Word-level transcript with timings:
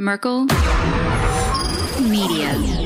Merkel 0.00 0.46
Media. 2.00 2.81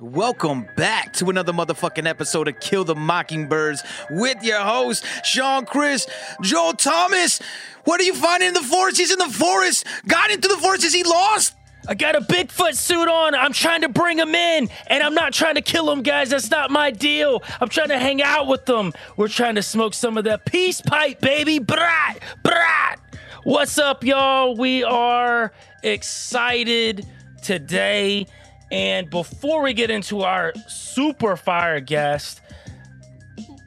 Welcome 0.00 0.68
back 0.76 1.14
to 1.14 1.30
another 1.30 1.54
motherfucking 1.54 2.06
episode 2.06 2.46
of 2.46 2.60
Kill 2.60 2.84
the 2.84 2.94
Mockingbirds 2.94 3.82
with 4.10 4.42
your 4.44 4.60
host, 4.60 5.06
Sean 5.24 5.64
Chris, 5.64 6.06
Joel 6.42 6.74
Thomas. 6.74 7.40
What 7.84 8.02
are 8.02 8.04
you 8.04 8.14
finding 8.14 8.48
in 8.48 8.54
the 8.54 8.60
forest? 8.60 8.98
He's 8.98 9.10
in 9.10 9.18
the 9.18 9.30
forest. 9.30 9.86
Got 10.06 10.30
into 10.30 10.48
the 10.48 10.58
forest. 10.58 10.84
Is 10.84 10.92
he 10.92 11.04
lost? 11.04 11.54
I 11.88 11.94
got 11.94 12.14
a 12.16 12.20
Bigfoot 12.20 12.74
suit 12.74 13.08
on. 13.08 13.34
I'm 13.34 13.54
trying 13.54 13.80
to 13.80 13.88
bring 13.88 14.18
him 14.18 14.34
in, 14.34 14.68
and 14.88 15.02
I'm 15.02 15.14
not 15.14 15.32
trying 15.32 15.54
to 15.54 15.62
kill 15.62 15.90
him, 15.90 16.02
guys. 16.02 16.28
That's 16.28 16.50
not 16.50 16.70
my 16.70 16.90
deal. 16.90 17.42
I'm 17.62 17.70
trying 17.70 17.88
to 17.88 17.98
hang 17.98 18.20
out 18.20 18.46
with 18.46 18.66
them. 18.66 18.92
We're 19.16 19.28
trying 19.28 19.54
to 19.54 19.62
smoke 19.62 19.94
some 19.94 20.18
of 20.18 20.24
that 20.24 20.44
peace 20.44 20.82
pipe, 20.82 21.22
baby. 21.22 21.58
Brat, 21.58 22.18
brat. 22.42 23.00
What's 23.48 23.78
up, 23.78 24.04
y'all? 24.04 24.54
We 24.54 24.84
are 24.84 25.54
excited 25.82 27.06
today. 27.42 28.26
And 28.70 29.08
before 29.08 29.62
we 29.62 29.72
get 29.72 29.90
into 29.90 30.20
our 30.20 30.52
super 30.66 31.34
fire 31.34 31.80
guest, 31.80 32.42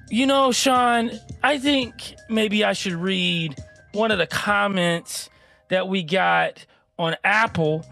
you 0.08 0.28
know, 0.28 0.52
Sean, 0.52 1.09
I 1.42 1.58
think 1.58 2.16
maybe 2.30 2.64
I 2.64 2.74
should 2.74 2.94
read 2.94 3.56
one 3.94 4.12
of 4.12 4.20
the 4.20 4.28
comments 4.28 5.32
that 5.70 5.88
we 5.88 6.04
got 6.04 6.64
on 7.00 7.16
Apple. 7.24 7.84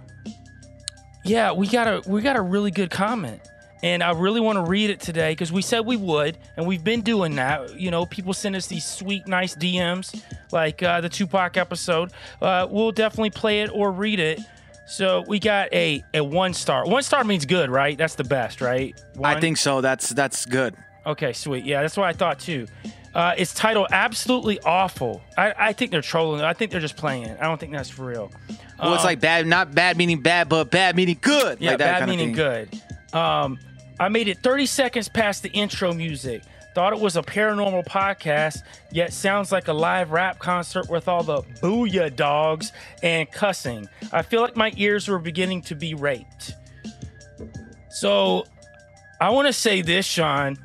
Yeah, 1.25 1.53
we 1.53 1.65
got 1.65 1.87
a 1.87 2.07
we 2.07 2.21
got 2.21 2.35
a 2.35 2.41
really 2.43 2.69
good 2.69 2.91
comment. 2.91 3.41
And 3.81 4.03
I 4.03 4.11
really 4.11 4.41
want 4.41 4.57
to 4.57 4.63
read 4.63 4.89
it 4.89 4.99
today 4.99 5.31
because 5.31 5.51
we 5.51 5.61
said 5.61 5.85
we 5.85 5.95
would, 5.95 6.37
and 6.57 6.67
we've 6.67 6.83
been 6.83 7.01
doing 7.01 7.35
that. 7.37 7.79
You 7.79 7.91
know, 7.91 8.05
people 8.05 8.33
send 8.33 8.55
us 8.55 8.67
these 8.67 8.85
sweet, 8.85 9.25
nice 9.27 9.55
DMs, 9.55 10.21
like 10.51 10.83
uh, 10.83 10.99
the 11.01 11.07
Tupac 11.09 11.55
episode. 11.55 12.11
Uh, 12.41 12.67
we'll 12.69 12.91
definitely 12.91 13.29
play 13.29 13.61
it 13.61 13.69
or 13.73 13.91
read 13.91 14.19
it. 14.19 14.41
So 14.85 15.23
we 15.27 15.39
got 15.39 15.71
a 15.73 16.03
a 16.13 16.21
one 16.23 16.53
star. 16.53 16.85
One 16.85 17.03
star 17.03 17.23
means 17.23 17.45
good, 17.45 17.69
right? 17.69 17.97
That's 17.97 18.15
the 18.15 18.23
best, 18.23 18.59
right? 18.59 18.99
I 19.23 19.39
think 19.39 19.57
so. 19.57 19.81
That's 19.81 20.09
that's 20.09 20.45
good. 20.45 20.75
Okay, 21.05 21.31
sweet. 21.31 21.63
Yeah, 21.63 21.81
that's 21.81 21.95
what 21.95 22.07
I 22.07 22.13
thought 22.13 22.39
too. 22.39 22.67
Uh, 23.13 23.33
it's 23.37 23.53
titled 23.53 23.87
"Absolutely 23.91 24.59
Awful." 24.61 25.21
I, 25.37 25.53
I 25.57 25.73
think 25.73 25.91
they're 25.91 26.01
trolling. 26.01 26.41
I 26.41 26.53
think 26.53 26.71
they're 26.71 26.81
just 26.81 26.97
playing. 26.97 27.23
it. 27.23 27.37
I 27.39 27.45
don't 27.45 27.59
think 27.59 27.71
that's 27.71 27.89
for 27.89 28.05
real. 28.05 28.31
Well, 28.79 28.93
it's 28.95 29.03
like 29.03 29.19
bad, 29.19 29.45
not 29.45 29.73
bad 29.73 29.97
meaning 29.97 30.21
bad, 30.21 30.49
but 30.49 30.71
bad 30.71 30.95
meaning 30.95 31.17
good. 31.21 31.59
Yeah, 31.59 31.71
like 31.71 31.79
that 31.79 31.99
bad 32.01 32.09
meaning 32.09 32.33
good. 32.33 32.69
Um, 33.13 33.59
I 33.99 34.07
made 34.07 34.27
it 34.27 34.39
30 34.39 34.65
seconds 34.65 35.09
past 35.09 35.43
the 35.43 35.49
intro 35.49 35.93
music. 35.93 36.43
Thought 36.73 36.93
it 36.93 36.99
was 36.99 37.17
a 37.17 37.21
paranormal 37.21 37.85
podcast, 37.85 38.61
yet 38.91 39.11
sounds 39.11 39.51
like 39.51 39.67
a 39.67 39.73
live 39.73 40.11
rap 40.11 40.39
concert 40.39 40.89
with 40.89 41.07
all 41.07 41.23
the 41.23 41.41
booyah 41.61 42.15
dogs 42.15 42.71
and 43.03 43.29
cussing. 43.29 43.89
I 44.11 44.21
feel 44.21 44.41
like 44.41 44.55
my 44.55 44.71
ears 44.77 45.07
were 45.07 45.19
beginning 45.19 45.63
to 45.63 45.75
be 45.75 45.95
raped. 45.95 46.53
So, 47.89 48.45
I 49.19 49.31
want 49.31 49.47
to 49.47 49.53
say 49.53 49.81
this, 49.81 50.05
Sean. 50.05 50.57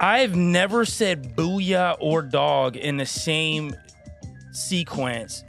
I've 0.00 0.34
never 0.34 0.84
said 0.84 1.36
booyah 1.36 1.96
or 2.00 2.20
dog 2.20 2.76
in 2.76 2.96
the 2.96 3.06
same 3.06 3.74
sequence. 4.50 5.44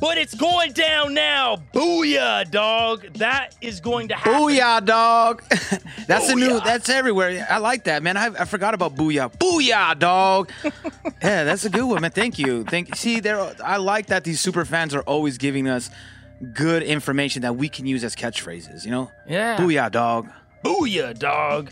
But 0.00 0.18
it's 0.18 0.34
going 0.34 0.72
down 0.72 1.14
now. 1.14 1.62
Booyah, 1.72 2.50
dog. 2.50 3.06
That 3.14 3.56
is 3.60 3.80
going 3.80 4.08
to 4.08 4.14
happen. 4.14 4.32
Booyah, 4.32 4.84
dog. 4.84 5.42
that's 6.06 6.28
a 6.28 6.34
new. 6.34 6.60
That's 6.60 6.88
everywhere. 6.88 7.46
I 7.50 7.58
like 7.58 7.84
that, 7.84 8.02
man. 8.02 8.16
I, 8.16 8.26
I 8.26 8.44
forgot 8.44 8.74
about 8.74 8.94
booyah. 8.94 9.32
Booyah, 9.38 9.98
dog. 9.98 10.50
yeah, 11.22 11.44
that's 11.44 11.64
a 11.64 11.70
good 11.70 11.84
one, 11.84 12.00
man. 12.02 12.10
Thank 12.10 12.38
you. 12.38 12.64
Thank. 12.64 12.94
See, 12.96 13.20
there. 13.20 13.54
I 13.64 13.78
like 13.78 14.06
that 14.06 14.24
these 14.24 14.40
super 14.40 14.64
fans 14.64 14.94
are 14.94 15.02
always 15.02 15.38
giving 15.38 15.68
us 15.68 15.90
good 16.52 16.82
information 16.82 17.42
that 17.42 17.56
we 17.56 17.68
can 17.68 17.86
use 17.86 18.04
as 18.04 18.14
catchphrases. 18.14 18.84
You 18.84 18.92
know. 18.92 19.10
Yeah. 19.26 19.56
Booyah, 19.56 19.90
dog. 19.90 20.28
Booyah, 20.64 21.18
dog. 21.18 21.70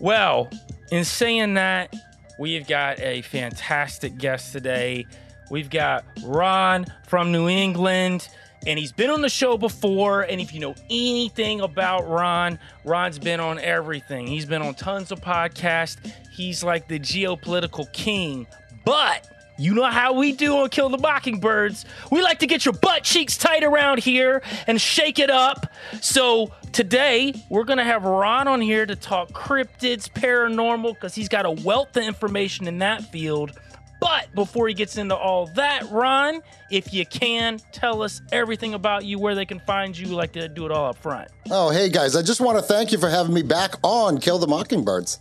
Well, 0.00 0.48
in 0.92 1.04
saying 1.04 1.54
that, 1.54 1.94
we've 2.38 2.66
got 2.68 3.00
a 3.00 3.22
fantastic 3.22 4.16
guest 4.16 4.52
today. 4.52 5.06
We've 5.50 5.70
got 5.70 6.04
Ron 6.24 6.86
from 7.06 7.32
New 7.32 7.48
England, 7.48 8.28
and 8.66 8.78
he's 8.78 8.92
been 8.92 9.10
on 9.10 9.22
the 9.22 9.28
show 9.28 9.56
before. 9.56 10.22
And 10.22 10.40
if 10.40 10.52
you 10.52 10.60
know 10.60 10.74
anything 10.90 11.60
about 11.60 12.08
Ron, 12.08 12.58
Ron's 12.84 13.18
been 13.18 13.40
on 13.40 13.58
everything. 13.58 14.26
He's 14.26 14.44
been 14.44 14.62
on 14.62 14.74
tons 14.74 15.10
of 15.10 15.20
podcasts. 15.20 16.12
He's 16.32 16.62
like 16.62 16.88
the 16.88 16.98
geopolitical 16.98 17.90
king. 17.92 18.46
But 18.84 19.26
you 19.58 19.74
know 19.74 19.86
how 19.86 20.12
we 20.12 20.32
do 20.32 20.56
on 20.58 20.68
Kill 20.68 20.88
the 20.88 20.98
Mockingbirds. 20.98 21.84
We 22.12 22.22
like 22.22 22.38
to 22.38 22.46
get 22.46 22.64
your 22.64 22.74
butt 22.74 23.02
cheeks 23.02 23.36
tight 23.36 23.64
around 23.64 23.98
here 23.98 24.40
and 24.68 24.80
shake 24.80 25.18
it 25.18 25.30
up. 25.30 25.72
So 26.00 26.52
today 26.72 27.34
we're 27.50 27.64
gonna 27.64 27.84
have 27.84 28.04
Ron 28.04 28.46
on 28.46 28.60
here 28.60 28.86
to 28.86 28.94
talk 28.94 29.30
cryptids, 29.30 30.08
paranormal, 30.08 30.94
because 30.94 31.14
he's 31.14 31.28
got 31.28 31.44
a 31.44 31.50
wealth 31.50 31.96
of 31.96 32.04
information 32.04 32.68
in 32.68 32.78
that 32.78 33.02
field. 33.10 33.58
But 34.00 34.32
before 34.34 34.68
he 34.68 34.74
gets 34.74 34.96
into 34.96 35.16
all 35.16 35.46
that, 35.54 35.90
Ron, 35.90 36.40
if 36.70 36.92
you 36.94 37.04
can, 37.06 37.60
tell 37.72 38.02
us 38.02 38.20
everything 38.30 38.74
about 38.74 39.04
you, 39.04 39.18
where 39.18 39.34
they 39.34 39.44
can 39.44 39.60
find 39.60 39.96
you. 39.98 40.06
Like 40.08 40.32
to 40.32 40.48
do 40.48 40.66
it 40.66 40.72
all 40.72 40.90
up 40.90 40.98
front. 40.98 41.30
Oh, 41.50 41.70
hey 41.70 41.88
guys, 41.88 42.14
I 42.14 42.22
just 42.22 42.40
want 42.40 42.58
to 42.58 42.62
thank 42.62 42.92
you 42.92 42.98
for 42.98 43.08
having 43.08 43.34
me 43.34 43.42
back 43.42 43.74
on 43.82 44.18
Kill 44.18 44.38
the 44.38 44.46
Mockingbirds. 44.46 45.18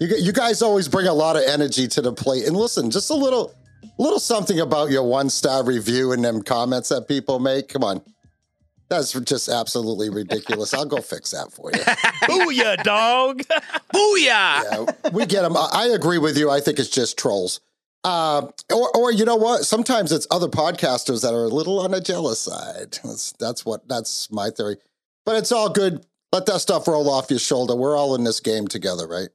You, 0.00 0.08
you 0.16 0.32
guys 0.32 0.62
always 0.62 0.86
bring 0.88 1.06
a 1.06 1.12
lot 1.12 1.36
of 1.36 1.42
energy 1.42 1.88
to 1.88 2.02
the 2.02 2.12
plate. 2.12 2.46
And 2.46 2.56
listen, 2.56 2.90
just 2.90 3.10
a 3.10 3.14
little 3.14 3.54
little 3.98 4.20
something 4.20 4.60
about 4.60 4.90
your 4.90 5.02
one 5.02 5.28
star 5.30 5.64
review 5.64 6.12
and 6.12 6.24
them 6.24 6.42
comments 6.42 6.90
that 6.90 7.08
people 7.08 7.38
make. 7.38 7.68
Come 7.68 7.84
on. 7.84 8.02
That's 8.88 9.12
just 9.12 9.48
absolutely 9.48 10.08
ridiculous. 10.08 10.72
I'll 10.72 10.86
go 10.86 10.96
fix 11.02 11.32
that 11.32 11.52
for 11.52 11.70
you. 11.74 11.80
Booyah, 12.26 12.82
dog. 12.82 13.42
Booyah. 13.94 14.26
Yeah, 14.28 15.10
we 15.12 15.26
get 15.26 15.42
them. 15.42 15.56
I 15.56 15.68
I 15.72 15.86
agree 15.88 16.18
with 16.18 16.38
you. 16.38 16.50
I 16.50 16.60
think 16.60 16.78
it's 16.78 16.88
just 16.88 17.18
trolls. 17.18 17.60
Uh, 18.04 18.46
or, 18.72 18.96
or 18.96 19.12
you 19.12 19.24
know 19.24 19.36
what? 19.36 19.64
Sometimes 19.64 20.12
it's 20.12 20.26
other 20.30 20.46
podcasters 20.48 21.22
that 21.22 21.34
are 21.34 21.44
a 21.44 21.48
little 21.48 21.80
on 21.80 21.90
the 21.90 22.00
jealous 22.00 22.40
side. 22.40 22.98
That's 23.04 23.32
that's 23.32 23.64
what 23.64 23.88
that's 23.88 24.30
my 24.30 24.50
theory. 24.50 24.76
But 25.26 25.36
it's 25.36 25.52
all 25.52 25.68
good. 25.68 26.06
Let 26.32 26.46
that 26.46 26.60
stuff 26.60 26.86
roll 26.86 27.10
off 27.10 27.30
your 27.30 27.38
shoulder. 27.38 27.74
We're 27.74 27.96
all 27.96 28.14
in 28.14 28.24
this 28.24 28.40
game 28.40 28.68
together, 28.68 29.06
right? 29.06 29.28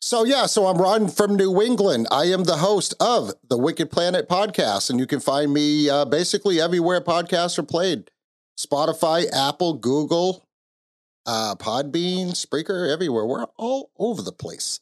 So 0.00 0.24
yeah, 0.24 0.46
so 0.46 0.66
I'm 0.66 0.76
Ron 0.76 1.08
from 1.08 1.34
New 1.34 1.62
England. 1.62 2.08
I 2.10 2.24
am 2.24 2.44
the 2.44 2.58
host 2.58 2.92
of 3.00 3.32
the 3.48 3.56
Wicked 3.56 3.90
Planet 3.90 4.28
podcast, 4.28 4.90
and 4.90 5.00
you 5.00 5.06
can 5.06 5.18
find 5.18 5.52
me 5.52 5.88
uh, 5.88 6.04
basically 6.04 6.60
everywhere 6.60 7.00
podcasts 7.00 7.58
are 7.58 7.62
played: 7.62 8.10
Spotify, 8.58 9.24
Apple, 9.32 9.74
Google, 9.74 10.46
uh, 11.24 11.54
Podbean, 11.54 12.32
Spreaker, 12.32 12.92
everywhere. 12.92 13.24
We're 13.24 13.46
all 13.56 13.90
over 13.98 14.20
the 14.20 14.32
place. 14.32 14.80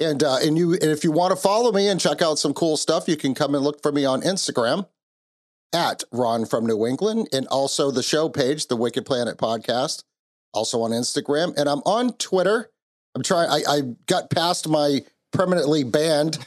And 0.00 0.22
uh, 0.22 0.38
and 0.42 0.56
you 0.56 0.72
and 0.74 0.84
if 0.84 1.02
you 1.02 1.10
want 1.10 1.30
to 1.32 1.36
follow 1.36 1.72
me 1.72 1.88
and 1.88 2.00
check 2.00 2.22
out 2.22 2.38
some 2.38 2.54
cool 2.54 2.76
stuff, 2.76 3.08
you 3.08 3.16
can 3.16 3.34
come 3.34 3.54
and 3.54 3.64
look 3.64 3.82
for 3.82 3.90
me 3.90 4.04
on 4.04 4.22
Instagram 4.22 4.86
at 5.74 6.04
Ron 6.12 6.46
from 6.46 6.66
New 6.66 6.86
England, 6.86 7.28
and 7.32 7.46
also 7.48 7.90
the 7.90 8.02
show 8.02 8.28
page, 8.28 8.68
the 8.68 8.76
Wicked 8.76 9.04
Planet 9.04 9.36
Podcast, 9.38 10.04
also 10.54 10.82
on 10.82 10.92
Instagram. 10.92 11.56
And 11.56 11.68
I'm 11.68 11.80
on 11.80 12.12
Twitter. 12.14 12.70
I'm 13.14 13.22
trying. 13.22 13.50
I, 13.50 13.60
I 13.68 13.80
got 14.06 14.30
past 14.30 14.68
my 14.68 15.00
permanently 15.32 15.82
banned 15.84 16.38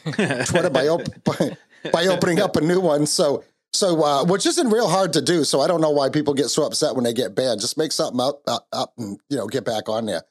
Twitter 0.48 0.70
by, 0.70 0.88
op- 0.88 1.24
by 1.24 1.58
by 1.92 2.08
opening 2.08 2.40
up 2.40 2.56
a 2.56 2.62
new 2.62 2.80
one. 2.80 3.06
So 3.06 3.44
So, 3.74 4.04
uh, 4.04 4.26
which 4.26 4.46
isn't 4.46 4.70
real 4.70 4.88
hard 4.90 5.14
to 5.14 5.22
do. 5.22 5.44
So 5.44 5.62
I 5.62 5.68
don't 5.68 5.82
know 5.82 5.92
why 5.92 6.10
people 6.10 6.34
get 6.34 6.50
so 6.50 6.64
upset 6.66 6.96
when 6.96 7.04
they 7.04 7.14
get 7.14 7.36
banned. 7.36 7.62
Just 7.62 7.78
make 7.78 7.92
something 7.92 8.20
up, 8.20 8.42
up, 8.48 8.68
up 8.72 8.94
and 8.98 9.20
you 9.30 9.38
know 9.38 9.48
get 9.48 9.66
back 9.66 9.90
on 9.90 10.06
there. 10.06 10.24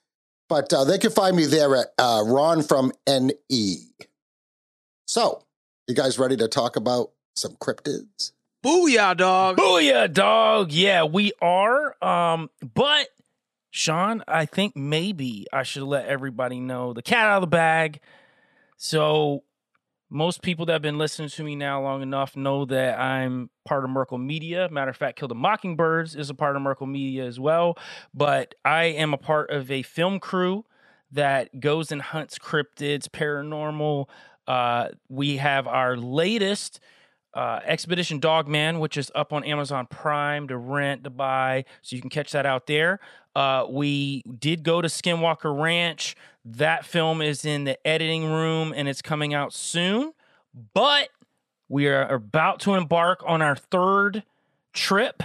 But 0.51 0.73
uh, 0.73 0.83
they 0.83 0.99
can 0.99 1.13
find 1.13 1.37
me 1.37 1.47
there 1.47 1.77
at 1.77 1.87
uh, 1.97 2.25
Ron 2.27 2.63
from 2.63 2.93
NE. 3.09 3.77
So, 5.07 5.45
you 5.87 5.95
guys 5.95 6.19
ready 6.19 6.37
to 6.39 6.49
talk 6.49 6.75
about 6.75 7.13
some 7.37 7.53
cryptids? 7.53 8.33
Booyah, 8.65 9.17
dog. 9.17 9.59
Booyah, 9.59 10.13
dog. 10.13 10.73
Yeah, 10.73 11.05
we 11.05 11.33
are. 11.41 11.97
Um, 12.05 12.51
but 12.75 13.09
Sean, 13.71 14.25
I 14.27 14.45
think 14.45 14.75
maybe 14.75 15.47
I 15.53 15.63
should 15.63 15.85
let 15.85 16.07
everybody 16.07 16.59
know 16.59 16.93
the 16.93 17.03
cat 17.03 17.29
out 17.29 17.37
of 17.37 17.43
the 17.43 17.47
bag. 17.47 18.01
So 18.77 19.45
most 20.11 20.43
people 20.43 20.67
that 20.67 20.73
have 20.73 20.83
been 20.83 20.99
listening 20.99 21.29
to 21.29 21.45
me 21.45 21.55
now 21.55 21.81
long 21.81 22.03
enough 22.03 22.37
know 22.37 22.65
that 22.65 22.99
I'm 22.99 23.49
part 23.65 23.85
of 23.85 23.91
Merkel 23.91 24.19
Media. 24.19 24.69
Matter 24.71 24.91
of 24.91 24.97
fact, 24.97 25.19
Kill 25.19 25.29
the 25.29 25.37
Mockingbirds 25.37 26.17
is 26.17 26.29
a 26.29 26.35
part 26.35 26.57
of 26.57 26.63
Merkel 26.63 26.89
Media 26.89 27.25
as 27.25 27.39
well. 27.39 27.79
But 28.13 28.57
I 28.65 28.85
am 28.85 29.15
a 29.15 29.19
part 29.19 29.51
of 29.51 29.71
a 29.71 29.83
film 29.83 30.19
crew 30.19 30.65
that 31.13 31.61
goes 31.61 31.93
and 31.93 32.03
hunts 32.03 32.39
cryptids, 32.39 33.09
paranormal. 33.09 34.07
Uh, 34.49 34.89
we 35.09 35.37
have 35.37 35.69
our 35.69 35.97
latest 35.97 36.81
uh, 37.35 37.61
Expedition 37.65 38.19
Dogman, 38.19 38.81
which 38.81 38.97
is 38.97 39.11
up 39.15 39.33
on 39.33 39.45
Amazon 39.45 39.87
Prime 39.87 40.49
to 40.49 40.57
rent, 40.57 41.05
to 41.05 41.11
buy, 41.11 41.65
so 41.83 41.95
you 41.97 42.03
can 42.03 42.11
catch 42.11 42.33
that 42.33 42.47
out 42.47 42.67
there. 42.67 43.01
Uh, 43.37 43.67
we 43.69 44.23
did 44.23 44.63
go 44.63 44.81
to 44.81 44.89
Skinwalker 44.89 45.57
Ranch. 45.57 46.17
That 46.45 46.85
film 46.85 47.23
is 47.23 47.45
in 47.45 47.65
the 47.65 47.85
editing 47.87 48.25
room 48.25 48.73
and 48.75 48.89
it's 48.89 49.03
coming 49.03 49.35
out 49.35 49.53
soon. 49.53 50.13
But 50.75 51.11
we 51.69 51.87
are 51.87 52.09
about 52.09 52.59
to 52.61 52.75
embark 52.75 53.23
on 53.25 53.43
our 53.43 53.55
third 53.55 54.25
trip, 54.73 55.23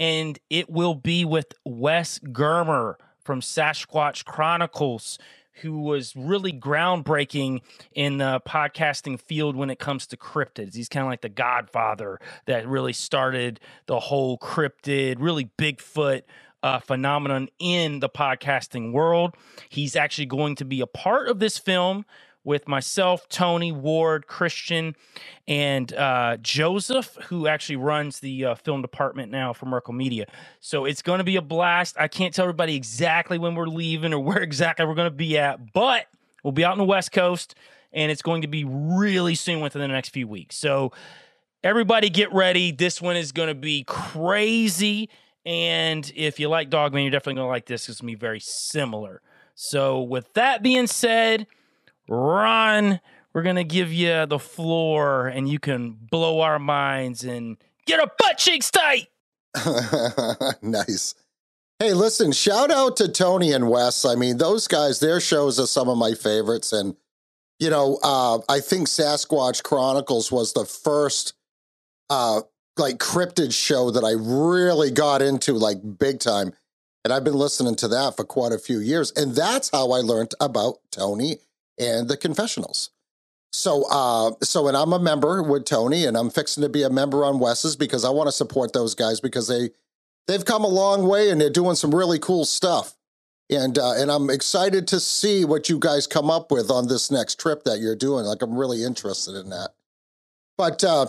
and 0.00 0.38
it 0.48 0.70
will 0.70 0.94
be 0.94 1.24
with 1.24 1.52
Wes 1.64 2.18
Germer 2.18 2.94
from 3.22 3.40
Sasquatch 3.40 4.24
Chronicles, 4.24 5.18
who 5.60 5.80
was 5.80 6.14
really 6.16 6.52
groundbreaking 6.52 7.60
in 7.94 8.18
the 8.18 8.40
podcasting 8.46 9.20
field 9.20 9.56
when 9.56 9.70
it 9.70 9.78
comes 9.78 10.06
to 10.08 10.16
cryptids. 10.16 10.74
He's 10.74 10.88
kind 10.88 11.04
of 11.04 11.10
like 11.10 11.20
the 11.20 11.28
godfather 11.28 12.20
that 12.46 12.66
really 12.66 12.92
started 12.92 13.60
the 13.86 14.00
whole 14.00 14.38
cryptid, 14.38 15.16
really 15.18 15.50
Bigfoot 15.58 16.22
uh, 16.62 16.78
phenomenon 16.78 17.48
in 17.58 18.00
the 18.00 18.08
podcasting 18.08 18.92
world. 18.92 19.34
He's 19.68 19.96
actually 19.96 20.26
going 20.26 20.54
to 20.56 20.64
be 20.64 20.80
a 20.80 20.86
part 20.86 21.28
of 21.28 21.38
this 21.38 21.58
film 21.58 22.04
with 22.44 22.66
myself, 22.66 23.28
Tony, 23.28 23.70
Ward, 23.70 24.26
Christian, 24.26 24.96
and 25.46 25.92
uh, 25.94 26.36
Joseph, 26.40 27.16
who 27.26 27.46
actually 27.46 27.76
runs 27.76 28.20
the 28.20 28.44
uh, 28.46 28.54
film 28.56 28.82
department 28.82 29.30
now 29.30 29.52
for 29.52 29.66
Merkel 29.66 29.94
Media. 29.94 30.26
So 30.60 30.84
it's 30.84 31.02
going 31.02 31.18
to 31.18 31.24
be 31.24 31.36
a 31.36 31.42
blast. 31.42 31.96
I 31.98 32.08
can't 32.08 32.34
tell 32.34 32.44
everybody 32.44 32.74
exactly 32.74 33.38
when 33.38 33.54
we're 33.54 33.66
leaving 33.66 34.12
or 34.12 34.20
where 34.24 34.42
exactly 34.42 34.86
we're 34.86 34.94
going 34.94 35.10
to 35.10 35.16
be 35.16 35.38
at, 35.38 35.72
but 35.72 36.06
we'll 36.42 36.52
be 36.52 36.64
out 36.64 36.72
on 36.72 36.78
the 36.78 36.84
West 36.84 37.12
Coast, 37.12 37.54
and 37.92 38.10
it's 38.10 38.22
going 38.22 38.42
to 38.42 38.48
be 38.48 38.64
really 38.64 39.34
soon 39.34 39.60
within 39.60 39.80
the 39.80 39.88
next 39.88 40.10
few 40.10 40.26
weeks. 40.26 40.56
So 40.56 40.92
everybody 41.62 42.10
get 42.10 42.32
ready. 42.32 42.72
This 42.72 43.00
one 43.00 43.16
is 43.16 43.32
going 43.32 43.48
to 43.48 43.54
be 43.54 43.84
crazy. 43.84 45.08
And 45.44 46.10
if 46.14 46.38
you 46.38 46.48
like 46.48 46.70
Dogman, 46.70 47.02
you're 47.02 47.10
definitely 47.10 47.34
going 47.34 47.46
to 47.46 47.50
like 47.50 47.66
this. 47.66 47.88
It's 47.88 48.00
going 48.00 48.12
to 48.12 48.16
be 48.16 48.20
very 48.20 48.40
similar. 48.40 49.22
So, 49.54 50.00
with 50.00 50.32
that 50.34 50.62
being 50.62 50.86
said, 50.86 51.46
Ron, 52.08 53.00
we're 53.32 53.42
going 53.42 53.56
to 53.56 53.64
give 53.64 53.92
you 53.92 54.26
the 54.26 54.38
floor 54.38 55.28
and 55.28 55.48
you 55.48 55.58
can 55.58 55.92
blow 56.10 56.40
our 56.40 56.58
minds 56.58 57.24
and 57.24 57.56
get 57.86 58.00
our 58.00 58.10
butt 58.18 58.38
cheeks 58.38 58.70
tight. 58.70 59.08
nice. 60.62 61.14
Hey, 61.78 61.94
listen, 61.94 62.32
shout 62.32 62.70
out 62.70 62.96
to 62.98 63.08
Tony 63.08 63.52
and 63.52 63.68
Wes. 63.68 64.04
I 64.04 64.14
mean, 64.14 64.38
those 64.38 64.68
guys, 64.68 65.00
their 65.00 65.20
shows 65.20 65.58
are 65.58 65.66
some 65.66 65.88
of 65.88 65.98
my 65.98 66.14
favorites. 66.14 66.72
And, 66.72 66.96
you 67.58 67.70
know, 67.70 67.98
uh, 68.02 68.38
I 68.48 68.60
think 68.60 68.88
Sasquatch 68.88 69.62
Chronicles 69.62 70.30
was 70.30 70.52
the 70.52 70.64
first 70.64 71.34
uh, 72.08 72.42
like 72.76 72.98
cryptid 72.98 73.52
show 73.52 73.90
that 73.90 74.04
I 74.04 74.12
really 74.12 74.90
got 74.90 75.22
into 75.22 75.54
like 75.54 75.78
big 75.98 76.20
time. 76.20 76.52
And 77.04 77.12
I've 77.12 77.24
been 77.24 77.34
listening 77.34 77.74
to 77.76 77.88
that 77.88 78.16
for 78.16 78.24
quite 78.24 78.52
a 78.52 78.58
few 78.58 78.78
years. 78.78 79.10
And 79.16 79.34
that's 79.34 79.70
how 79.70 79.90
I 79.90 79.98
learned 79.98 80.34
about 80.40 80.78
Tony 80.92 81.38
and 81.78 82.08
the 82.08 82.16
confessionals. 82.16 82.90
So, 83.52 83.84
uh, 83.90 84.32
so, 84.42 84.66
and 84.68 84.76
I'm 84.76 84.92
a 84.92 84.98
member 84.98 85.42
with 85.42 85.66
Tony, 85.66 86.06
and 86.06 86.16
I'm 86.16 86.30
fixing 86.30 86.62
to 86.62 86.68
be 86.68 86.84
a 86.84 86.90
member 86.90 87.24
on 87.24 87.38
Wes's 87.38 87.76
because 87.76 88.04
I 88.04 88.10
want 88.10 88.28
to 88.28 88.32
support 88.32 88.72
those 88.72 88.94
guys 88.94 89.20
because 89.20 89.48
they 89.48 89.70
they've 90.26 90.44
come 90.44 90.64
a 90.64 90.68
long 90.68 91.06
way 91.06 91.30
and 91.30 91.40
they're 91.40 91.50
doing 91.50 91.76
some 91.76 91.94
really 91.94 92.18
cool 92.18 92.44
stuff. 92.44 92.96
And 93.50 93.78
uh, 93.78 93.92
and 93.92 94.10
I'm 94.10 94.30
excited 94.30 94.88
to 94.88 95.00
see 95.00 95.44
what 95.44 95.68
you 95.68 95.78
guys 95.78 96.06
come 96.06 96.30
up 96.30 96.50
with 96.50 96.70
on 96.70 96.88
this 96.88 97.10
next 97.10 97.38
trip 97.38 97.64
that 97.64 97.80
you're 97.80 97.96
doing. 97.96 98.24
Like, 98.24 98.40
I'm 98.40 98.56
really 98.56 98.82
interested 98.82 99.34
in 99.34 99.50
that. 99.50 99.70
But 100.56 100.82
uh, 100.82 101.06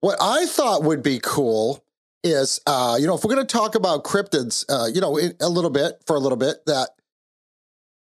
what 0.00 0.18
I 0.20 0.46
thought 0.46 0.82
would 0.82 1.02
be 1.02 1.20
cool 1.22 1.84
is, 2.24 2.60
uh, 2.66 2.96
you 2.98 3.06
know, 3.06 3.14
if 3.14 3.22
we're 3.22 3.34
going 3.34 3.46
to 3.46 3.52
talk 3.56 3.74
about 3.74 4.02
cryptids, 4.02 4.64
uh, 4.68 4.86
you 4.86 5.00
know, 5.00 5.18
a 5.40 5.48
little 5.48 5.70
bit 5.70 6.02
for 6.06 6.16
a 6.16 6.18
little 6.18 6.38
bit, 6.38 6.64
that 6.66 6.88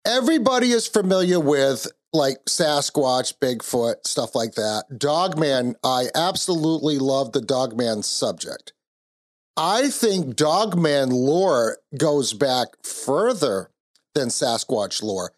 everybody 0.05 0.71
is 0.71 0.87
familiar 0.87 1.39
with 1.39 1.87
like 2.13 2.45
Sasquatch, 2.45 3.37
Bigfoot, 3.39 4.05
stuff 4.05 4.35
like 4.35 4.55
that. 4.55 4.85
Dogman, 4.97 5.75
I 5.83 6.07
absolutely 6.15 6.97
love 6.97 7.31
the 7.31 7.41
Dogman 7.41 8.03
subject. 8.03 8.73
I 9.55 9.89
think 9.89 10.35
Dogman 10.35 11.09
lore 11.09 11.77
goes 11.97 12.33
back 12.33 12.69
further 12.83 13.69
than 14.15 14.29
Sasquatch 14.29 15.03
lore 15.03 15.33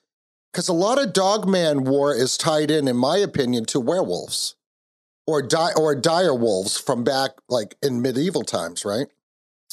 because 0.51 0.68
a 0.68 0.73
lot 0.73 1.01
of 1.01 1.13
Dogman 1.13 1.83
war 1.85 2.13
is 2.13 2.38
tied 2.38 2.71
in, 2.71 2.88
in 2.88 2.97
my 2.97 3.18
opinion, 3.18 3.65
to 3.65 3.79
werewolves 3.79 4.56
or 5.25 5.41
di- 5.41 5.73
or 5.75 5.95
dire 5.95 6.35
wolves 6.35 6.77
from 6.77 7.03
back 7.03 7.31
like 7.50 7.75
in 7.81 8.01
medieval 8.01 8.44
times, 8.44 8.85
right? 8.85 9.07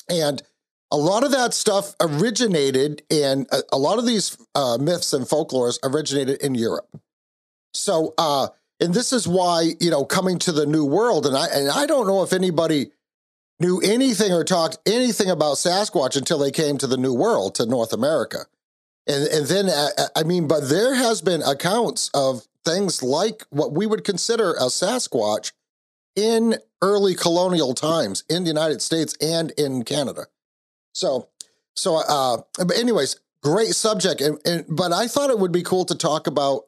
And 0.08 0.42
a 0.90 0.96
lot 0.96 1.24
of 1.24 1.32
that 1.32 1.52
stuff 1.54 1.94
originated 2.00 3.02
in 3.10 3.46
a, 3.50 3.60
a 3.72 3.78
lot 3.78 3.98
of 3.98 4.06
these 4.06 4.36
uh, 4.54 4.78
myths 4.80 5.12
and 5.12 5.26
folklores 5.26 5.78
originated 5.82 6.40
in 6.40 6.54
Europe. 6.54 6.88
So, 7.74 8.14
uh, 8.16 8.48
and 8.80 8.94
this 8.94 9.12
is 9.12 9.28
why 9.28 9.72
you 9.80 9.90
know 9.90 10.04
coming 10.04 10.38
to 10.40 10.52
the 10.52 10.66
New 10.66 10.84
World, 10.84 11.26
and 11.26 11.36
I 11.36 11.46
and 11.46 11.70
I 11.70 11.86
don't 11.86 12.06
know 12.06 12.22
if 12.22 12.32
anybody 12.32 12.92
knew 13.60 13.80
anything 13.80 14.32
or 14.32 14.44
talked 14.44 14.78
anything 14.86 15.30
about 15.30 15.56
Sasquatch 15.56 16.16
until 16.16 16.38
they 16.38 16.50
came 16.50 16.78
to 16.78 16.86
the 16.86 16.96
New 16.96 17.12
World 17.12 17.54
to 17.56 17.66
North 17.66 17.92
America, 17.92 18.46
and 19.06 19.26
and 19.28 19.46
then 19.46 19.68
uh, 19.68 19.88
uh, 19.98 20.06
I 20.16 20.22
mean, 20.22 20.48
but 20.48 20.68
there 20.68 20.94
has 20.94 21.20
been 21.20 21.42
accounts 21.42 22.10
of 22.14 22.46
things 22.64 23.02
like 23.02 23.44
what 23.50 23.72
we 23.72 23.86
would 23.86 24.04
consider 24.04 24.52
a 24.52 24.66
Sasquatch 24.66 25.52
in 26.16 26.56
early 26.82 27.14
colonial 27.14 27.74
times 27.74 28.24
in 28.28 28.44
the 28.44 28.48
United 28.48 28.80
States 28.80 29.16
and 29.20 29.50
in 29.52 29.84
Canada. 29.84 30.26
So, 30.98 31.28
so, 31.76 31.96
uh, 31.96 32.42
but 32.56 32.76
anyways, 32.76 33.20
great 33.42 33.74
subject. 33.74 34.20
And, 34.20 34.38
and, 34.44 34.64
but 34.68 34.92
I 34.92 35.06
thought 35.06 35.30
it 35.30 35.38
would 35.38 35.52
be 35.52 35.62
cool 35.62 35.84
to 35.86 35.94
talk 35.94 36.26
about 36.26 36.64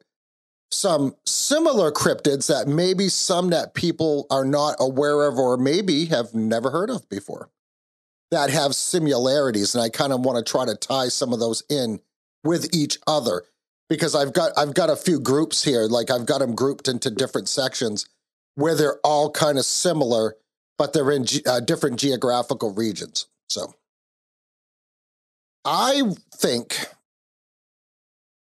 some 0.71 1.15
similar 1.25 1.91
cryptids 1.91 2.47
that 2.47 2.67
maybe 2.67 3.09
some 3.09 3.49
that 3.49 3.73
people 3.73 4.25
are 4.31 4.45
not 4.45 4.77
aware 4.79 5.27
of 5.27 5.37
or 5.37 5.57
maybe 5.57 6.05
have 6.05 6.33
never 6.33 6.71
heard 6.71 6.89
of 6.89 7.07
before 7.09 7.49
that 8.31 8.49
have 8.49 8.73
similarities. 8.73 9.75
And 9.75 9.83
I 9.83 9.89
kind 9.89 10.13
of 10.13 10.21
want 10.21 10.37
to 10.43 10.49
try 10.49 10.65
to 10.65 10.75
tie 10.75 11.09
some 11.09 11.33
of 11.33 11.39
those 11.39 11.63
in 11.69 11.99
with 12.45 12.73
each 12.73 12.97
other 13.05 13.43
because 13.89 14.15
I've 14.15 14.31
got 14.31 14.53
I've 14.57 14.73
got 14.73 14.89
a 14.89 14.95
few 14.95 15.19
groups 15.19 15.61
here. 15.61 15.83
Like 15.83 16.09
I've 16.09 16.25
got 16.25 16.39
them 16.39 16.55
grouped 16.55 16.87
into 16.87 17.11
different 17.11 17.49
sections 17.49 18.07
where 18.55 18.75
they're 18.75 18.99
all 19.03 19.29
kind 19.29 19.57
of 19.57 19.65
similar, 19.65 20.37
but 20.77 20.93
they're 20.93 21.11
in 21.11 21.25
ge- 21.25 21.45
uh, 21.45 21.59
different 21.59 21.99
geographical 21.99 22.73
regions. 22.73 23.27
So 23.49 23.75
I 25.63 26.01
think 26.35 26.87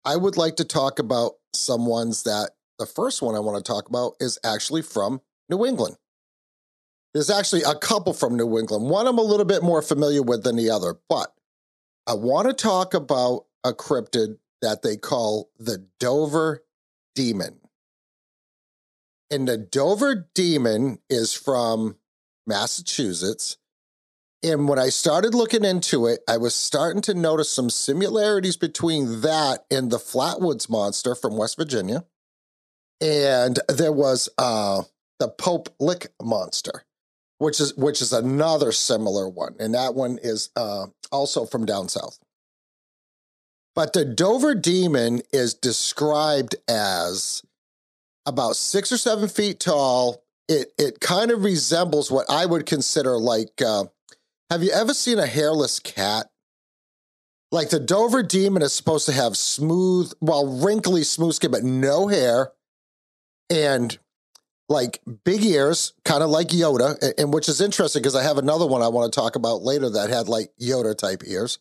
I 0.05 0.15
would 0.15 0.37
like 0.37 0.57
to 0.57 0.63
talk 0.63 0.99
about 0.99 1.33
some 1.53 1.85
ones 1.85 2.23
that 2.23 2.51
the 2.77 2.85
first 2.85 3.21
one 3.21 3.35
I 3.35 3.39
want 3.39 3.63
to 3.63 3.71
talk 3.71 3.89
about 3.89 4.13
is 4.19 4.37
actually 4.43 4.83
from 4.83 5.21
New 5.49 5.65
England. 5.65 5.97
There's 7.13 7.29
actually 7.29 7.63
a 7.63 7.73
couple 7.75 8.13
from 8.13 8.35
New 8.35 8.59
England. 8.59 8.89
One 8.89 9.07
I'm 9.07 9.17
a 9.17 9.23
little 9.23 9.45
bit 9.45 9.63
more 9.63 9.81
familiar 9.81 10.21
with 10.21 10.43
than 10.43 10.55
the 10.55 10.69
other, 10.69 10.95
but 11.09 11.33
I 12.05 12.13
want 12.13 12.47
to 12.47 12.53
talk 12.53 12.93
about 12.93 13.45
a 13.63 13.73
cryptid 13.73 14.37
that 14.61 14.83
they 14.83 14.97
call 14.97 15.49
the 15.57 15.87
Dover 15.99 16.63
Demon. 17.15 17.59
And 19.31 19.47
the 19.47 19.57
Dover 19.57 20.27
Demon 20.35 20.99
is 21.09 21.33
from 21.33 21.97
Massachusetts. 22.45 23.57
And 24.43 24.67
when 24.67 24.79
I 24.79 24.89
started 24.89 25.33
looking 25.35 25.65
into 25.65 26.07
it, 26.07 26.21
I 26.29 26.37
was 26.37 26.55
starting 26.55 27.01
to 27.03 27.13
notice 27.13 27.49
some 27.49 27.69
similarities 27.69 28.57
between 28.57 29.21
that 29.21 29.65
and 29.71 29.91
the 29.91 29.97
Flatwoods 29.97 30.69
Monster 30.69 31.15
from 31.15 31.37
West 31.37 31.57
Virginia. 31.57 32.05
And 33.01 33.59
there 33.69 33.91
was 33.91 34.29
uh, 34.37 34.83
the 35.19 35.29
Pope 35.29 35.69
Lick 35.79 36.07
Monster. 36.21 36.83
which 37.39 37.59
is 37.59 37.75
which 37.75 38.01
is 38.01 38.13
another 38.13 38.71
similar 38.71 39.27
one, 39.29 39.55
and 39.59 39.73
that 39.75 39.95
one 39.95 40.17
is 40.21 40.49
uh, 40.55 40.87
also 41.11 41.45
from 41.45 41.65
down 41.65 41.89
south. 41.89 42.19
But 43.75 43.93
the 43.93 44.05
Dover 44.05 44.55
Demon 44.55 45.21
is 45.31 45.53
described 45.53 46.55
as 46.67 47.43
about 48.25 48.55
six 48.55 48.91
or 48.91 48.97
seven 48.97 49.29
feet 49.29 49.59
tall. 49.59 50.23
It 50.47 50.73
it 50.77 50.99
kind 50.99 51.31
of 51.31 51.43
resembles 51.43 52.09
what 52.11 52.25
I 52.29 52.45
would 52.45 52.65
consider 52.65 53.17
like. 53.17 53.61
Uh, 53.61 53.85
have 54.49 54.63
you 54.63 54.71
ever 54.71 54.93
seen 54.93 55.19
a 55.19 55.25
hairless 55.25 55.79
cat? 55.79 56.27
Like 57.51 57.69
the 57.69 57.79
Dover 57.79 58.23
Demon 58.23 58.61
is 58.61 58.73
supposed 58.73 59.05
to 59.05 59.13
have 59.13 59.37
smooth, 59.37 60.11
well, 60.19 60.61
wrinkly, 60.61 61.03
smooth 61.03 61.33
skin, 61.33 61.51
but 61.51 61.63
no 61.63 62.07
hair, 62.07 62.51
and 63.49 63.97
like 64.69 65.01
big 65.23 65.43
ears, 65.45 65.93
kind 66.03 66.23
of 66.23 66.29
like 66.29 66.49
Yoda, 66.49 66.97
and 67.17 67.33
which 67.33 67.47
is 67.47 67.61
interesting 67.61 68.01
because 68.01 68.15
I 68.15 68.23
have 68.23 68.37
another 68.37 68.67
one 68.67 68.81
I 68.81 68.89
want 68.89 69.11
to 69.11 69.17
talk 69.17 69.37
about 69.37 69.61
later 69.61 69.89
that 69.91 70.09
had 70.09 70.27
like 70.27 70.51
Yoda 70.61 70.97
type 70.97 71.23
ears. 71.25 71.59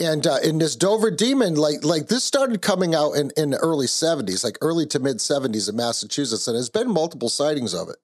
And 0.00 0.26
uh, 0.26 0.36
in 0.44 0.58
this 0.58 0.76
Dover 0.76 1.10
Demon, 1.10 1.54
like 1.56 1.84
like 1.84 2.08
this 2.08 2.22
started 2.22 2.60
coming 2.60 2.94
out 2.94 3.12
in, 3.12 3.32
in 3.36 3.50
the 3.50 3.56
early 3.58 3.86
70s, 3.86 4.44
like 4.44 4.58
early 4.60 4.86
to 4.86 4.98
mid 4.98 5.16
70s 5.16 5.68
in 5.68 5.76
Massachusetts, 5.76 6.46
and 6.46 6.54
there's 6.54 6.70
been 6.70 6.90
multiple 6.90 7.30
sightings 7.30 7.74
of 7.74 7.88
it. 7.88 7.96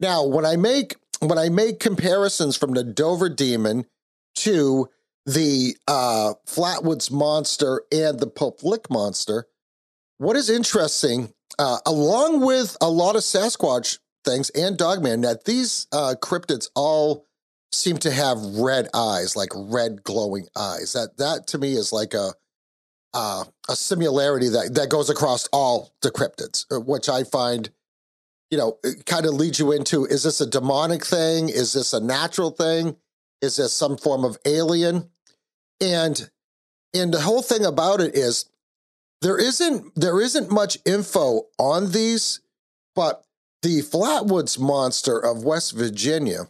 Now, 0.00 0.24
when 0.24 0.44
I 0.44 0.56
make 0.56 0.96
when 1.20 1.38
I 1.38 1.48
make 1.48 1.80
comparisons 1.80 2.56
from 2.56 2.72
the 2.72 2.84
Dover 2.84 3.28
Demon 3.28 3.86
to 4.36 4.88
the 5.26 5.76
uh, 5.88 6.34
Flatwoods 6.46 7.10
Monster 7.10 7.82
and 7.90 8.18
the 8.20 8.26
Pope 8.26 8.62
Lick 8.62 8.90
Monster, 8.90 9.46
what 10.18 10.36
is 10.36 10.50
interesting, 10.50 11.32
uh, 11.58 11.78
along 11.86 12.40
with 12.44 12.76
a 12.80 12.88
lot 12.88 13.16
of 13.16 13.22
Sasquatch 13.22 13.98
things 14.24 14.50
and 14.50 14.76
Dogman, 14.76 15.22
that 15.22 15.44
these 15.44 15.86
uh, 15.92 16.14
cryptids 16.20 16.68
all 16.74 17.26
seem 17.72 17.98
to 17.98 18.10
have 18.10 18.38
red 18.38 18.88
eyes, 18.94 19.36
like 19.36 19.50
red 19.54 20.02
glowing 20.04 20.46
eyes. 20.56 20.92
That 20.92 21.16
that 21.18 21.46
to 21.48 21.58
me 21.58 21.74
is 21.74 21.92
like 21.92 22.14
a 22.14 22.32
uh, 23.12 23.44
a 23.68 23.76
similarity 23.76 24.48
that 24.48 24.74
that 24.74 24.88
goes 24.90 25.10
across 25.10 25.48
all 25.52 25.92
the 26.02 26.10
cryptids, 26.10 26.66
uh, 26.72 26.80
which 26.80 27.08
I 27.08 27.24
find, 27.24 27.70
you 28.50 28.58
know, 28.58 28.78
kind 29.06 29.26
of 29.26 29.34
leads 29.34 29.58
you 29.58 29.72
into: 29.72 30.04
is 30.04 30.22
this 30.22 30.40
a 30.40 30.46
demonic 30.46 31.04
thing? 31.04 31.48
Is 31.48 31.72
this 31.72 31.92
a 31.92 32.00
natural 32.00 32.50
thing? 32.50 32.96
Is 33.40 33.56
this 33.56 33.72
some 33.72 33.96
form 33.96 34.24
of 34.24 34.38
alien? 34.44 35.10
And 35.80 36.30
and 36.94 37.12
the 37.12 37.20
whole 37.20 37.42
thing 37.42 37.64
about 37.64 38.00
it 38.00 38.14
is 38.14 38.46
there 39.20 39.38
isn't 39.38 39.94
there 39.94 40.20
isn't 40.20 40.50
much 40.50 40.78
info 40.84 41.46
on 41.58 41.92
these, 41.92 42.40
but 42.94 43.24
the 43.62 43.80
Flatwoods 43.80 44.58
monster 44.58 45.18
of 45.18 45.44
West 45.44 45.72
Virginia 45.72 46.48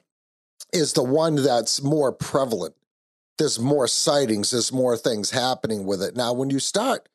is 0.73 0.93
the 0.93 1.05
one 1.05 1.37
that's 1.37 1.83
more 1.83 2.13
prevalent. 2.13 2.75
There's 3.39 3.59
more 3.59 3.87
sightings, 3.87 4.51
there's 4.51 4.73
more 4.73 4.97
things 4.97 5.31
happening 5.31 5.87
with 5.87 6.03
it. 6.03 6.17
Now, 6.17 6.33
when 6.33 6.51
you 6.51 6.59
start 6.59 7.09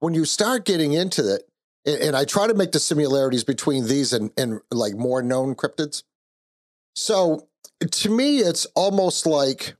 when 0.00 0.14
you 0.14 0.24
start 0.24 0.64
getting 0.64 0.92
into 0.92 1.34
it, 1.34 1.47
and, 1.88 2.02
and 2.02 2.16
I 2.16 2.24
try 2.24 2.46
to 2.46 2.54
make 2.54 2.72
the 2.72 2.80
similarities 2.80 3.44
between 3.44 3.86
these 3.88 4.12
and, 4.12 4.30
and 4.36 4.60
like 4.70 4.94
more 4.94 5.22
known 5.22 5.54
cryptids. 5.54 6.02
So 6.94 7.48
to 7.80 8.10
me, 8.10 8.38
it's 8.38 8.66
almost 8.74 9.26
like 9.26 9.76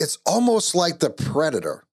it's 0.00 0.18
almost 0.26 0.74
like 0.74 0.98
the 0.98 1.10
predator 1.10 1.86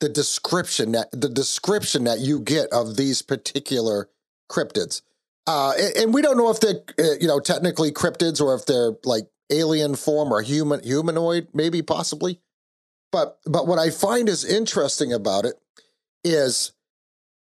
the 0.00 0.08
description 0.08 0.92
that 0.92 1.08
the 1.12 1.28
description 1.28 2.04
that 2.04 2.18
you 2.18 2.40
get 2.40 2.68
of 2.72 2.96
these 2.96 3.22
particular 3.22 4.10
cryptids 4.50 5.00
uh, 5.46 5.72
and, 5.78 5.96
and 5.96 6.14
we 6.14 6.20
don't 6.20 6.36
know 6.36 6.50
if 6.50 6.58
they're 6.58 6.82
uh, 6.98 7.14
you 7.20 7.28
know 7.28 7.38
technically 7.38 7.92
cryptids 7.92 8.40
or 8.40 8.52
if 8.54 8.66
they're 8.66 8.94
like 9.04 9.28
alien 9.50 9.94
form 9.94 10.32
or 10.32 10.42
human 10.42 10.82
humanoid 10.82 11.46
maybe 11.54 11.82
possibly 11.82 12.40
but 13.12 13.38
but 13.46 13.68
what 13.68 13.78
i 13.78 13.90
find 13.90 14.28
is 14.28 14.44
interesting 14.44 15.12
about 15.12 15.44
it 15.44 15.54
is 16.24 16.72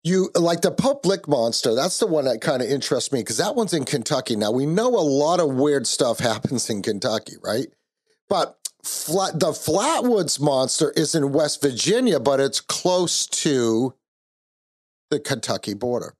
you 0.07 0.29
like 0.35 0.61
the 0.61 0.71
Pope 0.71 1.05
Lick 1.05 1.27
monster. 1.27 1.75
That's 1.75 1.99
the 1.99 2.07
one 2.07 2.25
that 2.25 2.41
kind 2.41 2.61
of 2.61 2.69
interests 2.69 3.11
me 3.11 3.19
because 3.19 3.37
that 3.37 3.55
one's 3.55 3.73
in 3.73 3.85
Kentucky. 3.85 4.35
Now 4.35 4.51
we 4.51 4.65
know 4.65 4.87
a 4.87 5.03
lot 5.03 5.39
of 5.39 5.55
weird 5.55 5.85
stuff 5.85 6.19
happens 6.31 6.69
in 6.69 6.81
Kentucky, 6.81 7.35
right? 7.43 7.67
But 8.29 8.57
flat, 8.83 9.39
the 9.39 9.51
Flatwoods 9.51 10.39
monster 10.41 10.91
is 10.95 11.13
in 11.15 11.31
West 11.31 11.61
Virginia, 11.61 12.19
but 12.19 12.39
it's 12.39 12.61
close 12.61 13.25
to 13.27 13.93
the 15.09 15.19
Kentucky 15.19 15.73
border. 15.73 16.13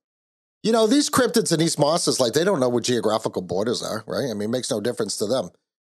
You 0.64 0.72
know, 0.72 0.88
these 0.88 1.10
cryptids 1.10 1.52
and 1.52 1.62
these 1.62 1.80
monsters, 1.80 2.20
like 2.20 2.34
they 2.34 2.44
don't 2.44 2.60
know 2.60 2.70
what 2.70 2.84
geographical 2.84 3.42
borders 3.42 3.82
are, 3.82 4.04
right? 4.08 4.30
I 4.30 4.34
mean, 4.34 4.50
it 4.50 4.52
makes 4.52 4.72
no 4.72 4.82
difference 4.82 5.18
to 5.18 5.26
them. 5.26 5.50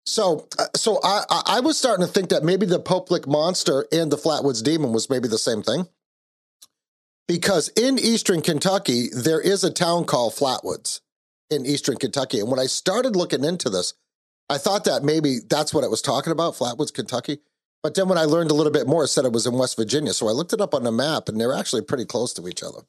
So, 0.06 0.48
uh, 0.58 0.66
so 0.76 1.00
I, 1.04 1.24
I, 1.46 1.60
was 1.60 1.78
starting 1.78 2.06
to 2.06 2.12
think 2.12 2.30
that 2.30 2.44
maybe 2.44 2.66
the 2.66 2.80
Pope 2.80 3.12
Lick 3.12 3.28
monster 3.28 3.86
and 3.92 4.12
the 4.12 4.18
Flatwoods 4.18 4.64
demon 4.64 4.92
was 4.92 5.10
maybe 5.10 5.28
the 5.28 5.38
same 5.38 5.62
thing 5.62 5.88
because 7.30 7.70
in 7.78 8.00
eastern 8.00 8.42
Kentucky, 8.42 9.10
there 9.14 9.40
is 9.40 9.64
a 9.64 9.72
town 9.72 10.04
called 10.06 10.34
Flatwoods 10.34 11.02
in 11.52 11.64
eastern 11.64 11.96
Kentucky. 11.96 12.40
And 12.40 12.50
when 12.50 12.60
I 12.60 12.66
started 12.66 13.16
looking 13.16 13.44
into 13.44 13.70
this, 13.70 13.94
I 14.50 14.58
thought 14.58 14.86
that 14.86 15.04
maybe 15.04 15.38
that's 15.48 15.72
what 15.72 15.84
it 15.84 15.92
was 15.92 16.02
talking 16.02 16.32
about, 16.32 16.56
Flatwoods, 16.56 16.92
Kentucky. 16.92 17.38
But 17.84 17.94
then 17.94 18.10
when 18.10 18.18
I 18.18 18.24
learned 18.24 18.50
a 18.50 18.56
little 18.56 18.72
bit 18.72 18.88
more, 18.88 19.04
it 19.04 19.10
said 19.10 19.26
it 19.26 19.32
was 19.32 19.46
in 19.46 19.54
West 19.54 19.78
Virginia. 19.78 20.12
So 20.12 20.28
I 20.28 20.32
looked 20.32 20.54
it 20.54 20.60
up 20.60 20.74
on 20.74 20.84
the 20.84 20.92
map 20.92 21.30
and 21.30 21.40
they're 21.40 21.54
actually 21.54 21.84
pretty 21.84 22.06
close 22.06 22.34
to 22.34 22.48
each 22.48 22.64
other. 22.64 22.80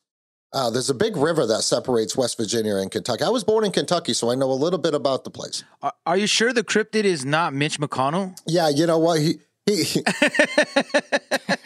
Uh, 0.54 0.70
there's 0.70 0.88
a 0.88 0.94
big 0.94 1.18
river 1.18 1.46
that 1.46 1.60
separates 1.60 2.16
West 2.16 2.38
Virginia 2.38 2.76
and 2.76 2.90
Kentucky. 2.90 3.22
I 3.24 3.28
was 3.28 3.44
born 3.44 3.66
in 3.66 3.72
Kentucky, 3.72 4.14
so 4.14 4.30
I 4.30 4.36
know 4.36 4.50
a 4.50 4.54
little 4.54 4.78
bit 4.78 4.94
about 4.94 5.24
the 5.24 5.30
place. 5.30 5.64
Are, 5.82 5.92
are 6.06 6.16
you 6.16 6.26
sure 6.26 6.54
the 6.54 6.64
cryptid 6.64 7.04
is 7.04 7.26
not 7.26 7.52
Mitch 7.52 7.78
McConnell? 7.78 8.40
Yeah, 8.46 8.70
you 8.70 8.86
know 8.86 8.98
what? 8.98 9.20
He, 9.20 9.34
he, 9.66 9.84
he 9.84 10.02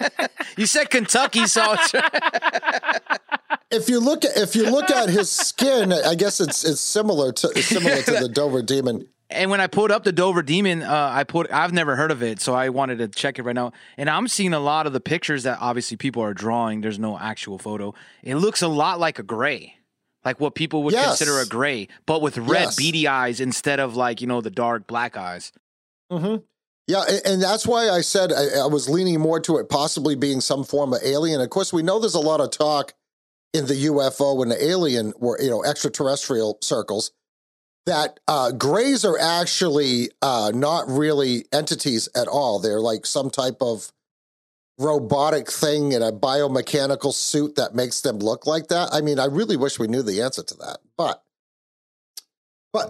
You 0.57 0.67
said 0.67 0.91
Kentucky, 0.91 1.47
so 1.47 1.75
if 3.71 3.89
you 3.89 4.01
look 4.01 4.25
at 4.25 4.37
if 4.37 4.55
you 4.57 4.71
look 4.71 4.91
at 4.91 5.09
his 5.09 5.31
skin, 5.31 5.93
I 5.93 6.15
guess 6.15 6.41
it's 6.41 6.65
it's 6.65 6.81
similar 6.81 7.33
to 7.33 7.49
it's 7.57 7.67
similar 7.67 8.03
to 8.03 8.13
the 8.13 8.29
Dover 8.29 8.63
demon. 8.63 9.09
and 9.31 9.51
when 9.51 9.61
I 9.61 9.67
pulled 9.67 9.91
up 9.91 10.05
the 10.05 10.13
Dover 10.13 10.43
Demon, 10.43 10.83
uh, 10.83 11.11
I 11.13 11.25
put 11.25 11.53
I've 11.53 11.73
never 11.73 11.97
heard 11.97 12.11
of 12.11 12.23
it, 12.23 12.41
so 12.41 12.55
I 12.55 12.69
wanted 12.69 12.99
to 12.99 13.09
check 13.09 13.39
it 13.39 13.43
right 13.43 13.55
now. 13.55 13.73
And 13.97 14.09
I'm 14.09 14.29
seeing 14.29 14.53
a 14.53 14.61
lot 14.61 14.87
of 14.87 14.93
the 14.93 15.01
pictures 15.01 15.43
that 15.45 15.59
obviously 15.61 15.97
people 15.97 16.23
are 16.23 16.35
drawing. 16.35 16.81
There's 16.83 16.99
no 16.99 17.19
actual 17.19 17.59
photo. 17.59 17.95
It 18.23 18.37
looks 18.37 18.63
a 18.63 18.69
lot 18.69 19.01
like 19.01 19.19
a 19.19 19.23
gray, 19.25 19.77
like 20.25 20.39
what 20.41 20.55
people 20.55 20.83
would 20.85 20.93
Yes. 20.95 21.19
consider 21.19 21.41
a 21.41 21.47
gray, 21.47 21.89
but 22.07 22.23
with 22.23 22.39
red 22.39 22.65
Yes. 22.65 22.77
beady 22.77 23.09
eyes 23.09 23.41
instead 23.41 23.81
of 23.81 23.97
like 23.97 24.21
you 24.21 24.27
know 24.27 24.41
the 24.41 24.51
dark 24.51 24.87
black 24.87 25.17
eyes. 25.17 25.53
Mm-hmm. 26.13 26.45
Yeah, 26.87 27.05
and 27.25 27.43
that's 27.43 27.67
why 27.67 27.89
I 27.89 28.03
said 28.03 28.31
I, 28.31 28.67
was 28.67 28.91
leaning 28.91 29.19
more 29.19 29.41
to 29.41 29.57
it 29.57 29.71
possibly 29.71 30.17
being 30.17 30.43
some 30.43 30.65
form 30.65 30.93
of 30.93 31.01
alien. 31.03 31.41
Of 31.41 31.49
course, 31.49 31.73
we 31.73 31.83
know 31.83 31.99
there's 31.99 32.15
a 32.15 32.21
lot 32.21 32.41
of 32.41 32.51
talk 32.51 32.93
in 33.55 33.67
the 33.67 33.87
UFO 33.87 34.43
and 34.43 34.51
the 34.51 34.63
alien, 34.63 35.15
or 35.17 35.39
you 35.41 35.49
know, 35.49 35.65
extraterrestrial 35.65 36.59
circles 36.61 37.13
that 37.87 38.21
uh, 38.29 38.53
grays 38.53 39.05
are 39.05 39.19
actually 39.19 40.11
uh, 40.21 40.53
not 40.55 40.87
really 40.89 41.47
entities 41.53 42.09
at 42.15 42.29
all. 42.29 42.59
They're 42.59 42.81
like 42.81 43.07
some 43.07 43.31
type 43.31 43.59
of 43.63 43.91
robotic 44.79 45.51
thing 45.51 45.93
in 45.93 46.03
a 46.03 46.13
biomechanical 46.13 47.15
suit 47.15 47.55
that 47.57 47.75
makes 47.75 48.03
them 48.03 48.19
look 48.19 48.47
like 48.47 48.69
that. 48.69 48.91
I 48.93 49.01
mean, 49.01 49.19
I 49.19 49.27
really 49.27 49.57
wish 49.57 49.79
we 49.79 49.89
knew 49.89 50.03
the 50.03 50.21
answer 50.21 50.43
to 50.43 50.55
that, 50.57 50.79
but. 50.99 51.24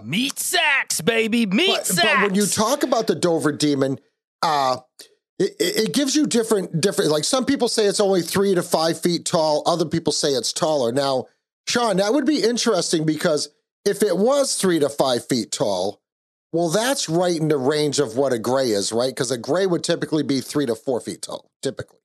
Meat 0.03 0.39
sacks, 0.39 1.01
baby. 1.01 1.45
Meat 1.45 1.67
but, 1.67 1.87
sacks. 1.87 2.07
but 2.07 2.21
when 2.23 2.35
you 2.35 2.45
talk 2.45 2.83
about 2.83 3.07
the 3.07 3.15
Dover 3.15 3.51
demon, 3.51 3.99
uh, 4.41 4.77
it, 5.37 5.55
it 5.59 5.77
it 5.77 5.93
gives 5.93 6.15
you 6.15 6.25
different 6.25 6.81
different. 6.81 7.11
Like 7.11 7.23
some 7.23 7.45
people 7.45 7.67
say 7.67 7.85
it's 7.85 7.99
only 7.99 8.21
three 8.21 8.55
to 8.55 8.63
five 8.63 8.99
feet 8.99 9.25
tall. 9.25 9.63
Other 9.65 9.85
people 9.85 10.13
say 10.13 10.29
it's 10.29 10.53
taller. 10.53 10.91
Now, 10.91 11.25
Sean, 11.67 11.97
that 11.97 12.13
would 12.13 12.25
be 12.25 12.43
interesting 12.43 13.05
because 13.05 13.49
if 13.85 14.01
it 14.01 14.17
was 14.17 14.55
three 14.55 14.79
to 14.79 14.89
five 14.89 15.27
feet 15.27 15.51
tall, 15.51 16.01
well, 16.51 16.69
that's 16.69 17.09
right 17.09 17.35
in 17.35 17.49
the 17.49 17.57
range 17.57 17.99
of 17.99 18.15
what 18.15 18.33
a 18.33 18.39
gray 18.39 18.69
is, 18.69 18.91
right? 18.91 19.09
Because 19.11 19.29
a 19.29 19.37
gray 19.37 19.65
would 19.65 19.83
typically 19.83 20.23
be 20.23 20.41
three 20.41 20.65
to 20.65 20.75
four 20.75 20.99
feet 21.01 21.21
tall, 21.21 21.51
typically. 21.61 21.99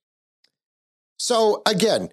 So 1.17 1.61
again, 1.65 2.09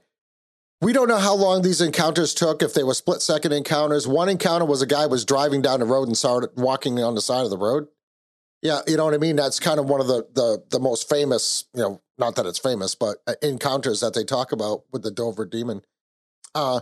we 0.80 0.92
don't 0.92 1.08
know 1.08 1.18
how 1.18 1.34
long 1.34 1.62
these 1.62 1.80
encounters 1.80 2.34
took, 2.34 2.62
if 2.62 2.74
they 2.74 2.84
were 2.84 2.94
split 2.94 3.20
second 3.20 3.52
encounters. 3.52 4.06
One 4.06 4.28
encounter 4.28 4.64
was 4.64 4.80
a 4.82 4.86
guy 4.86 5.06
was 5.06 5.24
driving 5.24 5.60
down 5.60 5.80
the 5.80 5.86
road 5.86 6.06
and 6.06 6.16
started 6.16 6.50
walking 6.56 7.02
on 7.02 7.14
the 7.14 7.20
side 7.20 7.44
of 7.44 7.50
the 7.50 7.58
road. 7.58 7.88
Yeah, 8.62 8.80
you 8.86 8.96
know 8.96 9.04
what 9.04 9.14
I 9.14 9.18
mean? 9.18 9.36
That's 9.36 9.60
kind 9.60 9.78
of 9.78 9.86
one 9.86 10.00
of 10.00 10.08
the 10.08 10.26
the 10.32 10.62
the 10.70 10.80
most 10.80 11.08
famous, 11.08 11.64
you 11.74 11.82
know, 11.82 12.02
not 12.18 12.34
that 12.36 12.46
it's 12.46 12.58
famous, 12.58 12.94
but 12.94 13.18
uh, 13.26 13.34
encounters 13.42 14.00
that 14.00 14.14
they 14.14 14.24
talk 14.24 14.52
about 14.52 14.82
with 14.92 15.02
the 15.02 15.10
Dover 15.10 15.44
demon. 15.44 15.82
Uh 16.54 16.80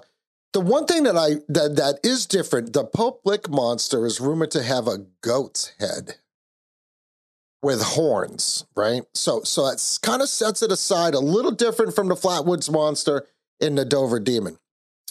the 0.53 0.61
one 0.61 0.87
thing 0.87 1.03
that 1.03 1.19
I 1.19 1.43
that 1.49 1.77
that 1.77 2.01
is 2.03 2.25
different, 2.25 2.73
the 2.73 2.85
Pope 2.85 3.21
Lick 3.27 3.51
monster 3.51 4.07
is 4.07 4.21
rumored 4.21 4.51
to 4.53 4.63
have 4.63 4.89
a 4.89 5.05
goat's 5.21 5.73
head 5.79 6.17
with 7.63 7.83
horns, 7.83 8.65
right? 8.75 9.03
So 9.13 9.43
so 9.43 9.67
that's 9.67 9.99
kind 9.99 10.23
of 10.23 10.31
sets 10.31 10.63
it 10.63 10.73
aside 10.73 11.13
a 11.13 11.21
little 11.21 11.51
different 11.51 11.95
from 11.95 12.09
the 12.09 12.15
Flatwoods 12.15 12.71
monster 12.71 13.27
in 13.61 13.75
the 13.75 13.85
Dover 13.85 14.21
Demon. 14.21 14.59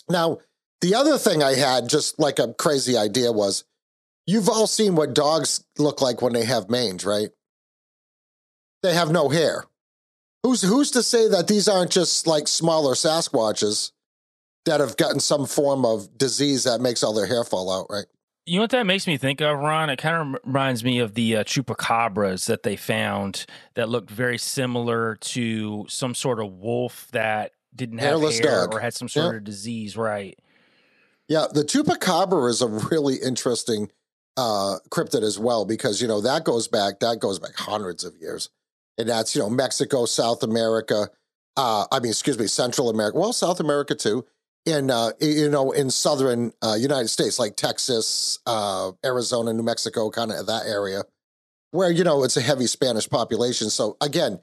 Now, 0.10 0.40
the 0.82 0.96
other 0.96 1.18
thing 1.18 1.42
I 1.42 1.56
had, 1.56 1.90
just 1.90 2.20
like 2.20 2.40
a 2.40 2.54
crazy 2.54 2.98
idea, 2.98 3.32
was 3.32 3.64
you've 4.28 4.50
all 4.50 4.68
seen 4.68 4.96
what 4.96 5.16
dogs 5.16 5.64
look 5.78 6.02
like 6.02 6.22
when 6.22 6.34
they 6.34 6.46
have 6.46 6.70
mange, 6.70 7.06
right? 7.06 7.30
They 8.84 8.94
have 8.94 9.12
no 9.12 9.30
hair. 9.30 9.66
Who's 10.44 10.62
who's 10.62 10.92
to 10.92 11.02
say 11.02 11.28
that 11.28 11.48
these 11.48 11.68
aren't 11.68 11.92
just 11.92 12.28
like 12.28 12.48
smaller 12.48 12.94
Sasquatches 12.94 13.92
that 14.66 14.80
have 14.80 14.98
gotten 14.98 15.20
some 15.20 15.46
form 15.46 15.86
of 15.86 16.18
disease 16.18 16.66
that 16.66 16.82
makes 16.82 17.04
all 17.04 17.14
their 17.14 17.26
hair 17.26 17.44
fall 17.44 17.72
out, 17.72 17.88
right? 17.90 18.06
You 18.46 18.58
know 18.58 18.64
what 18.64 18.72
that 18.72 18.86
makes 18.86 19.08
me 19.08 19.18
think 19.18 19.42
of, 19.42 19.58
Ron? 19.58 19.90
It 19.90 19.98
kind 19.98 20.36
of 20.36 20.42
reminds 20.46 20.84
me 20.84 21.00
of 21.00 21.16
the 21.16 21.38
uh, 21.38 21.44
chupacabras 21.44 22.46
that 22.46 22.62
they 22.62 22.76
found 22.76 23.48
that 23.74 23.90
looked 23.90 24.12
very 24.12 24.38
similar 24.38 25.16
to 25.16 25.88
some 25.90 26.14
sort 26.14 26.40
of 26.40 26.52
wolf 26.52 27.08
that 27.12 27.54
didn't 27.76 27.98
have 28.00 28.10
Hairless 28.10 28.40
hair 28.40 28.62
dog. 28.62 28.74
or 28.74 28.80
had 28.80 28.94
some 28.94 29.10
sort 29.10 29.34
Yeah. 29.34 29.38
of 29.38 29.44
disease, 29.44 29.98
right? 29.98 30.38
Yeah, 31.28 31.48
the 31.52 31.64
chupacabra 31.64 32.50
is 32.50 32.62
a 32.62 32.68
really 32.68 33.16
interesting 33.16 33.92
uh, 34.38 34.80
cryptid 34.90 35.24
as 35.24 35.40
well 35.40 35.66
because 35.66 36.02
you 36.02 36.08
know 36.08 36.22
that 36.22 36.44
goes 36.44 36.68
back 36.68 37.00
that 37.00 37.20
goes 37.20 37.40
back 37.40 37.56
hundreds 37.56 38.04
of 38.04 38.16
years, 38.18 38.50
and 38.98 39.08
that's 39.10 39.34
you 39.36 39.42
know 39.42 39.50
Mexico, 39.50 40.06
South 40.06 40.44
America. 40.44 41.10
Uh, 41.58 41.86
I 41.92 42.00
mean, 42.00 42.12
excuse 42.12 42.38
me, 42.38 42.48
Central 42.48 42.90
America. 42.90 43.18
Well, 43.18 43.32
South 43.34 43.60
America 43.60 43.96
too. 43.96 44.26
In 44.66 44.92
uh, 44.92 45.12
you 45.22 45.50
know, 45.50 45.72
in 45.72 45.90
southern 45.90 46.52
uh, 46.62 46.76
United 46.78 47.08
States, 47.08 47.40
like 47.40 47.56
Texas, 47.56 48.40
uh, 48.46 48.92
Arizona, 49.06 49.54
New 49.54 49.64
Mexico, 49.64 50.10
kind 50.10 50.32
of 50.32 50.48
that 50.48 50.66
area, 50.66 51.04
where 51.72 51.90
you 51.92 52.04
know 52.04 52.24
it's 52.24 52.36
a 52.36 52.42
heavy 52.42 52.66
Spanish 52.68 53.08
population. 53.10 53.70
So 53.70 53.96
again, 54.02 54.40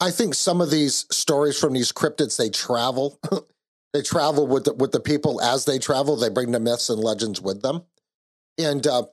I 0.00 0.10
think 0.10 0.34
some 0.34 0.60
of 0.60 0.70
these 0.70 1.06
stories 1.10 1.58
from 1.58 1.72
these 1.72 1.92
cryptids 1.92 2.36
they 2.36 2.50
travel. 2.50 3.18
they 3.92 4.02
travel 4.02 4.46
with 4.46 4.64
the, 4.64 4.74
with 4.74 4.92
the 4.92 5.00
people 5.00 5.40
as 5.40 5.64
they 5.64 5.78
travel. 5.78 6.16
They 6.16 6.28
bring 6.28 6.52
the 6.52 6.60
myths 6.60 6.88
and 6.88 7.00
legends 7.00 7.40
with 7.40 7.62
them, 7.62 7.82
and 8.58 8.86
uh, 8.86 9.04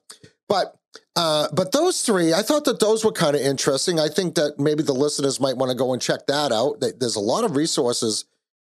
but 0.47 0.77
uh, 1.15 1.47
but 1.53 1.71
those 1.71 2.01
three, 2.01 2.33
I 2.33 2.41
thought 2.41 2.65
that 2.65 2.79
those 2.79 3.05
were 3.05 3.11
kind 3.11 3.35
of 3.35 3.41
interesting. 3.41 3.99
I 3.99 4.09
think 4.09 4.35
that 4.35 4.59
maybe 4.59 4.83
the 4.83 4.93
listeners 4.93 5.39
might 5.39 5.57
want 5.57 5.71
to 5.71 5.77
go 5.77 5.93
and 5.93 6.01
check 6.01 6.27
that 6.27 6.51
out. 6.51 6.79
There's 6.79 7.15
a 7.15 7.21
lot 7.21 7.43
of 7.43 7.55
resources, 7.55 8.25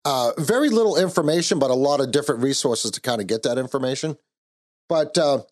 uh, 0.04 0.32
very 0.38 0.68
little 0.68 0.96
information, 0.96 1.58
but 1.58 1.70
a 1.70 1.74
lot 1.74 2.00
of 2.00 2.12
different 2.12 2.42
resources 2.42 2.90
to 2.92 3.00
kind 3.00 3.20
of 3.20 3.26
get 3.26 3.42
that 3.42 3.58
information. 3.58 4.16
But 4.88 5.16
uh, 5.16 5.42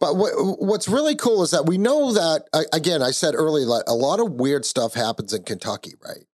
but 0.00 0.16
what, 0.16 0.32
what's 0.60 0.88
really 0.88 1.14
cool 1.14 1.42
is 1.42 1.50
that 1.52 1.66
we 1.66 1.78
know 1.78 2.12
that 2.12 2.44
again. 2.72 3.02
I 3.02 3.10
said 3.10 3.34
earlier, 3.34 3.66
a 3.86 3.94
lot 3.94 4.20
of 4.20 4.32
weird 4.32 4.64
stuff 4.64 4.94
happens 4.94 5.32
in 5.32 5.44
Kentucky, 5.44 5.94
right? 6.04 6.24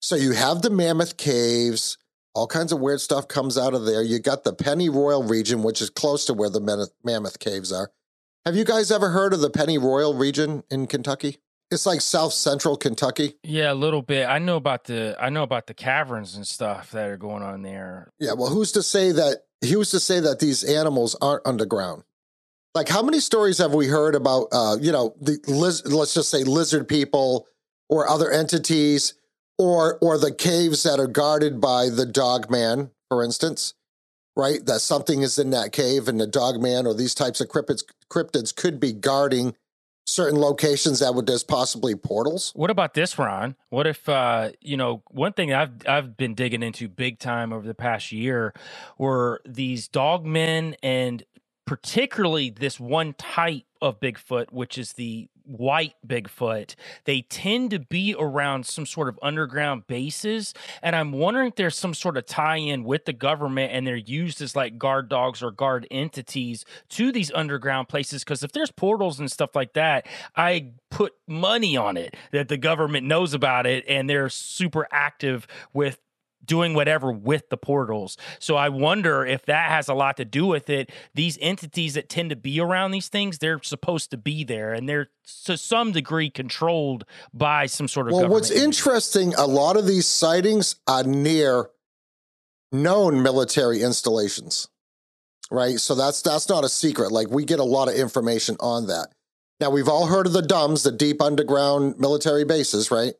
So 0.00 0.16
you 0.16 0.32
have 0.32 0.62
the 0.62 0.70
Mammoth 0.70 1.16
Caves 1.16 1.98
all 2.34 2.46
kinds 2.46 2.72
of 2.72 2.80
weird 2.80 3.00
stuff 3.00 3.28
comes 3.28 3.58
out 3.58 3.74
of 3.74 3.84
there. 3.84 4.02
You 4.02 4.18
got 4.18 4.44
the 4.44 4.54
Pennyroyal 4.54 5.28
region, 5.28 5.62
which 5.62 5.82
is 5.82 5.90
close 5.90 6.24
to 6.26 6.34
where 6.34 6.48
the 6.48 6.60
Mammoth- 6.60 6.94
Mammoth 7.04 7.38
Caves 7.38 7.72
are. 7.72 7.90
Have 8.46 8.56
you 8.56 8.64
guys 8.64 8.90
ever 8.90 9.10
heard 9.10 9.32
of 9.32 9.40
the 9.40 9.50
Pennyroyal 9.50 10.18
region 10.18 10.64
in 10.70 10.86
Kentucky? 10.86 11.38
It's 11.70 11.86
like 11.86 12.00
South 12.00 12.32
Central 12.32 12.76
Kentucky. 12.76 13.34
Yeah, 13.42 13.72
a 13.72 13.74
little 13.74 14.02
bit. 14.02 14.26
I 14.26 14.38
know 14.38 14.56
about 14.56 14.84
the 14.84 15.16
I 15.18 15.30
know 15.30 15.42
about 15.42 15.66
the 15.66 15.74
caverns 15.74 16.34
and 16.34 16.46
stuff 16.46 16.90
that 16.90 17.08
are 17.08 17.16
going 17.16 17.42
on 17.42 17.62
there. 17.62 18.12
Yeah, 18.18 18.32
well, 18.32 18.50
who's 18.50 18.72
to 18.72 18.82
say 18.82 19.12
that? 19.12 19.44
Who's 19.62 19.90
to 19.92 20.00
say 20.00 20.20
that 20.20 20.38
these 20.38 20.64
animals 20.64 21.16
aren't 21.22 21.46
underground? 21.46 22.02
Like, 22.74 22.88
how 22.88 23.02
many 23.02 23.20
stories 23.20 23.58
have 23.58 23.74
we 23.74 23.86
heard 23.86 24.14
about? 24.14 24.48
Uh, 24.50 24.76
you 24.80 24.92
know, 24.92 25.14
the 25.20 25.38
liz- 25.46 25.86
let's 25.86 26.14
just 26.14 26.30
say 26.30 26.42
lizard 26.42 26.88
people 26.88 27.46
or 27.88 28.08
other 28.08 28.30
entities, 28.30 29.14
or 29.58 29.98
or 29.98 30.18
the 30.18 30.32
caves 30.32 30.82
that 30.84 30.98
are 30.98 31.06
guarded 31.06 31.60
by 31.60 31.88
the 31.90 32.06
dog 32.06 32.50
man, 32.50 32.90
for 33.10 33.22
instance, 33.22 33.74
right? 34.36 34.64
That 34.64 34.80
something 34.80 35.22
is 35.22 35.38
in 35.38 35.50
that 35.50 35.72
cave, 35.72 36.08
and 36.08 36.18
the 36.18 36.26
dog 36.26 36.60
man 36.60 36.86
or 36.86 36.94
these 36.94 37.14
types 37.14 37.40
of 37.40 37.48
cryptids 37.48 37.84
cryptids 38.10 38.54
could 38.54 38.80
be 38.80 38.92
guarding 38.92 39.54
certain 40.06 40.40
locations 40.40 40.98
that 40.98 41.14
would 41.14 41.26
there's 41.26 41.44
possibly 41.44 41.94
portals. 41.94 42.52
What 42.54 42.70
about 42.70 42.94
this, 42.94 43.18
Ron? 43.18 43.56
What 43.68 43.86
if 43.86 44.08
uh, 44.08 44.50
you 44.60 44.76
know 44.76 45.02
one 45.10 45.32
thing 45.32 45.52
I've 45.52 45.86
I've 45.86 46.16
been 46.16 46.34
digging 46.34 46.62
into 46.62 46.88
big 46.88 47.18
time 47.18 47.52
over 47.52 47.66
the 47.66 47.74
past 47.74 48.12
year 48.12 48.54
were 48.98 49.40
these 49.44 49.88
dog 49.88 50.24
men 50.24 50.76
and 50.82 51.22
particularly 51.64 52.50
this 52.50 52.78
one 52.80 53.14
type 53.14 53.64
of 53.80 54.00
Bigfoot, 54.00 54.52
which 54.52 54.78
is 54.78 54.92
the 54.92 55.28
white 55.44 55.94
Bigfoot. 56.06 56.74
They 57.04 57.22
tend 57.22 57.70
to 57.70 57.80
be 57.80 58.14
around 58.16 58.64
some 58.64 58.86
sort 58.86 59.08
of 59.08 59.18
underground 59.22 59.86
bases, 59.86 60.54
and 60.82 60.94
I'm 60.94 61.12
wondering 61.12 61.48
if 61.48 61.56
there's 61.56 61.76
some 61.76 61.94
sort 61.94 62.16
of 62.16 62.26
tie-in 62.26 62.84
with 62.84 63.04
the 63.04 63.12
government, 63.12 63.72
and 63.72 63.86
they're 63.86 63.96
used 63.96 64.40
as 64.40 64.54
like 64.54 64.78
guard 64.78 65.08
dogs 65.08 65.42
or 65.42 65.50
guard 65.50 65.86
entities 65.90 66.64
to 66.90 67.10
these 67.10 67.32
underground 67.32 67.88
places. 67.88 68.22
Because 68.22 68.42
if 68.42 68.52
there's 68.52 68.70
portals 68.70 69.18
and 69.18 69.30
stuff 69.30 69.56
like 69.56 69.72
that, 69.72 70.06
I 70.36 70.72
put 70.90 71.14
money 71.26 71.76
on 71.76 71.96
it 71.96 72.16
that 72.30 72.48
the 72.48 72.56
government 72.56 73.06
knows 73.06 73.34
about 73.34 73.66
it, 73.66 73.84
and 73.88 74.08
they're 74.08 74.28
super 74.28 74.86
active 74.92 75.46
with 75.72 75.98
doing 76.44 76.74
whatever 76.74 77.12
with 77.12 77.48
the 77.48 77.56
portals. 77.56 78.16
So 78.38 78.56
I 78.56 78.68
wonder 78.68 79.24
if 79.24 79.46
that 79.46 79.70
has 79.70 79.88
a 79.88 79.94
lot 79.94 80.16
to 80.16 80.24
do 80.24 80.46
with 80.46 80.68
it. 80.70 80.90
These 81.14 81.38
entities 81.40 81.94
that 81.94 82.08
tend 82.08 82.30
to 82.30 82.36
be 82.36 82.60
around 82.60 82.90
these 82.90 83.08
things, 83.08 83.38
they're 83.38 83.62
supposed 83.62 84.10
to 84.10 84.16
be 84.16 84.44
there 84.44 84.72
and 84.72 84.88
they're 84.88 85.10
to 85.44 85.56
some 85.56 85.92
degree 85.92 86.30
controlled 86.30 87.04
by 87.32 87.66
some 87.66 87.88
sort 87.88 88.08
of 88.08 88.14
Well, 88.14 88.28
what's 88.28 88.50
interesting, 88.50 89.34
a 89.34 89.46
lot 89.46 89.76
of 89.76 89.86
these 89.86 90.06
sightings 90.06 90.76
are 90.86 91.04
near 91.04 91.70
known 92.72 93.22
military 93.22 93.82
installations, 93.82 94.68
right? 95.50 95.78
So 95.78 95.94
that's 95.94 96.22
that's 96.22 96.48
not 96.48 96.64
a 96.64 96.68
secret. 96.68 97.12
Like 97.12 97.30
we 97.30 97.44
get 97.44 97.60
a 97.60 97.64
lot 97.64 97.88
of 97.88 97.94
information 97.94 98.56
on 98.60 98.86
that. 98.88 99.08
Now 99.60 99.70
we've 99.70 99.88
all 99.88 100.06
heard 100.06 100.26
of 100.26 100.32
the 100.32 100.42
DUMBs, 100.42 100.82
the 100.82 100.90
deep 100.90 101.22
underground 101.22 101.98
military 101.98 102.44
bases, 102.44 102.90
right? 102.90 103.14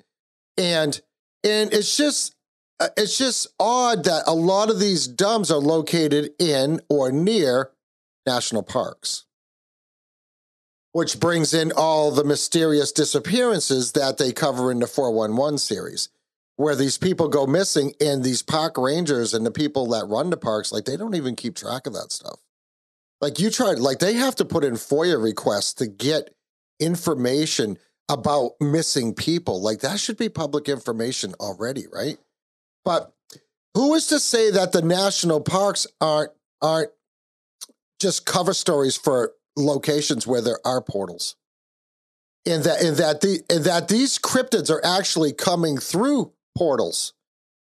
And 0.57 1.01
and 1.45 1.73
it's 1.73 1.97
just 1.97 2.35
Uh, 2.83 2.89
it's 2.97 3.17
just 3.17 3.47
odd 3.61 4.05
that 4.05 4.25
a 4.27 4.35
lot 4.35 4.71
of 4.71 4.81
these 4.81 5.07
DUMBs 5.07 5.51
are 5.51 5.59
located 5.59 6.31
in 6.39 6.81
or 6.89 7.13
near 7.13 7.71
national 8.27 8.63
parks 8.63 9.25
which 10.93 11.19
brings 11.19 11.55
in 11.55 11.73
all 11.73 12.11
the 12.11 12.25
mysterious 12.25 12.93
disappearances 12.93 13.93
that 13.93 14.19
they 14.19 14.31
cover 14.31 14.71
in 14.71 14.79
the 14.79 14.87
411 14.87 15.59
series, 15.59 16.11
where 16.57 16.77
these 16.77 16.99
people 16.99 17.29
go 17.29 17.47
missing 17.47 17.95
and 18.01 18.23
these 18.23 18.43
park 18.43 18.77
rangers 18.77 19.33
and 19.35 19.45
the 19.45 19.51
people 19.51 19.89
that 19.89 20.07
run 20.07 20.31
the 20.31 20.37
parks, 20.37 20.71
like 20.71 20.85
they 20.85 20.97
don't 20.97 21.15
even 21.15 21.35
keep 21.35 21.57
track 21.57 21.87
of 21.87 21.95
that 21.95 22.13
stuff. 22.13 22.41
Like 23.21 23.39
you 23.39 23.51
tried, 23.51 23.79
like 23.79 24.01
they 24.01 24.15
have 24.15 24.37
to 24.37 24.45
put 24.45 24.65
in 24.65 24.75
FOIA 24.75 25.23
requests 25.23 25.75
to 25.75 25.87
get 25.87 26.35
information 26.79 27.79
about 28.11 28.53
missing 28.61 29.15
people. 29.15 29.63
Like 29.63 29.81
that 29.81 29.99
should 29.99 30.19
be 30.19 30.29
public 30.29 30.69
information 30.69 31.33
already, 31.41 31.87
right? 31.91 32.19
But 32.85 33.13
who 33.75 33.95
is 33.95 34.07
to 34.09 34.21
say 34.21 34.51
that 34.51 34.73
the 34.73 34.83
national 34.83 35.41
parks 35.41 35.87
aren't 36.01 36.33
aren't 36.61 36.91
just 38.01 38.27
cover 38.27 38.53
stories 38.53 38.97
for 38.97 39.33
locations 39.57 40.27
where 40.27 40.41
there 40.41 40.59
are 40.65 40.81
portals. 40.81 41.37
And 42.45 42.65
that 42.65 42.83
and 42.83 42.97
that 42.97 43.21
the 43.21 43.43
and 43.49 43.65
that 43.65 43.89
these 43.89 44.19
cryptids 44.19 44.71
are 44.71 44.85
actually 44.85 45.33
coming 45.33 45.79
through 45.79 46.33
portals, 46.59 47.15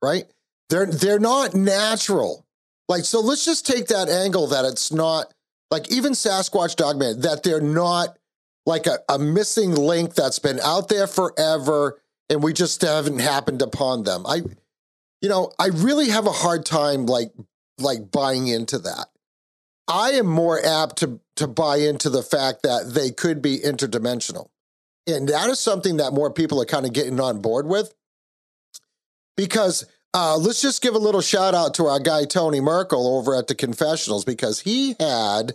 right? 0.01 0.25
They're 0.71 0.87
they're 0.87 1.19
not 1.19 1.55
natural. 1.55 2.47
Like 2.89 3.05
so 3.05 3.21
let's 3.21 3.45
just 3.45 3.67
take 3.67 3.89
that 3.89 4.09
angle 4.09 4.47
that 4.49 4.65
it's 4.65 4.93
not 4.93 5.35
like 5.71 5.91
even 5.91 6.13
Sasquatch 6.13 6.77
Dogman, 6.77 7.21
that 7.23 7.43
they're 7.43 7.61
not 7.61 8.17
like 8.65 8.87
a, 8.87 9.01
a 9.09 9.19
missing 9.19 9.75
link 9.75 10.15
that's 10.15 10.39
been 10.39 10.61
out 10.61 10.89
there 10.89 11.09
forever 11.09 12.01
and 12.31 12.43
we 12.43 12.53
just 12.53 12.81
haven't 12.83 13.19
happened 13.19 13.63
upon 13.63 14.05
them. 14.05 14.25
I 14.27 14.43
you 15.21 15.29
know, 15.29 15.53
I 15.59 15.67
really 15.67 16.09
have 16.11 16.27
a 16.27 16.33
hard 16.33 16.65
time 16.65 17.07
like 17.07 17.33
like 17.79 18.11
buying 18.11 18.49
into 18.49 18.79
that. 18.79 19.07
I 19.87 20.11
am 20.13 20.27
more 20.27 20.65
apt 20.65 20.99
to 20.99 21.21
to 21.37 21.47
buy 21.47 21.77
into 21.77 22.11
the 22.11 22.23
fact 22.23 22.63
that 22.63 22.93
they 22.95 23.11
could 23.11 23.41
be 23.41 23.59
interdimensional. 23.59 24.49
And 25.07 25.29
that 25.29 25.49
is 25.49 25.59
something 25.59 25.97
that 25.97 26.13
more 26.13 26.31
people 26.31 26.61
are 26.61 26.67
kind 26.67 26.85
of 26.85 26.93
getting 26.93 27.19
on 27.21 27.41
board 27.41 27.67
with. 27.67 27.95
Because 29.37 29.87
uh, 30.13 30.37
let's 30.37 30.61
just 30.61 30.83
give 30.83 30.95
a 30.95 30.99
little 30.99 31.21
shout 31.21 31.55
out 31.55 31.75
to 31.75 31.87
our 31.87 32.01
guy 32.01 32.25
Tony 32.25 32.61
Merkel 32.61 33.17
over 33.17 33.35
at 33.35 33.47
the 33.47 33.55
confessionals 33.55 34.25
because 34.25 34.61
he 34.61 34.97
had 34.99 35.55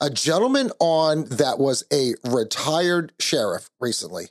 a 0.00 0.10
gentleman 0.10 0.70
on 0.78 1.24
that 1.26 1.58
was 1.58 1.84
a 1.92 2.14
retired 2.24 3.12
sheriff 3.18 3.70
recently. 3.80 4.26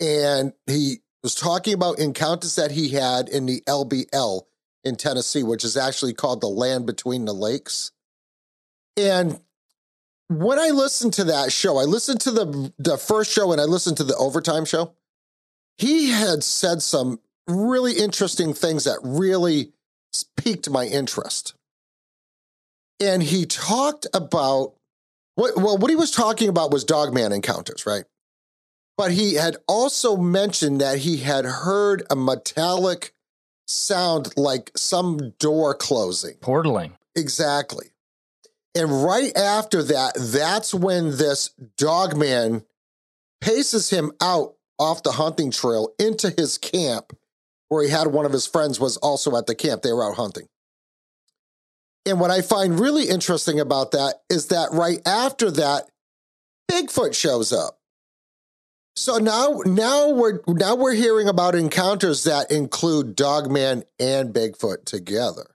And 0.00 0.52
he 0.66 1.00
was 1.22 1.34
talking 1.34 1.74
about 1.74 1.98
encounters 1.98 2.56
that 2.56 2.70
he 2.70 2.90
had 2.90 3.28
in 3.28 3.46
the 3.46 3.62
LBL 3.68 4.42
in 4.84 4.96
Tennessee, 4.96 5.42
which 5.42 5.64
is 5.64 5.76
actually 5.76 6.14
called 6.14 6.40
the 6.40 6.48
Land 6.48 6.86
Between 6.86 7.26
the 7.26 7.34
Lakes. 7.34 7.92
And 8.96 9.40
when 10.28 10.58
I 10.58 10.70
listened 10.70 11.12
to 11.14 11.24
that 11.24 11.52
show, 11.52 11.78
I 11.78 11.84
listened 11.84 12.20
to 12.22 12.30
the 12.30 12.72
the 12.78 12.96
first 12.96 13.32
show 13.32 13.52
and 13.52 13.60
I 13.60 13.64
listened 13.64 13.96
to 13.98 14.04
the 14.04 14.16
overtime 14.16 14.64
show. 14.64 14.94
He 15.76 16.10
had 16.10 16.42
said 16.44 16.82
some 16.82 17.20
really 17.46 17.94
interesting 17.94 18.54
things 18.54 18.84
that 18.84 18.98
really 19.02 19.72
piqued 20.36 20.70
my 20.70 20.86
interest. 20.86 21.54
And 23.00 23.22
he 23.22 23.46
talked 23.46 24.06
about 24.14 24.74
What, 25.36 25.56
well, 25.56 25.78
what 25.78 25.90
he 25.90 25.96
was 25.96 26.10
talking 26.10 26.48
about 26.48 26.70
was 26.70 26.84
Dogman 26.84 27.32
encounters, 27.32 27.86
right? 27.86 28.04
But 29.00 29.12
he 29.12 29.36
had 29.36 29.56
also 29.66 30.18
mentioned 30.18 30.82
that 30.82 30.98
he 30.98 31.16
had 31.16 31.46
heard 31.46 32.02
a 32.10 32.16
metallic 32.16 33.14
sound 33.66 34.36
like 34.36 34.70
some 34.76 35.30
door 35.38 35.74
closing. 35.74 36.34
Portaling. 36.34 36.92
Exactly. 37.16 37.86
And 38.74 39.02
right 39.02 39.34
after 39.34 39.82
that, 39.84 40.12
that's 40.18 40.74
when 40.74 41.16
this 41.16 41.48
dog 41.78 42.14
man 42.14 42.62
paces 43.40 43.88
him 43.88 44.12
out 44.20 44.56
off 44.78 45.02
the 45.02 45.12
hunting 45.12 45.50
trail 45.50 45.94
into 45.98 46.28
his 46.36 46.58
camp 46.58 47.16
where 47.68 47.82
he 47.82 47.88
had 47.88 48.08
one 48.08 48.26
of 48.26 48.32
his 48.32 48.46
friends 48.46 48.78
was 48.78 48.98
also 48.98 49.34
at 49.34 49.46
the 49.46 49.54
camp. 49.54 49.80
They 49.80 49.94
were 49.94 50.10
out 50.10 50.16
hunting. 50.16 50.46
And 52.04 52.20
what 52.20 52.30
I 52.30 52.42
find 52.42 52.78
really 52.78 53.08
interesting 53.08 53.60
about 53.60 53.92
that 53.92 54.16
is 54.28 54.48
that 54.48 54.72
right 54.72 55.00
after 55.06 55.50
that, 55.52 55.88
Bigfoot 56.70 57.14
shows 57.14 57.50
up. 57.50 57.79
So 59.00 59.16
now, 59.16 59.62
now 59.64 60.10
we're 60.10 60.40
now 60.46 60.74
we're 60.74 60.92
hearing 60.92 61.26
about 61.26 61.54
encounters 61.54 62.24
that 62.24 62.50
include 62.50 63.16
Dogman 63.16 63.84
and 63.98 64.34
Bigfoot 64.34 64.84
together. 64.84 65.46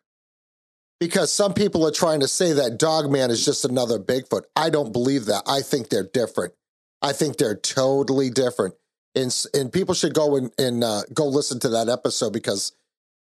Because 1.00 1.32
some 1.32 1.54
people 1.54 1.86
are 1.86 1.92
trying 1.92 2.22
to 2.22 2.28
say 2.28 2.54
that 2.54 2.80
Dogman 2.80 3.30
is 3.30 3.46
just 3.46 3.64
another 3.64 4.00
Bigfoot. 4.00 4.46
I 4.56 4.72
don't 4.72 4.92
believe 4.92 5.26
that. 5.26 5.44
I 5.46 5.62
think 5.62 5.90
they're 5.90 6.10
different. 6.12 6.56
I 7.04 7.14
think 7.14 7.38
they're 7.38 7.56
totally 7.56 8.32
different. 8.32 8.74
And, 9.14 9.32
and 9.54 9.72
people 9.72 9.94
should 9.94 10.16
go 10.16 10.38
and, 10.38 10.52
and 10.58 10.84
uh, 10.84 11.04
go 11.14 11.28
listen 11.28 11.60
to 11.60 11.70
that 11.70 11.88
episode 11.88 12.34
because 12.34 12.72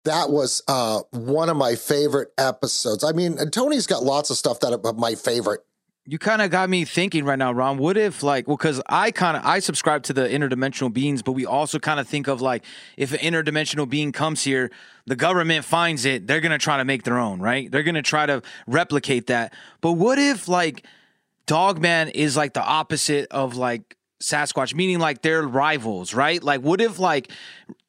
that 0.04 0.30
was 0.30 0.62
uh, 0.68 1.00
one 1.10 1.48
of 1.48 1.56
my 1.56 1.74
favorite 1.74 2.28
episodes. 2.38 3.02
I 3.02 3.10
mean, 3.10 3.38
Tony's 3.50 3.88
got 3.88 4.04
lots 4.04 4.30
of 4.30 4.36
stuff 4.36 4.60
that 4.60 4.72
are 4.72 4.92
my 4.92 5.16
favorite. 5.16 5.65
You 6.08 6.18
kind 6.18 6.40
of 6.40 6.52
got 6.52 6.70
me 6.70 6.84
thinking 6.84 7.24
right 7.24 7.38
now, 7.38 7.50
Ron. 7.50 7.78
What 7.78 7.96
if, 7.96 8.22
like, 8.22 8.46
well, 8.46 8.56
because 8.56 8.80
I 8.88 9.10
kind 9.10 9.36
of 9.36 9.44
I 9.44 9.58
subscribe 9.58 10.04
to 10.04 10.12
the 10.12 10.22
interdimensional 10.22 10.92
beings, 10.92 11.20
but 11.20 11.32
we 11.32 11.44
also 11.44 11.80
kind 11.80 11.98
of 11.98 12.06
think 12.06 12.28
of 12.28 12.40
like 12.40 12.64
if 12.96 13.12
an 13.12 13.18
interdimensional 13.18 13.88
being 13.88 14.12
comes 14.12 14.44
here, 14.44 14.70
the 15.06 15.16
government 15.16 15.64
finds 15.64 16.04
it, 16.04 16.28
they're 16.28 16.40
gonna 16.40 16.58
try 16.58 16.76
to 16.76 16.84
make 16.84 17.02
their 17.02 17.18
own, 17.18 17.40
right? 17.40 17.70
They're 17.70 17.82
gonna 17.82 18.02
try 18.02 18.24
to 18.24 18.40
replicate 18.68 19.26
that. 19.26 19.52
But 19.80 19.92
what 19.92 20.18
if 20.18 20.46
like 20.46 20.86
Dogman 21.46 22.10
is 22.10 22.36
like 22.36 22.54
the 22.54 22.62
opposite 22.62 23.26
of 23.32 23.56
like 23.56 23.96
Sasquatch, 24.20 24.74
meaning 24.74 24.98
like 24.98 25.20
they're 25.20 25.42
rivals, 25.42 26.14
right? 26.14 26.42
Like, 26.42 26.62
what 26.62 26.80
if 26.80 26.98
like 26.98 27.30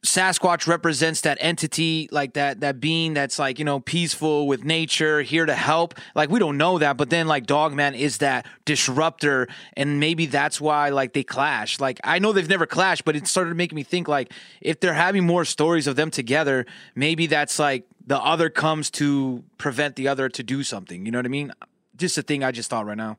Sasquatch 0.06 0.68
represents 0.68 1.22
that 1.22 1.38
entity, 1.40 2.10
like 2.12 2.34
that 2.34 2.60
that 2.60 2.82
being 2.82 3.14
that's 3.14 3.40
like 3.40 3.60
you 3.60 3.66
know 3.66 3.80
peaceful 3.80 4.46
with 4.46 4.66
nature, 4.66 5.22
here 5.22 5.46
to 5.46 5.56
help? 5.56 5.94
Like, 6.16 6.30
we 6.30 6.40
don't 6.40 6.58
know 6.58 6.80
that, 6.80 6.98
but 6.98 7.10
then 7.10 7.28
like 7.28 7.46
Dogman 7.46 7.96
is 7.96 8.18
that 8.18 8.46
disruptor, 8.66 9.48
and 9.74 10.02
maybe 10.02 10.26
that's 10.26 10.60
why 10.60 10.90
like 10.90 11.14
they 11.14 11.24
clash. 11.24 11.80
Like, 11.80 12.00
I 12.04 12.20
know 12.20 12.34
they've 12.34 12.50
never 12.50 12.66
clashed, 12.66 13.06
but 13.06 13.16
it 13.16 13.26
started 13.26 13.56
making 13.56 13.78
me 13.78 13.84
think 13.84 14.10
like 14.10 14.34
if 14.60 14.82
they're 14.82 14.94
having 14.94 15.26
more 15.26 15.46
stories 15.46 15.88
of 15.88 15.96
them 15.96 16.12
together, 16.12 16.66
maybe 16.94 17.28
that's 17.28 17.58
like 17.58 17.86
the 18.06 18.20
other 18.20 18.50
comes 18.50 18.90
to 18.92 19.46
prevent 19.58 19.96
the 19.96 20.10
other 20.10 20.28
to 20.28 20.44
do 20.44 20.64
something. 20.64 21.06
You 21.06 21.12
know 21.12 21.20
what 21.20 21.26
I 21.26 21.30
mean? 21.30 21.54
Just 21.96 22.18
a 22.18 22.22
thing 22.22 22.44
I 22.44 22.52
just 22.52 22.70
thought 22.70 22.86
right 22.86 22.98
now. 22.98 23.18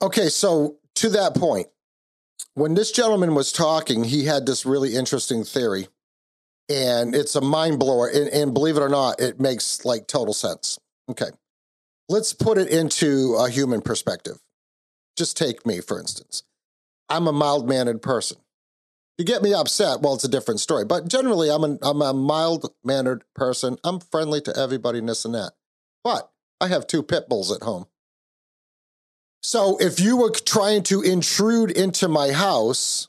Okay, 0.00 0.28
so 0.28 0.76
to 0.94 1.08
that 1.10 1.34
point, 1.34 1.66
when 2.54 2.74
this 2.74 2.92
gentleman 2.92 3.34
was 3.34 3.52
talking, 3.52 4.04
he 4.04 4.24
had 4.24 4.46
this 4.46 4.66
really 4.66 4.94
interesting 4.94 5.44
theory, 5.44 5.88
and 6.68 7.14
it's 7.14 7.34
a 7.34 7.40
mind 7.40 7.78
blower. 7.78 8.08
And, 8.08 8.28
and 8.28 8.54
believe 8.54 8.76
it 8.76 8.82
or 8.82 8.88
not, 8.88 9.20
it 9.20 9.40
makes 9.40 9.84
like 9.84 10.06
total 10.06 10.34
sense. 10.34 10.78
Okay, 11.10 11.30
let's 12.08 12.32
put 12.32 12.58
it 12.58 12.68
into 12.68 13.34
a 13.34 13.48
human 13.50 13.80
perspective. 13.80 14.38
Just 15.16 15.36
take 15.36 15.66
me, 15.66 15.80
for 15.80 15.98
instance. 15.98 16.44
I'm 17.08 17.26
a 17.26 17.32
mild 17.32 17.68
mannered 17.68 18.02
person. 18.02 18.38
You 19.18 19.24
get 19.24 19.42
me 19.42 19.52
upset, 19.52 20.00
well, 20.00 20.14
it's 20.14 20.24
a 20.24 20.28
different 20.28 20.60
story. 20.60 20.86
But 20.86 21.08
generally, 21.08 21.50
I'm, 21.50 21.62
an, 21.62 21.78
I'm 21.82 22.00
a 22.00 22.14
mild 22.14 22.72
mannered 22.82 23.24
person. 23.34 23.76
I'm 23.84 24.00
friendly 24.00 24.40
to 24.42 24.56
everybody 24.56 24.98
and 25.00 25.08
this 25.08 25.26
and 25.26 25.34
that. 25.34 25.52
But 26.02 26.30
I 26.58 26.68
have 26.68 26.86
two 26.86 27.02
pit 27.02 27.28
bulls 27.28 27.52
at 27.52 27.62
home. 27.62 27.86
So 29.42 29.78
if 29.78 29.98
you 30.00 30.16
were 30.16 30.30
trying 30.30 30.82
to 30.84 31.02
intrude 31.02 31.70
into 31.70 32.08
my 32.08 32.32
house, 32.32 33.08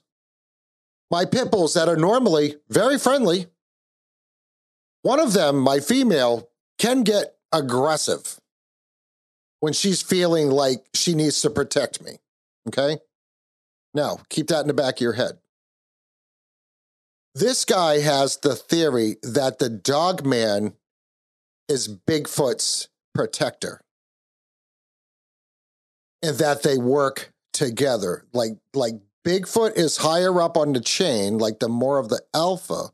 my 1.10 1.26
pit 1.26 1.52
bulls 1.52 1.74
that 1.74 1.90
are 1.90 1.98
normally 1.98 2.56
very 2.70 2.98
friendly, 2.98 3.48
one 5.02 5.20
of 5.20 5.34
them, 5.34 5.60
my 5.60 5.80
female, 5.80 6.50
can 6.78 7.04
get 7.04 7.36
aggressive 7.52 8.40
when 9.60 9.74
she's 9.74 10.02
feeling 10.02 10.50
like 10.50 10.86
she 10.94 11.14
needs 11.14 11.42
to 11.42 11.50
protect 11.50 12.02
me. 12.02 12.20
Okay? 12.68 13.00
Now, 13.94 14.20
keep 14.30 14.48
that 14.48 14.62
in 14.62 14.68
the 14.68 14.74
back 14.74 14.96
of 14.96 15.02
your 15.02 15.14
head. 15.14 15.40
This 17.36 17.66
guy 17.66 18.00
has 18.00 18.38
the 18.38 18.56
theory 18.56 19.18
that 19.22 19.60
the 19.60 19.70
dog 19.70 20.26
man 20.26 20.74
is 21.68 21.88
Bigfoot's 21.88 22.90
protector 23.14 23.82
and 26.22 26.38
that 26.38 26.64
they 26.64 26.78
work 26.78 27.32
together. 27.54 28.26
Like 28.34 28.54
like 28.74 28.96
Bigfoot 29.26 29.78
is 29.78 29.98
higher 29.98 30.42
up 30.42 30.58
on 30.58 30.74
the 30.74 30.82
chain, 30.82 31.38
like 31.38 31.60
the 31.60 31.70
more 31.70 32.00
of 32.00 32.10
the 32.10 32.22
alpha, 32.34 32.92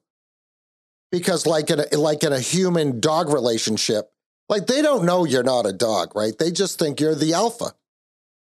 because 1.12 1.46
like 1.46 1.70
in 1.70 1.80
a, 1.80 1.98
like 1.98 2.24
in 2.24 2.34
a 2.34 2.40
human 2.40 3.00
dog 3.00 3.32
relationship, 3.32 4.12
like 4.50 4.68
they 4.68 4.82
don't 4.82 5.06
know 5.06 5.26
you're 5.26 5.44
not 5.44 5.66
a 5.66 5.74
dog, 5.74 6.16
right? 6.16 6.38
They 6.38 6.52
just 6.52 6.80
think 6.80 7.00
you're 7.00 7.16
the 7.16 7.34
alpha, 7.34 7.74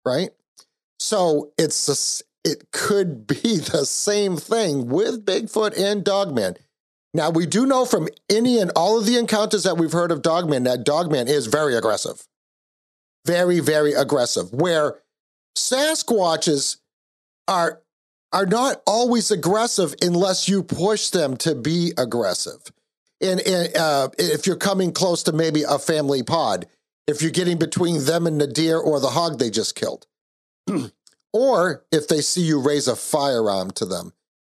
right? 0.05 0.29
So 0.99 1.51
it's 1.57 1.85
this, 1.85 2.23
it 2.45 2.71
could 2.71 3.27
be 3.43 3.57
the 3.57 3.85
same 3.85 4.37
thing 4.37 4.87
with 4.87 5.25
Bigfoot 5.25 5.77
and 5.77 6.03
Dogman. 6.03 6.55
Now 7.13 7.29
we 7.29 7.45
do 7.45 7.65
know 7.65 7.85
from 7.85 8.09
any 8.29 8.59
and 8.59 8.71
all 8.75 8.99
of 8.99 9.05
the 9.05 9.17
encounters 9.17 9.63
that 9.63 9.77
we've 9.77 9.91
heard 9.91 10.11
of 10.11 10.21
Dogman 10.21 10.63
that 10.63 10.83
Dogman 10.83 11.27
is 11.27 11.47
very 11.47 11.75
aggressive 11.75 12.25
very, 13.25 13.59
very 13.59 13.93
aggressive. 13.93 14.53
Where 14.53 15.01
Sasquatches 15.57 16.77
are 17.47 17.81
are 18.33 18.45
not 18.45 18.81
always 18.85 19.31
aggressive 19.31 19.95
unless 20.01 20.49
you 20.49 20.61
push 20.61 21.09
them 21.09 21.37
to 21.37 21.55
be 21.55 21.93
aggressive. 21.97 22.59
And, 23.21 23.39
and 23.39 23.77
uh, 23.77 24.09
if 24.17 24.45
you're 24.45 24.57
coming 24.57 24.91
close 24.91 25.23
to 25.23 25.31
maybe 25.31 25.63
a 25.63 25.79
family 25.79 26.21
pod, 26.21 26.65
if 27.07 27.21
you're 27.21 27.31
getting 27.31 27.57
between 27.57 28.03
them 28.03 28.27
and 28.27 28.41
the 28.41 28.47
deer 28.47 28.77
or 28.77 28.99
the 28.99 29.11
hog 29.11 29.39
they 29.39 29.49
just 29.49 29.75
killed, 29.75 30.05
or 31.33 31.85
if 31.93 32.09
they 32.09 32.19
see 32.19 32.41
you 32.41 32.59
raise 32.59 32.89
a 32.89 32.95
firearm 32.97 33.71
to 33.71 33.85
them. 33.85 34.11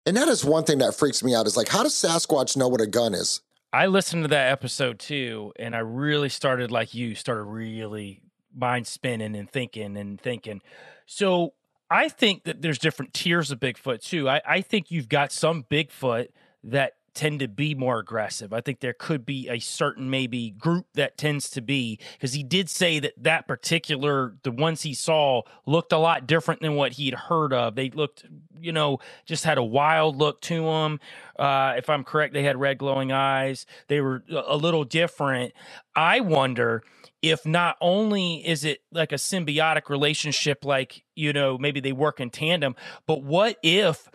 And 0.06 0.16
that 0.16 0.28
is 0.28 0.42
one 0.42 0.64
thing 0.64 0.78
that 0.78 0.94
freaks 0.94 1.22
me 1.22 1.34
out 1.34 1.46
is 1.46 1.56
like, 1.56 1.68
how 1.68 1.82
does 1.82 1.92
Sasquatch 1.92 2.56
know 2.56 2.68
what 2.68 2.80
a 2.80 2.86
gun 2.86 3.12
is? 3.12 3.42
I 3.72 3.86
listened 3.86 4.24
to 4.24 4.28
that 4.28 4.52
episode 4.52 4.98
too, 4.98 5.52
and 5.58 5.76
I 5.76 5.80
really 5.80 6.30
started 6.30 6.70
like 6.70 6.94
you 6.94 7.14
started 7.14 7.42
really 7.42 8.22
mind 8.56 8.86
spinning 8.86 9.36
and 9.36 9.50
thinking 9.50 9.96
and 9.96 10.20
thinking. 10.20 10.60
So 11.06 11.52
I 11.90 12.08
think 12.08 12.44
that 12.44 12.62
there's 12.62 12.78
different 12.78 13.14
tiers 13.14 13.50
of 13.50 13.60
Bigfoot 13.60 14.02
too. 14.02 14.28
I, 14.28 14.40
I 14.46 14.60
think 14.60 14.90
you've 14.90 15.08
got 15.08 15.30
some 15.32 15.64
Bigfoot 15.70 16.28
that 16.64 16.94
tend 17.16 17.40
to 17.40 17.48
be 17.48 17.74
more 17.74 17.98
aggressive. 17.98 18.52
I 18.52 18.60
think 18.60 18.80
there 18.80 18.92
could 18.92 19.26
be 19.26 19.48
a 19.48 19.58
certain 19.58 20.10
maybe 20.10 20.50
group 20.50 20.86
that 20.94 21.18
tends 21.18 21.50
to 21.50 21.60
be 21.60 21.98
because 22.12 22.34
he 22.34 22.42
did 22.44 22.70
say 22.70 23.00
that 23.00 23.14
that 23.16 23.48
particular 23.48 24.36
the 24.42 24.52
ones 24.52 24.82
he 24.82 24.94
saw 24.94 25.42
looked 25.66 25.92
a 25.92 25.98
lot 25.98 26.26
different 26.26 26.60
than 26.60 26.74
what 26.74 26.92
he'd 26.92 27.14
heard 27.14 27.52
of. 27.52 27.74
They 27.74 27.90
looked, 27.90 28.24
you 28.60 28.72
know, 28.72 28.98
just 29.24 29.44
had 29.44 29.58
a 29.58 29.64
wild 29.64 30.16
look 30.16 30.40
to 30.42 30.62
them. 30.62 31.00
Uh, 31.38 31.74
if 31.76 31.90
I'm 31.90 32.04
correct, 32.04 32.34
they 32.34 32.44
had 32.44 32.58
red 32.58 32.78
glowing 32.78 33.12
eyes. 33.12 33.66
They 33.88 34.00
were 34.00 34.22
a 34.30 34.44
a 34.46 34.56
little 34.56 34.84
different. 34.84 35.52
I 35.94 36.20
wonder 36.20 36.82
if 37.22 37.46
not 37.46 37.76
only 37.80 38.46
is 38.46 38.64
it 38.64 38.80
like 38.92 39.12
a 39.12 39.16
symbiotic 39.16 39.88
relationship, 39.88 40.64
like, 40.64 41.04
you 41.14 41.32
know, 41.32 41.58
maybe 41.58 41.80
they 41.80 41.92
work 41.92 42.20
in 42.20 42.30
tandem, 42.30 42.76
but 43.06 43.22
what 43.22 43.58
if 43.62 44.08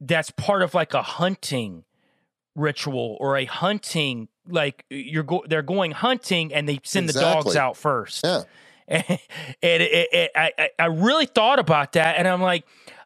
that's 0.00 0.30
part 0.30 0.62
of 0.62 0.74
like 0.74 0.94
a 0.94 1.02
hunting 1.02 1.84
ritual 2.54 3.16
or 3.20 3.36
a 3.36 3.44
hunting, 3.46 4.28
like 4.48 4.84
you're 4.90 5.22
go- 5.24 5.44
they're 5.48 5.62
going 5.62 5.92
hunting 5.92 6.52
and 6.54 6.68
they 6.68 6.80
send 6.84 7.08
the 7.08 7.12
dogs 7.14 7.56
out 7.56 7.76
first. 7.76 8.22
Yeah. 8.24 8.42
and 8.88 9.04
it, 9.62 9.80
it, 9.82 10.08
it, 10.12 10.30
I, 10.36 10.52
I- 10.58 10.70
I 10.78 10.86
really 10.86 11.26
thought 11.26 11.58
about 11.58 11.92
that, 11.92 12.16
and 12.18 12.28
I'm 12.28 12.42
like, 12.42 12.64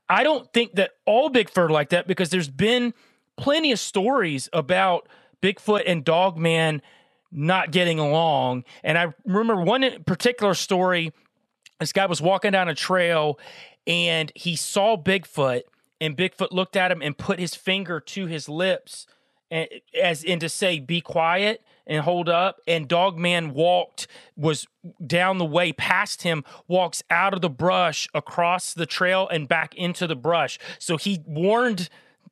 I 0.08 0.24
don't 0.24 0.50
think 0.52 0.74
that 0.74 0.92
all 1.06 1.30
Bigfoot 1.30 1.58
are 1.58 1.70
like 1.70 1.90
that 1.90 2.06
because 2.08 2.30
there's 2.30 2.48
been 2.48 2.94
plenty 3.36 3.72
of 3.72 3.78
stories 3.78 4.48
about 4.52 5.08
Bigfoot 5.42 5.82
and 5.86 6.04
Dogman 6.04 6.82
not 7.30 7.70
getting 7.72 7.98
along. 7.98 8.64
And 8.82 8.96
I 8.98 9.12
remember 9.26 9.62
one 9.62 9.84
particular 10.04 10.54
story. 10.54 11.12
This 11.78 11.92
guy 11.92 12.06
was 12.06 12.20
walking 12.22 12.52
down 12.52 12.68
a 12.68 12.74
trail, 12.74 13.38
and 13.86 14.32
he 14.34 14.56
saw 14.56 14.96
Bigfoot, 14.96 15.62
and 16.00 16.16
Bigfoot 16.16 16.52
looked 16.52 16.76
at 16.76 16.90
him 16.90 17.02
and 17.02 17.16
put 17.16 17.38
his 17.38 17.54
finger 17.54 18.00
to 18.00 18.26
his 18.26 18.48
lips 18.48 19.06
as 19.50 20.22
in 20.24 20.38
to 20.40 20.48
say, 20.48 20.78
be 20.80 21.00
quiet 21.00 21.62
and 21.86 22.04
hold 22.04 22.28
up. 22.28 22.60
And 22.66 22.86
Dogman 22.86 23.54
walked, 23.54 24.06
was 24.36 24.66
down 25.04 25.38
the 25.38 25.44
way 25.44 25.72
past 25.72 26.22
him, 26.22 26.44
walks 26.66 27.02
out 27.10 27.34
of 27.34 27.40
the 27.40 27.50
brush 27.50 28.08
across 28.14 28.74
the 28.74 28.86
trail 28.86 29.28
and 29.28 29.48
back 29.48 29.74
into 29.74 30.06
the 30.06 30.16
brush. 30.16 30.58
So 30.78 30.96
he 30.96 31.22
warned 31.26 31.88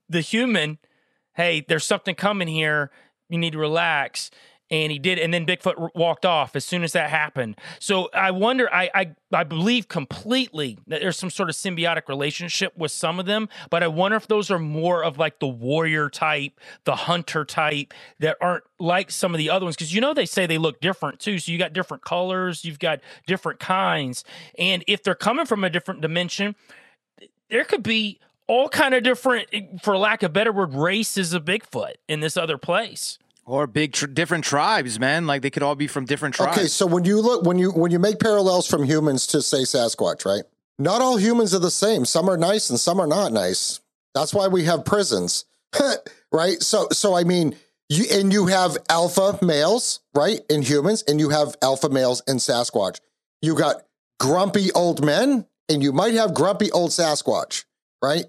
the 0.08 0.20
human, 0.20 0.78
hey, 1.34 1.64
there's 1.66 1.84
something 1.84 2.14
coming 2.14 2.48
here. 2.48 2.90
You 3.28 3.38
need 3.38 3.54
to 3.54 3.58
relax 3.58 4.30
and 4.70 4.90
he 4.90 4.98
did 4.98 5.18
and 5.18 5.32
then 5.32 5.46
bigfoot 5.46 5.90
walked 5.94 6.26
off 6.26 6.56
as 6.56 6.64
soon 6.64 6.82
as 6.82 6.92
that 6.92 7.10
happened. 7.10 7.56
So 7.80 8.08
i 8.12 8.30
wonder 8.30 8.72
I, 8.72 8.90
I 8.94 9.10
i 9.32 9.44
believe 9.44 9.88
completely 9.88 10.78
that 10.86 11.00
there's 11.00 11.18
some 11.18 11.30
sort 11.30 11.48
of 11.48 11.56
symbiotic 11.56 12.08
relationship 12.08 12.76
with 12.76 12.90
some 12.90 13.18
of 13.18 13.26
them 13.26 13.48
but 13.70 13.82
i 13.82 13.88
wonder 13.88 14.16
if 14.16 14.26
those 14.28 14.50
are 14.50 14.58
more 14.58 15.04
of 15.04 15.18
like 15.18 15.38
the 15.38 15.48
warrior 15.48 16.08
type 16.08 16.60
the 16.84 16.96
hunter 16.96 17.44
type 17.44 17.92
that 18.20 18.36
aren't 18.40 18.64
like 18.78 19.10
some 19.10 19.34
of 19.34 19.38
the 19.38 19.50
other 19.50 19.64
ones 19.64 19.76
because 19.76 19.94
you 19.94 20.00
know 20.00 20.14
they 20.14 20.26
say 20.26 20.46
they 20.46 20.58
look 20.58 20.80
different 20.80 21.18
too. 21.18 21.38
So 21.38 21.52
you 21.52 21.58
got 21.58 21.72
different 21.72 22.04
colors 22.04 22.64
you've 22.64 22.78
got 22.78 23.00
different 23.26 23.60
kinds 23.60 24.24
and 24.58 24.84
if 24.86 25.02
they're 25.02 25.14
coming 25.14 25.46
from 25.46 25.64
a 25.64 25.70
different 25.70 26.00
dimension 26.00 26.54
there 27.48 27.64
could 27.64 27.82
be 27.82 28.18
all 28.48 28.68
kind 28.68 28.94
of 28.94 29.02
different 29.02 29.48
eh, 29.52 29.62
for 29.82 29.96
lack 29.96 30.22
of 30.22 30.32
better 30.32 30.52
word 30.52 30.74
races 30.74 31.32
of 31.32 31.44
bigfoot 31.44 31.94
in 32.08 32.20
this 32.20 32.36
other 32.36 32.58
place 32.58 33.18
Or 33.46 33.68
big 33.68 33.92
tr- 33.92 34.06
different 34.06 34.44
tribes, 34.44 34.98
man. 34.98 35.28
Like 35.28 35.42
they 35.42 35.50
could 35.50 35.62
all 35.62 35.76
be 35.76 35.86
from 35.86 36.04
different 36.04 36.34
tribes. 36.34 36.58
Okay, 36.58 36.66
so 36.66 36.84
when 36.84 37.04
you 37.04 37.20
look 37.20 37.44
when 37.44 37.58
you 37.58 37.70
when 37.70 37.92
you 37.92 38.00
make 38.00 38.18
parallels 38.18 38.66
from 38.66 38.82
humans 38.82 39.26
to 39.28 39.40
say 39.40 39.58
Sasquatch, 39.58 40.26
right? 40.26 40.42
Not 40.78 41.00
all 41.00 41.16
humans 41.16 41.54
are 41.54 41.60
the 41.60 41.70
same. 41.70 42.04
Some 42.04 42.28
are 42.28 42.36
nice 42.36 42.68
and 42.70 42.78
some 42.78 43.00
are 43.00 43.06
not 43.06 43.32
nice. 43.32 43.80
That's 44.14 44.34
why 44.34 44.48
we 44.48 44.64
have 44.64 44.84
prisons. 44.84 45.44
right? 46.32 46.60
So 46.60 46.88
so 46.90 47.14
I 47.14 47.22
mean, 47.22 47.54
you 47.88 48.04
and 48.10 48.32
you 48.32 48.46
have 48.46 48.76
alpha 48.90 49.38
males, 49.42 50.00
right, 50.12 50.40
in 50.50 50.62
humans, 50.62 51.04
and 51.06 51.20
you 51.20 51.30
have 51.30 51.56
alpha 51.62 51.88
males 51.88 52.22
in 52.26 52.38
Sasquatch. 52.38 52.98
You 53.42 53.54
got 53.54 53.82
grumpy 54.18 54.72
old 54.72 55.04
men, 55.04 55.46
and 55.68 55.82
you 55.84 55.92
might 55.92 56.14
have 56.14 56.34
grumpy 56.34 56.70
old 56.72 56.90
Sasquatch, 56.90 57.64
right? 58.02 58.24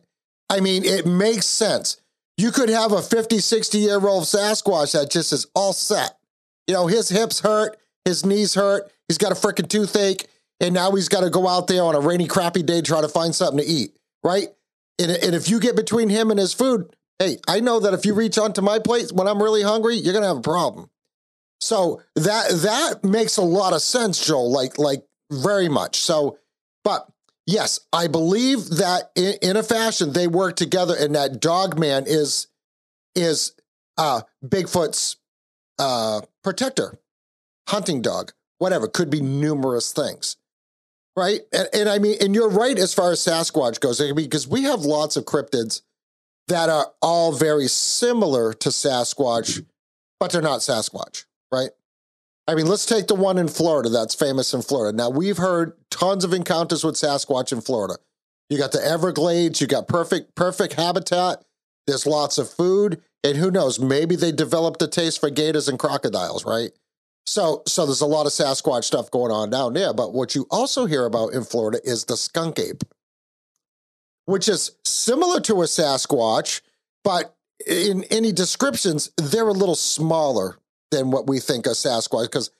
I 0.50 0.60
mean, 0.60 0.86
it 0.86 1.06
makes 1.08 1.48
sense. 1.48 2.00
You 2.38 2.52
could 2.52 2.70
have 2.70 2.92
a 2.92 3.02
50, 3.02 3.40
60 3.40 3.78
year 3.80 4.00
old 4.06 4.24
Sasquatch 4.24 4.94
that 4.94 5.10
just 5.10 5.34
is 5.34 5.48
all 5.56 5.74
set. 5.74 6.18
You 6.68 6.76
know, 6.76 6.88
his 6.88 7.10
hips 7.10 7.40
hurt, 7.40 7.78
his 8.06 8.26
knees 8.26 8.54
hurt, 8.54 8.92
he's 9.08 9.18
got 9.18 9.32
a 9.32 9.36
freaking 9.36 9.68
toothache, 9.68 10.28
and 10.60 10.74
now 10.74 10.92
he's 10.92 11.10
got 11.10 11.22
to 11.22 11.30
go 11.30 11.48
out 11.48 11.68
there 11.68 11.84
on 11.84 11.96
a 11.96 12.00
rainy, 12.00 12.28
crappy 12.28 12.64
day 12.64 12.82
try 12.82 13.02
to 13.02 13.08
find 13.08 13.34
something 13.34 13.60
to 13.60 13.66
eat, 13.66 13.98
right? 14.24 14.50
And, 15.00 15.12
and 15.12 15.36
if 15.36 15.50
you 15.50 15.60
get 15.60 15.76
between 15.76 16.10
him 16.10 16.30
and 16.30 16.40
his 16.40 16.54
food, 16.54 16.96
hey, 17.20 17.38
I 17.48 17.60
know 17.60 17.80
that 17.80 17.94
if 17.94 18.06
you 18.06 18.14
reach 18.14 18.38
onto 18.38 18.62
my 18.62 18.80
plate 18.80 19.12
when 19.12 19.28
I'm 19.28 19.42
really 19.42 19.64
hungry, 19.64 19.96
you're 19.96 20.14
gonna 20.14 20.28
have 20.28 20.38
a 20.38 20.42
problem. 20.42 20.90
So 21.60 22.02
that 22.16 22.50
that 22.50 23.04
makes 23.04 23.38
a 23.38 23.42
lot 23.42 23.74
of 23.74 23.82
sense, 23.82 24.24
Joel. 24.24 24.52
Like 24.52 24.78
like 24.78 25.04
very 25.32 25.70
much. 25.70 26.00
So, 26.00 26.38
but 26.84 27.10
yes, 27.48 27.80
I 27.92 28.06
believe 28.08 28.70
that 28.70 29.12
in, 29.16 29.34
in 29.42 29.58
a 29.58 29.64
fashion 29.64 30.14
they 30.14 30.28
work 30.28 30.56
together, 30.56 30.96
and 30.98 31.16
that 31.16 31.42
Dog 31.42 31.80
Man 31.80 32.04
is 32.06 32.48
is 33.16 33.54
uh 33.98 34.22
Bigfoot's 34.46 35.16
uh 35.80 36.22
protector, 36.44 37.00
hunting 37.68 38.04
dog, 38.04 38.34
whatever. 38.60 38.88
Could 38.88 39.10
be 39.10 39.22
numerous 39.22 39.92
things. 39.92 40.36
Right. 41.16 41.42
And, 41.52 41.68
and 41.74 41.90
I 41.90 41.98
mean, 41.98 42.18
and 42.22 42.36
you're 42.36 42.48
right 42.48 42.78
as 42.78 42.94
far 42.94 43.12
as 43.12 43.20
Sasquatch 43.20 43.80
goes, 43.80 44.00
because 44.14 44.48
we 44.48 44.62
have 44.64 44.82
lots 44.82 45.18
of 45.18 45.26
cryptids 45.26 45.82
that 46.48 46.70
are 46.70 46.94
all 47.02 47.32
very 47.32 47.68
similar 47.68 48.54
to 48.54 48.70
Sasquatch, 48.70 49.66
but 50.20 50.32
they're 50.32 50.44
not 50.44 50.60
Sasquatch, 50.60 51.26
right? 51.52 51.72
I 52.48 52.56
mean, 52.56 52.68
let's 52.68 52.86
take 52.86 53.08
the 53.08 53.16
one 53.16 53.38
in 53.38 53.50
Florida 53.50 53.90
that's 53.90 54.16
famous 54.16 54.54
in 54.54 54.62
Florida. 54.62 54.96
Now, 54.96 55.10
we've 55.10 55.38
heard 55.38 55.74
tons 55.92 56.24
of 56.24 56.34
encounters 56.34 56.84
with 56.84 56.96
Sasquatch 56.96 57.52
in 57.52 57.60
Florida. 57.60 57.96
You 58.50 58.58
got 58.58 58.72
the 58.72 58.84
Everglades, 58.84 59.60
you 59.60 59.68
got 59.68 59.90
perfect, 59.90 60.36
perfect 60.36 60.74
habitat. 60.74 61.44
There's 61.86 62.06
lots 62.06 62.38
of 62.38 62.50
food, 62.50 63.02
and 63.24 63.36
who 63.36 63.52
knows, 63.52 63.80
maybe 63.80 64.16
they 64.16 64.32
developed 64.32 64.82
a 64.82 64.88
taste 64.88 65.20
for 65.20 65.30
gators 65.30 65.68
and 65.68 65.78
crocodiles, 65.78 66.46
right? 66.46 66.72
So, 67.26 67.64
so 67.68 67.86
there's 67.86 68.00
a 68.00 68.06
lot 68.06 68.26
of 68.26 68.32
Sasquatch 68.32 68.86
stuff 68.86 69.12
going 69.12 69.34
on 69.34 69.50
down 69.50 69.74
there. 69.74 69.94
But 69.94 70.14
what 70.14 70.34
you 70.34 70.48
also 70.50 70.86
hear 70.86 71.06
about 71.06 71.34
in 71.34 71.44
Florida 71.44 71.80
is 71.84 72.06
the 72.06 72.16
skunk 72.16 72.58
ape, 72.60 72.86
which 74.26 74.48
is 74.48 74.72
similar 74.86 75.42
to 75.42 75.62
a 75.62 75.66
Sasquatch, 75.66 76.62
but 77.04 77.36
in 77.66 78.06
any 78.06 78.32
descriptions, 78.32 79.12
they're 79.18 79.50
a 79.50 79.54
little 79.54 79.76
smaller 79.76 80.58
than 80.92 81.12
what 81.12 81.28
we 81.28 81.40
think 81.40 81.66
a 81.66 81.70
Sasquatch. 81.70 82.26
Because, 82.26 82.52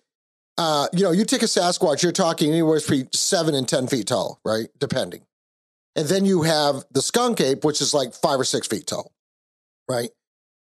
uh, 0.58 0.88
you 0.94 1.04
know, 1.04 1.12
you 1.12 1.26
take 1.26 1.44
a 1.44 1.46
Sasquatch, 1.46 2.04
you're 2.04 2.12
talking 2.12 2.52
anywhere 2.52 2.80
between 2.80 3.12
seven 3.14 3.56
and 3.56 3.68
10 3.68 3.88
feet 3.88 4.08
tall, 4.08 4.40
right? 4.44 4.68
Depending. 4.80 5.22
And 5.96 6.08
then 6.08 6.26
you 6.26 6.44
have 6.44 6.86
the 6.92 7.02
skunk 7.02 7.42
ape, 7.42 7.64
which 7.64 7.82
is 7.82 7.94
like 7.94 8.14
five 8.14 8.40
or 8.40 8.44
six 8.44 8.68
feet 8.68 8.88
tall, 8.88 9.12
right? 9.90 10.10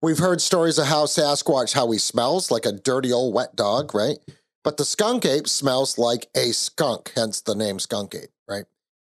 We've 0.01 0.19
heard 0.19 0.41
stories 0.41 0.77
of 0.77 0.87
how 0.87 1.05
Sasquatch, 1.05 1.73
how 1.73 1.91
he 1.91 1.97
smells 1.97 2.51
like 2.51 2.65
a 2.65 2.71
dirty 2.71 3.11
old 3.11 3.33
wet 3.33 3.55
dog, 3.55 3.93
right? 3.93 4.19
But 4.63 4.77
the 4.77 4.85
skunk 4.85 5.25
ape 5.25 5.47
smells 5.47 5.97
like 5.97 6.27
a 6.35 6.51
skunk, 6.51 7.11
hence 7.15 7.41
the 7.41 7.55
name 7.55 7.79
skunk 7.79 8.15
ape, 8.15 8.29
right? 8.47 8.65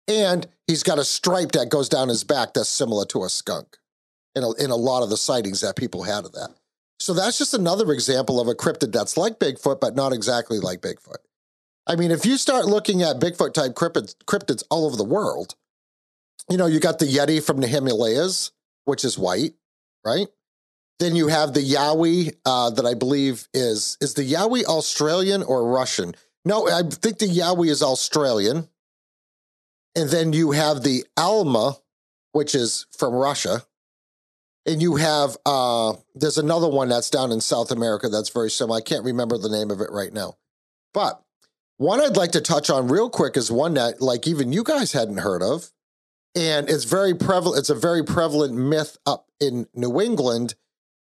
And 0.07 0.47
he's 0.67 0.83
got 0.83 0.99
a 0.99 1.05
stripe 1.05 1.53
that 1.53 1.69
goes 1.69 1.89
down 1.89 2.09
his 2.09 2.25
back 2.25 2.55
that's 2.55 2.69
similar 2.69 3.07
to 3.07 3.25
a 3.25 3.29
skunk 3.29 3.79
in 4.35 4.43
a, 4.43 4.53
in 4.55 4.71
a 4.71 4.77
lot 4.77 5.03
of 5.03 5.11
the 5.11 5.17
sightings 5.17 5.61
that 5.63 5.77
people 5.77 6.03
had 6.03 6.25
of 6.25 6.33
that. 6.33 6.51
So 6.99 7.13
that's 7.13 7.39
just 7.39 7.55
another 7.55 7.93
example 7.93 8.41
of 8.41 8.49
a 8.49 8.55
cryptid 8.55 8.93
that's 8.93 9.17
like 9.17 9.39
Bigfoot, 9.39 9.81
but 9.81 9.95
not 9.95 10.13
exactly 10.13 10.59
like 10.59 10.81
Bigfoot. 10.81 11.19
I 11.87 11.97
mean, 11.97 12.11
if 12.11 12.25
you 12.25 12.37
start 12.37 12.65
looking 12.65 13.03
at 13.03 13.21
Bigfoot 13.21 13.53
type 13.53 13.73
cryptids, 13.73 14.15
cryptids 14.27 14.63
all 14.71 14.87
over 14.87 14.97
the 14.97 15.05
world, 15.05 15.55
you 16.49 16.57
know, 16.57 16.67
you 16.67 16.81
got 16.81 16.99
the 16.99 17.07
Yeti 17.07 17.45
from 17.45 17.61
the 17.61 17.67
Himalayas, 17.67 18.53
which 18.85 19.05
is 19.05 19.19
white, 19.19 19.55
right? 20.05 20.29
Then 20.99 21.17
you 21.17 21.29
have 21.29 21.53
the 21.53 21.61
Yowie 21.61 22.35
uh, 22.45 22.71
that 22.71 22.87
I 22.87 22.95
believe 22.95 23.49
is 23.53 23.99
is 24.01 24.15
the 24.15 24.23
Yowie 24.33 24.65
Australian 24.65 25.43
or 25.43 25.67
Russian? 25.67 26.15
No, 26.45 26.69
I 26.69 26.83
think 26.83 27.19
the 27.19 27.27
Yowie 27.27 27.71
is 27.71 27.83
Australian. 27.83 28.69
And 29.97 30.11
then 30.11 30.33
you 30.33 30.53
have 30.53 30.83
the 30.83 31.05
Alma, 31.17 31.77
which 32.33 32.55
is 32.55 32.87
from 32.97 33.15
Russia. 33.15 33.63
And 34.67 34.81
you 34.81 34.97
have 34.97 35.37
uh 35.45 35.95
there's 36.15 36.39
another 36.39 36.69
one 36.69 36.89
that's 36.89 37.11
down 37.11 37.33
in 37.33 37.41
South 37.41 37.71
America 37.71 38.09
that's 38.09 38.31
very 38.31 38.51
similar. 38.51 38.79
I 38.79 38.83
can't 38.83 39.05
remember 39.05 39.37
the 39.37 39.51
name 39.51 39.71
of 39.71 39.81
it 39.81 39.91
right 39.91 40.13
now. 40.13 40.37
But 40.93 41.23
one 41.77 42.01
I'd 42.01 42.17
like 42.17 42.33
to 42.33 42.41
touch 42.41 42.71
on 42.71 42.89
real 42.89 43.11
quick 43.11 43.37
is 43.37 43.51
one 43.51 43.75
that 43.75 44.01
like 44.01 44.27
even 44.27 44.53
you 44.53 44.63
guys 44.63 44.93
hadn't 44.93 45.19
heard 45.19 45.43
of. 45.43 45.71
And 46.37 46.69
it's 46.69 46.85
very 46.85 47.15
prevalent, 47.15 47.61
it's 47.61 47.71
a 47.71 47.75
very 47.75 48.05
prevalent 48.05 48.55
myth 48.55 48.97
up 49.07 49.29
in 49.41 49.69
New 49.75 50.01
England, 50.01 50.55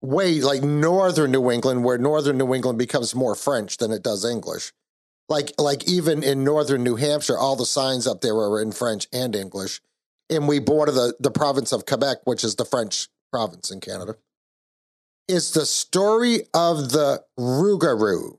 way 0.03 0.41
like 0.41 0.63
northern 0.63 1.31
New 1.31 1.51
England, 1.51 1.85
where 1.85 1.99
northern 1.99 2.39
New 2.39 2.53
England 2.55 2.79
becomes 2.79 3.15
more 3.15 3.35
French 3.35 3.77
than 3.77 3.93
it 3.93 4.03
does 4.03 4.25
English. 4.25 4.73
Like 5.29 5.53
like 5.59 5.89
even 5.89 6.23
in 6.23 6.43
northern 6.43 6.83
New 6.83 6.97
Hampshire, 6.97 7.39
all 7.39 7.57
the 7.57 7.67
signs 7.67 8.07
up 8.07 8.21
there 8.21 8.35
are 8.35 8.61
in 8.61 8.73
French 8.73 9.07
and 9.13 9.37
English. 9.37 9.81
And 10.29 10.49
we 10.49 10.61
border 10.61 10.93
the, 10.93 11.15
the 11.19 11.31
province 11.31 11.73
of 11.73 11.87
Quebec, 11.87 12.19
which 12.25 12.45
is 12.45 12.55
the 12.55 12.65
French 12.65 13.09
province 13.31 13.71
in 13.71 13.81
Canada. 13.81 14.17
Is 15.29 15.53
the 15.53 15.67
story 15.67 16.43
of 16.53 16.91
the 16.91 17.25
Rougarou. 17.39 18.39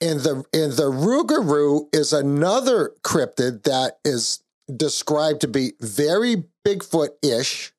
And 0.00 0.20
the 0.20 0.44
and 0.52 0.72
the 0.72 0.90
Rougarou 0.90 1.88
is 1.94 2.12
another 2.12 2.92
cryptid 3.02 3.62
that 3.64 3.98
is 4.04 4.42
described 4.74 5.40
to 5.40 5.48
be 5.48 5.72
very 5.80 6.44
Bigfoot-ish, 6.66 7.72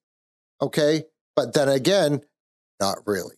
okay? 0.62 1.04
But 1.36 1.54
then 1.54 1.70
again, 1.70 2.22
not 2.80 3.00
really. 3.06 3.36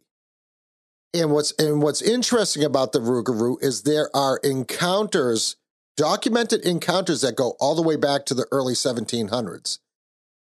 And 1.13 1.31
what's 1.31 1.51
and 1.59 1.81
what's 1.81 2.01
interesting 2.01 2.63
about 2.63 2.93
the 2.93 2.99
Rougarou 2.99 3.61
is 3.61 3.83
there 3.83 4.15
are 4.15 4.39
encounters, 4.43 5.57
documented 5.97 6.61
encounters 6.61 7.21
that 7.21 7.35
go 7.35 7.55
all 7.59 7.75
the 7.75 7.81
way 7.81 7.97
back 7.97 8.25
to 8.27 8.33
the 8.33 8.47
early 8.51 8.73
1700s 8.73 9.79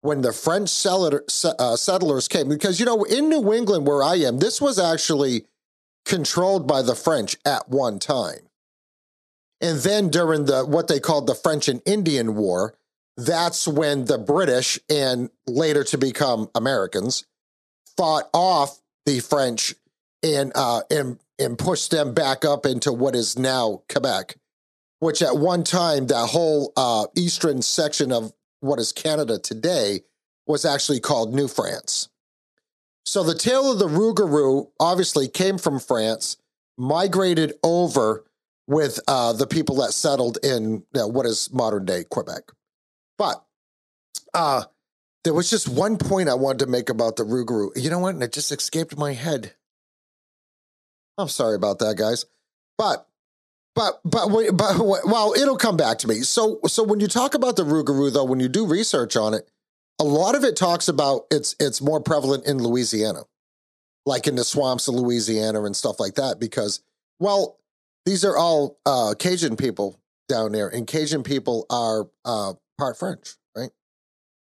when 0.03 0.23
the 0.23 0.33
French 0.33 0.87
uh, 0.87 1.77
settlers 1.77 2.29
came. 2.29 2.49
Because 2.49 2.81
you 2.81 2.87
know, 2.87 3.05
in 3.05 3.29
New 3.29 3.53
England 3.53 3.87
where 3.87 4.03
I 4.03 4.17
am, 4.17 4.39
this 4.39 4.61
was 4.61 4.79
actually 4.79 5.47
controlled 6.05 6.67
by 6.67 6.83
the 6.83 6.95
French 6.95 7.37
at 7.45 7.69
one 7.69 7.99
time. 7.99 8.49
And 9.61 9.79
then 9.81 10.09
during 10.09 10.47
the 10.47 10.65
what 10.65 10.89
they 10.89 11.01
called 11.01 11.27
the 11.27 11.35
French 11.35 11.69
and 11.69 11.83
Indian 11.85 12.35
War, 12.35 12.75
that's 13.17 13.69
when 13.69 14.07
the 14.07 14.19
British 14.19 14.79
and 14.89 15.31
later 15.47 15.85
to 15.85 15.99
become 15.99 16.49
Americans 16.55 17.25
fought 17.97 18.31
off 18.33 18.81
the 19.05 19.21
French 19.21 19.75
and 20.23 20.53
uh, 20.55 20.83
and 20.91 21.19
and 21.39 21.59
pushed 21.59 21.91
them 21.91 22.15
back 22.15 22.45
up 22.45 22.65
into 22.65 22.93
what 22.93 23.15
is 23.15 23.39
now 23.39 23.83
Quebec, 23.91 24.37
which 24.99 25.21
at 25.21 25.37
one 25.37 25.65
time 25.65 26.07
that 26.07 26.31
whole 26.31 26.73
uh, 26.77 27.07
eastern 27.15 27.61
section 27.61 28.13
of 28.13 28.33
what 28.61 28.79
is 28.79 28.93
Canada 28.93 29.39
today 29.39 30.01
was 30.47 30.65
actually 30.65 31.01
called 31.01 31.35
New 31.35 31.49
France. 31.49 32.09
So 33.05 33.23
the 33.23 33.35
tale 33.35 33.73
of 33.73 33.79
the 33.79 33.89
Rougarou 33.89 34.71
obviously 34.79 35.29
came 35.29 35.59
from 35.59 35.81
France, 35.81 36.37
migrated 36.77 37.55
over 37.63 38.25
with 38.67 39.01
uh, 39.09 39.33
the 39.33 39.47
people 39.47 39.77
that 39.77 39.93
settled 39.93 40.39
in 40.45 40.85
uh, 40.95 41.09
what 41.09 41.27
is 41.27 41.53
modern 41.53 41.85
day 41.85 42.05
Quebec. 42.09 42.53
But 43.19 43.45
uh, 44.33 44.65
there 45.25 45.35
was 45.35 45.51
just 45.51 45.69
one 45.69 45.99
point 45.99 46.29
I 46.29 46.35
wanted 46.35 46.61
to 46.61 46.71
make 46.71 46.89
about 46.89 47.17
the 47.17 47.25
Rougarou. 47.25 47.71
You 47.75 47.91
know 47.91 47.99
what? 47.99 48.15
And 48.15 48.23
it 48.23 48.33
just 48.33 48.53
escaped 48.53 48.97
my 48.97 49.13
head. 49.13 49.55
I'm 51.19 51.29
sorry 51.29 51.57
about 51.57 51.81
that, 51.81 51.97
guys. 51.97 52.25
But 52.79 53.07
but 53.75 54.01
but 54.05 54.29
but 54.55 54.79
well, 54.79 55.33
it'll 55.35 55.57
come 55.57 55.77
back 55.77 55.99
to 55.99 56.09
me. 56.09 56.17
So 56.17 56.61
so 56.67 56.83
when 56.83 57.01
you 57.01 57.07
talk 57.07 57.35
about 57.35 57.57
the 57.57 57.63
Rougarou, 57.63 58.13
though, 58.13 58.25
when 58.25 58.41
you 58.41 58.49
do 58.49 58.67
research 58.67 59.17
on 59.17 59.35
it, 59.35 59.49
a 60.01 60.05
lot 60.05 60.35
of 60.35 60.45
it 60.45 60.57
talks 60.57 60.89
about 60.89 61.27
it's 61.31 61.55
it's 61.61 61.81
more 61.81 62.01
prevalent 62.01 62.47
in 62.47 62.59
Louisiana, 62.59 63.25
like 64.05 64.27
in 64.27 64.35
the 64.35 64.45
swamps 64.45 64.89
of 64.89 64.95
Louisiana 64.95 65.63
and 65.65 65.77
stuff 65.77 66.01
like 66.01 66.15
that. 66.17 66.41
Because 66.41 66.81
well, 67.21 67.59
these 68.07 68.25
are 68.25 68.37
all 68.37 68.79
uh, 68.85 69.15
Cajun 69.19 69.57
people 69.57 70.01
down 70.29 70.53
there, 70.53 70.69
and 70.69 70.87
Cajun 70.87 71.23
people 71.23 71.67
are 71.71 72.09
uh, 72.25 72.55
part 72.77 72.99
French, 72.99 73.35
right? 73.57 73.71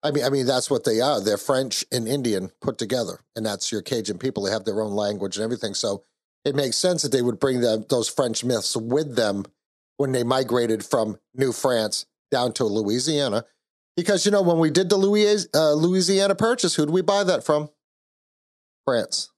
I 0.04 0.12
mean, 0.12 0.26
I 0.26 0.30
mean 0.30 0.46
that's 0.46 0.70
what 0.70 0.84
they 0.84 1.00
are. 1.00 1.22
They're 1.22 1.38
French 1.38 1.86
and 1.92 2.06
Indian 2.06 2.52
put 2.60 2.78
together, 2.78 3.22
and 3.36 3.46
that's 3.46 3.72
your 3.72 3.82
Cajun 3.82 4.18
people. 4.18 4.44
They 4.44 4.52
have 4.52 4.66
their 4.66 4.82
own 4.82 4.92
language 4.92 5.38
and 5.38 5.44
everything. 5.44 5.74
So 5.74 6.04
it 6.46 6.56
makes 6.56 6.78
sense 6.78 7.02
that 7.02 7.12
they 7.12 7.22
would 7.22 7.40
bring 7.40 7.62
them, 7.62 7.86
those 7.90 8.08
French 8.08 8.44
myths 8.44 8.76
with 8.78 9.16
them 9.16 9.46
when 9.98 10.12
they 10.12 10.24
migrated 10.24 10.86
from 10.86 11.18
New 11.34 11.52
France 11.52 12.06
down 12.32 12.54
to 12.54 12.64
Louisiana. 12.66 13.46
Because, 13.98 14.26
you 14.26 14.32
know, 14.32 14.42
when 14.42 14.60
we 14.60 14.70
did 14.70 14.90
the 14.90 14.98
Louis, 14.98 15.48
uh, 15.54 15.74
Louisiana 15.74 16.36
purchase, 16.36 16.76
who 16.76 16.86
did 16.86 16.94
we 16.94 17.02
buy 17.02 17.24
that 17.24 17.44
from? 17.44 17.70
France. 18.86 19.32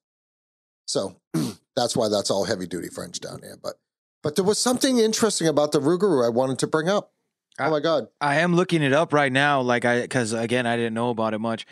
So 0.88 1.16
that's 1.76 1.96
why 1.96 2.10
that's 2.10 2.30
all 2.30 2.46
heavy 2.46 2.68
duty 2.68 2.90
French 2.90 3.20
down 3.20 3.40
there. 3.42 3.56
But 3.62 3.76
but 4.24 4.36
there 4.36 4.44
was 4.44 4.60
something 4.60 4.98
interesting 4.98 5.48
about 5.48 5.72
the 5.72 5.80
Rougarou 5.80 6.26
I 6.26 6.30
wanted 6.30 6.60
to 6.60 6.68
bring 6.68 6.90
up. 6.90 7.14
Oh 7.60 7.70
my 7.70 7.80
God. 7.80 8.08
I 8.20 8.40
am 8.40 8.56
looking 8.56 8.82
it 8.84 8.94
up 8.94 9.14
right 9.14 9.32
now, 9.32 9.62
like 9.62 9.86
I, 9.86 10.02
because 10.02 10.34
again, 10.34 10.66
I 10.66 10.76
didn't 10.76 10.94
know 10.94 11.10
about 11.10 11.34
it 11.34 11.40
much. 11.40 11.66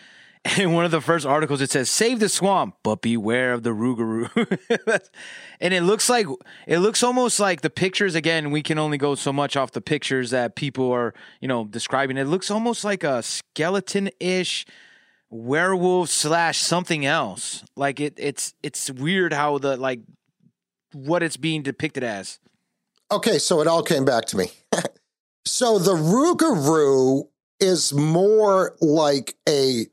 in 0.57 0.73
one 0.73 0.85
of 0.85 0.91
the 0.91 1.01
first 1.01 1.25
articles 1.25 1.59
it 1.59 1.71
says 1.71 1.89
save 1.89 2.19
the 2.19 2.29
swamp 2.29 2.75
but 2.83 3.01
beware 3.01 3.53
of 3.53 3.63
the 3.63 3.71
rougarou. 3.71 4.29
And 5.61 5.73
it 5.73 5.83
looks 5.83 6.09
like 6.09 6.27
it 6.67 6.79
looks 6.79 7.01
almost 7.01 7.39
like 7.39 7.61
the 7.61 7.69
pictures 7.69 8.13
again 8.13 8.51
we 8.51 8.61
can 8.61 8.77
only 8.77 8.97
go 8.97 9.15
so 9.15 9.31
much 9.31 9.55
off 9.55 9.71
the 9.71 9.81
pictures 9.81 10.31
that 10.31 10.55
people 10.55 10.91
are 10.91 11.13
you 11.39 11.47
know 11.47 11.65
describing. 11.65 12.17
It 12.17 12.25
looks 12.25 12.51
almost 12.51 12.83
like 12.83 13.03
a 13.03 13.23
skeleton-ish 13.23 14.65
werewolf 15.29 16.09
slash 16.09 16.59
something 16.59 17.05
else. 17.05 17.63
Like 17.75 17.99
it 17.99 18.13
it's 18.17 18.53
it's 18.61 18.91
weird 18.91 19.33
how 19.33 19.57
the 19.57 19.77
like 19.77 20.01
what 20.93 21.23
it's 21.23 21.37
being 21.37 21.63
depicted 21.63 22.03
as. 22.03 22.39
Okay, 23.11 23.39
so 23.39 23.61
it 23.61 23.67
all 23.67 23.83
came 23.83 24.03
back 24.03 24.25
to 24.25 24.37
me. 24.37 24.51
so 25.45 25.79
the 25.79 25.93
Rougarou 25.93 27.29
is 27.59 27.93
more 27.93 28.75
like 28.81 29.35
a 29.47 29.87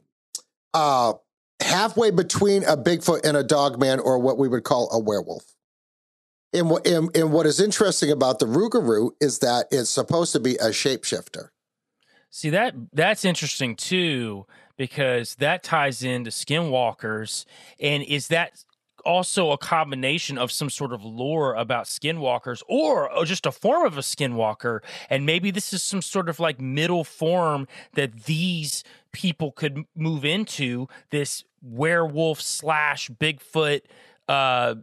uh, 0.74 1.14
halfway 1.60 2.10
between 2.10 2.64
a 2.64 2.76
Bigfoot 2.76 3.24
and 3.24 3.36
a 3.36 3.42
dogman, 3.42 4.00
or 4.00 4.18
what 4.18 4.38
we 4.38 4.48
would 4.48 4.64
call 4.64 4.88
a 4.92 4.98
werewolf. 4.98 5.54
And 6.52 6.68
what, 6.68 6.86
and, 6.86 7.14
and 7.16 7.32
what 7.32 7.46
is 7.46 7.60
interesting 7.60 8.10
about 8.10 8.38
the 8.38 8.46
Rougarou 8.46 9.12
is 9.20 9.38
that 9.38 9.66
it's 9.70 9.88
supposed 9.88 10.32
to 10.32 10.40
be 10.40 10.56
a 10.56 10.68
shapeshifter. 10.68 11.48
See 12.30 12.50
that 12.50 12.74
that's 12.92 13.24
interesting 13.24 13.76
too 13.76 14.46
because 14.76 15.34
that 15.36 15.62
ties 15.62 16.02
into 16.02 16.30
skinwalkers 16.30 17.44
and 17.78 18.02
is 18.02 18.28
that 18.28 18.64
also 19.04 19.50
a 19.50 19.58
combination 19.58 20.38
of 20.38 20.50
some 20.50 20.70
sort 20.70 20.92
of 20.92 21.04
lore 21.04 21.54
about 21.54 21.86
skinwalkers 21.86 22.62
or 22.68 23.10
or 23.10 23.24
just 23.24 23.46
a 23.46 23.52
form 23.52 23.86
of 23.86 23.98
a 23.98 24.00
skinwalker 24.00 24.80
and 25.10 25.26
maybe 25.26 25.50
this 25.50 25.72
is 25.72 25.82
some 25.82 26.02
sort 26.02 26.28
of 26.28 26.40
like 26.40 26.60
middle 26.60 27.04
form 27.04 27.66
that 27.94 28.24
these 28.24 28.84
people 29.12 29.52
could 29.52 29.84
move 29.94 30.24
into 30.24 30.88
this 31.10 31.44
werewolf 31.62 32.40
slash 32.40 33.10
bigfoot 33.10 33.82
uh 34.28 34.74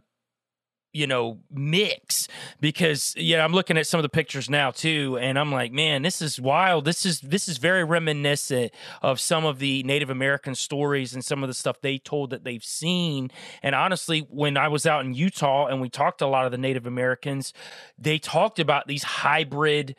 you 0.92 1.06
know 1.06 1.38
mix 1.50 2.26
because 2.60 3.14
yeah 3.16 3.44
i'm 3.44 3.52
looking 3.52 3.78
at 3.78 3.86
some 3.86 3.98
of 3.98 4.02
the 4.02 4.08
pictures 4.08 4.50
now 4.50 4.70
too 4.70 5.16
and 5.20 5.38
i'm 5.38 5.52
like 5.52 5.72
man 5.72 6.02
this 6.02 6.20
is 6.20 6.40
wild. 6.40 6.84
This 6.84 7.06
is 7.06 7.20
this 7.20 7.48
is 7.48 7.58
very 7.58 7.84
reminiscent 7.84 8.72
of 9.02 9.20
some 9.20 9.44
of 9.44 9.58
the 9.58 9.82
native 9.84 10.10
american 10.10 10.54
stories 10.54 11.14
and 11.14 11.24
some 11.24 11.42
of 11.42 11.48
the 11.48 11.54
stuff 11.54 11.80
they 11.80 11.98
told 11.98 12.30
that 12.30 12.44
they've 12.44 12.64
seen. 12.64 13.30
And 13.62 13.74
honestly 13.74 14.26
when 14.30 14.56
i 14.56 14.68
was 14.68 14.86
out 14.86 15.04
in 15.04 15.14
utah 15.14 15.66
and 15.66 15.80
we 15.80 15.88
talked 15.88 16.18
to 16.18 16.26
a 16.26 16.26
lot 16.26 16.46
of 16.46 16.52
the 16.52 16.58
native 16.58 16.86
americans 16.86 17.52
they 17.98 18.18
talked 18.18 18.58
about 18.58 18.86
these 18.86 19.02
hybrid 19.02 19.94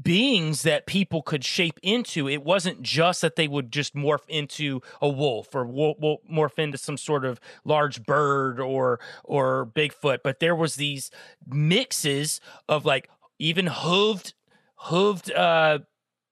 beings 0.00 0.62
that 0.62 0.86
people 0.86 1.22
could 1.22 1.44
shape 1.44 1.78
into. 1.82 2.28
It 2.28 2.42
wasn't 2.44 2.82
just 2.82 3.20
that 3.20 3.36
they 3.36 3.48
would 3.48 3.70
just 3.72 3.94
morph 3.94 4.26
into 4.28 4.80
a 5.00 5.08
wolf 5.08 5.54
or 5.54 5.66
morph 5.66 6.58
into 6.58 6.78
some 6.78 6.96
sort 6.96 7.24
of 7.24 7.40
large 7.64 8.04
bird 8.04 8.58
or 8.60 9.00
or 9.24 9.66
Bigfoot, 9.66 10.18
but 10.24 10.40
there 10.40 10.54
was 10.56 10.76
these 10.76 11.10
mixes 11.46 12.40
of 12.68 12.84
like 12.84 13.08
even 13.38 13.66
hooved 13.66 14.32
hooved 14.84 15.34
uh 15.36 15.78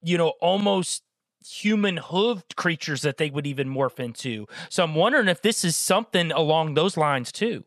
you 0.02 0.16
know 0.16 0.30
almost 0.40 1.02
human 1.46 1.96
hooved 1.96 2.56
creatures 2.56 3.02
that 3.02 3.16
they 3.16 3.30
would 3.30 3.46
even 3.46 3.68
morph 3.68 3.98
into. 3.98 4.46
So 4.68 4.84
I'm 4.84 4.94
wondering 4.94 5.28
if 5.28 5.42
this 5.42 5.64
is 5.64 5.76
something 5.76 6.32
along 6.32 6.74
those 6.74 6.96
lines 6.96 7.32
too. 7.32 7.64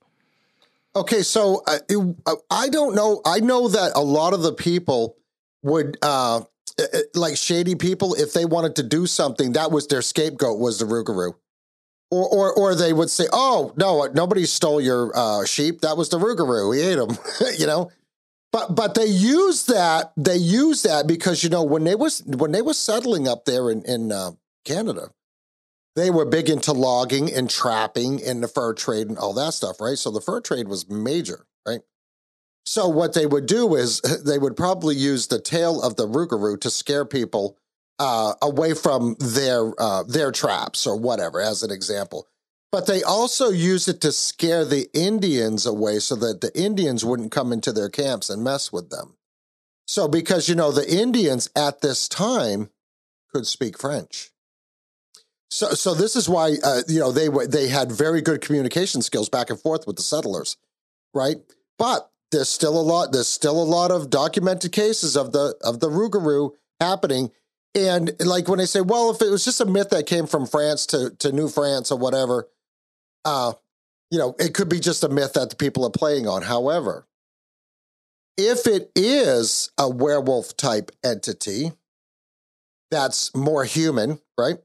Okay, 0.95 1.23
so 1.23 1.63
uh, 1.65 1.79
it- 1.89 2.15
uh, 2.27 2.35
I 2.51 2.69
don't 2.69 2.93
know. 2.95 3.21
I 3.25 3.39
know 3.39 3.67
that 3.67 3.93
a 3.95 4.01
lot 4.03 4.33
of 4.33 4.43
the 4.43 4.53
people 4.53 5.17
would, 5.63 5.97
uh, 6.01 6.41
uh, 6.79 6.83
uh, 6.93 6.99
like 7.15 7.37
shady 7.37 7.75
people, 7.75 8.13
if 8.15 8.33
they 8.33 8.45
wanted 8.45 8.75
to 8.77 8.83
do 8.83 9.05
something, 9.05 9.53
that 9.53 9.71
was 9.71 9.87
their 9.87 10.01
scapegoat 10.01 10.59
was 10.59 10.79
the 10.79 10.85
Rougarou. 10.85 11.35
Or, 12.11 12.29
or, 12.29 12.53
or 12.53 12.75
they 12.75 12.93
would 12.93 13.09
say, 13.09 13.25
"Oh 13.33 13.73
no, 13.75 14.07
nobody 14.13 14.45
stole 14.45 14.79
your 14.79 15.11
uh, 15.15 15.45
sheep. 15.45 15.81
That 15.81 15.97
was 15.97 16.09
the 16.09 16.19
Rougarou. 16.19 16.75
He 16.75 16.81
ate 16.81 16.95
them." 16.95 17.17
you 17.57 17.65
know, 17.65 17.89
but 18.51 18.75
but 18.75 18.93
they 18.93 19.07
use 19.07 19.65
that. 19.65 20.13
They 20.15 20.37
use 20.37 20.83
that 20.83 21.07
because 21.07 21.43
you 21.43 21.49
know 21.49 21.63
when 21.63 21.85
they 21.85 21.95
was 21.95 22.21
when 22.23 22.51
they 22.51 22.61
was 22.61 22.77
settling 22.77 23.27
up 23.27 23.45
there 23.45 23.71
in 23.71 23.83
in 23.85 24.11
uh, 24.11 24.31
Canada, 24.63 25.09
they 25.95 26.11
were 26.11 26.25
big 26.25 26.49
into 26.49 26.71
logging 26.71 27.33
and 27.33 27.49
trapping 27.49 28.23
and 28.23 28.43
the 28.43 28.47
fur 28.47 28.73
trade 28.73 29.07
and 29.07 29.17
all 29.17 29.33
that 29.33 29.53
stuff, 29.53 29.81
right? 29.81 29.97
So 29.97 30.11
the 30.11 30.21
fur 30.21 30.39
trade 30.39 30.67
was 30.67 30.87
major, 30.87 31.47
right? 31.67 31.81
So 32.65 32.87
what 32.87 33.13
they 33.13 33.25
would 33.25 33.45
do 33.45 33.75
is 33.75 33.99
they 34.25 34.37
would 34.37 34.55
probably 34.55 34.95
use 34.95 35.27
the 35.27 35.39
tale 35.39 35.81
of 35.81 35.95
the 35.95 36.07
Rougarou 36.07 36.59
to 36.61 36.69
scare 36.69 37.05
people 37.05 37.57
uh, 37.99 38.33
away 38.41 38.73
from 38.73 39.15
their 39.19 39.73
uh, 39.79 40.03
their 40.03 40.31
traps 40.31 40.87
or 40.87 40.97
whatever, 40.97 41.39
as 41.39 41.63
an 41.63 41.71
example. 41.71 42.27
But 42.71 42.87
they 42.87 43.03
also 43.03 43.49
use 43.49 43.87
it 43.87 44.01
to 44.01 44.11
scare 44.11 44.65
the 44.65 44.89
Indians 44.93 45.65
away 45.65 45.99
so 45.99 46.15
that 46.15 46.41
the 46.41 46.51
Indians 46.59 47.05
wouldn't 47.05 47.31
come 47.31 47.53
into 47.53 47.71
their 47.71 47.89
camps 47.89 48.31
and 48.31 48.43
mess 48.43 48.71
with 48.71 48.89
them. 48.89 49.15
So 49.85 50.07
because 50.07 50.49
you 50.49 50.55
know 50.55 50.71
the 50.71 50.91
Indians 50.91 51.49
at 51.55 51.81
this 51.81 52.07
time 52.07 52.69
could 53.31 53.45
speak 53.45 53.77
French. 53.77 54.31
So, 55.51 55.69
so 55.69 55.93
this 55.93 56.15
is 56.15 56.27
why 56.27 56.55
uh, 56.63 56.81
you 56.87 56.99
know 56.99 57.11
they 57.11 57.29
they 57.45 57.67
had 57.67 57.91
very 57.91 58.21
good 58.21 58.41
communication 58.41 59.03
skills 59.03 59.29
back 59.29 59.51
and 59.51 59.59
forth 59.59 59.85
with 59.85 59.97
the 59.97 60.01
settlers, 60.01 60.57
right? 61.13 61.37
But 61.77 62.09
there's 62.33 62.49
still 62.49 62.79
a 62.79 62.81
lot 62.81 63.13
there's 63.13 63.27
still 63.27 63.61
a 63.61 63.63
lot 63.63 63.91
of 63.91 64.09
documented 64.09 64.71
cases 64.71 65.15
of 65.15 65.31
the 65.31 65.55
of 65.63 65.79
the 65.79 65.89
Rougarou 65.89 66.51
happening, 66.79 67.31
and 67.73 68.13
like 68.19 68.49
when 68.49 68.59
they 68.59 68.65
say, 68.65 68.81
well, 68.81 69.11
if 69.11 69.21
it 69.21 69.29
was 69.29 69.45
just 69.45 69.61
a 69.61 69.65
myth 69.65 69.89
that 69.91 70.05
came 70.05 70.27
from 70.27 70.45
France 70.45 70.85
to 70.87 71.11
to 71.19 71.31
New 71.31 71.47
France 71.47 71.91
or 71.91 71.97
whatever, 71.97 72.49
uh, 73.23 73.53
you 74.11 74.19
know, 74.19 74.35
it 74.39 74.53
could 74.53 74.67
be 74.67 74.79
just 74.79 75.03
a 75.03 75.09
myth 75.09 75.33
that 75.33 75.49
the 75.49 75.55
people 75.55 75.85
are 75.85 75.91
playing 75.91 76.27
on. 76.27 76.41
However, 76.41 77.07
if 78.37 78.67
it 78.67 78.91
is 78.95 79.71
a 79.77 79.89
werewolf 79.89 80.57
type 80.57 80.91
entity 81.03 81.71
that's 82.91 83.33
more 83.33 83.63
human, 83.63 84.19
right? 84.37 84.57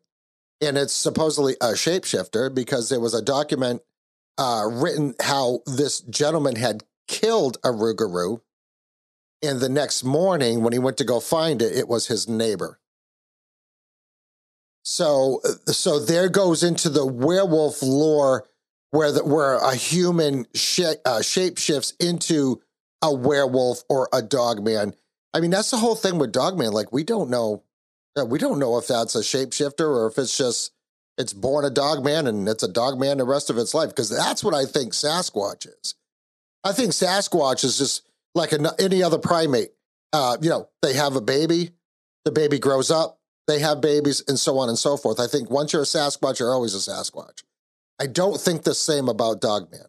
and 0.61 0.77
it's 0.77 0.93
supposedly 0.93 1.55
a 1.61 1.73
shapeshifter 1.73 2.53
because 2.55 2.89
there 2.89 3.01
was 3.01 3.15
a 3.15 3.23
document 3.23 3.83
uh, 4.39 4.65
written 4.71 5.15
how 5.21 5.61
this 5.67 6.01
gentleman 6.01 6.57
had 6.57 6.83
killed 7.09 7.59
a 7.65 7.71
Rougarou, 7.71 8.43
and 9.43 9.61
the 9.61 9.69
next 9.69 10.05
morning 10.05 10.63
when 10.63 10.73
he 10.73 10.79
went 10.79 10.99
to 10.99 11.05
go 11.05 11.21
find 11.21 11.63
it, 11.63 11.77
it 11.77 11.89
was 11.89 12.09
his 12.09 12.29
neighbor. 12.29 12.81
So, 14.85 15.41
uh, 15.45 15.73
so 15.73 15.99
there 16.01 16.29
goes 16.29 16.63
into 16.63 16.89
the 16.89 17.07
werewolf 17.07 17.83
lore 17.83 18.47
where 18.91 19.13
the, 19.13 19.25
where 19.25 19.57
a 19.59 19.75
human 19.75 20.47
sh- 20.55 20.81
uh, 21.05 21.21
shapeshifts 21.21 21.95
into 22.01 22.63
a 23.03 23.15
werewolf 23.15 23.83
or 23.89 24.09
a 24.13 24.23
dogman. 24.23 24.95
I 25.35 25.41
mean, 25.41 25.51
that's 25.51 25.71
the 25.71 25.77
whole 25.79 25.97
thing 25.97 26.19
with 26.19 26.33
dogman. 26.33 26.73
Like, 26.73 26.93
we 26.93 27.05
don't 27.05 27.31
know 27.31 27.65
we 28.27 28.39
don't 28.39 28.59
know 28.59 28.79
if 28.79 28.89
that's 28.89 29.15
a 29.15 29.21
shapeshifter 29.21 29.87
or 29.87 30.09
if 30.09 30.19
it's 30.19 30.37
just 30.37 30.73
It's 31.19 31.33
born 31.33 31.65
a 31.65 31.71
dog 31.71 32.05
man 32.05 32.27
and 32.27 32.49
it's 32.49 32.63
a 32.63 32.69
dog 32.73 32.99
man 32.99 33.19
the 33.19 33.25
rest 33.25 33.51
of 33.51 33.59
its 33.59 33.75
life 33.75 33.91
because 33.91 34.09
that's 34.09 34.45
what 34.45 34.55
I 34.55 34.65
think 34.67 34.93
Sasquatch 34.93 35.67
is. 35.67 35.95
I 36.65 36.73
think 36.73 36.91
Sasquatch 36.91 37.65
is 37.65 37.79
just 37.79 38.07
like 38.35 38.53
an, 38.53 38.67
any 38.79 39.03
other 39.03 39.19
primate. 39.19 39.71
Uh, 40.13 40.37
you 40.41 40.51
know, 40.51 40.69
they 40.83 40.95
have 40.95 41.17
a 41.17 41.21
baby, 41.21 41.71
the 42.25 42.33
baby 42.33 42.59
grows 42.59 42.91
up, 42.91 43.21
they 43.47 43.59
have 43.61 43.81
babies, 43.81 44.23
and 44.27 44.39
so 44.39 44.59
on 44.59 44.69
and 44.69 44.79
so 44.79 44.97
forth. 44.97 45.21
I 45.21 45.27
think 45.27 45.51
once 45.51 45.73
you're 45.73 45.83
a 45.83 45.87
Sasquatch, 45.87 46.39
you're 46.39 46.53
always 46.53 46.75
a 46.75 46.91
Sasquatch. 46.91 47.43
I 48.01 48.07
don't 48.07 48.41
think 48.41 48.63
the 48.63 48.75
same 48.75 49.09
about 49.09 49.41
Dogman. 49.41 49.87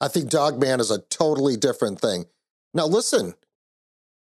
I 0.00 0.08
think 0.08 0.30
Dogman 0.30 0.80
is 0.80 0.90
a 0.90 0.98
totally 0.98 1.56
different 1.56 2.00
thing. 2.00 2.26
Now, 2.72 2.86
listen, 2.86 3.34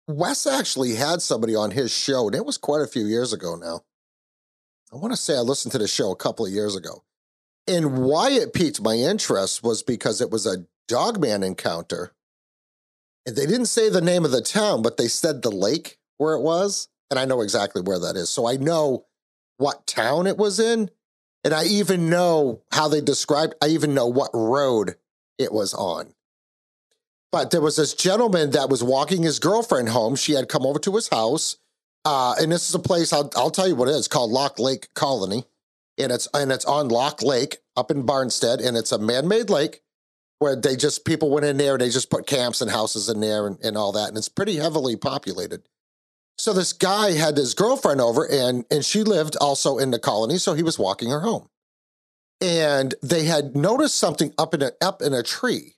Wes 0.08 0.46
actually 0.46 0.96
had 0.96 1.22
somebody 1.22 1.56
on 1.56 1.72
his 1.72 1.92
show, 1.92 2.28
and 2.28 2.36
it 2.36 2.46
was 2.46 2.58
quite 2.58 2.82
a 2.82 2.88
few 2.88 3.06
years 3.06 3.34
ago 3.34 3.56
now. 3.56 3.82
I 4.92 4.98
want 4.98 5.14
to 5.14 5.18
say 5.18 5.36
I 5.36 5.40
listened 5.40 5.72
to 5.72 5.78
the 5.78 5.88
show 5.88 6.12
a 6.12 6.16
couple 6.16 6.46
of 6.46 6.52
years 6.52 6.76
ago. 6.76 7.04
And 7.68 8.04
why 8.04 8.32
it 8.32 8.54
piqued 8.54 8.82
my 8.82 8.96
interest 8.96 9.64
was 9.64 9.82
because 9.82 10.22
it 10.22 10.30
was 10.30 10.46
a 10.46 10.66
Dogman 10.88 11.44
encounter. 11.44 12.14
And 13.26 13.36
they 13.36 13.46
didn't 13.46 13.68
say 13.68 13.90
the 13.90 14.02
name 14.02 14.26
of 14.26 14.32
the 14.32 14.42
town, 14.42 14.82
but 14.82 14.98
they 14.98 15.08
said 15.08 15.42
the 15.42 15.52
lake 15.52 15.98
where 16.18 16.36
it 16.36 16.42
was. 16.42 16.90
And 17.10 17.20
I 17.20 17.26
know 17.26 17.42
exactly 17.42 17.82
where 17.82 18.00
that 18.00 18.16
is. 18.16 18.30
So 18.30 18.48
I 18.48 18.58
know 18.58 19.06
what 19.58 19.88
town 19.88 20.28
it 20.28 20.38
was 20.38 20.60
in. 20.60 20.90
And 21.44 21.54
I 21.54 21.66
even 21.66 22.10
know 22.10 22.62
how 22.72 22.88
they 22.88 23.02
described, 23.02 23.56
I 23.62 23.68
even 23.68 23.94
know 23.94 24.08
what 24.08 24.32
road 24.34 24.96
it 25.38 25.52
was 25.52 25.74
on. 25.74 26.14
But 27.32 27.52
there 27.52 27.62
was 27.62 27.76
this 27.76 27.94
gentleman 27.94 28.52
that 28.52 28.70
was 28.70 28.84
walking 28.84 29.24
his 29.24 29.40
girlfriend 29.40 29.90
home. 29.90 30.16
She 30.16 30.34
had 30.34 30.50
come 30.50 30.66
over 30.66 30.80
to 30.80 30.96
his 30.96 31.10
house. 31.10 31.58
Uh, 32.06 32.36
and 32.40 32.52
this 32.52 32.70
is 32.70 32.76
a 32.76 32.80
place 32.80 33.12
I'll, 33.12 33.32
I'll 33.36 33.52
tell 33.52 33.68
you 33.68 33.76
what 33.76 33.88
it 33.88 33.96
is 33.96 34.08
called 34.08 34.32
Locke 34.32 34.60
Lake 34.60 34.94
Colony. 34.94 35.46
And 35.98 36.12
it's 36.12 36.28
and 36.34 36.52
it's 36.52 36.66
on 36.66 36.90
Locke 36.90 37.22
Lake 37.22 37.58
up 37.78 37.92
in 37.92 38.04
Barnstead, 38.04 38.66
and 38.66 38.76
it's 38.76 38.92
a 38.92 38.98
man-made 38.98 39.52
lake 39.52 39.82
where 40.44 40.58
they 40.58 40.76
just 40.76 41.06
people 41.06 41.32
went 41.32 41.46
in 41.46 41.56
there 41.56 41.76
and 41.76 41.82
they 41.82 41.90
just 41.90 42.10
put 42.10 42.28
camps 42.28 42.60
and 42.60 42.70
houses 42.70 43.08
in 43.08 43.22
there 43.22 43.48
and, 43.48 43.58
and 43.64 43.78
all 43.78 43.94
that. 43.94 44.10
And 44.10 44.18
it's 44.18 44.28
pretty 44.28 44.58
heavily 44.58 44.98
populated. 44.98 45.64
So 46.38 46.52
this 46.52 46.74
guy 46.74 47.12
had 47.12 47.38
his 47.38 47.54
girlfriend 47.54 48.02
over 48.02 48.30
and 48.30 48.66
and 48.70 48.84
she 48.84 49.04
lived 49.04 49.38
also 49.40 49.78
in 49.78 49.92
the 49.92 50.00
colony, 50.00 50.38
so 50.38 50.54
he 50.54 50.62
was 50.62 50.78
walking 50.78 51.10
her 51.12 51.22
home. 51.22 51.48
And 52.42 52.94
they 53.02 53.24
had 53.24 53.56
noticed 53.56 53.96
something 53.96 54.34
up 54.38 54.54
in 54.54 54.62
a 54.62 54.72
up 54.82 55.02
in 55.02 55.14
a 55.14 55.24
tree. 55.24 55.76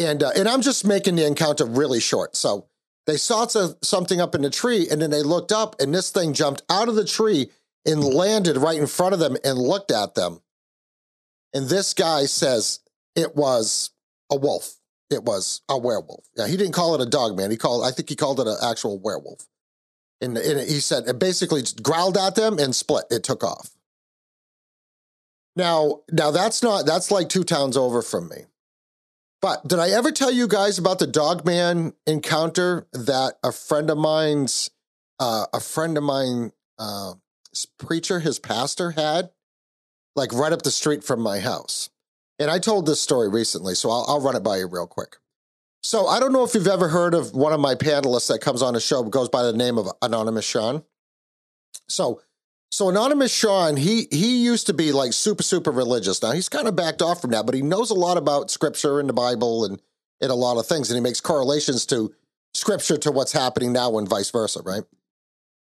And 0.00 0.24
uh, 0.24 0.32
and 0.34 0.48
I'm 0.48 0.62
just 0.62 0.84
making 0.84 1.14
the 1.14 1.26
encounter 1.26 1.64
really 1.64 2.00
short. 2.00 2.34
So 2.34 2.66
they 3.06 3.16
saw 3.16 3.46
something 3.46 4.20
up 4.20 4.34
in 4.34 4.42
the 4.42 4.50
tree 4.50 4.88
and 4.90 5.00
then 5.00 5.10
they 5.10 5.22
looked 5.22 5.52
up 5.52 5.80
and 5.80 5.94
this 5.94 6.10
thing 6.10 6.34
jumped 6.34 6.62
out 6.68 6.88
of 6.88 6.96
the 6.96 7.04
tree 7.04 7.50
and 7.86 8.02
landed 8.02 8.56
right 8.56 8.78
in 8.78 8.88
front 8.88 9.14
of 9.14 9.20
them 9.20 9.36
and 9.44 9.58
looked 9.58 9.92
at 9.92 10.16
them. 10.16 10.40
And 11.54 11.68
this 11.68 11.94
guy 11.94 12.24
says 12.24 12.80
it 13.14 13.36
was 13.36 13.90
a 14.30 14.36
wolf. 14.36 14.76
It 15.10 15.24
was 15.24 15.60
a 15.68 15.78
werewolf. 15.78 16.24
Yeah, 16.36 16.46
he 16.46 16.56
didn't 16.56 16.72
call 16.72 16.94
it 16.94 17.06
a 17.06 17.10
dog 17.10 17.36
man. 17.36 17.50
He 17.50 17.56
called 17.56 17.84
I 17.84 17.90
think 17.90 18.08
he 18.08 18.16
called 18.16 18.40
it 18.40 18.46
an 18.46 18.56
actual 18.62 18.98
werewolf. 18.98 19.46
And, 20.20 20.38
and 20.38 20.60
he 20.60 20.80
said 20.80 21.08
it 21.08 21.18
basically 21.18 21.62
growled 21.82 22.16
at 22.16 22.36
them 22.36 22.58
and 22.58 22.74
split. 22.74 23.04
It 23.10 23.24
took 23.24 23.42
off. 23.42 23.70
Now, 25.56 26.00
now 26.10 26.30
that's 26.30 26.62
not 26.62 26.86
that's 26.86 27.10
like 27.10 27.28
two 27.28 27.44
towns 27.44 27.76
over 27.76 28.02
from 28.02 28.28
me. 28.28 28.46
But 29.42 29.66
did 29.66 29.80
I 29.80 29.90
ever 29.90 30.12
tell 30.12 30.30
you 30.30 30.46
guys 30.46 30.78
about 30.78 31.00
the 31.00 31.06
dogman 31.06 31.94
encounter 32.06 32.86
that 32.92 33.34
a 33.42 33.50
friend 33.50 33.90
of 33.90 33.98
mine's 33.98 34.70
uh, 35.18 35.46
a 35.52 35.60
friend 35.60 35.98
of 35.98 36.04
mine 36.04 36.52
uh, 36.78 37.14
preacher, 37.78 38.20
his 38.20 38.38
pastor 38.38 38.92
had, 38.92 39.30
like 40.16 40.32
right 40.32 40.52
up 40.52 40.62
the 40.62 40.70
street 40.70 41.04
from 41.04 41.20
my 41.20 41.40
house. 41.40 41.90
And 42.38 42.50
I 42.50 42.58
told 42.58 42.86
this 42.86 43.00
story 43.00 43.28
recently, 43.28 43.74
so 43.74 43.90
I'll, 43.90 44.04
I'll 44.08 44.20
run 44.20 44.36
it 44.36 44.42
by 44.42 44.58
you 44.58 44.66
real 44.66 44.86
quick. 44.86 45.16
So 45.82 46.06
I 46.06 46.20
don't 46.20 46.32
know 46.32 46.44
if 46.44 46.54
you've 46.54 46.68
ever 46.68 46.88
heard 46.88 47.14
of 47.14 47.34
one 47.34 47.52
of 47.52 47.60
my 47.60 47.74
panelists 47.74 48.28
that 48.28 48.40
comes 48.40 48.62
on 48.62 48.76
a 48.76 48.80
show 48.80 49.02
goes 49.02 49.28
by 49.28 49.42
the 49.42 49.52
name 49.52 49.78
of 49.78 49.88
Anonymous 50.00 50.44
Sean. 50.44 50.84
So 51.88 52.20
so 52.70 52.88
Anonymous 52.88 53.34
Sean, 53.34 53.76
he 53.76 54.06
he 54.10 54.42
used 54.44 54.66
to 54.68 54.74
be 54.74 54.92
like 54.92 55.12
super 55.12 55.42
super 55.42 55.70
religious. 55.70 56.22
Now 56.22 56.32
he's 56.32 56.48
kind 56.48 56.68
of 56.68 56.76
backed 56.76 57.02
off 57.02 57.20
from 57.20 57.32
that, 57.32 57.46
but 57.46 57.54
he 57.54 57.62
knows 57.62 57.90
a 57.90 57.94
lot 57.94 58.16
about 58.16 58.50
scripture 58.50 59.00
and 59.00 59.08
the 59.08 59.12
Bible 59.12 59.64
and 59.64 59.80
and 60.20 60.30
a 60.30 60.36
lot 60.36 60.56
of 60.56 60.66
things, 60.66 60.88
and 60.88 60.96
he 60.96 61.02
makes 61.02 61.20
correlations 61.20 61.84
to 61.86 62.14
scripture 62.54 62.96
to 62.98 63.10
what's 63.10 63.32
happening 63.32 63.72
now 63.72 63.98
and 63.98 64.08
vice 64.08 64.30
versa, 64.30 64.62
right? 64.64 64.84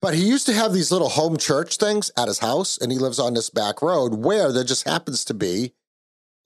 But 0.00 0.14
he 0.14 0.26
used 0.26 0.46
to 0.46 0.54
have 0.54 0.72
these 0.72 0.90
little 0.90 1.10
home 1.10 1.36
church 1.36 1.76
things 1.76 2.10
at 2.16 2.28
his 2.28 2.38
house, 2.38 2.78
and 2.78 2.90
he 2.90 2.98
lives 2.98 3.18
on 3.18 3.34
this 3.34 3.50
back 3.50 3.82
road 3.82 4.14
where 4.14 4.52
there 4.52 4.64
just 4.64 4.88
happens 4.88 5.24
to 5.26 5.34
be 5.34 5.74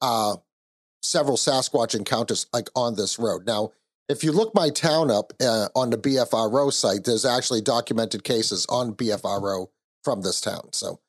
uh, 0.02 0.36
several 1.02 1.36
Sasquatch 1.36 1.94
encounters 1.94 2.46
like 2.52 2.68
on 2.76 2.96
this 2.96 3.18
road. 3.18 3.46
Now, 3.46 3.72
if 4.08 4.22
you 4.22 4.32
look 4.32 4.54
my 4.54 4.68
town 4.68 5.10
up 5.10 5.32
uh, 5.40 5.68
on 5.74 5.90
the 5.90 5.96
BFRO 5.96 6.72
site, 6.72 7.04
there's 7.04 7.24
actually 7.24 7.62
documented 7.62 8.24
cases 8.24 8.66
on 8.68 8.94
BFRO 8.94 9.68
from 10.04 10.22
this 10.22 10.40
town. 10.40 10.72
So, 10.72 11.00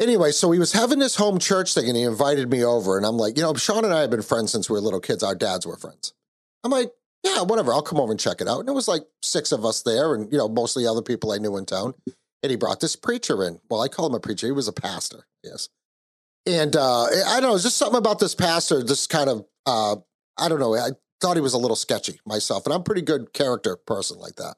anyway, 0.00 0.32
so 0.32 0.50
he 0.50 0.58
was 0.58 0.72
having 0.72 0.98
this 0.98 1.16
home 1.16 1.38
church 1.38 1.74
thing, 1.74 1.88
and 1.88 1.96
he 1.96 2.02
invited 2.02 2.50
me 2.50 2.64
over, 2.64 2.96
and 2.96 3.06
I'm 3.06 3.16
like, 3.16 3.36
you 3.36 3.42
know, 3.42 3.54
Sean 3.54 3.84
and 3.84 3.94
I 3.94 4.02
have 4.02 4.10
been 4.10 4.22
friends 4.22 4.52
since 4.52 4.68
we 4.68 4.74
were 4.74 4.80
little 4.80 5.00
kids. 5.00 5.22
Our 5.22 5.34
dads 5.34 5.66
were 5.66 5.76
friends. 5.76 6.12
I'm 6.64 6.72
like, 6.72 6.92
yeah, 7.24 7.42
whatever. 7.42 7.72
I'll 7.72 7.82
come 7.82 8.00
over 8.00 8.12
and 8.12 8.20
check 8.20 8.40
it 8.40 8.48
out. 8.48 8.60
And 8.60 8.68
it 8.68 8.74
was 8.74 8.88
like 8.88 9.06
six 9.22 9.52
of 9.52 9.64
us 9.64 9.82
there, 9.82 10.14
and 10.14 10.30
you 10.30 10.38
know, 10.38 10.48
mostly 10.48 10.86
other 10.86 11.02
people 11.02 11.32
I 11.32 11.38
knew 11.38 11.56
in 11.56 11.64
town. 11.64 11.94
And 12.42 12.50
he 12.50 12.56
brought 12.56 12.80
this 12.80 12.94
preacher 12.94 13.42
in. 13.44 13.60
Well, 13.68 13.80
I 13.80 13.88
call 13.88 14.06
him 14.06 14.14
a 14.14 14.20
preacher. 14.20 14.46
He 14.46 14.52
was 14.52 14.68
a 14.68 14.72
pastor. 14.72 15.26
Yes. 15.42 15.68
And 16.48 16.74
uh, 16.76 17.04
I 17.04 17.40
don't 17.40 17.50
know, 17.50 17.54
it's 17.54 17.64
just 17.64 17.76
something 17.76 17.98
about 17.98 18.18
this 18.18 18.34
pastor, 18.34 18.82
just 18.82 19.10
kind 19.10 19.28
of, 19.28 19.44
uh, 19.66 19.96
I 20.38 20.48
don't 20.48 20.60
know, 20.60 20.74
I 20.74 20.90
thought 21.20 21.36
he 21.36 21.42
was 21.42 21.52
a 21.52 21.58
little 21.58 21.76
sketchy 21.76 22.20
myself. 22.24 22.64
And 22.64 22.74
I'm 22.74 22.82
pretty 22.82 23.02
good 23.02 23.34
character 23.34 23.76
person 23.76 24.18
like 24.18 24.36
that. 24.36 24.54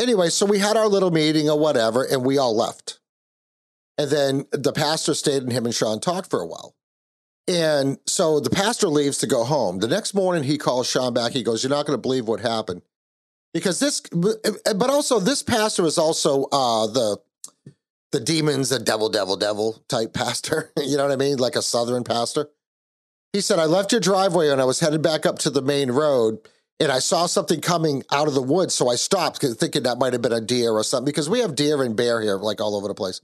Anyway, 0.00 0.30
so 0.30 0.44
we 0.44 0.58
had 0.58 0.76
our 0.76 0.88
little 0.88 1.12
meeting 1.12 1.48
or 1.48 1.58
whatever, 1.58 2.02
and 2.02 2.24
we 2.24 2.38
all 2.38 2.56
left. 2.56 2.98
And 3.96 4.10
then 4.10 4.46
the 4.50 4.72
pastor 4.72 5.14
stayed 5.14 5.44
and 5.44 5.52
him 5.52 5.64
and 5.64 5.74
Sean 5.74 6.00
talked 6.00 6.28
for 6.28 6.40
a 6.40 6.46
while. 6.46 6.74
And 7.46 7.98
so 8.06 8.40
the 8.40 8.50
pastor 8.50 8.88
leaves 8.88 9.18
to 9.18 9.28
go 9.28 9.44
home. 9.44 9.78
The 9.78 9.86
next 9.86 10.12
morning, 10.12 10.42
he 10.42 10.58
calls 10.58 10.88
Sean 10.88 11.14
back. 11.14 11.32
He 11.32 11.44
goes, 11.44 11.62
You're 11.62 11.70
not 11.70 11.86
going 11.86 11.96
to 11.96 12.02
believe 12.02 12.26
what 12.26 12.40
happened. 12.40 12.82
Because 13.54 13.78
this, 13.78 14.00
but 14.00 14.90
also, 14.90 15.20
this 15.20 15.42
pastor 15.42 15.86
is 15.86 15.96
also 15.96 16.44
uh, 16.52 16.88
the 16.88 17.18
the 18.12 18.20
demons, 18.20 18.68
the 18.68 18.78
devil, 18.78 19.08
devil, 19.08 19.36
devil 19.36 19.82
type 19.88 20.12
pastor. 20.12 20.72
you 20.82 20.96
know 20.96 21.04
what 21.04 21.12
I 21.12 21.16
mean? 21.16 21.38
Like 21.38 21.56
a 21.56 21.62
southern 21.62 22.04
pastor. 22.04 22.48
He 23.32 23.40
said, 23.40 23.58
I 23.58 23.66
left 23.66 23.92
your 23.92 24.00
driveway 24.00 24.48
and 24.48 24.60
I 24.60 24.64
was 24.64 24.80
headed 24.80 25.02
back 25.02 25.26
up 25.26 25.38
to 25.40 25.50
the 25.50 25.62
main 25.62 25.90
road 25.90 26.38
and 26.80 26.90
I 26.90 26.98
saw 26.98 27.26
something 27.26 27.60
coming 27.60 28.02
out 28.12 28.28
of 28.28 28.34
the 28.34 28.42
woods. 28.42 28.74
So 28.74 28.88
I 28.88 28.96
stopped 28.96 29.38
thinking 29.38 29.82
that 29.82 29.98
might 29.98 30.12
have 30.12 30.22
been 30.22 30.32
a 30.32 30.40
deer 30.40 30.72
or 30.72 30.84
something 30.84 31.06
because 31.06 31.28
we 31.28 31.40
have 31.40 31.54
deer 31.54 31.82
and 31.82 31.96
bear 31.96 32.20
here, 32.22 32.36
like 32.36 32.60
all 32.60 32.76
over 32.76 32.88
the 32.88 32.94
place. 32.94 33.20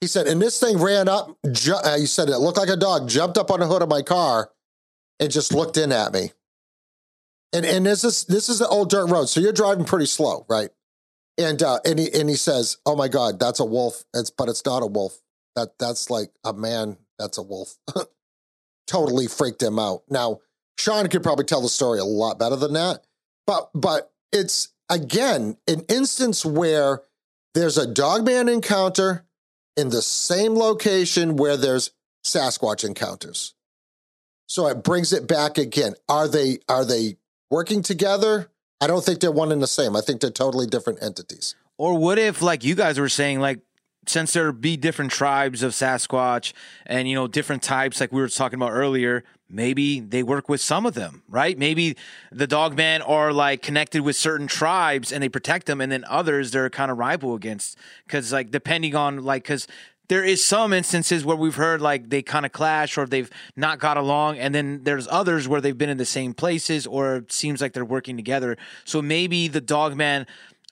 He 0.00 0.06
said, 0.06 0.26
and 0.26 0.40
this 0.40 0.60
thing 0.60 0.78
ran 0.78 1.08
up. 1.08 1.36
Ju- 1.50 1.74
uh, 1.74 1.98
he 1.98 2.06
said, 2.06 2.28
it 2.28 2.38
looked 2.38 2.58
like 2.58 2.68
a 2.68 2.76
dog, 2.76 3.08
jumped 3.08 3.36
up 3.36 3.50
on 3.50 3.60
the 3.60 3.66
hood 3.66 3.82
of 3.82 3.88
my 3.88 4.02
car 4.02 4.50
and 5.18 5.30
just 5.30 5.52
looked 5.52 5.76
in 5.76 5.92
at 5.92 6.12
me. 6.12 6.32
And 7.52 7.64
and 7.64 7.86
this 7.86 8.04
is 8.04 8.24
this 8.26 8.50
is 8.50 8.58
the 8.58 8.68
old 8.68 8.90
dirt 8.90 9.06
road. 9.06 9.26
So 9.26 9.40
you're 9.40 9.52
driving 9.52 9.86
pretty 9.86 10.04
slow, 10.04 10.44
right? 10.50 10.68
And 11.38 11.62
uh, 11.62 11.78
and 11.84 11.98
he 11.98 12.12
and 12.12 12.28
he 12.28 12.34
says, 12.34 12.78
"Oh 12.84 12.96
my 12.96 13.08
God, 13.08 13.38
that's 13.38 13.60
a 13.60 13.64
wolf." 13.64 14.04
It's 14.12 14.30
but 14.30 14.48
it's 14.48 14.64
not 14.64 14.82
a 14.82 14.86
wolf. 14.86 15.18
That 15.54 15.78
that's 15.78 16.10
like 16.10 16.30
a 16.44 16.52
man. 16.52 16.98
That's 17.18 17.38
a 17.38 17.42
wolf. 17.42 17.76
totally 18.86 19.28
freaked 19.28 19.62
him 19.62 19.78
out. 19.78 20.02
Now 20.08 20.40
Sean 20.78 21.06
could 21.08 21.22
probably 21.22 21.44
tell 21.44 21.62
the 21.62 21.68
story 21.68 22.00
a 22.00 22.04
lot 22.04 22.38
better 22.38 22.56
than 22.56 22.72
that, 22.72 23.04
but 23.46 23.70
but 23.74 24.10
it's 24.32 24.68
again 24.88 25.56
an 25.68 25.84
instance 25.88 26.44
where 26.44 27.02
there's 27.54 27.78
a 27.78 27.86
dogman 27.86 28.48
encounter 28.48 29.24
in 29.76 29.90
the 29.90 30.02
same 30.02 30.54
location 30.54 31.36
where 31.36 31.56
there's 31.56 31.92
Sasquatch 32.24 32.84
encounters. 32.84 33.54
So 34.48 34.66
it 34.66 34.82
brings 34.82 35.12
it 35.12 35.28
back 35.28 35.58
again. 35.58 35.94
Are 36.08 36.26
they 36.26 36.58
are 36.68 36.84
they 36.84 37.18
working 37.50 37.82
together? 37.82 38.50
I 38.80 38.86
don't 38.86 39.04
think 39.04 39.20
they're 39.20 39.32
one 39.32 39.50
and 39.52 39.62
the 39.62 39.66
same. 39.66 39.96
I 39.96 40.00
think 40.00 40.20
they're 40.20 40.30
totally 40.30 40.66
different 40.66 41.02
entities. 41.02 41.56
Or 41.76 41.96
what 41.96 42.18
if, 42.18 42.42
like 42.42 42.64
you 42.64 42.74
guys 42.74 42.98
were 42.98 43.08
saying, 43.08 43.40
like 43.40 43.60
since 44.06 44.32
there 44.32 44.52
be 44.52 44.76
different 44.76 45.10
tribes 45.10 45.62
of 45.62 45.72
Sasquatch 45.72 46.52
and 46.86 47.08
you 47.08 47.14
know 47.14 47.26
different 47.26 47.62
types, 47.62 48.00
like 48.00 48.12
we 48.12 48.20
were 48.20 48.28
talking 48.28 48.58
about 48.58 48.72
earlier, 48.72 49.24
maybe 49.48 50.00
they 50.00 50.22
work 50.22 50.48
with 50.48 50.60
some 50.60 50.86
of 50.86 50.94
them, 50.94 51.22
right? 51.28 51.58
Maybe 51.58 51.96
the 52.32 52.46
dogmen 52.46 53.08
are 53.08 53.32
like 53.32 53.62
connected 53.62 54.02
with 54.02 54.16
certain 54.16 54.46
tribes 54.46 55.12
and 55.12 55.22
they 55.22 55.28
protect 55.28 55.66
them, 55.66 55.80
and 55.80 55.90
then 55.90 56.04
others 56.08 56.50
they're 56.52 56.70
kind 56.70 56.90
of 56.90 56.98
rival 56.98 57.34
against 57.34 57.78
because 58.06 58.32
like 58.32 58.50
depending 58.50 58.94
on 58.94 59.24
like 59.24 59.42
because 59.44 59.66
there 60.08 60.24
is 60.24 60.44
some 60.44 60.72
instances 60.72 61.24
where 61.24 61.36
we've 61.36 61.54
heard 61.54 61.80
like 61.80 62.08
they 62.08 62.22
kind 62.22 62.46
of 62.46 62.52
clash 62.52 62.96
or 62.96 63.06
they've 63.06 63.30
not 63.56 63.78
got 63.78 63.96
along 63.96 64.38
and 64.38 64.54
then 64.54 64.82
there's 64.82 65.06
others 65.08 65.46
where 65.46 65.60
they've 65.60 65.76
been 65.76 65.90
in 65.90 65.98
the 65.98 66.06
same 66.06 66.32
places 66.34 66.86
or 66.86 67.16
it 67.16 67.32
seems 67.32 67.60
like 67.60 67.74
they're 67.74 67.84
working 67.84 68.16
together. 68.16 68.56
So 68.84 69.02
maybe 69.02 69.48
the 69.48 69.60
dogman 69.60 70.26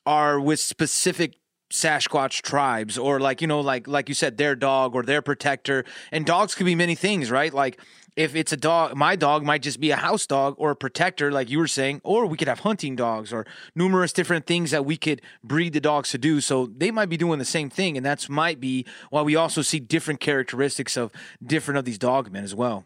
are 0.05 0.41
with 0.41 0.61
specific 0.61 1.37
Sasquatch 1.71 2.43
tribes 2.43 2.97
or 2.97 3.19
like 3.19 3.41
you 3.41 3.49
know 3.49 3.61
like 3.61 3.89
like 3.89 4.09
you 4.09 4.15
said 4.15 4.37
their 4.39 4.55
dog 4.55 4.95
or 4.95 5.03
their 5.03 5.21
protector. 5.21 5.85
And 6.13 6.25
dogs 6.25 6.55
could 6.55 6.67
be 6.67 6.75
many 6.75 6.95
things 6.95 7.31
right? 7.31 7.53
Like 7.53 7.81
if 8.17 8.35
it's 8.35 8.53
a 8.53 8.57
dog 8.57 8.97
my 8.97 9.15
dog 9.15 9.45
might 9.45 9.63
just 9.63 9.79
be 9.79 9.91
a 9.91 9.97
house 9.97 10.27
dog 10.27 10.55
or 10.59 10.71
a 10.71 10.77
protector 10.77 11.31
like 11.31 11.51
you 11.51 11.59
were 11.59 11.69
saying 11.69 12.01
or 12.03 12.27
we 12.27 12.37
could 12.37 12.49
have 12.49 12.61
hunting 12.61 12.97
dogs 12.97 13.33
or 13.33 13.47
numerous 13.75 14.13
different 14.13 14.47
things 14.47 14.71
that 14.71 14.85
we 14.85 14.97
could 14.97 15.21
breed 15.45 15.73
the 15.73 15.81
dogs 15.81 16.11
to 16.11 16.19
do 16.19 16.41
so 16.41 16.67
they 16.77 16.91
might 16.91 17.09
be 17.09 17.17
doing 17.17 17.39
the 17.39 17.45
same 17.45 17.71
thing 17.71 17.97
and 17.97 18.05
that's 18.05 18.29
might 18.29 18.61
be 18.61 18.85
why 19.11 19.23
we 19.23 19.37
also 19.37 19.63
see 19.63 19.79
different 19.79 20.21
characteristics 20.21 20.97
of 20.97 21.13
different 21.45 21.79
of 21.79 21.85
these 21.85 21.99
dogmen 21.99 22.43
as 22.43 22.55
well 22.55 22.85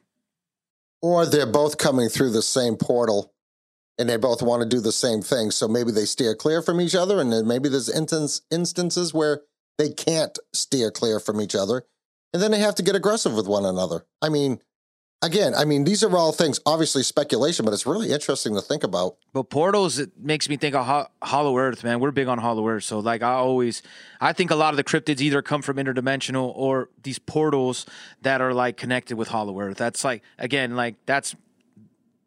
or 1.00 1.24
they're 1.24 1.46
both 1.46 1.78
coming 1.78 2.08
through 2.08 2.30
the 2.30 2.42
same 2.42 2.76
portal 2.76 3.32
and 4.00 4.08
they 4.08 4.16
both 4.16 4.40
want 4.40 4.62
to 4.62 4.68
do 4.68 4.80
the 4.80 4.90
same 4.90 5.20
thing. 5.20 5.50
So 5.50 5.68
maybe 5.68 5.92
they 5.92 6.06
steer 6.06 6.34
clear 6.34 6.62
from 6.62 6.80
each 6.80 6.94
other, 6.94 7.20
and 7.20 7.30
then 7.30 7.46
maybe 7.46 7.68
there's 7.68 7.90
instance, 7.90 8.40
instances 8.50 9.12
where 9.12 9.42
they 9.76 9.90
can't 9.90 10.38
steer 10.54 10.90
clear 10.90 11.20
from 11.20 11.38
each 11.38 11.54
other, 11.54 11.84
and 12.32 12.42
then 12.42 12.50
they 12.50 12.60
have 12.60 12.74
to 12.76 12.82
get 12.82 12.96
aggressive 12.96 13.34
with 13.34 13.46
one 13.46 13.66
another. 13.66 14.06
I 14.22 14.30
mean, 14.30 14.58
again, 15.22 15.54
I 15.54 15.64
mean, 15.64 15.84
these 15.84 16.02
are 16.02 16.16
all 16.16 16.32
things, 16.32 16.60
obviously 16.66 17.02
speculation, 17.02 17.64
but 17.64 17.74
it's 17.74 17.86
really 17.86 18.12
interesting 18.12 18.54
to 18.54 18.60
think 18.60 18.82
about. 18.82 19.16
But 19.32 19.44
portals, 19.44 19.98
it 19.98 20.10
makes 20.18 20.48
me 20.48 20.56
think 20.56 20.74
of 20.74 20.86
Ho- 20.86 21.06
Hollow 21.22 21.56
Earth, 21.58 21.84
man. 21.84 22.00
We're 22.00 22.10
big 22.10 22.28
on 22.28 22.38
Hollow 22.38 22.66
Earth. 22.68 22.84
So, 22.84 22.98
like, 22.98 23.22
I 23.22 23.32
always, 23.32 23.82
I 24.20 24.32
think 24.32 24.50
a 24.50 24.56
lot 24.56 24.72
of 24.72 24.76
the 24.76 24.84
cryptids 24.84 25.20
either 25.20 25.42
come 25.42 25.62
from 25.62 25.76
interdimensional 25.76 26.52
or 26.54 26.88
these 27.02 27.18
portals 27.18 27.86
that 28.22 28.40
are 28.40 28.54
like 28.54 28.76
connected 28.76 29.16
with 29.16 29.28
Hollow 29.28 29.58
Earth. 29.60 29.76
That's 29.76 30.04
like, 30.04 30.22
again, 30.38 30.76
like, 30.76 30.96
that's, 31.06 31.34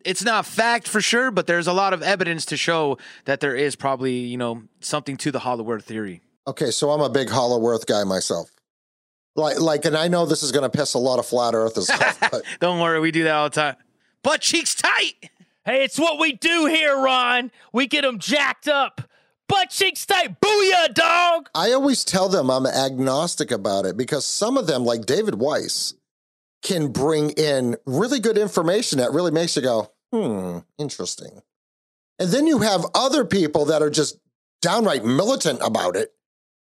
it's 0.06 0.24
not 0.24 0.46
fact 0.46 0.88
for 0.88 1.02
sure, 1.02 1.32
but 1.32 1.48
there's 1.48 1.68
a 1.68 1.74
lot 1.74 1.94
of 1.94 2.04
evidence 2.04 2.46
to 2.48 2.58
show 2.58 2.98
that 3.26 3.40
there 3.40 3.56
is 3.56 3.76
probably, 3.76 4.18
you 4.18 4.38
know, 4.38 4.64
something 4.82 5.18
to 5.18 5.32
the 5.32 5.40
Hollow 5.40 5.70
Earth 5.72 5.86
theory. 5.86 6.22
Okay, 6.46 6.72
so 6.72 6.92
I'm 6.92 7.00
a 7.00 7.10
big 7.10 7.30
Hollow 7.30 7.66
Earth 7.66 7.86
guy 7.86 8.04
myself. 8.04 8.52
Like, 9.36 9.60
like, 9.60 9.86
and 9.86 9.98
I 9.98 10.08
know 10.08 10.26
this 10.26 10.44
is 10.44 10.52
going 10.52 10.70
to 10.70 10.76
piss 10.76 10.94
a 10.94 11.00
lot 11.00 11.20
of 11.20 11.26
flat 11.26 11.56
earthers 11.56 11.90
off, 11.90 12.20
but 12.32 12.44
Don't 12.60 12.80
worry, 12.80 13.00
we 13.00 13.12
do 13.12 13.24
that 13.24 13.34
all 13.34 13.50
the 13.50 13.56
time. 13.56 13.76
Butt 14.22 14.42
cheeks 14.42 14.76
tight. 14.76 15.30
Hey, 15.66 15.84
it's 15.84 15.98
what 15.98 16.20
we 16.20 16.34
do 16.34 16.66
here, 16.66 16.96
Ron. 16.96 17.52
We 17.72 17.88
get 17.88 18.02
them 18.04 18.20
jacked 18.20 18.68
up. 18.68 19.02
Butt 19.48 19.70
cheeks 19.70 20.06
tight. 20.06 20.40
Booyah, 20.40 20.94
dog. 20.94 21.50
I 21.56 21.72
always 21.72 22.04
tell 22.04 22.30
them 22.30 22.50
I'm 22.50 22.66
agnostic 22.66 23.52
about 23.52 23.86
it 23.86 23.98
because 23.98 24.26
some 24.26 24.58
of 24.58 24.68
them, 24.68 24.84
like 24.86 25.06
David 25.06 25.36
Weiss, 25.36 25.94
can 26.62 26.92
bring 26.92 27.32
in 27.32 27.76
really 27.86 28.20
good 28.20 28.38
information 28.38 29.00
that 29.00 29.12
really 29.12 29.32
makes 29.32 29.56
you 29.56 29.62
go, 29.62 29.92
hmm, 30.12 30.60
interesting. 30.78 31.42
And 32.20 32.30
then 32.30 32.48
you 32.48 32.60
have 32.60 32.86
other 32.96 33.26
people 33.26 33.66
that 33.66 33.82
are 33.82 33.90
just 33.90 34.18
downright 34.62 35.04
militant 35.04 35.60
about 35.62 35.96
it. 35.96 36.14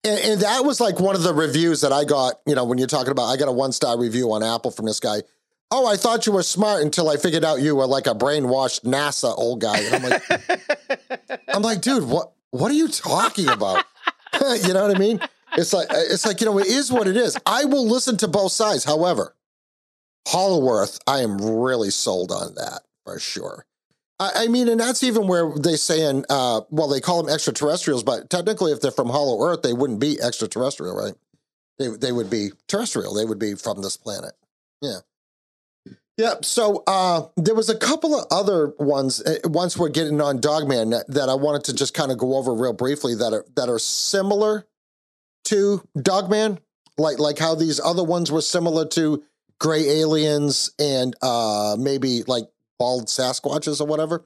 And, 0.04 0.20
and 0.20 0.42
that 0.42 0.64
was 0.64 0.80
like 0.80 1.00
one 1.00 1.16
of 1.16 1.24
the 1.24 1.34
reviews 1.34 1.82
that 1.82 1.92
I 1.92 2.04
got, 2.04 2.36
you 2.46 2.56
know, 2.56 2.64
when 2.64 2.78
you're 2.78 2.88
talking 2.88 3.12
about, 3.12 3.26
I 3.26 3.38
got 3.38 3.48
a 3.48 3.52
one 3.52 3.72
star 3.72 4.00
review 4.00 4.32
on 4.32 4.44
Apple 4.44 4.72
from 4.72 4.86
this 4.86 5.00
guy. 5.00 5.22
Oh, 5.70 5.86
I 5.86 5.98
thought 5.98 6.26
you 6.26 6.32
were 6.32 6.44
smart 6.44 6.82
until 6.82 7.10
I 7.10 7.18
figured 7.18 7.44
out 7.44 7.60
you 7.62 7.76
were 7.76 7.88
like 7.88 8.08
a 8.08 8.16
brainwashed 8.16 8.84
NASA 8.84 9.38
old 9.38 9.60
guy. 9.60 9.80
And 9.80 9.96
I'm 9.96 10.10
like, 10.10 11.42
I'm 11.50 11.62
like, 11.62 11.82
dude, 11.82 12.04
what 12.04 12.32
what 12.52 12.72
are 12.72 12.76
you 12.76 12.88
talking 12.88 13.50
about? 13.50 13.84
you 14.64 14.74
know 14.74 14.88
what 14.88 14.96
I 14.96 15.00
mean? 15.00 15.20
It's 15.58 15.74
like 15.74 15.90
uh, 15.92 15.98
it's 15.98 16.26
like, 16.26 16.40
you 16.40 16.46
know, 16.46 16.58
it 16.58 16.68
is 16.68 16.92
what 16.92 17.08
it 17.08 17.18
is. 17.18 17.38
I 17.46 17.66
will 17.66 17.86
listen 17.86 18.16
to 18.18 18.30
both 18.30 18.54
sides. 18.54 18.86
However, 18.86 19.36
Hollow 20.28 20.70
Earth, 20.70 21.00
I 21.06 21.20
am 21.20 21.38
really 21.38 21.90
sold 21.90 22.32
on 22.32 22.56
that 22.56 22.82
for 23.04 23.20
sure. 23.20 23.67
I, 24.20 24.48
mean, 24.48 24.68
and 24.68 24.80
that's 24.80 25.04
even 25.04 25.28
where 25.28 25.52
they 25.56 25.76
saying, 25.76 26.26
uh, 26.30 26.62
well, 26.70 26.88
they 26.88 27.00
call 27.00 27.22
them 27.22 27.32
extraterrestrials, 27.34 28.04
but 28.04 28.30
technically, 28.30 28.72
if 28.72 28.82
they're 28.82 28.92
from 28.92 29.10
Hollow 29.10 29.46
Earth, 29.46 29.62
they 29.62 29.74
wouldn't 29.74 30.00
be 30.00 30.20
extraterrestrial, 30.20 30.96
right? 30.96 31.14
They 31.78 31.90
they 31.90 32.12
would 32.12 32.30
be 32.30 32.50
terrestrial. 32.68 33.14
They 33.14 33.26
would 33.26 33.38
be 33.38 33.54
from 33.54 33.84
this 33.84 33.98
planet. 33.98 34.34
Yeah. 34.82 35.00
Yeah. 36.18 36.34
So 36.42 36.84
uh, 36.88 37.28
there 37.38 37.54
was 37.54 37.70
a 37.70 37.78
couple 37.78 38.20
of 38.20 38.26
other 38.32 38.74
ones. 38.80 39.22
uh, 39.22 39.38
Once 39.44 39.78
we're 39.78 39.90
getting 39.90 40.20
on 40.20 40.42
Dogman, 40.42 40.90
that, 40.90 41.08
that 41.10 41.30
I 41.30 41.36
wanted 41.36 41.66
to 41.66 41.76
just 41.76 41.94
kind 41.94 42.12
of 42.12 42.18
go 42.18 42.36
over 42.36 42.54
real 42.56 42.74
briefly 42.74 43.14
that 43.16 43.32
are 43.34 43.46
that 43.56 43.70
are 43.70 43.78
similar 43.78 44.66
to 45.46 45.88
Dogman, 46.02 46.58
like 46.98 47.20
like 47.20 47.38
how 47.38 47.54
these 47.54 47.80
other 47.80 48.04
ones 48.04 48.32
were 48.32 48.42
similar 48.42 48.88
to 48.88 49.24
gray 49.60 50.02
aliens 50.02 50.72
and 50.80 51.16
uh, 51.22 51.76
maybe 51.80 52.24
like 52.24 52.46
bald 52.80 53.08
Sasquatches 53.08 53.82
or 53.82 53.88
whatever. 53.88 54.26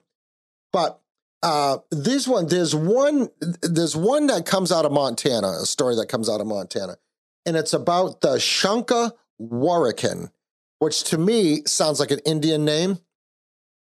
But 0.72 1.02
uh, 1.44 1.80
this 1.90 2.28
one, 2.28 2.48
there's 2.48 2.76
one, 2.76 3.30
there's 3.62 3.96
one 3.96 4.28
that 4.28 4.46
comes 4.46 4.72
out 4.72 4.86
of 4.86 4.92
Montana, 4.92 5.48
a 5.62 5.66
story 5.66 5.96
that 5.96 6.08
comes 6.08 6.30
out 6.30 6.42
of 6.42 6.48
Montana, 6.48 6.98
and 7.46 7.58
it's 7.58 7.74
about 7.74 8.22
the 8.22 8.36
Shunka 8.36 9.14
Warakin, 9.42 10.32
which 10.80 11.04
to 11.06 11.18
me 11.18 11.64
sounds 11.66 12.00
like 12.00 12.12
an 12.12 12.20
Indian 12.26 12.64
name. 12.64 13.00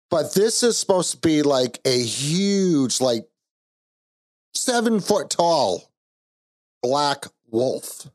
But 0.09 0.33
this 0.33 0.63
is 0.63 0.77
supposed 0.77 1.11
to 1.11 1.17
be 1.17 1.41
like 1.41 1.79
a 1.83 2.01
huge, 2.01 3.01
like 3.01 3.27
seven 4.53 4.99
foot 4.99 5.29
tall 5.29 5.91
black 6.81 7.25
wolf, 7.49 8.07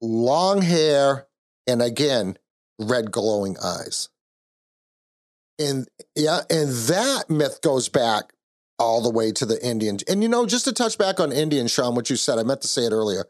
long 0.00 0.62
hair, 0.62 1.28
and 1.66 1.82
again, 1.82 2.38
red 2.78 3.12
glowing 3.12 3.56
eyes. 3.62 4.08
And 5.58 5.88
yeah, 6.14 6.40
and 6.50 6.70
that 6.70 7.24
myth 7.28 7.60
goes 7.62 7.88
back 7.88 8.32
all 8.78 9.00
the 9.00 9.10
way 9.10 9.32
to 9.32 9.46
the 9.46 9.64
Indians. 9.64 10.02
And 10.04 10.22
you 10.22 10.28
know, 10.28 10.46
just 10.46 10.64
to 10.66 10.72
touch 10.72 10.98
back 10.98 11.18
on 11.20 11.32
Indian, 11.32 11.66
Sean, 11.66 11.94
what 11.94 12.10
you 12.10 12.16
said, 12.16 12.38
I 12.38 12.42
meant 12.42 12.62
to 12.62 12.68
say 12.68 12.82
it 12.82 12.92
earlier. 12.92 13.24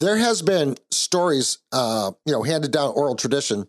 There 0.00 0.16
has 0.16 0.42
been 0.42 0.76
stories, 0.90 1.58
uh, 1.70 2.12
you 2.26 2.32
know, 2.32 2.42
handed 2.42 2.72
down 2.72 2.92
oral 2.94 3.14
tradition 3.14 3.68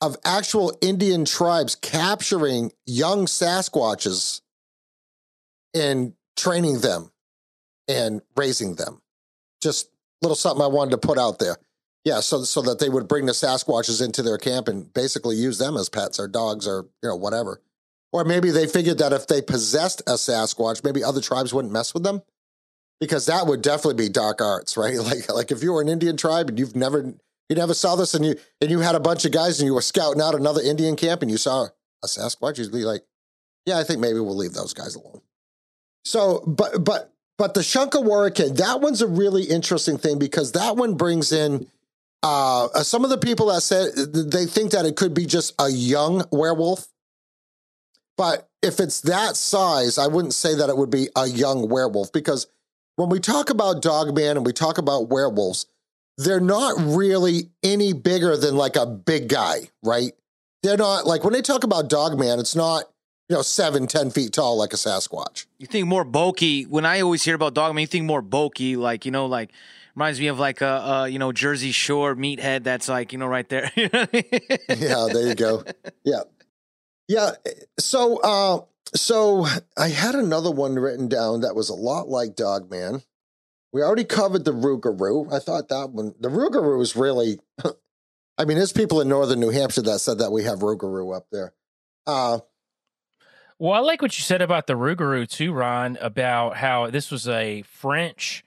of 0.00 0.16
actual 0.24 0.76
Indian 0.80 1.24
tribes 1.24 1.76
capturing 1.76 2.72
young 2.86 3.26
Sasquatches 3.26 4.40
and 5.74 6.14
training 6.36 6.80
them 6.80 7.12
and 7.86 8.22
raising 8.36 8.74
them. 8.74 9.00
Just 9.62 9.90
little 10.22 10.34
something 10.34 10.62
I 10.62 10.68
wanted 10.68 10.92
to 10.92 10.98
put 10.98 11.18
out 11.18 11.38
there. 11.38 11.56
Yeah, 12.04 12.20
so 12.20 12.42
so 12.42 12.62
that 12.62 12.80
they 12.80 12.88
would 12.88 13.06
bring 13.06 13.26
the 13.26 13.32
Sasquatches 13.32 14.04
into 14.04 14.22
their 14.22 14.38
camp 14.38 14.66
and 14.66 14.92
basically 14.92 15.36
use 15.36 15.58
them 15.58 15.76
as 15.76 15.88
pets 15.88 16.18
or 16.18 16.26
dogs 16.26 16.66
or 16.66 16.86
you 17.02 17.08
know 17.08 17.16
whatever. 17.16 17.60
Or 18.12 18.24
maybe 18.24 18.50
they 18.50 18.66
figured 18.66 18.98
that 18.98 19.12
if 19.12 19.26
they 19.26 19.40
possessed 19.40 20.02
a 20.02 20.14
Sasquatch, 20.14 20.84
maybe 20.84 21.04
other 21.04 21.20
tribes 21.20 21.54
wouldn't 21.54 21.72
mess 21.72 21.94
with 21.94 22.02
them, 22.02 22.22
because 23.00 23.26
that 23.26 23.46
would 23.46 23.62
definitely 23.62 24.04
be 24.04 24.08
dark 24.08 24.40
arts, 24.40 24.76
right? 24.76 24.96
Like 24.98 25.32
like 25.32 25.52
if 25.52 25.62
you 25.62 25.72
were 25.72 25.80
an 25.80 25.88
Indian 25.88 26.16
tribe 26.16 26.48
and 26.48 26.58
you've 26.58 26.76
never 26.76 27.14
you 27.48 27.56
never 27.56 27.74
saw 27.74 27.94
this 27.94 28.14
and 28.14 28.26
you 28.26 28.34
and 28.60 28.70
you 28.70 28.80
had 28.80 28.96
a 28.96 29.00
bunch 29.00 29.24
of 29.24 29.32
guys 29.32 29.60
and 29.60 29.66
you 29.66 29.74
were 29.74 29.82
scouting 29.82 30.20
out 30.20 30.34
another 30.34 30.60
Indian 30.60 30.96
camp 30.96 31.22
and 31.22 31.30
you 31.30 31.36
saw 31.36 31.68
a 32.02 32.06
Sasquatch, 32.06 32.58
you'd 32.58 32.72
be 32.72 32.84
like, 32.84 33.02
yeah, 33.64 33.78
I 33.78 33.84
think 33.84 34.00
maybe 34.00 34.18
we'll 34.18 34.36
leave 34.36 34.54
those 34.54 34.74
guys 34.74 34.96
alone. 34.96 35.20
So, 36.04 36.42
but 36.46 36.84
but 36.84 37.12
but 37.38 37.54
the 37.54 37.60
Shunka 37.60 38.04
Warakin, 38.04 38.56
that 38.56 38.80
one's 38.80 39.02
a 39.02 39.06
really 39.06 39.44
interesting 39.44 39.98
thing 39.98 40.18
because 40.18 40.52
that 40.52 40.76
one 40.76 40.94
brings 40.94 41.32
in 41.32 41.68
uh, 42.22 42.66
uh, 42.66 42.82
some 42.82 43.04
of 43.04 43.10
the 43.10 43.18
people 43.18 43.46
that 43.46 43.62
said 43.62 43.94
they 43.94 44.46
think 44.46 44.70
that 44.72 44.86
it 44.86 44.96
could 44.96 45.14
be 45.14 45.26
just 45.26 45.54
a 45.58 45.68
young 45.68 46.24
werewolf. 46.30 46.86
But 48.16 48.48
if 48.62 48.78
it's 48.78 49.00
that 49.02 49.36
size, 49.36 49.98
I 49.98 50.06
wouldn't 50.06 50.34
say 50.34 50.54
that 50.54 50.68
it 50.68 50.76
would 50.76 50.90
be 50.90 51.08
a 51.16 51.26
young 51.26 51.68
werewolf 51.68 52.12
because 52.12 52.46
when 52.96 53.08
we 53.08 53.18
talk 53.18 53.50
about 53.50 53.82
Dogman 53.82 54.36
and 54.36 54.46
we 54.46 54.52
talk 54.52 54.78
about 54.78 55.08
werewolves, 55.08 55.66
they're 56.18 56.40
not 56.40 56.74
really 56.78 57.50
any 57.62 57.92
bigger 57.92 58.36
than 58.36 58.54
like 58.54 58.76
a 58.76 58.86
big 58.86 59.28
guy, 59.28 59.70
right? 59.82 60.12
They're 60.62 60.76
not 60.76 61.06
like 61.06 61.24
when 61.24 61.32
they 61.32 61.42
talk 61.42 61.64
about 61.64 61.88
Dogman, 61.88 62.38
it's 62.38 62.54
not, 62.54 62.84
you 63.28 63.36
know, 63.36 63.42
seven, 63.42 63.86
ten 63.86 64.10
feet 64.10 64.32
tall 64.32 64.56
like 64.56 64.72
a 64.72 64.76
Sasquatch. 64.76 65.46
You 65.58 65.66
think 65.66 65.88
more 65.88 66.04
bulky. 66.04 66.64
When 66.64 66.84
I 66.84 67.00
always 67.00 67.24
hear 67.24 67.34
about 67.34 67.54
Dogman, 67.54 67.80
you 67.80 67.86
think 67.86 68.04
more 68.04 68.22
bulky, 68.22 68.76
like, 68.76 69.04
you 69.04 69.10
know, 69.10 69.26
like, 69.26 69.50
reminds 69.94 70.18
me 70.20 70.28
of 70.28 70.38
like 70.38 70.60
a, 70.60 70.66
a 70.66 71.08
you 71.08 71.18
know, 71.18 71.32
Jersey 71.32 71.72
Shore 71.72 72.14
meathead 72.14 72.64
that's 72.64 72.88
like, 72.88 73.12
you 73.12 73.18
know, 73.18 73.26
right 73.26 73.48
there. 73.48 73.70
You 73.76 73.88
know 73.92 74.00
what 74.00 74.10
I 74.12 74.24
mean? 74.30 74.80
yeah, 74.80 75.06
there 75.12 75.26
you 75.28 75.34
go. 75.34 75.64
Yeah. 76.04 76.22
Yeah. 77.08 77.32
So 77.78 78.18
uh 78.18 78.60
so 78.94 79.46
I 79.76 79.88
had 79.88 80.14
another 80.14 80.50
one 80.50 80.74
written 80.76 81.08
down 81.08 81.40
that 81.40 81.54
was 81.54 81.68
a 81.68 81.74
lot 81.74 82.08
like 82.08 82.36
Dog 82.36 82.70
Man. 82.70 83.02
We 83.72 83.82
already 83.82 84.04
covered 84.04 84.44
the 84.44 84.52
Rougarou. 84.52 85.32
I 85.32 85.38
thought 85.38 85.68
that 85.68 85.90
one 85.90 86.14
the 86.20 86.28
Rougarou 86.28 86.80
is 86.82 86.96
really 86.96 87.38
I 88.38 88.44
mean, 88.46 88.56
there's 88.56 88.72
people 88.72 89.00
in 89.00 89.08
northern 89.08 89.40
New 89.40 89.50
Hampshire 89.50 89.82
that 89.82 89.98
said 89.98 90.18
that 90.18 90.32
we 90.32 90.44
have 90.44 90.60
Rougarou 90.60 91.14
up 91.14 91.26
there. 91.30 91.52
Uh 92.06 92.38
Well, 93.58 93.72
I 93.74 93.80
like 93.80 94.00
what 94.00 94.16
you 94.16 94.22
said 94.22 94.42
about 94.42 94.66
the 94.66 94.74
Rougarou 94.74 95.28
too, 95.28 95.52
Ron, 95.52 95.98
about 96.00 96.56
how 96.56 96.88
this 96.90 97.10
was 97.10 97.28
a 97.28 97.62
French 97.62 98.44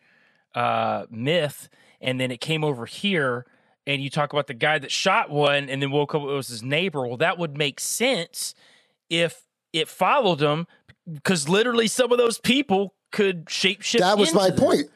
uh, 0.55 1.05
myth, 1.09 1.69
and 2.01 2.19
then 2.19 2.31
it 2.31 2.41
came 2.41 2.63
over 2.63 2.85
here, 2.85 3.45
and 3.85 4.01
you 4.01 4.09
talk 4.09 4.33
about 4.33 4.47
the 4.47 4.53
guy 4.53 4.79
that 4.79 4.91
shot 4.91 5.29
one, 5.29 5.69
and 5.69 5.81
then 5.81 5.91
woke 5.91 6.15
up 6.15 6.21
it 6.21 6.25
was 6.25 6.47
his 6.47 6.63
neighbor. 6.63 7.05
Well, 7.05 7.17
that 7.17 7.37
would 7.37 7.57
make 7.57 7.79
sense 7.79 8.55
if 9.09 9.43
it 9.73 9.87
followed 9.87 10.41
him, 10.41 10.65
because 11.11 11.47
literally 11.47 11.87
some 11.87 12.11
of 12.11 12.17
those 12.17 12.39
people 12.39 12.95
could 13.11 13.45
shapeshift. 13.45 13.99
that 13.99 14.17
was 14.17 14.33
my 14.33 14.49
them. 14.49 14.59
point. 14.59 14.89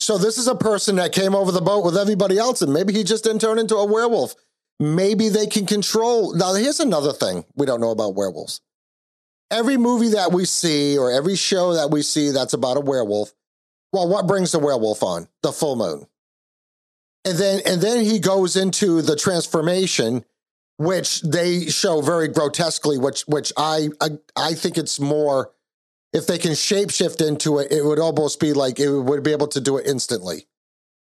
So 0.00 0.18
this 0.18 0.36
is 0.36 0.48
a 0.48 0.56
person 0.56 0.96
that 0.96 1.12
came 1.12 1.34
over 1.34 1.52
the 1.52 1.60
boat 1.60 1.84
with 1.84 1.96
everybody 1.96 2.36
else, 2.36 2.60
and 2.60 2.72
maybe 2.72 2.92
he 2.92 3.04
just 3.04 3.22
didn't 3.22 3.40
turn 3.40 3.58
into 3.58 3.76
a 3.76 3.86
werewolf. 3.86 4.34
Maybe 4.80 5.28
they 5.28 5.46
can 5.46 5.64
control. 5.64 6.34
Now, 6.34 6.54
here's 6.54 6.80
another 6.80 7.12
thing 7.12 7.44
we 7.54 7.66
don't 7.66 7.80
know 7.80 7.92
about 7.92 8.16
werewolves. 8.16 8.60
Every 9.50 9.76
movie 9.76 10.08
that 10.08 10.32
we 10.32 10.44
see 10.44 10.98
or 10.98 11.12
every 11.12 11.36
show 11.36 11.74
that 11.74 11.90
we 11.90 12.02
see 12.02 12.30
that's 12.30 12.52
about 12.52 12.78
a 12.78 12.80
werewolf, 12.80 13.32
well, 13.92 14.08
what 14.08 14.26
brings 14.26 14.52
the 14.52 14.58
werewolf 14.58 15.02
on? 15.02 15.28
The 15.42 15.52
full 15.52 15.76
moon. 15.76 16.06
And 17.24 17.38
then 17.38 17.60
and 17.66 17.80
then 17.80 18.04
he 18.04 18.18
goes 18.18 18.56
into 18.56 19.00
the 19.02 19.16
transformation, 19.16 20.24
which 20.78 21.20
they 21.22 21.66
show 21.66 22.00
very 22.00 22.28
grotesquely, 22.28 22.98
which 22.98 23.22
which 23.22 23.52
I 23.56 23.88
I, 24.00 24.08
I 24.36 24.54
think 24.54 24.76
it's 24.76 24.98
more 24.98 25.52
if 26.12 26.26
they 26.26 26.38
can 26.38 26.52
shapeshift 26.52 27.26
into 27.26 27.58
it, 27.58 27.72
it 27.72 27.84
would 27.84 27.98
almost 27.98 28.40
be 28.40 28.52
like 28.52 28.80
it 28.80 28.90
would 28.90 29.22
be 29.22 29.32
able 29.32 29.48
to 29.48 29.60
do 29.60 29.78
it 29.78 29.86
instantly. 29.86 30.46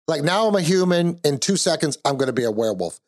Like 0.08 0.24
now 0.24 0.48
I'm 0.48 0.56
a 0.56 0.62
human, 0.62 1.20
in 1.24 1.38
two 1.40 1.58
seconds, 1.58 1.98
I'm 2.06 2.16
going 2.18 2.28
to 2.28 2.34
be 2.34 2.46
a 2.46 2.52
werewolf. 2.52 3.00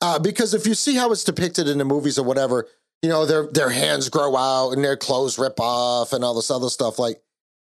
Uh, 0.00 0.18
because 0.18 0.52
if 0.52 0.66
you 0.66 0.74
see 0.74 0.96
how 0.96 1.10
it's 1.12 1.24
depicted 1.24 1.68
in 1.68 1.78
the 1.78 1.84
movies 1.84 2.18
or 2.18 2.24
whatever, 2.24 2.68
you 3.00 3.08
know, 3.08 3.24
their 3.24 3.46
their 3.46 3.70
hands 3.70 4.08
grow 4.08 4.36
out 4.36 4.70
and 4.70 4.84
their 4.84 4.96
clothes 4.96 5.38
rip 5.38 5.58
off 5.58 6.12
and 6.12 6.22
all 6.22 6.34
this 6.34 6.50
other 6.50 6.68
stuff. 6.68 6.98
Like, 6.98 7.20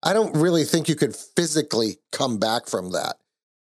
I 0.06 0.12
don't 0.12 0.36
really 0.36 0.62
think 0.62 0.88
you 0.88 0.94
could 0.94 1.16
physically 1.16 1.98
come 2.12 2.38
back 2.38 2.68
from 2.68 2.92
that. 2.92 3.16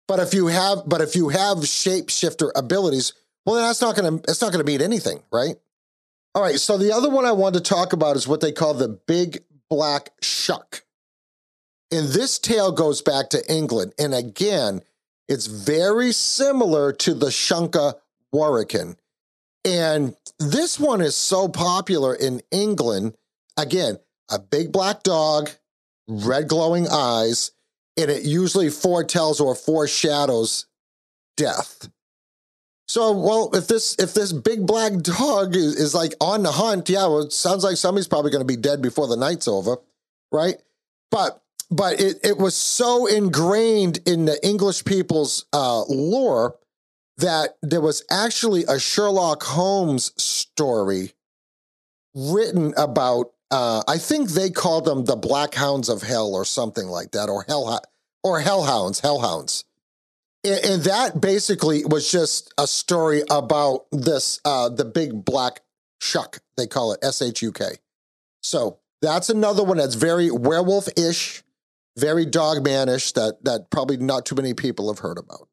But 0.06 0.20
if 0.20 0.32
you 0.32 0.46
have, 0.46 0.84
but 0.86 1.00
if 1.00 1.16
you 1.16 1.30
have 1.30 1.58
shapeshifter 1.58 2.52
abilities, 2.54 3.14
well, 3.44 3.56
that's 3.56 3.80
not 3.80 3.96
gonna 3.96 4.20
it's 4.28 4.40
not 4.40 4.52
gonna 4.52 4.62
mean 4.62 4.80
anything, 4.80 5.24
right? 5.32 5.56
All 6.36 6.42
right. 6.42 6.60
So 6.60 6.78
the 6.78 6.92
other 6.92 7.10
one 7.10 7.24
I 7.24 7.32
wanted 7.32 7.64
to 7.64 7.68
talk 7.68 7.92
about 7.92 8.14
is 8.14 8.28
what 8.28 8.40
they 8.40 8.52
call 8.52 8.74
the 8.74 8.86
big 8.86 9.42
black 9.68 10.10
shuck. 10.22 10.84
And 11.90 12.08
this 12.08 12.38
tale 12.38 12.70
goes 12.70 13.02
back 13.02 13.30
to 13.30 13.52
England. 13.52 13.94
And 13.98 14.14
again, 14.14 14.82
it's 15.28 15.46
very 15.46 16.12
similar 16.12 16.92
to 16.92 17.14
the 17.14 17.26
Shunka 17.26 17.94
Warakin. 18.32 18.96
And 19.64 20.14
this 20.38 20.78
one 20.78 21.00
is 21.00 21.16
so 21.16 21.48
popular 21.48 22.14
in 22.14 22.40
England. 22.52 23.16
Again, 23.56 23.98
a 24.30 24.38
big 24.38 24.70
black 24.70 25.02
dog, 25.02 25.50
red 26.08 26.48
glowing 26.48 26.86
eyes, 26.88 27.52
and 27.96 28.10
it 28.10 28.24
usually 28.24 28.70
foretells 28.70 29.40
or 29.40 29.54
foreshadows 29.54 30.66
death. 31.36 31.88
So, 32.88 33.12
well, 33.12 33.50
if 33.52 33.66
this 33.66 33.96
if 33.98 34.14
this 34.14 34.32
big 34.32 34.66
black 34.66 34.92
dog 35.02 35.56
is, 35.56 35.76
is 35.76 35.94
like 35.94 36.14
on 36.20 36.42
the 36.42 36.52
hunt, 36.52 36.88
yeah, 36.88 37.06
well, 37.06 37.22
it 37.22 37.32
sounds 37.32 37.64
like 37.64 37.76
somebody's 37.76 38.08
probably 38.08 38.30
going 38.30 38.46
to 38.46 38.46
be 38.46 38.56
dead 38.56 38.80
before 38.80 39.08
the 39.08 39.16
night's 39.16 39.48
over, 39.48 39.78
right? 40.30 40.56
But 41.10 41.42
but 41.70 42.00
it 42.00 42.18
it 42.24 42.38
was 42.38 42.54
so 42.54 43.06
ingrained 43.06 43.98
in 44.06 44.24
the 44.24 44.44
English 44.46 44.84
people's 44.84 45.46
uh, 45.52 45.82
lore 45.88 46.56
that 47.18 47.56
there 47.62 47.80
was 47.80 48.04
actually 48.10 48.64
a 48.68 48.78
Sherlock 48.78 49.42
Holmes 49.42 50.12
story 50.22 51.12
written 52.14 52.72
about. 52.76 53.32
Uh, 53.50 53.82
I 53.86 53.98
think 53.98 54.30
they 54.30 54.50
called 54.50 54.84
them 54.84 55.04
the 55.04 55.16
Black 55.16 55.54
Hounds 55.54 55.88
of 55.88 56.02
Hell 56.02 56.34
or 56.34 56.44
something 56.44 56.86
like 56.86 57.12
that, 57.12 57.28
or 57.28 57.44
Hell 57.46 57.80
or 58.24 58.40
Hellhounds, 58.40 59.00
Hellhounds 59.00 59.64
and, 60.44 60.64
and 60.64 60.82
that 60.82 61.20
basically 61.20 61.84
was 61.84 62.10
just 62.10 62.52
a 62.58 62.66
story 62.66 63.22
about 63.30 63.86
this 63.92 64.40
uh 64.44 64.68
the 64.68 64.84
big 64.84 65.24
black 65.24 65.60
shuck 66.00 66.38
they 66.56 66.66
call 66.66 66.92
it 66.92 67.00
s-h-u-k 67.02 67.64
so 68.42 68.78
that's 69.02 69.28
another 69.28 69.64
one 69.64 69.76
that's 69.76 69.94
very 69.94 70.30
werewolf-ish 70.30 71.42
very 71.96 72.26
dogmanish 72.26 73.12
that 73.14 73.42
that 73.44 73.70
probably 73.70 73.96
not 73.96 74.26
too 74.26 74.34
many 74.34 74.54
people 74.54 74.88
have 74.88 74.98
heard 74.98 75.18
about. 75.18 75.48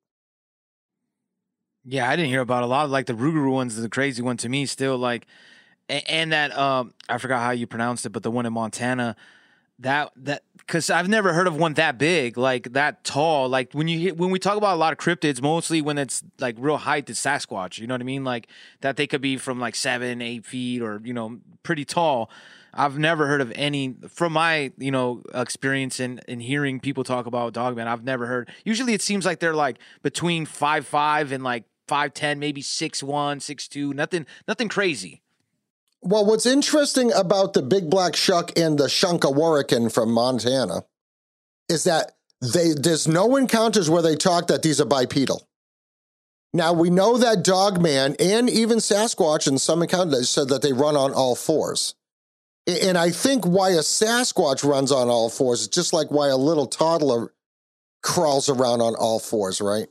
Yeah, 1.85 2.09
I 2.09 2.15
didn't 2.15 2.29
hear 2.29 2.41
about 2.41 2.63
a 2.63 2.67
lot 2.67 2.85
of 2.85 2.91
like 2.91 3.05
the 3.07 3.13
Rougarou 3.13 3.51
one's 3.51 3.75
the 3.75 3.89
crazy 3.89 4.21
one 4.21 4.37
to 4.37 4.49
me 4.49 4.65
still 4.65 4.97
like 4.97 5.25
and, 5.89 6.03
and 6.09 6.31
that 6.31 6.57
um 6.57 6.93
I 7.09 7.17
forgot 7.17 7.41
how 7.41 7.51
you 7.51 7.67
pronounced 7.67 8.05
it, 8.05 8.09
but 8.09 8.23
the 8.23 8.31
one 8.31 8.45
in 8.45 8.53
Montana 8.53 9.15
that 9.79 10.11
that 10.15 10.43
because 10.57 10.89
I've 10.89 11.09
never 11.09 11.33
heard 11.33 11.47
of 11.47 11.55
one 11.57 11.73
that 11.73 11.97
big, 11.97 12.37
like 12.37 12.73
that 12.73 13.03
tall. 13.03 13.49
Like 13.49 13.73
when 13.73 13.87
you 13.87 14.13
when 14.13 14.31
we 14.31 14.39
talk 14.39 14.57
about 14.57 14.75
a 14.75 14.77
lot 14.77 14.93
of 14.93 14.99
cryptids, 14.99 15.41
mostly 15.41 15.81
when 15.81 15.97
it's 15.97 16.23
like 16.39 16.55
real 16.57 16.77
height, 16.77 17.09
it's 17.09 17.19
Sasquatch. 17.19 17.79
You 17.79 17.87
know 17.87 17.93
what 17.93 18.01
I 18.01 18.05
mean? 18.05 18.23
Like 18.23 18.47
that 18.81 18.97
they 18.97 19.07
could 19.07 19.21
be 19.21 19.37
from 19.37 19.59
like 19.59 19.75
seven, 19.75 20.21
eight 20.21 20.45
feet, 20.45 20.81
or 20.81 21.01
you 21.03 21.13
know, 21.13 21.39
pretty 21.63 21.85
tall. 21.85 22.29
I've 22.73 22.97
never 22.97 23.27
heard 23.27 23.41
of 23.41 23.51
any 23.55 23.95
from 24.09 24.33
my 24.33 24.71
you 24.77 24.91
know 24.91 25.23
experience 25.33 25.99
in 25.99 26.21
in 26.27 26.39
hearing 26.39 26.79
people 26.79 27.03
talk 27.03 27.25
about 27.25 27.53
Dogman. 27.53 27.87
I've 27.87 28.03
never 28.03 28.25
heard. 28.27 28.49
Usually, 28.63 28.93
it 28.93 29.01
seems 29.01 29.25
like 29.25 29.39
they're 29.39 29.53
like 29.53 29.77
between 30.01 30.45
five 30.45 30.87
five 30.87 31.31
and 31.31 31.43
like 31.43 31.65
five 31.87 32.13
ten, 32.13 32.39
maybe 32.39 32.61
six 32.61 33.03
one, 33.03 33.39
six 33.39 33.67
two. 33.67 33.93
Nothing, 33.93 34.25
nothing 34.47 34.69
crazy. 34.69 35.22
Well, 36.05 36.25
what's 36.25 36.45
interesting 36.45 37.13
about 37.13 37.53
the 37.53 37.61
big 37.61 37.89
black 37.89 38.13
shuck 38.13 38.51
and 38.59 38.77
the 38.77 38.87
Shunka 38.87 39.33
Warakin 39.33 39.89
from 39.89 40.11
Montana 40.11 40.83
is 41.69 41.85
that 41.85 42.11
they 42.41 42.73
there's 42.73 43.07
no 43.07 43.37
encounters 43.37 43.89
where 43.89 44.01
they 44.01 44.17
talk 44.17 44.47
that 44.47 44.63
these 44.63 44.81
are 44.81 44.85
bipedal. 44.85 45.47
Now 46.53 46.73
we 46.73 46.89
know 46.89 47.17
that 47.17 47.43
Dogman 47.45 48.17
and 48.19 48.49
even 48.49 48.79
Sasquatch 48.79 49.47
in 49.47 49.57
some 49.57 49.81
encounters 49.81 50.29
said 50.29 50.49
that 50.49 50.61
they 50.61 50.73
run 50.73 50.97
on 50.97 51.13
all 51.13 51.35
fours. 51.35 51.95
And 52.67 52.97
I 52.97 53.09
think 53.09 53.45
why 53.45 53.69
a 53.69 53.79
Sasquatch 53.79 54.69
runs 54.69 54.91
on 54.91 55.07
all 55.07 55.29
fours 55.29 55.61
is 55.61 55.67
just 55.69 55.93
like 55.93 56.11
why 56.11 56.27
a 56.27 56.37
little 56.37 56.67
toddler 56.67 57.33
crawls 58.01 58.49
around 58.49 58.81
on 58.81 58.95
all 58.95 59.19
fours, 59.19 59.61
right? 59.61 59.87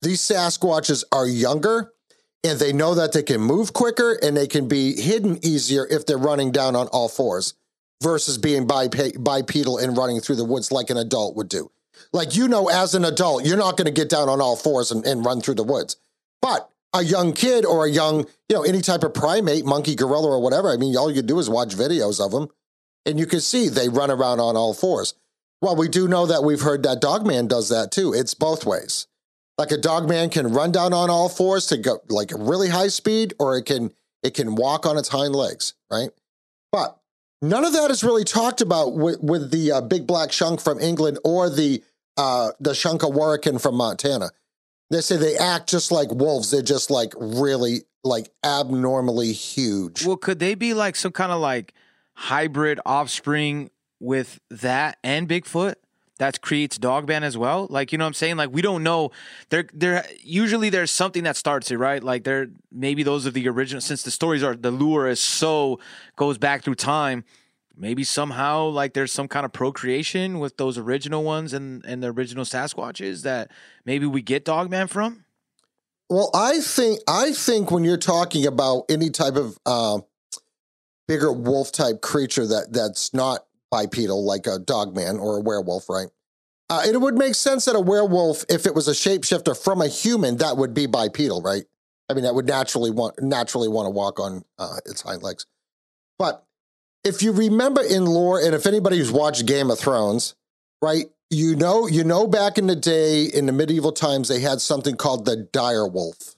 These 0.00 0.20
Sasquatches 0.20 1.02
are 1.10 1.26
younger 1.26 1.92
and 2.46 2.58
they 2.58 2.72
know 2.72 2.94
that 2.94 3.12
they 3.12 3.22
can 3.22 3.40
move 3.40 3.72
quicker 3.72 4.18
and 4.22 4.36
they 4.36 4.46
can 4.46 4.68
be 4.68 5.00
hidden 5.00 5.38
easier 5.44 5.86
if 5.86 6.06
they're 6.06 6.18
running 6.18 6.52
down 6.52 6.76
on 6.76 6.88
all 6.88 7.08
fours 7.08 7.54
versus 8.02 8.38
being 8.38 8.66
bipe- 8.66 9.22
bipedal 9.22 9.78
and 9.78 9.96
running 9.96 10.20
through 10.20 10.36
the 10.36 10.44
woods 10.44 10.70
like 10.70 10.90
an 10.90 10.96
adult 10.96 11.36
would 11.36 11.48
do. 11.48 11.70
Like, 12.12 12.36
you 12.36 12.46
know, 12.46 12.68
as 12.68 12.94
an 12.94 13.04
adult, 13.04 13.44
you're 13.44 13.56
not 13.56 13.76
going 13.76 13.86
to 13.86 13.92
get 13.92 14.08
down 14.08 14.28
on 14.28 14.40
all 14.40 14.56
fours 14.56 14.90
and, 14.90 15.04
and 15.06 15.24
run 15.24 15.40
through 15.40 15.54
the 15.54 15.64
woods. 15.64 15.96
But 16.40 16.70
a 16.94 17.02
young 17.02 17.32
kid 17.32 17.64
or 17.64 17.86
a 17.86 17.90
young, 17.90 18.26
you 18.48 18.56
know, 18.56 18.62
any 18.62 18.80
type 18.80 19.02
of 19.02 19.14
primate, 19.14 19.64
monkey, 19.64 19.94
gorilla, 19.94 20.28
or 20.28 20.42
whatever, 20.42 20.70
I 20.70 20.76
mean, 20.76 20.96
all 20.96 21.10
you 21.10 21.22
do 21.22 21.38
is 21.38 21.50
watch 21.50 21.74
videos 21.74 22.24
of 22.24 22.32
them 22.32 22.48
and 23.06 23.18
you 23.18 23.26
can 23.26 23.40
see 23.40 23.68
they 23.68 23.88
run 23.88 24.10
around 24.10 24.40
on 24.40 24.56
all 24.56 24.74
fours. 24.74 25.14
Well, 25.62 25.76
we 25.76 25.88
do 25.88 26.06
know 26.08 26.26
that 26.26 26.44
we've 26.44 26.60
heard 26.60 26.82
that 26.82 27.00
Dogman 27.00 27.46
does 27.46 27.70
that 27.70 27.90
too. 27.90 28.12
It's 28.12 28.34
both 28.34 28.66
ways. 28.66 29.06
Like 29.58 29.70
a 29.70 29.78
dog 29.78 30.08
man 30.08 30.28
can 30.28 30.52
run 30.52 30.70
down 30.70 30.92
on 30.92 31.08
all 31.08 31.28
fours 31.28 31.66
to 31.66 31.78
go 31.78 32.00
like 32.08 32.30
really 32.36 32.68
high 32.68 32.88
speed, 32.88 33.34
or 33.38 33.56
it 33.56 33.64
can 33.64 33.92
it 34.22 34.34
can 34.34 34.54
walk 34.54 34.86
on 34.86 34.98
its 34.98 35.08
hind 35.08 35.34
legs, 35.34 35.74
right? 35.90 36.10
But 36.72 36.98
none 37.40 37.64
of 37.64 37.72
that 37.72 37.90
is 37.90 38.04
really 38.04 38.24
talked 38.24 38.60
about 38.60 38.94
with, 38.94 39.22
with 39.22 39.50
the 39.50 39.72
uh, 39.72 39.80
big 39.80 40.06
black 40.06 40.32
shunk 40.32 40.60
from 40.60 40.78
England 40.80 41.18
or 41.24 41.48
the 41.48 41.82
uh, 42.16 42.50
the 42.60 42.72
Shunka 42.72 43.10
Warakin 43.10 43.60
from 43.60 43.76
Montana. 43.76 44.30
They 44.90 45.00
say 45.00 45.16
they 45.16 45.36
act 45.36 45.68
just 45.68 45.90
like 45.90 46.10
wolves. 46.10 46.50
They're 46.50 46.62
just 46.62 46.90
like 46.90 47.12
really 47.16 47.82
like 48.04 48.30
abnormally 48.44 49.32
huge. 49.32 50.04
Well, 50.06 50.16
could 50.16 50.38
they 50.38 50.54
be 50.54 50.74
like 50.74 50.96
some 50.96 51.12
kind 51.12 51.32
of 51.32 51.40
like 51.40 51.74
hybrid 52.14 52.80
offspring 52.86 53.70
with 54.00 54.40
that 54.50 54.98
and 55.02 55.28
Bigfoot? 55.28 55.74
That 56.18 56.40
creates 56.40 56.78
Dogman 56.78 57.22
as 57.22 57.36
well. 57.36 57.66
Like 57.68 57.92
you 57.92 57.98
know 57.98 58.04
what 58.04 58.08
I'm 58.08 58.14
saying? 58.14 58.36
Like 58.36 58.50
we 58.50 58.62
don't 58.62 58.82
know. 58.82 59.10
There 59.50 59.66
there 59.72 60.06
usually 60.20 60.70
there's 60.70 60.90
something 60.90 61.24
that 61.24 61.36
starts 61.36 61.70
it, 61.70 61.76
right? 61.76 62.02
Like 62.02 62.24
there 62.24 62.48
maybe 62.72 63.02
those 63.02 63.26
are 63.26 63.30
the 63.30 63.48
original 63.48 63.80
since 63.80 64.02
the 64.02 64.10
stories 64.10 64.42
are 64.42 64.56
the 64.56 64.70
lure 64.70 65.08
is 65.08 65.20
so 65.20 65.78
goes 66.16 66.38
back 66.38 66.62
through 66.62 66.76
time. 66.76 67.24
Maybe 67.76 68.04
somehow 68.04 68.68
like 68.68 68.94
there's 68.94 69.12
some 69.12 69.28
kind 69.28 69.44
of 69.44 69.52
procreation 69.52 70.38
with 70.38 70.56
those 70.56 70.78
original 70.78 71.22
ones 71.22 71.52
and 71.52 71.84
and 71.84 72.02
the 72.02 72.10
original 72.12 72.44
Sasquatches 72.44 73.22
that 73.22 73.50
maybe 73.84 74.06
we 74.06 74.22
get 74.22 74.46
Dogman 74.46 74.86
from. 74.88 75.26
Well, 76.08 76.30
I 76.34 76.60
think 76.60 77.00
I 77.08 77.32
think 77.32 77.70
when 77.70 77.84
you're 77.84 77.96
talking 77.96 78.46
about 78.46 78.84
any 78.88 79.10
type 79.10 79.36
of 79.36 79.58
uh, 79.66 80.00
bigger 81.08 81.32
wolf 81.32 81.72
type 81.72 82.00
creature 82.00 82.46
that 82.46 82.72
that's 82.72 83.12
not 83.12 83.45
bipedal, 83.70 84.24
like 84.24 84.46
a 84.46 84.58
dogman 84.58 85.18
or 85.18 85.38
a 85.38 85.40
werewolf, 85.40 85.88
right? 85.88 86.08
Uh, 86.68 86.82
it 86.86 87.00
would 87.00 87.16
make 87.16 87.34
sense 87.34 87.64
that 87.66 87.76
a 87.76 87.80
werewolf, 87.80 88.44
if 88.48 88.66
it 88.66 88.74
was 88.74 88.88
a 88.88 88.92
shapeshifter 88.92 89.56
from 89.56 89.80
a 89.80 89.88
human, 89.88 90.38
that 90.38 90.56
would 90.56 90.74
be 90.74 90.86
bipedal, 90.86 91.40
right? 91.40 91.64
I 92.08 92.14
mean, 92.14 92.24
that 92.24 92.34
would 92.34 92.46
naturally 92.46 92.90
want 92.90 93.20
naturally 93.20 93.68
want 93.68 93.86
to 93.86 93.90
walk 93.90 94.20
on 94.20 94.44
uh, 94.58 94.76
its 94.84 95.02
hind 95.02 95.22
legs. 95.22 95.46
But 96.18 96.44
if 97.04 97.22
you 97.22 97.32
remember 97.32 97.82
in 97.82 98.04
lore, 98.04 98.40
and 98.40 98.54
if 98.54 98.66
anybody 98.66 98.98
who's 98.98 99.12
watched 99.12 99.46
Game 99.46 99.70
of 99.70 99.78
Thrones, 99.78 100.34
right, 100.82 101.06
you 101.30 101.56
know, 101.56 101.86
you 101.86 102.04
know, 102.04 102.26
back 102.26 102.58
in 102.58 102.66
the 102.66 102.76
day, 102.76 103.24
in 103.24 103.46
the 103.46 103.52
medieval 103.52 103.92
times, 103.92 104.28
they 104.28 104.40
had 104.40 104.60
something 104.60 104.96
called 104.96 105.24
the 105.24 105.36
dire 105.36 105.86
wolf. 105.86 106.36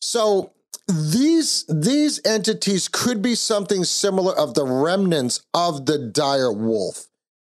So 0.00 0.52
these 0.88 1.66
these 1.68 2.20
entities 2.24 2.88
could 2.88 3.20
be 3.20 3.34
something 3.34 3.84
similar 3.84 4.36
of 4.36 4.54
the 4.54 4.64
remnants 4.64 5.44
of 5.52 5.86
the 5.86 5.98
dire 5.98 6.52
wolf, 6.52 7.08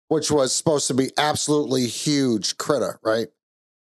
which 0.07 0.31
was 0.31 0.53
supposed 0.53 0.87
to 0.87 0.93
be 0.93 1.11
absolutely 1.17 1.85
huge 1.85 2.57
critter, 2.57 2.99
right? 3.03 3.27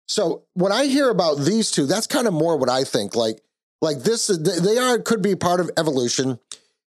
So 0.08 0.44
when 0.54 0.72
I 0.72 0.86
hear 0.86 1.10
about 1.10 1.40
these 1.40 1.70
two, 1.72 1.86
that's 1.86 2.08
kind 2.08 2.28
of 2.28 2.34
more 2.34 2.58
what 2.58 2.70
I 2.70 2.84
think. 2.84 3.16
Like, 3.16 3.42
like 3.82 4.00
this, 4.00 4.28
they 4.28 4.78
are 4.78 5.00
could 5.00 5.22
be 5.22 5.36
part 5.36 5.60
of 5.60 5.70
evolution, 5.78 6.40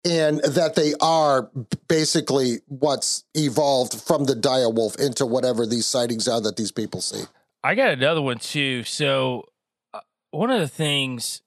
and 0.05 0.39
that 0.39 0.75
they 0.75 0.93
are 1.01 1.49
basically 1.87 2.59
what's 2.67 3.23
evolved 3.33 4.01
from 4.01 4.25
the 4.25 4.35
dire 4.35 4.69
wolf 4.69 4.95
into 4.97 5.25
whatever 5.25 5.65
these 5.65 5.85
sightings 5.85 6.27
are 6.27 6.41
that 6.41 6.57
these 6.57 6.71
people 6.71 7.01
see. 7.01 7.23
I 7.63 7.75
got 7.75 7.89
another 7.89 8.21
one 8.21 8.39
too. 8.39 8.83
So, 8.83 9.45
uh, 9.93 9.99
one 10.31 10.49
of 10.49 10.61
the 10.61 10.67
things, 10.67 11.41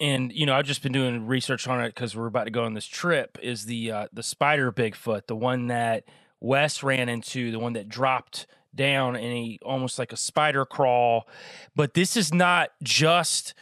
and 0.00 0.32
you 0.32 0.46
know, 0.46 0.54
I've 0.54 0.66
just 0.66 0.82
been 0.82 0.92
doing 0.92 1.26
research 1.26 1.68
on 1.68 1.82
it 1.82 1.94
because 1.94 2.16
we're 2.16 2.26
about 2.26 2.44
to 2.44 2.50
go 2.50 2.64
on 2.64 2.74
this 2.74 2.86
trip. 2.86 3.38
Is 3.42 3.66
the 3.66 3.92
uh, 3.92 4.08
the 4.12 4.22
spider 4.22 4.72
Bigfoot, 4.72 5.26
the 5.26 5.36
one 5.36 5.66
that 5.66 6.04
Wes 6.40 6.82
ran 6.82 7.08
into, 7.08 7.50
the 7.52 7.58
one 7.58 7.74
that 7.74 7.88
dropped 7.88 8.46
down 8.74 9.16
in 9.16 9.30
a 9.30 9.58
almost 9.62 9.98
like 9.98 10.12
a 10.12 10.16
spider 10.16 10.64
crawl. 10.64 11.28
But 11.76 11.94
this 11.94 12.16
is 12.16 12.32
not 12.32 12.70
just 12.82 13.54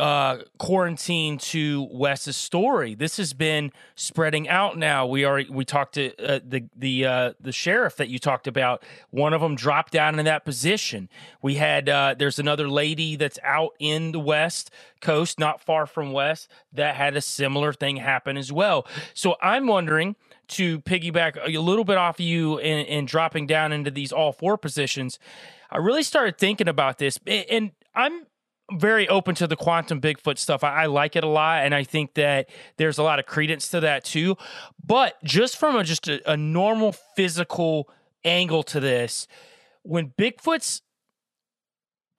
uh, 0.00 0.38
quarantine 0.58 1.36
to 1.36 1.86
Wes's 1.92 2.36
story. 2.36 2.94
This 2.94 3.18
has 3.18 3.34
been 3.34 3.70
spreading 3.94 4.48
out 4.48 4.78
now. 4.78 5.06
We 5.06 5.24
are 5.24 5.42
we 5.50 5.66
talked 5.66 5.94
to 5.94 6.16
uh, 6.16 6.40
the 6.42 6.64
the 6.74 7.04
uh, 7.04 7.32
the 7.38 7.52
sheriff 7.52 7.96
that 7.96 8.08
you 8.08 8.18
talked 8.18 8.46
about. 8.46 8.82
One 9.10 9.34
of 9.34 9.42
them 9.42 9.56
dropped 9.56 9.92
down 9.92 10.18
in 10.18 10.24
that 10.24 10.46
position. 10.46 11.10
We 11.42 11.56
had 11.56 11.90
uh, 11.90 12.14
there's 12.18 12.38
another 12.38 12.66
lady 12.66 13.16
that's 13.16 13.38
out 13.44 13.72
in 13.78 14.12
the 14.12 14.20
west 14.20 14.70
coast, 15.02 15.38
not 15.38 15.60
far 15.60 15.86
from 15.86 16.12
Wes, 16.12 16.48
that 16.72 16.94
had 16.96 17.14
a 17.14 17.20
similar 17.20 17.74
thing 17.74 17.96
happen 17.96 18.38
as 18.38 18.50
well. 18.50 18.86
So 19.12 19.36
I'm 19.42 19.66
wondering 19.66 20.16
to 20.48 20.80
piggyback 20.80 21.36
a 21.46 21.60
little 21.60 21.84
bit 21.84 21.98
off 21.98 22.16
of 22.16 22.24
you 22.24 22.58
and, 22.58 22.88
and 22.88 23.06
dropping 23.06 23.46
down 23.46 23.70
into 23.72 23.90
these 23.90 24.12
all 24.12 24.32
four 24.32 24.56
positions. 24.56 25.18
I 25.70 25.76
really 25.76 26.02
started 26.02 26.38
thinking 26.38 26.68
about 26.68 26.98
this, 26.98 27.18
and 27.26 27.72
I'm 27.94 28.26
very 28.72 29.08
open 29.08 29.34
to 29.36 29.46
the 29.46 29.56
quantum 29.56 30.00
Bigfoot 30.00 30.38
stuff. 30.38 30.64
I, 30.64 30.82
I, 30.82 30.86
like 30.86 31.16
it 31.16 31.24
a 31.24 31.28
lot, 31.28 31.64
and 31.64 31.74
I 31.74 31.84
think 31.84 32.14
that 32.14 32.48
there's 32.76 32.98
a 32.98 33.02
lot 33.02 33.18
of 33.18 33.26
credence 33.26 33.68
to 33.70 33.80
that 33.80 34.04
too. 34.04 34.36
But 34.84 35.22
just 35.24 35.56
from 35.56 35.76
a, 35.76 35.84
just 35.84 36.08
a, 36.08 36.30
a 36.30 36.36
normal 36.36 36.92
physical 36.92 37.88
angle 38.24 38.62
to 38.64 38.80
this, 38.80 39.26
when 39.82 40.10
Bigfoot's 40.10 40.82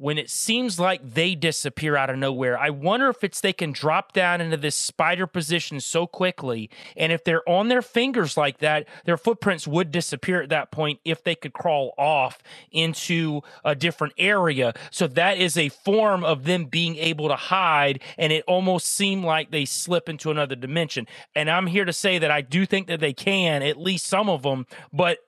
when 0.00 0.16
it 0.16 0.30
seems 0.30 0.80
like 0.80 1.12
they 1.12 1.34
disappear 1.34 1.94
out 1.94 2.08
of 2.08 2.16
nowhere. 2.16 2.58
I 2.58 2.70
wonder 2.70 3.10
if 3.10 3.22
it's 3.22 3.42
they 3.42 3.52
can 3.52 3.70
drop 3.70 4.14
down 4.14 4.40
into 4.40 4.56
this 4.56 4.74
spider 4.74 5.26
position 5.26 5.78
so 5.78 6.06
quickly. 6.06 6.70
And 6.96 7.12
if 7.12 7.22
they're 7.22 7.46
on 7.46 7.68
their 7.68 7.82
fingers 7.82 8.34
like 8.34 8.58
that, 8.60 8.88
their 9.04 9.18
footprints 9.18 9.68
would 9.68 9.92
disappear 9.92 10.40
at 10.40 10.48
that 10.48 10.70
point 10.70 11.00
if 11.04 11.22
they 11.22 11.34
could 11.34 11.52
crawl 11.52 11.92
off 11.98 12.42
into 12.72 13.42
a 13.62 13.74
different 13.74 14.14
area. 14.16 14.72
So 14.90 15.06
that 15.06 15.36
is 15.36 15.58
a 15.58 15.68
form 15.68 16.24
of 16.24 16.44
them 16.44 16.64
being 16.64 16.96
able 16.96 17.28
to 17.28 17.36
hide. 17.36 18.00
And 18.16 18.32
it 18.32 18.44
almost 18.48 18.86
seemed 18.86 19.24
like 19.24 19.50
they 19.50 19.66
slip 19.66 20.08
into 20.08 20.30
another 20.30 20.56
dimension. 20.56 21.06
And 21.34 21.50
I'm 21.50 21.66
here 21.66 21.84
to 21.84 21.92
say 21.92 22.18
that 22.18 22.30
I 22.30 22.40
do 22.40 22.64
think 22.64 22.86
that 22.86 23.00
they 23.00 23.12
can, 23.12 23.62
at 23.62 23.76
least 23.76 24.06
some 24.06 24.30
of 24.30 24.44
them, 24.44 24.66
but 24.94 25.18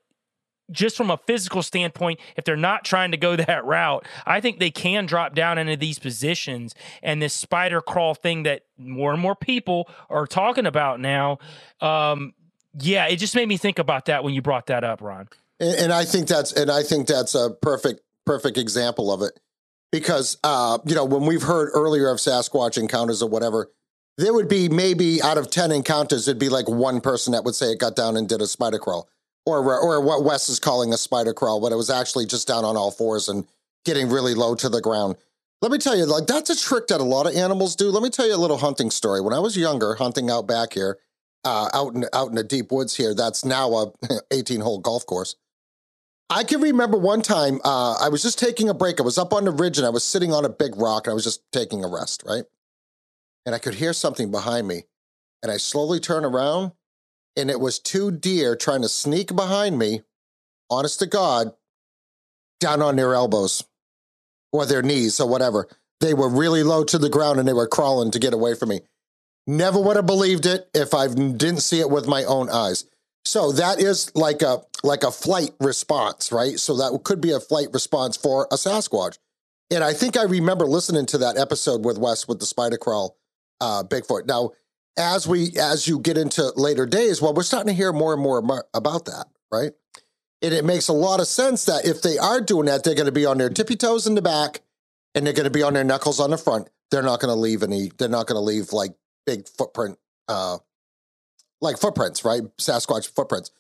just 0.71 0.97
from 0.97 1.11
a 1.11 1.17
physical 1.17 1.63
standpoint, 1.63 2.21
if 2.37 2.45
they're 2.45 2.57
not 2.57 2.85
trying 2.85 3.11
to 3.11 3.17
go 3.17 3.37
that 3.37 3.65
route, 3.65 4.07
I 4.27 4.41
think 4.41 4.59
they 4.59 4.71
can 4.71 5.07
drop 5.07 5.35
down 5.35 5.59
into 5.59 5.77
these 5.77 5.99
positions. 5.99 6.75
And 7.03 7.21
this 7.21 7.35
spider 7.35 7.81
crawl 7.81 8.15
thing 8.15 8.45
that 8.45 8.63
more 8.79 9.13
and 9.13 9.21
more 9.21 9.37
people 9.37 9.89
are 10.11 10.27
talking 10.27 10.67
about 10.67 11.01
now, 11.01 11.39
um, 11.81 12.35
yeah, 12.79 13.07
it 13.07 13.17
just 13.17 13.35
made 13.35 13.49
me 13.49 13.57
think 13.57 13.79
about 13.79 14.07
that 14.07 14.25
when 14.25 14.35
you 14.35 14.43
brought 14.43 14.67
that 14.67 14.85
up, 14.85 15.03
Ron. 15.03 15.29
And, 15.61 15.79
and 15.79 15.93
I 15.93 16.05
think 16.05 16.27
that's 16.27 16.53
and 16.53 16.71
I 16.71 16.83
think 16.83 17.07
that's 17.07 17.35
a 17.35 17.51
perfect 17.51 18.01
perfect 18.25 18.57
example 18.57 19.13
of 19.13 19.23
it 19.23 19.39
because 19.91 20.39
uh, 20.43 20.79
you 20.87 20.95
know 20.95 21.05
when 21.05 21.27
we've 21.27 21.43
heard 21.43 21.71
earlier 21.75 22.09
of 22.09 22.19
Sasquatch 22.19 22.79
encounters 22.79 23.23
or 23.23 23.29
whatever, 23.29 23.71
there 24.17 24.33
would 24.33 24.49
be 24.49 24.71
maybe 24.71 25.21
out 25.23 25.37
of 25.37 25.51
ten 25.51 25.71
encounters, 25.71 26.27
it'd 26.27 26.41
be 26.41 26.49
like 26.49 26.69
one 26.69 27.03
person 27.03 27.33
that 27.33 27.45
would 27.45 27.55
say 27.55 27.67
it 27.67 27.79
got 27.79 27.95
down 27.95 28.17
and 28.17 28.29
did 28.29 28.41
a 28.41 28.47
spider 28.47 28.79
crawl 28.79 29.09
or 29.47 29.59
or 29.81 30.01
what 30.01 30.25
Wes 30.25 30.49
is 30.49 30.59
calling 30.59 30.93
a 30.93 30.97
spider 30.97 31.35
crawl, 31.35 31.61
but 31.61 31.73
it 31.73 31.77
was 31.77 31.91
actually 31.91 32.27
just 32.27 32.49
down 32.49 32.65
on 32.65 32.77
all 32.77 32.91
fours 32.91 33.29
and 33.29 33.47
getting 33.85 34.09
really 34.09 34.35
low 34.35 34.55
to 34.55 34.69
the 34.69 34.81
ground. 34.81 35.17
Let 35.61 35.71
me 35.71 35.79
tell 35.79 35.97
you, 35.97 36.07
like 36.07 36.27
that's 36.27 36.51
a 36.51 36.57
trick 36.57 36.89
that 36.89 37.01
a 37.01 37.05
lot 37.05 37.27
of 37.27 37.37
animals 37.37 37.77
do. 37.77 37.91
Let 37.91 38.03
me 38.03 38.11
tell 38.11 38.27
you 38.27 38.35
a 38.35 38.37
little 38.37 38.59
hunting 38.59 38.91
story. 38.91 39.21
When 39.21 39.33
I 39.33 39.39
was 39.39 39.57
younger, 39.57 39.95
hunting 39.95 40.31
out 40.31 40.47
back 40.47 40.73
here, 40.73 40.99
uh, 41.45 41.69
out 41.73 41.95
in 41.95 42.05
out 42.13 42.29
in 42.29 42.35
the 42.35 42.45
deep 42.45 42.71
woods 42.71 42.97
here, 42.97 43.15
that's 43.15 43.45
now 43.45 43.73
a 43.73 43.93
18 44.31 44.61
hole 44.61 44.79
golf 44.79 45.07
course. 45.07 45.37
I 46.31 46.45
can 46.45 46.61
remember 46.61 46.97
one 46.97 47.21
time 47.21 47.61
uh, 47.63 47.97
I 48.01 48.09
was 48.09 48.23
just 48.23 48.39
taking 48.39 48.69
a 48.71 48.75
break. 48.75 49.01
I 49.01 49.03
was 49.03 49.19
up 49.19 49.35
on 49.35 49.45
the 49.45 49.51
ridge 49.51 49.77
and 49.77 49.87
I 49.87 49.91
was 49.91 50.03
sitting 50.03 50.33
on 50.33 50.47
a 50.47 50.49
big 50.49 50.77
rock 50.77 51.07
and 51.07 51.13
I 51.13 51.15
was 51.15 51.25
just 51.25 51.43
taking 51.53 51.85
a 51.85 51.89
rest, 51.89 52.23
right? 52.27 52.45
And 53.45 53.55
I 53.55 53.59
could 53.59 53.75
hear 53.75 53.93
something 53.93 54.31
behind 54.31 54.67
me, 54.69 54.85
and 55.43 55.51
I 55.51 55.57
slowly 55.57 56.01
turn 56.01 56.25
around 56.25 56.73
and 57.37 57.51
it 57.51 57.61
was 57.61 57.79
two 57.79 58.11
deer 58.11 58.57
trying 58.57 58.83
to 58.83 58.89
sneak 58.89 59.35
behind 59.35 59.79
me, 59.79 60.03
honest 60.71 60.99
to 61.01 61.07
God, 61.07 61.53
down 62.61 62.83
on 62.83 62.97
their 62.97 63.15
elbows 63.15 63.65
or 64.53 64.67
their 64.67 64.83
knees 64.83 65.21
or 65.21 65.29
whatever. 65.29 65.69
They 66.01 66.15
were 66.15 66.29
really 66.29 66.63
low 66.63 66.85
to 66.85 66.99
the 66.99 67.09
ground 67.09 67.39
and 67.39 67.49
they 67.49 67.53
were 67.53 67.67
crawling 67.67 68.11
to 68.13 68.19
get 68.19 68.35
away 68.35 68.55
from 68.55 68.71
me. 68.71 68.81
Never 69.47 69.81
would 69.81 69.97
have 69.97 70.07
believed 70.07 70.47
it 70.47 70.69
if 70.75 70.95
I 70.95 71.09
didn't 71.09 71.61
see 71.61 71.81
it 71.81 71.91
with 71.91 72.07
my 72.07 72.25
own 72.25 72.49
eyes. 72.51 72.85
So 73.25 73.53
that 73.53 73.81
is 73.81 74.15
like 74.15 74.43
a 74.43 74.63
like 74.83 75.05
a 75.05 75.13
flight 75.13 75.53
response, 75.61 76.33
right? 76.33 76.59
So 76.59 76.77
that 76.77 77.05
could 77.05 77.21
be 77.21 77.31
a 77.31 77.41
flight 77.41 77.69
response 77.73 78.17
for 78.17 78.49
a 78.51 78.57
Sasquatch. 78.57 79.19
And 79.71 79.83
I 79.83 79.95
think 79.95 80.17
I 80.17 80.25
remember 80.25 80.67
listening 80.67 81.07
to 81.07 81.19
that 81.19 81.39
episode 81.39 81.85
with 81.85 81.99
Wes 81.99 82.27
with 82.27 82.41
the 82.41 82.47
spider 82.47 82.77
crawl 82.77 83.17
uh, 83.61 83.85
Bigfoot. 83.85 84.27
Now, 84.27 84.51
as 84.97 85.27
we 85.27 85.53
as 85.59 85.89
you 85.89 85.99
get 85.99 86.19
into 86.19 86.53
later 86.57 86.87
days, 86.87 87.23
well, 87.23 87.35
we're 87.35 87.43
starting 87.43 87.69
to 87.69 87.75
hear 87.75 87.93
more 87.93 88.13
and 88.13 88.23
more 88.23 88.65
about 88.75 89.07
that, 89.07 89.27
right? 89.51 89.73
And 90.43 90.53
it 90.53 90.65
makes 90.65 90.89
a 90.89 90.93
lot 90.93 91.21
of 91.21 91.27
sense 91.27 91.65
that 91.67 91.87
if 91.87 92.03
they 92.03 92.19
are 92.19 92.41
doing 92.41 92.67
that, 92.67 92.85
they're 92.85 92.95
going 92.95 93.07
to 93.07 93.13
be 93.13 93.27
on 93.27 93.39
their 93.39 93.49
tippy 93.49 93.77
toes 93.77 94.07
in 94.07 94.15
the 94.15 94.23
back, 94.23 94.61
and 95.15 95.25
they're 95.25 95.33
going 95.33 95.45
to 95.45 95.51
be 95.51 95.63
on 95.63 95.75
their 95.75 95.85
knuckles 95.85 96.21
on 96.21 96.31
the 96.31 96.39
front. 96.39 96.69
They're 96.91 97.03
not 97.03 97.21
going 97.21 97.35
to 97.35 97.41
leave 97.41 97.63
any. 97.63 97.91
They're 97.97 98.09
not 98.09 98.27
going 98.27 98.37
to 98.37 98.45
leave 98.45 98.73
like 98.73 98.93
big 99.25 99.49
footprint, 99.49 99.99
uh, 100.29 100.59
like 101.61 101.79
footprints, 101.79 102.25
right? 102.25 102.43
Sasquatch 102.59 103.09
footprints. 103.15 103.51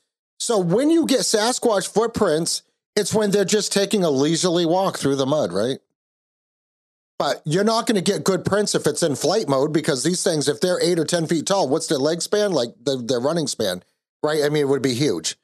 So 0.41 0.59
when 0.59 0.91
you 0.91 1.07
get 1.07 1.21
Sasquatch 1.21 1.93
footprints, 1.93 2.63
it's 2.97 3.15
when 3.15 3.31
they're 3.31 3.45
just 3.45 3.73
taking 3.73 4.05
a 4.05 4.11
leisurely 4.11 4.67
walk 4.67 4.99
through 4.99 5.17
the 5.17 5.27
mud, 5.27 5.53
right? 5.53 5.79
But 7.23 7.41
you're 7.45 7.63
not 7.63 7.87
going 7.87 7.95
to 7.95 8.13
get 8.13 8.25
good 8.25 8.45
prints 8.45 8.75
if 8.75 8.85
it's 8.85 9.01
in 9.01 9.15
flight 9.15 9.49
mode 9.49 9.73
because 9.73 10.03
these 10.03 10.25
things, 10.25 10.49
if 10.49 10.61
they're 10.61 10.83
eight 10.83 10.99
or 10.99 11.05
10 11.05 11.29
feet 11.29 11.47
tall, 11.47 11.69
what's 11.69 11.87
their 11.87 11.99
leg 11.99 12.21
span? 12.21 12.51
Like 12.51 12.75
the, 12.83 12.97
their 12.97 13.21
running 13.21 13.47
span, 13.47 13.85
right? 14.25 14.43
I 14.43 14.49
mean, 14.49 14.63
it 14.63 14.69
would 14.69 14.83
be 14.83 14.95
huge. 14.95 15.37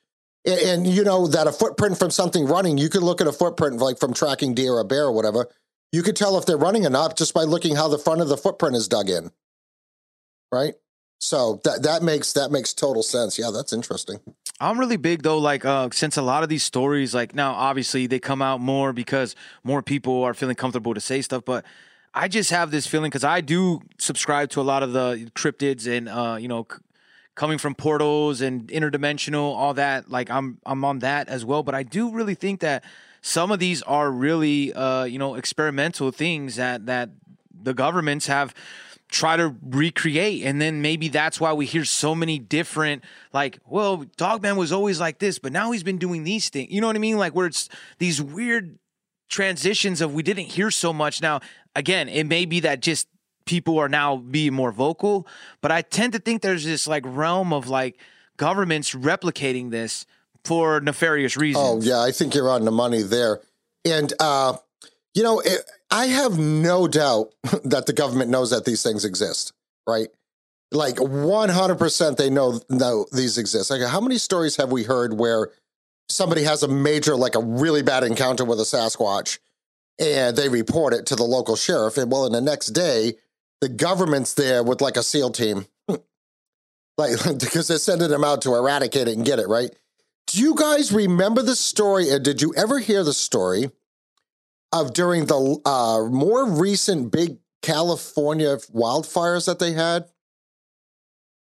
And, 0.45 0.61
and, 0.61 0.87
you 0.89 1.05
know 1.05 1.29
that 1.29 1.47
a 1.47 1.53
footprint 1.53 1.97
from 1.97 2.11
something 2.11 2.47
running, 2.47 2.79
you 2.79 2.89
could 2.89 3.05
look 3.05 3.21
at 3.21 3.29
a 3.29 3.33
footprint 3.33 3.77
like 3.77 4.01
from 4.01 4.13
tracking 4.13 4.55
deer 4.55 4.73
or 4.73 4.83
bear 4.83 5.05
or 5.05 5.13
whatever. 5.13 5.47
You 5.93 6.03
could 6.03 6.17
tell 6.17 6.37
if 6.37 6.47
they're 6.47 6.57
running 6.57 6.85
or 6.85 6.91
not 6.91 7.17
just 7.17 7.33
by 7.33 7.45
looking 7.45 7.77
how 7.77 7.87
the 7.87 7.97
front 7.97 8.23
of 8.23 8.29
the 8.29 8.37
footprint 8.37 8.75
is 8.75 8.89
dug 8.89 9.09
in. 9.09 9.31
Right? 10.51 10.75
So 11.19 11.61
that 11.65 11.83
that 11.83 12.03
makes 12.03 12.33
that 12.35 12.51
makes 12.51 12.73
total 12.73 13.03
sense. 13.03 13.39
Yeah, 13.39 13.51
that's 13.53 13.73
interesting. 13.73 14.21
I'm 14.61 14.79
really 14.79 14.97
big 14.97 15.23
though, 15.23 15.39
like 15.39 15.65
uh, 15.65 15.89
since 15.93 16.17
a 16.17 16.23
lot 16.23 16.43
of 16.43 16.49
these 16.49 16.63
stories, 16.63 17.15
like 17.15 17.35
now 17.35 17.53
obviously 17.53 18.07
they 18.07 18.19
come 18.19 18.43
out 18.43 18.61
more 18.61 18.93
because 18.93 19.35
more 19.65 19.83
people 19.83 20.23
are 20.25 20.35
feeling 20.35 20.57
comfortable 20.57 20.95
to 20.95 21.01
say 21.01 21.23
stuff, 21.23 21.45
but 21.45 21.65
I 22.15 22.29
just 22.29 22.51
have 22.51 22.71
this 22.71 22.87
feeling 22.87 23.11
because 23.11 23.25
I 23.25 23.41
do 23.41 23.81
subscribe 23.99 24.51
to 24.51 24.61
a 24.61 24.63
lot 24.63 24.83
of 24.83 24.93
the 24.93 25.31
cryptids 25.35 25.87
and 25.87 26.09
uh, 26.09 26.37
you 26.41 26.49
know, 26.49 26.67
c- 26.71 26.79
coming 27.35 27.59
from 27.59 27.75
portals 27.75 28.41
and 28.41 28.67
interdimensional, 28.69 29.55
all 29.55 29.75
that. 29.75 30.11
Like 30.11 30.31
I'm 30.31 30.59
I'm 30.67 30.85
on 30.85 31.01
that 31.01 31.29
as 31.29 31.45
well, 31.45 31.63
but 31.63 31.75
I 31.75 31.83
do 31.83 32.11
really 32.11 32.35
think 32.35 32.61
that 32.61 32.85
some 33.23 33.53
of 33.53 33.59
these 33.59 33.83
are 33.83 34.11
really 34.11 34.73
uh, 34.73 35.05
you 35.05 35.19
know 35.19 35.35
experimental 35.35 36.11
things 36.11 36.57
that 36.57 36.87
that 36.87 37.11
the 37.63 37.75
governments 37.75 38.27
have 38.27 38.55
try 39.09 39.37
to 39.37 39.55
recreate. 39.63 40.45
And 40.45 40.61
then 40.61 40.83
maybe 40.83 41.09
that's 41.09 41.41
why 41.41 41.53
we 41.53 41.67
hear 41.67 41.85
so 41.85 42.15
many 42.15 42.39
different 42.39 43.05
like 43.33 43.59
well 43.67 44.05
dogman 44.17 44.57
was 44.57 44.73
always 44.73 45.01
like 45.01 45.19
this 45.19 45.39
but 45.39 45.53
now 45.53 45.71
he's 45.71 45.83
been 45.83 45.99
doing 45.99 46.25
these 46.25 46.49
things 46.49 46.71
you 46.71 46.81
know 46.81 46.87
what 46.87 46.97
i 46.97 46.99
mean? 46.99 47.19
Like 47.19 47.35
where 47.35 47.47
it's 47.47 47.69
these 47.99 48.21
weird 48.21 48.79
transitions 49.29 50.01
of 50.01 50.15
we 50.15 50.23
didn't 50.23 50.47
hear 50.47 50.71
so 50.71 50.93
much. 50.93 51.23
Now 51.23 51.41
again 51.75 52.09
it 52.09 52.25
may 52.25 52.45
be 52.45 52.61
that 52.61 52.81
just 52.81 53.09
people 53.45 53.79
are 53.79 53.89
now 53.89 54.17
being 54.17 54.53
more 54.53 54.71
vocal 54.71 55.27
but 55.63 55.73
i 55.73 55.81
tend 55.81 56.13
to 56.13 56.19
think 56.19 56.43
there's 56.43 56.67
this 56.67 56.87
like 56.87 57.03
realm 57.07 57.51
of 57.51 57.67
like 57.67 57.99
governments 58.37 58.95
replicating 58.95 59.71
this 59.71 60.05
for 60.45 60.81
nefarious 60.81 61.37
reasons. 61.37 61.87
Oh 61.87 61.87
yeah, 61.87 62.01
I 62.01 62.11
think 62.11 62.35
you're 62.35 62.49
on 62.49 62.65
the 62.65 62.71
money 62.71 63.03
there. 63.03 63.41
And 63.85 64.13
uh, 64.19 64.57
you 65.15 65.23
know, 65.23 65.41
it, 65.41 65.63
I 65.91 66.07
have 66.07 66.39
no 66.39 66.87
doubt 66.89 67.35
that 67.65 67.87
the 67.87 67.93
government 67.93 68.31
knows 68.31 68.51
that 68.51 68.65
these 68.65 68.83
things 68.83 69.05
exist, 69.05 69.53
right? 69.87 70.09
Like 70.71 70.97
100% 70.97 72.17
they 72.17 72.31
know 72.31 72.61
know 72.69 73.07
these 73.11 73.39
exist. 73.39 73.71
Like 73.71 73.83
how 73.83 74.01
many 74.01 74.19
stories 74.19 74.57
have 74.57 74.71
we 74.71 74.85
heard 74.85 75.19
where 75.19 75.51
somebody 76.11 76.43
has 76.43 76.63
a 76.63 76.69
major 76.69 77.17
like 77.17 77.35
a 77.35 77.41
really 77.41 77.83
bad 77.83 78.05
encounter 78.05 78.45
with 78.45 78.61
a 78.61 78.65
Sasquatch 78.65 79.39
and 79.99 80.37
they 80.37 80.49
report 80.49 80.93
it 80.93 81.07
to 81.07 81.17
the 81.17 81.25
local 81.25 81.57
sheriff 81.57 81.97
and 81.97 82.13
well 82.13 82.27
in 82.27 82.33
the 82.33 82.41
next 82.41 82.69
day 82.69 83.15
the 83.61 83.69
government's 83.69 84.35
there 84.35 84.63
with 84.63 84.81
like 84.81 84.97
a 84.97 85.03
SEAL 85.03 85.31
team. 85.31 85.67
like 85.89 87.13
because 87.39 87.69
they're 87.69 87.79
sending 87.79 88.09
them 88.09 88.25
out 88.25 88.43
to 88.43 88.55
eradicate 88.55 89.09
it 89.09 89.17
and 89.17 89.27
get 89.27 89.39
it, 89.39 89.49
right? 89.49 89.71
Do 90.27 90.39
you 90.39 90.55
guys 90.55 90.93
remember 90.93 91.43
the 91.43 91.57
story? 91.57 92.11
And 92.11 92.23
did 92.23 92.43
you 92.43 92.53
ever 92.57 92.79
hear 92.79 93.03
the 93.03 93.15
story 93.15 93.71
of 94.73 94.93
during 94.93 95.27
the 95.27 95.61
uh, 95.65 96.05
more 96.11 96.49
recent 96.51 97.11
big 97.13 97.39
California 97.63 98.57
wildfires 98.75 99.47
that 99.47 99.59
they 99.59 99.73
had? 99.73 100.07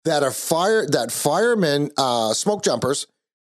That 0.06 0.24
a 0.24 0.32
fire 0.32 0.88
that 0.88 1.12
firemen, 1.12 1.92
uh, 1.98 2.34
smoke 2.34 2.64
jumpers, 2.64 3.06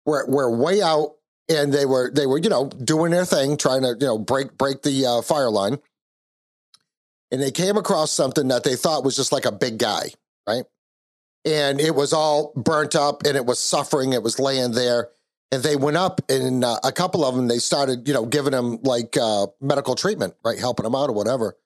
were 0.06 0.26
were 0.28 0.50
way 0.50 0.82
out 0.82 1.16
and 1.48 1.74
they 1.74 1.86
were 1.86 2.12
they 2.12 2.26
were 2.26 2.38
you 2.40 2.50
know 2.50 2.70
doing 2.70 3.12
their 3.12 3.26
thing, 3.26 3.58
trying 3.58 3.82
to 3.82 3.96
you 4.00 4.08
know 4.08 4.18
break 4.18 4.58
break 4.58 4.82
the 4.82 5.06
uh, 5.06 5.22
fire 5.22 5.50
line, 5.50 5.78
and 7.32 7.42
they 7.42 7.52
came 7.52 7.78
across 7.78 8.12
something 8.12 8.48
that 8.48 8.64
they 8.64 8.76
thought 8.76 9.04
was 9.04 9.16
just 9.16 9.32
like 9.32 9.46
a 9.46 9.52
big 9.52 9.78
guy, 9.78 10.10
right? 10.48 10.64
And 11.46 11.80
it 11.80 11.96
was 11.96 12.14
all 12.14 12.52
burnt 12.56 12.96
up 12.96 13.24
and 13.26 13.38
it 13.38 13.46
was 13.46 13.60
suffering. 13.60 14.14
It 14.14 14.22
was 14.24 14.40
laying 14.40 14.74
there 14.74 15.10
and 15.52 15.64
they 15.64 15.76
went 15.76 15.98
up 15.98 16.22
and 16.30 16.64
uh, 16.64 16.80
a 16.84 16.92
couple 16.92 17.26
of 17.26 17.36
them 17.36 17.48
they 17.48 17.58
started 17.58 18.08
you 18.08 18.14
know 18.14 18.26
giving 18.26 18.54
him 18.54 18.80
like 18.84 19.18
uh, 19.18 19.48
medical 19.60 19.96
treatment 19.96 20.36
right 20.44 20.60
helping 20.60 20.86
him 20.86 20.96
out 20.96 21.10
or 21.10 21.14
whatever. 21.14 21.58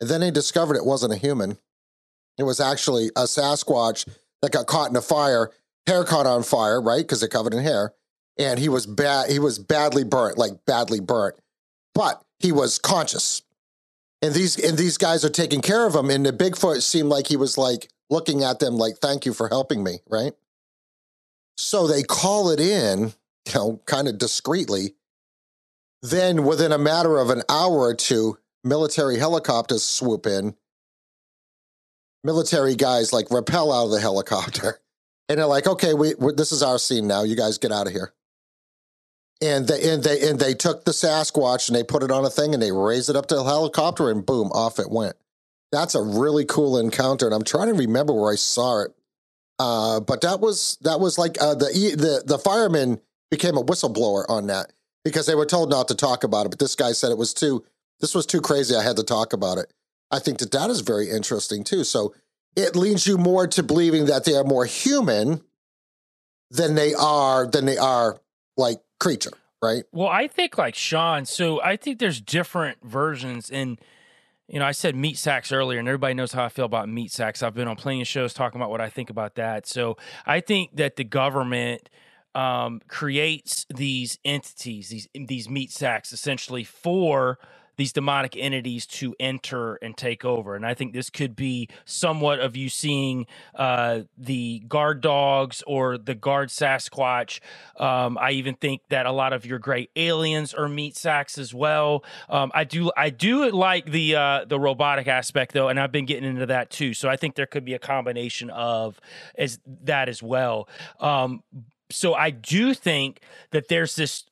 And 0.00 0.08
then 0.08 0.20
they 0.20 0.30
discovered 0.30 0.76
it 0.76 0.84
wasn't 0.84 1.12
a 1.12 1.16
human. 1.16 1.58
It 2.38 2.44
was 2.44 2.58
actually 2.58 3.08
a 3.16 3.24
sasquatch 3.24 4.08
that 4.40 4.52
got 4.52 4.66
caught 4.66 4.90
in 4.90 4.96
a 4.96 5.02
fire 5.02 5.50
hair 5.86 6.04
caught 6.04 6.26
on 6.26 6.42
fire 6.42 6.80
right 6.80 7.02
because 7.02 7.20
they're 7.20 7.28
covered 7.28 7.54
in 7.54 7.62
hair 7.62 7.94
and 8.38 8.58
he 8.58 8.68
was 8.68 8.86
bad 8.86 9.30
he 9.30 9.38
was 9.38 9.58
badly 9.58 10.04
burnt 10.04 10.38
like 10.38 10.64
badly 10.66 11.00
burnt. 11.00 11.36
But 11.94 12.22
he 12.38 12.52
was 12.52 12.78
conscious. 12.78 13.42
And 14.22 14.34
these 14.34 14.58
and 14.58 14.76
these 14.76 14.98
guys 14.98 15.24
are 15.24 15.30
taking 15.30 15.60
care 15.60 15.86
of 15.86 15.94
him 15.94 16.10
and 16.10 16.26
the 16.26 16.32
bigfoot 16.32 16.82
seemed 16.82 17.08
like 17.08 17.26
he 17.26 17.36
was 17.36 17.56
like 17.56 17.90
looking 18.08 18.42
at 18.42 18.58
them 18.58 18.74
like 18.74 18.96
thank 18.98 19.24
you 19.24 19.32
for 19.32 19.48
helping 19.48 19.82
me 19.82 20.00
right? 20.08 20.32
So 21.56 21.86
they 21.86 22.02
call 22.02 22.50
it 22.50 22.60
in 22.60 23.12
you 23.46 23.54
know, 23.54 23.82
kind 23.86 24.08
of 24.08 24.18
discreetly. 24.18 24.94
Then, 26.02 26.44
within 26.44 26.72
a 26.72 26.78
matter 26.78 27.18
of 27.18 27.30
an 27.30 27.42
hour 27.48 27.78
or 27.78 27.94
two, 27.94 28.38
military 28.64 29.18
helicopters 29.18 29.82
swoop 29.82 30.26
in. 30.26 30.54
Military 32.22 32.74
guys 32.74 33.12
like 33.12 33.30
rappel 33.30 33.72
out 33.72 33.86
of 33.86 33.90
the 33.90 34.00
helicopter, 34.00 34.78
and 35.28 35.38
they're 35.38 35.46
like, 35.46 35.66
"Okay, 35.66 35.94
we, 35.94 36.14
this 36.36 36.52
is 36.52 36.62
our 36.62 36.78
scene 36.78 37.06
now. 37.06 37.22
You 37.22 37.36
guys 37.36 37.58
get 37.58 37.72
out 37.72 37.86
of 37.86 37.92
here." 37.92 38.12
And 39.42 39.66
they 39.66 39.90
and 39.90 40.02
they 40.02 40.28
and 40.28 40.38
they 40.38 40.52
took 40.52 40.84
the 40.84 40.90
Sasquatch 40.90 41.68
and 41.68 41.76
they 41.76 41.82
put 41.82 42.02
it 42.02 42.10
on 42.10 42.24
a 42.24 42.30
thing 42.30 42.52
and 42.52 42.62
they 42.62 42.72
raised 42.72 43.08
it 43.08 43.16
up 43.16 43.26
to 43.26 43.36
the 43.36 43.44
helicopter 43.44 44.10
and 44.10 44.24
boom, 44.24 44.48
off 44.52 44.78
it 44.78 44.90
went. 44.90 45.16
That's 45.72 45.94
a 45.94 46.02
really 46.02 46.44
cool 46.44 46.78
encounter, 46.78 47.24
and 47.24 47.34
I'm 47.34 47.44
trying 47.44 47.68
to 47.68 47.74
remember 47.74 48.12
where 48.12 48.32
I 48.32 48.36
saw 48.36 48.82
it. 48.82 48.90
Uh, 49.58 50.00
but 50.00 50.20
that 50.22 50.40
was 50.40 50.76
that 50.82 51.00
was 51.00 51.16
like 51.16 51.40
uh, 51.40 51.54
the 51.54 51.66
the 51.96 52.22
the 52.26 52.38
firemen 52.38 53.00
became 53.30 53.56
a 53.56 53.62
whistleblower 53.62 54.24
on 54.28 54.46
that 54.48 54.72
because 55.04 55.26
they 55.26 55.34
were 55.34 55.46
told 55.46 55.70
not 55.70 55.88
to 55.88 55.94
talk 55.94 56.24
about 56.24 56.46
it. 56.46 56.50
But 56.50 56.58
this 56.58 56.74
guy 56.74 56.92
said 56.92 57.10
it 57.10 57.18
was 57.18 57.34
too 57.34 57.64
this 58.00 58.14
was 58.14 58.26
too 58.26 58.40
crazy. 58.40 58.74
I 58.74 58.82
had 58.82 58.96
to 58.96 59.02
talk 59.02 59.32
about 59.32 59.58
it. 59.58 59.72
I 60.10 60.18
think 60.18 60.38
that 60.38 60.50
that 60.52 60.70
is 60.70 60.80
very 60.80 61.10
interesting 61.10 61.64
too. 61.64 61.84
So 61.84 62.14
it 62.56 62.74
leads 62.74 63.06
you 63.06 63.16
more 63.16 63.46
to 63.46 63.62
believing 63.62 64.06
that 64.06 64.24
they 64.24 64.34
are 64.34 64.44
more 64.44 64.64
human 64.64 65.42
than 66.50 66.74
they 66.74 66.94
are 66.94 67.46
than 67.46 67.66
they 67.66 67.76
are 67.76 68.18
like 68.56 68.80
creature, 68.98 69.32
right? 69.62 69.84
Well, 69.92 70.08
I 70.08 70.26
think 70.26 70.58
like 70.58 70.74
Sean. 70.74 71.24
So 71.26 71.62
I 71.62 71.76
think 71.76 71.98
there's 71.98 72.20
different 72.20 72.78
versions 72.82 73.50
and 73.50 73.78
you 74.48 74.58
know, 74.58 74.66
I 74.66 74.72
said 74.72 74.96
meat 74.96 75.16
sacks 75.16 75.52
earlier, 75.52 75.78
and 75.78 75.86
everybody 75.86 76.12
knows 76.12 76.32
how 76.32 76.44
I 76.44 76.48
feel 76.48 76.64
about 76.64 76.88
meat 76.88 77.12
sacks. 77.12 77.40
I've 77.40 77.54
been 77.54 77.68
on 77.68 77.76
plenty 77.76 78.00
of 78.00 78.08
shows 78.08 78.34
talking 78.34 78.60
about 78.60 78.68
what 78.68 78.80
I 78.80 78.88
think 78.88 79.08
about 79.08 79.36
that. 79.36 79.64
So 79.68 79.96
I 80.26 80.40
think 80.40 80.74
that 80.74 80.96
the 80.96 81.04
government 81.04 81.88
um, 82.34 82.80
creates 82.88 83.66
these 83.74 84.18
entities, 84.24 84.88
these 84.88 85.08
these 85.14 85.48
meat 85.48 85.70
sacks, 85.70 86.12
essentially 86.12 86.64
for 86.64 87.38
these 87.80 87.94
demonic 87.94 88.36
entities 88.36 88.84
to 88.84 89.14
enter 89.18 89.76
and 89.76 89.96
take 89.96 90.22
over. 90.22 90.54
And 90.54 90.66
I 90.66 90.74
think 90.74 90.92
this 90.92 91.08
could 91.08 91.34
be 91.34 91.66
somewhat 91.86 92.38
of 92.38 92.54
you 92.54 92.68
seeing 92.68 93.24
uh, 93.54 94.00
the 94.18 94.62
guard 94.68 95.00
dogs 95.00 95.62
or 95.66 95.96
the 95.96 96.14
guard 96.14 96.50
Sasquatch. 96.50 97.40
Um, 97.78 98.18
I 98.18 98.32
even 98.32 98.54
think 98.54 98.82
that 98.90 99.06
a 99.06 99.12
lot 99.12 99.32
of 99.32 99.46
your 99.46 99.58
gray 99.58 99.88
aliens 99.96 100.52
are 100.52 100.68
meat 100.68 100.94
sacks 100.94 101.38
as 101.38 101.54
well. 101.54 102.04
Um, 102.28 102.52
I 102.54 102.64
do 102.64 102.92
I 102.98 103.08
do 103.08 103.50
like 103.50 103.86
the 103.90 104.14
uh, 104.14 104.44
the 104.44 104.60
robotic 104.60 105.08
aspect 105.08 105.54
though, 105.54 105.68
and 105.68 105.80
I've 105.80 105.92
been 105.92 106.04
getting 106.04 106.28
into 106.28 106.46
that 106.46 106.68
too. 106.68 106.92
So 106.92 107.08
I 107.08 107.16
think 107.16 107.34
there 107.34 107.46
could 107.46 107.64
be 107.64 107.72
a 107.72 107.78
combination 107.78 108.50
of 108.50 109.00
as 109.36 109.58
that 109.84 110.10
as 110.10 110.22
well. 110.22 110.68
Um, 111.00 111.42
so 111.90 112.14
I 112.14 112.30
do 112.30 112.74
think 112.74 113.20
that 113.50 113.68
there's 113.68 113.96
this 113.96 114.24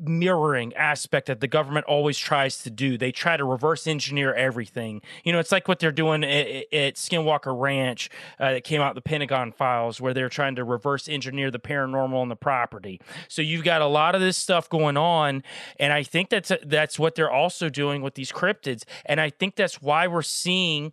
mirroring 0.00 0.72
aspect 0.74 1.26
that 1.26 1.40
the 1.40 1.48
government 1.48 1.84
always 1.86 2.16
tries 2.16 2.62
to 2.62 2.70
do. 2.70 2.96
They 2.96 3.10
try 3.10 3.36
to 3.36 3.44
reverse 3.44 3.86
engineer 3.86 4.32
everything. 4.32 5.02
You 5.24 5.32
know, 5.32 5.38
it's 5.40 5.50
like 5.50 5.66
what 5.66 5.80
they're 5.80 5.90
doing 5.90 6.22
at, 6.22 6.72
at 6.72 6.94
Skinwalker 6.94 7.58
Ranch 7.58 8.08
uh, 8.38 8.52
that 8.52 8.64
came 8.64 8.80
out 8.80 8.94
the 8.94 9.00
Pentagon 9.00 9.50
files, 9.50 10.00
where 10.00 10.14
they're 10.14 10.28
trying 10.28 10.54
to 10.56 10.64
reverse 10.64 11.08
engineer 11.08 11.50
the 11.50 11.58
paranormal 11.58 12.14
on 12.14 12.28
the 12.28 12.36
property. 12.36 13.00
So 13.28 13.42
you've 13.42 13.64
got 13.64 13.82
a 13.82 13.86
lot 13.86 14.14
of 14.14 14.20
this 14.20 14.36
stuff 14.36 14.68
going 14.68 14.96
on, 14.96 15.42
and 15.80 15.92
I 15.92 16.02
think 16.02 16.30
that's 16.30 16.52
that's 16.64 16.98
what 16.98 17.14
they're 17.14 17.30
also 17.30 17.68
doing 17.68 18.02
with 18.02 18.14
these 18.14 18.30
cryptids, 18.30 18.84
and 19.04 19.20
I 19.20 19.30
think 19.30 19.56
that's 19.56 19.82
why 19.82 20.06
we're 20.06 20.22
seeing. 20.22 20.92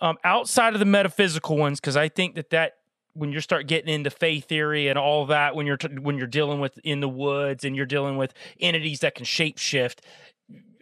Um, 0.00 0.18
outside 0.24 0.74
of 0.74 0.80
the 0.80 0.86
metaphysical 0.86 1.56
ones, 1.56 1.80
because 1.80 1.96
I 1.96 2.08
think 2.08 2.34
that 2.34 2.50
that 2.50 2.74
when 3.14 3.32
you 3.32 3.40
start 3.40 3.66
getting 3.66 3.92
into 3.92 4.10
faith 4.10 4.46
theory 4.46 4.88
and 4.88 4.98
all 4.98 5.26
that 5.26 5.54
when 5.54 5.66
you're 5.66 5.76
t- 5.76 5.88
when 6.00 6.18
you're 6.18 6.26
dealing 6.26 6.60
with 6.60 6.78
in 6.84 7.00
the 7.00 7.08
woods 7.08 7.64
and 7.64 7.74
you're 7.74 7.86
dealing 7.86 8.16
with 8.16 8.34
entities 8.60 9.00
that 9.00 9.14
can 9.14 9.24
shapeshift 9.24 10.00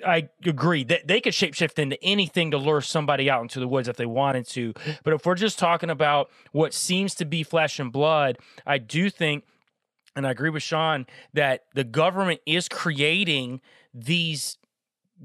I 0.04 0.28
agree 0.44 0.84
that 0.84 1.06
they 1.06 1.20
could 1.20 1.32
shapeshift 1.32 1.78
into 1.78 2.02
anything 2.02 2.50
to 2.50 2.58
lure 2.58 2.80
somebody 2.80 3.30
out 3.30 3.42
into 3.42 3.60
the 3.60 3.68
woods 3.68 3.88
if 3.88 3.96
they 3.96 4.06
wanted 4.06 4.48
to. 4.48 4.72
But 5.04 5.14
if 5.14 5.24
we're 5.24 5.34
just 5.34 5.58
talking 5.58 5.90
about 5.90 6.30
what 6.50 6.74
seems 6.74 7.14
to 7.16 7.24
be 7.24 7.42
flesh 7.42 7.78
and 7.78 7.92
blood, 7.92 8.38
I 8.66 8.78
do 8.78 9.10
think, 9.10 9.44
and 10.16 10.26
I 10.26 10.30
agree 10.30 10.50
with 10.50 10.62
Sean, 10.62 11.06
that 11.34 11.66
the 11.74 11.84
government 11.84 12.40
is 12.46 12.68
creating 12.68 13.60
these 13.94 14.58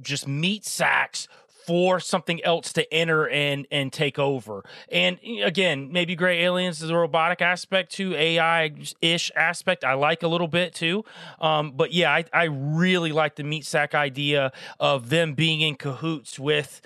just 0.01 0.27
meat 0.27 0.65
sacks 0.65 1.27
for 1.67 1.99
something 1.99 2.41
else 2.45 2.71
to 2.73 2.93
enter 2.93 3.27
and 3.27 3.67
and 3.71 3.91
take 3.91 4.17
over. 4.17 4.63
And 4.89 5.19
again, 5.43 5.91
maybe 5.91 6.15
Gray 6.15 6.41
Aliens 6.43 6.81
is 6.81 6.89
a 6.89 6.95
robotic 6.95 7.41
aspect 7.41 7.91
to 7.93 8.15
AI 8.15 8.71
ish 9.01 9.31
aspect. 9.35 9.83
I 9.83 9.93
like 9.93 10.23
a 10.23 10.29
little 10.29 10.47
bit 10.47 10.73
too. 10.73 11.03
Um, 11.41 11.73
but 11.75 11.91
yeah, 11.91 12.11
I, 12.13 12.23
I 12.31 12.43
really 12.45 13.11
like 13.11 13.35
the 13.35 13.43
meat 13.43 13.65
sack 13.65 13.93
idea 13.93 14.53
of 14.79 15.09
them 15.09 15.33
being 15.33 15.59
in 15.59 15.75
cahoots 15.75 16.39
with 16.39 16.81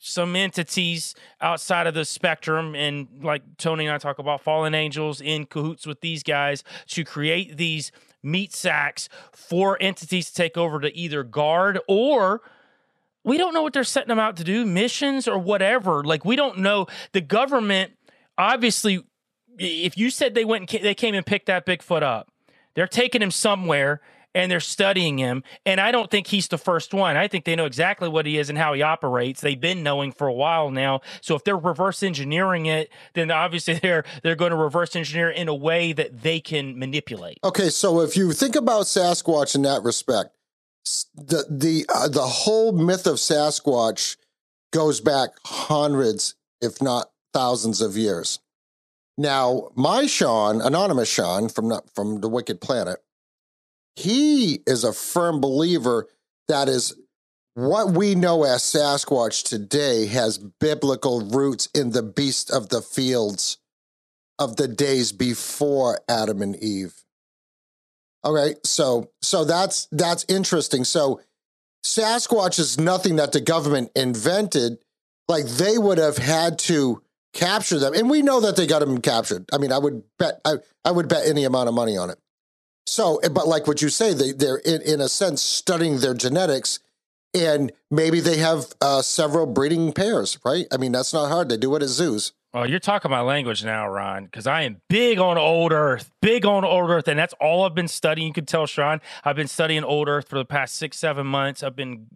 some 0.00 0.34
entities 0.34 1.14
outside 1.40 1.86
of 1.86 1.94
the 1.94 2.04
spectrum 2.04 2.74
and 2.74 3.08
like 3.22 3.42
Tony 3.56 3.86
and 3.86 3.94
I 3.94 3.98
talk 3.98 4.18
about 4.18 4.40
fallen 4.40 4.74
angels 4.74 5.20
in 5.20 5.46
cahoots 5.46 5.86
with 5.86 6.00
these 6.00 6.22
guys 6.22 6.62
to 6.88 7.04
create 7.04 7.56
these 7.56 7.90
meat 8.22 8.52
sacks 8.52 9.08
for 9.32 9.76
entities 9.80 10.28
to 10.30 10.34
take 10.34 10.56
over 10.56 10.80
to 10.80 10.96
either 10.96 11.22
guard 11.22 11.78
or 11.88 12.42
we 13.28 13.36
don't 13.36 13.54
know 13.54 13.62
what 13.62 13.72
they're 13.72 13.84
setting 13.84 14.08
them 14.08 14.18
out 14.18 14.36
to 14.38 14.44
do, 14.44 14.64
missions 14.64 15.28
or 15.28 15.38
whatever. 15.38 16.02
Like 16.02 16.24
we 16.24 16.34
don't 16.34 16.58
know. 16.58 16.86
The 17.12 17.20
government 17.20 17.92
obviously, 18.38 19.04
if 19.58 19.98
you 19.98 20.10
said 20.10 20.34
they 20.34 20.44
went 20.44 20.72
and 20.72 20.84
they 20.84 20.94
came 20.94 21.14
and 21.14 21.26
picked 21.26 21.46
that 21.46 21.66
Bigfoot 21.66 22.02
up, 22.02 22.30
they're 22.74 22.86
taking 22.86 23.20
him 23.20 23.32
somewhere, 23.32 24.00
and 24.34 24.52
they're 24.52 24.60
studying 24.60 25.18
him. 25.18 25.42
And 25.66 25.80
I 25.80 25.90
don't 25.90 26.10
think 26.10 26.28
he's 26.28 26.48
the 26.48 26.58
first 26.58 26.94
one. 26.94 27.16
I 27.16 27.28
think 27.28 27.44
they 27.44 27.56
know 27.56 27.64
exactly 27.64 28.08
what 28.08 28.24
he 28.24 28.38
is 28.38 28.48
and 28.48 28.58
how 28.58 28.72
he 28.72 28.82
operates. 28.82 29.40
They've 29.40 29.60
been 29.60 29.82
knowing 29.82 30.12
for 30.12 30.28
a 30.28 30.32
while 30.32 30.70
now. 30.70 31.00
So 31.20 31.34
if 31.34 31.44
they're 31.44 31.56
reverse 31.56 32.02
engineering 32.02 32.66
it, 32.66 32.90
then 33.14 33.30
obviously 33.30 33.74
they're 33.82 34.04
they're 34.22 34.36
going 34.36 34.50
to 34.52 34.56
reverse 34.56 34.94
engineer 34.94 35.30
in 35.30 35.48
a 35.48 35.54
way 35.54 35.92
that 35.92 36.22
they 36.22 36.40
can 36.40 36.78
manipulate. 36.78 37.38
Okay, 37.42 37.68
so 37.68 38.00
if 38.00 38.16
you 38.16 38.32
think 38.32 38.54
about 38.54 38.82
Sasquatch 38.82 39.54
in 39.54 39.62
that 39.62 39.82
respect, 39.82 40.30
the 41.14 41.44
the 41.50 41.86
uh, 41.92 42.08
the 42.08 42.22
whole 42.22 42.72
myth 42.72 43.06
of 43.06 43.16
Sasquatch 43.16 44.16
goes 44.72 45.00
back 45.00 45.30
hundreds, 45.44 46.34
if 46.60 46.80
not 46.82 47.10
thousands, 47.32 47.80
of 47.80 47.96
years. 47.96 48.38
Now, 49.16 49.70
my 49.74 50.06
Sean, 50.06 50.60
anonymous 50.60 51.08
Sean 51.08 51.48
from 51.48 51.72
from 51.94 52.20
the 52.20 52.28
Wicked 52.28 52.60
Planet, 52.60 52.98
he 53.96 54.60
is 54.66 54.84
a 54.84 54.92
firm 54.92 55.40
believer 55.40 56.08
that 56.48 56.68
is 56.68 56.94
what 57.54 57.90
we 57.90 58.14
know 58.14 58.44
as 58.44 58.62
Sasquatch 58.62 59.42
today 59.42 60.06
has 60.06 60.38
biblical 60.38 61.22
roots 61.22 61.66
in 61.74 61.90
the 61.90 62.04
beast 62.04 62.52
of 62.52 62.68
the 62.68 62.80
fields 62.80 63.58
of 64.38 64.54
the 64.54 64.68
days 64.68 65.10
before 65.10 66.00
Adam 66.08 66.40
and 66.40 66.54
Eve. 66.56 67.02
Right, 68.24 68.56
so 68.66 69.10
so 69.22 69.44
that's 69.44 69.88
that's 69.90 70.24
interesting. 70.28 70.84
So 70.84 71.20
Sasquatch 71.84 72.58
is 72.58 72.78
nothing 72.78 73.16
that 73.16 73.32
the 73.32 73.40
government 73.40 73.90
invented. 73.96 74.78
Like 75.28 75.46
they 75.46 75.78
would 75.78 75.98
have 75.98 76.18
had 76.18 76.58
to 76.60 77.02
capture 77.32 77.78
them, 77.78 77.94
and 77.94 78.10
we 78.10 78.22
know 78.22 78.40
that 78.40 78.56
they 78.56 78.66
got 78.66 78.80
them 78.80 79.00
captured. 79.00 79.48
I 79.52 79.58
mean, 79.58 79.72
I 79.72 79.78
would 79.78 80.02
bet 80.18 80.40
I, 80.44 80.56
I 80.84 80.90
would 80.90 81.08
bet 81.08 81.26
any 81.26 81.44
amount 81.44 81.68
of 81.68 81.74
money 81.74 81.96
on 81.96 82.10
it. 82.10 82.18
So, 82.86 83.20
but 83.32 83.46
like 83.46 83.66
what 83.66 83.82
you 83.82 83.88
say, 83.88 84.12
they 84.14 84.32
they're 84.32 84.58
in, 84.58 84.82
in 84.82 85.00
a 85.00 85.08
sense 85.08 85.40
studying 85.40 85.98
their 85.98 86.14
genetics, 86.14 86.80
and 87.34 87.72
maybe 87.90 88.20
they 88.20 88.38
have 88.38 88.66
uh, 88.80 89.02
several 89.02 89.46
breeding 89.46 89.92
pairs, 89.92 90.38
right? 90.44 90.66
I 90.72 90.76
mean, 90.76 90.92
that's 90.92 91.12
not 91.12 91.28
hard. 91.28 91.48
They 91.48 91.56
do 91.56 91.74
it 91.76 91.82
at 91.82 91.88
zoos. 91.88 92.32
Oh, 92.54 92.64
you're 92.64 92.78
talking 92.78 93.10
my 93.10 93.20
language 93.20 93.62
now, 93.62 93.86
Ron, 93.88 94.24
because 94.24 94.46
I 94.46 94.62
am 94.62 94.80
big 94.88 95.18
on 95.18 95.36
old 95.36 95.70
Earth, 95.70 96.10
big 96.22 96.46
on 96.46 96.64
old 96.64 96.88
Earth, 96.88 97.06
and 97.06 97.18
that's 97.18 97.34
all 97.40 97.64
I've 97.64 97.74
been 97.74 97.88
studying. 97.88 98.28
You 98.28 98.32
can 98.32 98.46
tell, 98.46 98.66
Sean, 98.66 99.02
I've 99.22 99.36
been 99.36 99.48
studying 99.48 99.84
old 99.84 100.08
Earth 100.08 100.28
for 100.28 100.38
the 100.38 100.46
past 100.46 100.76
six, 100.76 100.98
seven 100.98 101.26
months. 101.26 101.62
I've 101.62 101.76
been 101.76 102.06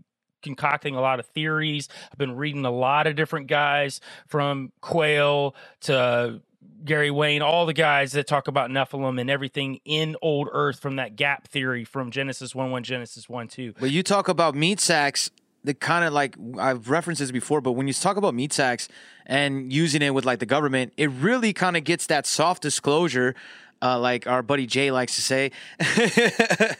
concocting 0.43 0.97
a 0.97 1.03
lot 1.03 1.20
of 1.20 1.26
theories. 1.26 1.89
I've 2.11 2.18
been 2.18 2.37
reading 2.37 2.64
a 2.64 2.70
lot 2.70 3.07
of 3.07 3.14
different 3.14 3.47
guys 3.47 4.01
from 4.26 4.72
Quayle 4.80 5.55
to 5.83 6.41
Gary 6.85 7.11
Wayne, 7.11 7.43
all 7.43 7.66
the 7.66 7.72
guys 7.72 8.12
that 8.12 8.26
talk 8.26 8.49
about 8.49 8.70
Nephilim 8.70 9.20
and 9.20 9.30
everything 9.30 9.80
in 9.85 10.16
old 10.22 10.49
Earth 10.51 10.80
from 10.80 10.97
that 10.97 11.14
gap 11.16 11.47
theory 11.47 11.85
from 11.85 12.11
Genesis 12.11 12.55
1 12.55 12.70
1, 12.70 12.83
Genesis 12.83 13.28
1 13.28 13.49
2. 13.49 13.74
But 13.78 13.91
you 13.91 14.03
talk 14.03 14.28
about 14.28 14.55
meat 14.55 14.80
sacks, 14.80 15.30
the 15.65 15.75
kind 15.75 16.05
of 16.05 16.13
like 16.13 16.37
I've 16.59 16.91
referenced 16.91 17.21
this 17.21 17.31
before, 17.31 17.61
but 17.61 17.73
when 17.73 17.87
you 17.87 17.95
talk 17.95 18.17
about 18.17 18.35
meat 18.35 18.53
sacks 18.53 18.89
and 19.27 19.73
using 19.73 20.03
it 20.03 20.11
with 20.15 20.25
like 20.25 20.39
the 20.39 20.47
government, 20.47 20.93
it 20.97 21.11
really 21.11 21.53
kind 21.53 21.77
of 21.77 21.85
gets 21.85 22.07
that 22.07 22.27
soft 22.27 22.63
disclosure, 22.63 23.35
uh, 23.81 23.99
like 23.99 24.27
our 24.27 24.43
buddy 24.43 24.67
Jay 24.67 24.91
likes 24.91 25.15
to 25.17 25.23
say. 25.23 25.53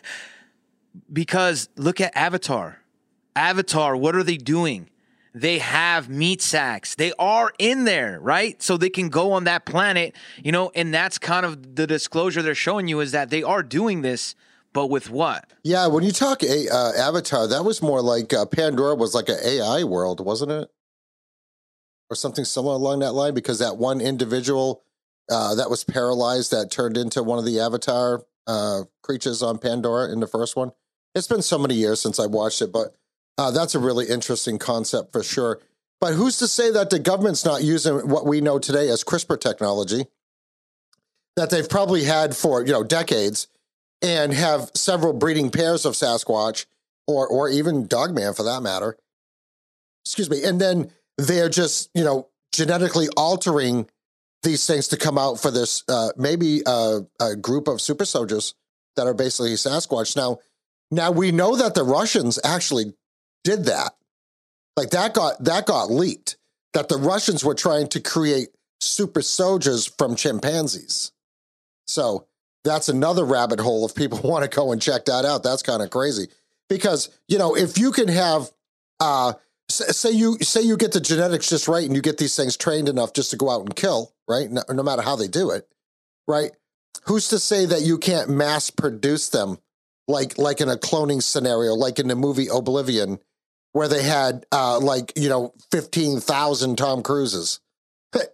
because 1.13 1.69
look 1.77 2.01
at 2.01 2.17
Avatar. 2.17 2.79
Avatar, 3.35 3.97
what 3.97 4.15
are 4.15 4.23
they 4.23 4.37
doing? 4.37 4.89
They 5.35 5.59
have 5.61 6.11
meat 6.11 6.43
sacks. 6.43 6.95
They 6.95 7.13
are 7.19 7.53
in 7.59 7.85
there, 7.85 8.21
right? 8.21 8.61
So 8.63 8.77
they 8.77 8.91
can 8.91 9.09
go 9.09 9.33
on 9.33 9.45
that 9.45 9.65
planet, 9.65 10.15
you 10.43 10.53
know, 10.53 10.71
and 10.75 10.93
that's 10.93 11.17
kind 11.17 11.47
of 11.47 11.75
the 11.75 11.87
disclosure 11.87 12.43
they're 12.43 12.55
showing 12.55 12.87
you 12.87 13.01
is 13.01 13.13
that 13.13 13.31
they 13.31 13.43
are 13.43 13.63
doing 13.63 14.03
this, 14.03 14.35
but 14.73 14.87
with 14.87 15.11
what? 15.11 15.51
Yeah, 15.63 15.87
when 15.87 16.05
you 16.05 16.13
talk 16.13 16.43
a, 16.43 16.69
uh, 16.69 16.93
Avatar, 16.97 17.47
that 17.49 17.65
was 17.65 17.83
more 17.83 18.01
like 18.01 18.33
uh, 18.33 18.47
Pandora 18.47 18.95
was 18.95 19.15
like 19.15 19.29
an 19.29 19.39
AI 19.45 19.85
world, 19.85 20.25
wasn't 20.25 20.53
it? 20.53 20.69
Or 22.11 22.17
something 22.17 22.45
similar 22.45 22.75
along 22.75 23.01
that 23.01 23.13
line, 23.13 23.35
because 23.35 23.59
that 23.59 23.77
one 23.77 24.01
individual 24.01 24.83
uh, 25.31 25.55
that 25.55 25.71
was 25.71 25.85
paralyzed 25.85 26.51
that 26.51 26.71
turned 26.71 26.97
into 26.97 27.23
one 27.23 27.39
of 27.39 27.45
the 27.45 27.61
Avatar 27.61 28.25
uh, 28.47 28.83
creatures 29.03 29.43
on 29.43 29.59
Pandora 29.59 30.11
in 30.13 30.21
the 30.21 30.27
first 30.27 30.57
one. 30.57 30.73
It's 31.15 31.27
been 31.27 31.43
so 31.43 31.59
many 31.59 31.75
years 31.75 32.01
since 32.01 32.19
I 32.19 32.27
watched 32.27 32.63
it, 32.63 32.73
but 32.73 32.95
uh, 33.39 33.51
that's 33.51 33.75
a 33.75 33.79
really 33.79 34.07
interesting 34.07 34.59
concept 34.59 35.13
for 35.13 35.23
sure. 35.23 35.61
But 36.01 36.15
who's 36.15 36.39
to 36.39 36.49
say 36.49 36.71
that 36.73 36.91
the 36.91 36.99
government's 36.99 37.45
not 37.45 37.63
using 37.63 38.09
what 38.09 38.27
we 38.27 38.41
know 38.41 38.59
today 38.59 38.89
as 38.89 39.05
CRISPR 39.05 39.41
technology 39.41 40.07
that 41.37 41.51
they've 41.51 41.69
probably 41.69 42.05
had 42.05 42.35
for 42.37 42.65
you 42.65 42.73
know 42.73 42.83
decades? 42.83 43.47
And 44.03 44.33
have 44.33 44.71
several 44.75 45.13
breeding 45.13 45.51
pairs 45.51 45.85
of 45.87 45.95
Sasquatch 45.95 46.67
or 47.07 47.27
or 47.27 47.49
even 47.49 47.87
Dogman 47.87 48.35
for 48.35 48.43
that 48.43 48.63
matter. 48.63 48.97
Excuse 50.05 50.29
me. 50.29 50.43
And 50.45 50.61
then 50.61 50.91
they're 51.19 51.49
just, 51.49 51.91
you 51.95 52.05
know, 52.05 52.29
genetically 52.53 53.09
altering 53.17 53.89
these 54.43 54.67
things 54.67 54.89
to 54.89 54.97
come 54.97 55.17
out 55.19 55.41
for 55.41 55.51
this 55.51 55.85
uh 55.89 56.11
maybe 56.17 56.63
a 56.67 57.37
group 57.41 57.69
of 57.69 57.81
super 57.81 58.05
soldiers 58.05 58.55
that 58.97 59.07
are 59.07 59.15
basically 59.15 59.53
Sasquatch. 59.53 60.17
Now 60.17 60.39
now 60.91 61.11
we 61.11 61.33
know 61.33 61.57
that 61.57 61.75
the 61.75 61.85
Russians 61.85 62.39
actually 62.45 62.95
did 63.45 63.65
that. 63.67 63.95
Like 64.77 64.91
that 64.91 65.15
got 65.15 65.43
that 65.45 65.67
got 65.67 65.91
leaked 65.91 66.37
that 66.73 66.89
the 66.89 66.97
Russians 66.97 67.45
were 67.45 67.55
trying 67.55 67.89
to 67.89 68.01
create 68.01 68.49
super 68.81 69.23
soldiers 69.23 69.87
from 69.87 70.17
chimpanzees. 70.17 71.13
So 71.87 72.27
that's 72.65 72.89
another 72.89 73.25
rabbit 73.25 73.61
hole 73.61 73.87
if 73.87 73.95
people 73.95 74.21
want 74.25 74.45
to 74.45 74.55
go 74.55 74.73
and 74.73 74.81
check 74.81 75.07
that 75.07 75.25
out. 75.25 75.43
That's 75.43 75.63
kind 75.63 75.83
of 75.83 75.91
crazy. 75.91 76.29
Because 76.69 77.11
you 77.29 77.39
know 77.39 77.57
if 77.57 77.79
you 77.79 77.93
can 77.93 78.09
have 78.09 78.51
uh 79.01 79.35
say 79.69 80.11
you 80.11 80.39
say 80.41 80.63
you 80.63 80.77
get 80.77 80.93
the 80.93 81.01
genetics 81.01 81.49
just 81.49 81.69
right 81.69 81.85
and 81.85 81.95
you 81.95 82.03
get 82.03 82.19
these 82.19 82.37
things 82.37 82.57
trained 82.57 82.89
enough 82.89 83.13
just 83.13 83.31
to 83.31 83.37
go 83.37 83.51
out 83.51 83.61
and 83.61 83.75
kill 83.75 84.13
right 84.29 84.51
no, 84.51 84.63
no 84.71 84.83
matter 84.83 85.03
how 85.03 85.17
they 85.17 85.29
do 85.29 85.51
it 85.51 85.67
right 86.29 86.51
who's 87.05 87.29
to 87.29 87.39
say 87.39 87.65
that 87.65 87.83
you 87.83 87.99
can't 87.99 88.29
mass 88.29 88.71
produce 88.71 89.31
them 89.31 89.59
like 90.09 90.37
like 90.39 90.61
in 90.61 90.69
a 90.69 90.77
cloning 90.77 91.23
scenario 91.23 91.75
like 91.75 91.99
in 91.99 92.09
the 92.09 92.17
movie 92.17 92.49
oblivion 92.53 93.19
where 93.73 93.89
they 93.89 94.03
had 94.03 94.45
uh 94.53 94.79
like 94.79 95.13
you 95.17 95.29
know 95.29 95.53
15,000 95.71 96.77
Tom 96.77 97.03
Cruises? 97.03 97.61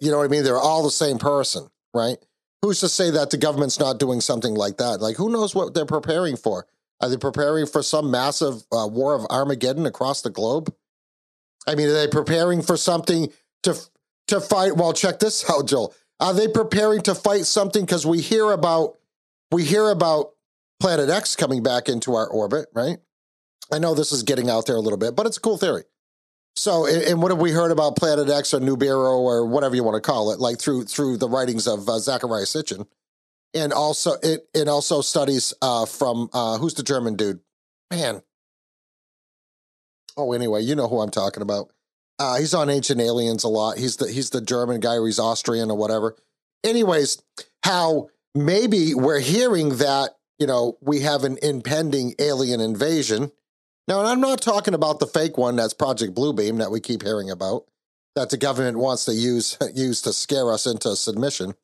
You 0.00 0.10
know 0.10 0.18
what 0.18 0.24
I 0.24 0.28
mean? 0.28 0.42
They're 0.42 0.58
all 0.58 0.82
the 0.82 0.90
same 0.90 1.18
person 1.18 1.68
right 1.94 2.18
who's 2.62 2.80
to 2.80 2.88
say 2.88 3.10
that 3.10 3.30
the 3.30 3.36
government's 3.36 3.78
not 3.78 3.98
doing 3.98 4.20
something 4.20 4.54
like 4.54 4.78
that? 4.78 5.00
Like, 5.00 5.16
who 5.16 5.30
knows 5.30 5.54
what 5.54 5.74
they're 5.74 5.86
preparing 5.86 6.36
for? 6.36 6.66
Are 7.00 7.08
they 7.08 7.16
preparing 7.16 7.66
for 7.66 7.82
some 7.82 8.10
massive 8.10 8.64
uh, 8.72 8.86
war 8.86 9.14
of 9.14 9.24
Armageddon 9.30 9.86
across 9.86 10.22
the 10.22 10.30
globe? 10.30 10.74
I 11.66 11.74
mean, 11.74 11.88
are 11.88 11.92
they 11.92 12.08
preparing 12.08 12.62
for 12.62 12.76
something 12.76 13.32
to 13.62 13.74
to 14.28 14.40
fight? 14.40 14.76
Well, 14.76 14.92
check 14.92 15.20
this 15.20 15.48
out, 15.50 15.68
Joel. 15.68 15.94
Are 16.20 16.34
they 16.34 16.48
preparing 16.48 17.02
to 17.02 17.14
fight 17.14 17.44
something? 17.44 17.84
Because 17.84 18.04
we 18.04 18.20
hear 18.20 18.50
about 18.50 18.96
we 19.52 19.64
hear 19.64 19.90
about 19.90 20.32
Planet 20.80 21.08
X 21.08 21.36
coming 21.36 21.62
back 21.62 21.88
into 21.88 22.14
our 22.14 22.26
orbit, 22.26 22.66
right? 22.74 22.98
I 23.72 23.78
know 23.78 23.94
this 23.94 24.12
is 24.12 24.22
getting 24.22 24.48
out 24.48 24.66
there 24.66 24.76
a 24.76 24.80
little 24.80 24.98
bit, 24.98 25.14
but 25.14 25.26
it's 25.26 25.36
a 25.36 25.40
cool 25.40 25.58
theory. 25.58 25.84
So, 26.58 26.86
and, 26.86 27.02
and 27.02 27.22
what 27.22 27.30
have 27.30 27.40
we 27.40 27.52
heard 27.52 27.70
about 27.70 27.96
Planet 27.96 28.28
X 28.28 28.52
or 28.52 28.58
Nibiru 28.58 29.20
or 29.20 29.46
whatever 29.46 29.76
you 29.76 29.84
want 29.84 29.94
to 29.94 30.00
call 30.00 30.32
it, 30.32 30.40
like 30.40 30.58
through 30.58 30.84
through 30.86 31.16
the 31.16 31.28
writings 31.28 31.68
of 31.68 31.88
uh, 31.88 31.92
Zecharia 31.92 32.44
Sitchin, 32.44 32.84
and 33.54 33.72
also 33.72 34.14
it 34.24 34.48
it 34.52 34.66
also 34.66 35.00
studies 35.00 35.54
uh, 35.62 35.86
from 35.86 36.28
uh, 36.32 36.58
who's 36.58 36.74
the 36.74 36.82
German 36.82 37.14
dude, 37.14 37.38
man. 37.92 38.22
Oh, 40.16 40.32
anyway, 40.32 40.62
you 40.62 40.74
know 40.74 40.88
who 40.88 40.98
I'm 40.98 41.10
talking 41.10 41.44
about. 41.44 41.70
Uh, 42.18 42.38
he's 42.38 42.54
on 42.54 42.68
Ancient 42.68 43.00
Aliens 43.00 43.44
a 43.44 43.48
lot. 43.48 43.78
He's 43.78 43.96
the 43.96 44.10
he's 44.10 44.30
the 44.30 44.40
German 44.40 44.80
guy, 44.80 44.96
or 44.96 45.06
he's 45.06 45.20
Austrian 45.20 45.70
or 45.70 45.76
whatever. 45.76 46.16
Anyways, 46.64 47.22
how 47.62 48.08
maybe 48.34 48.94
we're 48.94 49.20
hearing 49.20 49.76
that 49.76 50.16
you 50.40 50.48
know 50.48 50.76
we 50.80 51.02
have 51.02 51.22
an 51.22 51.38
impending 51.40 52.14
alien 52.18 52.60
invasion 52.60 53.30
now, 53.88 54.00
and 54.00 54.08
I'm 54.08 54.20
not 54.20 54.42
talking 54.42 54.74
about 54.74 55.00
the 55.00 55.06
fake 55.06 55.38
one 55.38 55.56
that's 55.56 55.72
Project 55.72 56.14
Bluebeam 56.14 56.58
that 56.58 56.70
we 56.70 56.78
keep 56.78 57.02
hearing 57.02 57.30
about, 57.30 57.64
that 58.14 58.28
the 58.28 58.36
government 58.36 58.78
wants 58.78 59.06
to 59.06 59.14
use 59.14 59.56
use 59.74 60.02
to 60.02 60.12
scare 60.12 60.52
us 60.52 60.66
into 60.66 60.94
submission. 60.94 61.54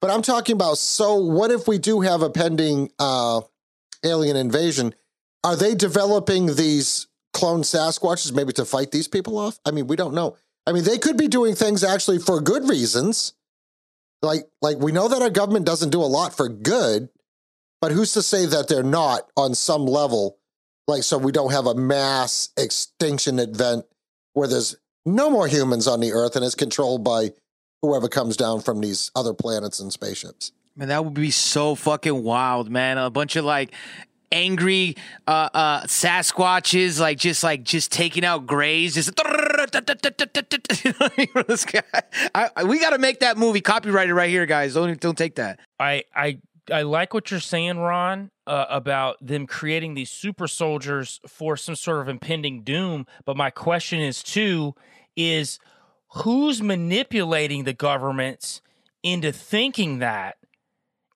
But 0.00 0.10
I'm 0.10 0.22
talking 0.22 0.54
about 0.54 0.78
so 0.78 1.14
what 1.14 1.52
if 1.52 1.68
we 1.68 1.78
do 1.78 2.00
have 2.00 2.22
a 2.22 2.30
pending 2.30 2.90
uh, 2.98 3.42
alien 4.04 4.36
invasion? 4.36 4.94
Are 5.44 5.54
they 5.54 5.76
developing 5.76 6.56
these 6.56 7.06
clone 7.32 7.62
Sasquatches 7.62 8.34
maybe 8.34 8.52
to 8.54 8.64
fight 8.64 8.90
these 8.90 9.06
people 9.06 9.38
off? 9.38 9.60
I 9.64 9.70
mean, 9.70 9.86
we 9.86 9.96
don't 9.96 10.14
know. 10.14 10.36
I 10.66 10.72
mean, 10.72 10.84
they 10.84 10.98
could 10.98 11.16
be 11.16 11.28
doing 11.28 11.54
things 11.54 11.84
actually 11.84 12.18
for 12.18 12.40
good 12.40 12.68
reasons. 12.68 13.34
Like, 14.20 14.48
like 14.60 14.78
we 14.78 14.92
know 14.92 15.08
that 15.08 15.22
our 15.22 15.30
government 15.30 15.66
doesn't 15.66 15.90
do 15.90 16.00
a 16.00 16.06
lot 16.06 16.36
for 16.36 16.48
good, 16.48 17.08
but 17.80 17.92
who's 17.92 18.12
to 18.12 18.22
say 18.22 18.46
that 18.46 18.68
they're 18.68 18.82
not 18.82 19.28
on 19.36 19.54
some 19.54 19.86
level? 19.86 20.38
Like 20.88 21.02
so 21.02 21.18
we 21.18 21.32
don't 21.32 21.52
have 21.52 21.66
a 21.66 21.74
mass 21.74 22.50
extinction 22.56 23.38
event 23.38 23.84
where 24.34 24.48
there's 24.48 24.76
no 25.04 25.30
more 25.30 25.46
humans 25.46 25.86
on 25.86 26.00
the 26.00 26.12
earth 26.12 26.36
and 26.36 26.44
it's 26.44 26.54
controlled 26.54 27.02
by 27.04 27.30
whoever 27.82 28.08
comes 28.08 28.36
down 28.36 28.60
from 28.60 28.80
these 28.80 29.10
other 29.14 29.34
planets 29.34 29.80
and 29.80 29.92
spaceships 29.92 30.52
Man, 30.74 30.88
that 30.88 31.04
would 31.04 31.12
be 31.12 31.30
so 31.30 31.74
fucking 31.74 32.22
wild, 32.22 32.70
man. 32.70 32.96
A 32.96 33.10
bunch 33.10 33.36
of 33.36 33.44
like 33.44 33.74
angry 34.30 34.96
uh, 35.26 35.50
uh, 35.52 35.82
Sasquatches, 35.82 36.98
like 36.98 37.18
just 37.18 37.44
like 37.44 37.62
just 37.62 37.92
taking 37.92 38.24
out 38.24 38.46
grays, 38.46 38.94
just. 38.94 39.10
this 41.46 41.64
guy, 41.66 41.82
I, 42.34 42.50
I- 42.56 42.64
we 42.64 42.80
got 42.80 42.90
to 42.90 42.98
make 42.98 43.20
that 43.20 43.36
movie 43.36 43.60
copyrighted 43.60 44.14
right 44.14 44.30
here, 44.30 44.46
guys. 44.46 44.72
Don't 44.74 44.98
don't 44.98 45.18
take 45.18 45.34
that. 45.34 45.60
I 45.78 46.04
I 46.14 46.38
I 46.70 46.82
like 46.82 47.12
what 47.12 47.30
you're 47.30 47.40
saying, 47.40 47.78
Ron, 47.78 48.30
uh, 48.46 48.66
about 48.68 49.16
them 49.20 49.46
creating 49.46 49.94
these 49.94 50.10
super 50.10 50.46
soldiers 50.46 51.20
for 51.26 51.56
some 51.56 51.74
sort 51.74 52.00
of 52.00 52.08
impending 52.08 52.62
doom. 52.62 53.06
But 53.24 53.36
my 53.36 53.50
question 53.50 54.00
is 54.00 54.22
too: 54.22 54.74
is 55.16 55.58
who's 56.14 56.62
manipulating 56.62 57.64
the 57.64 57.72
governments 57.72 58.60
into 59.02 59.32
thinking 59.32 59.98
that, 59.98 60.36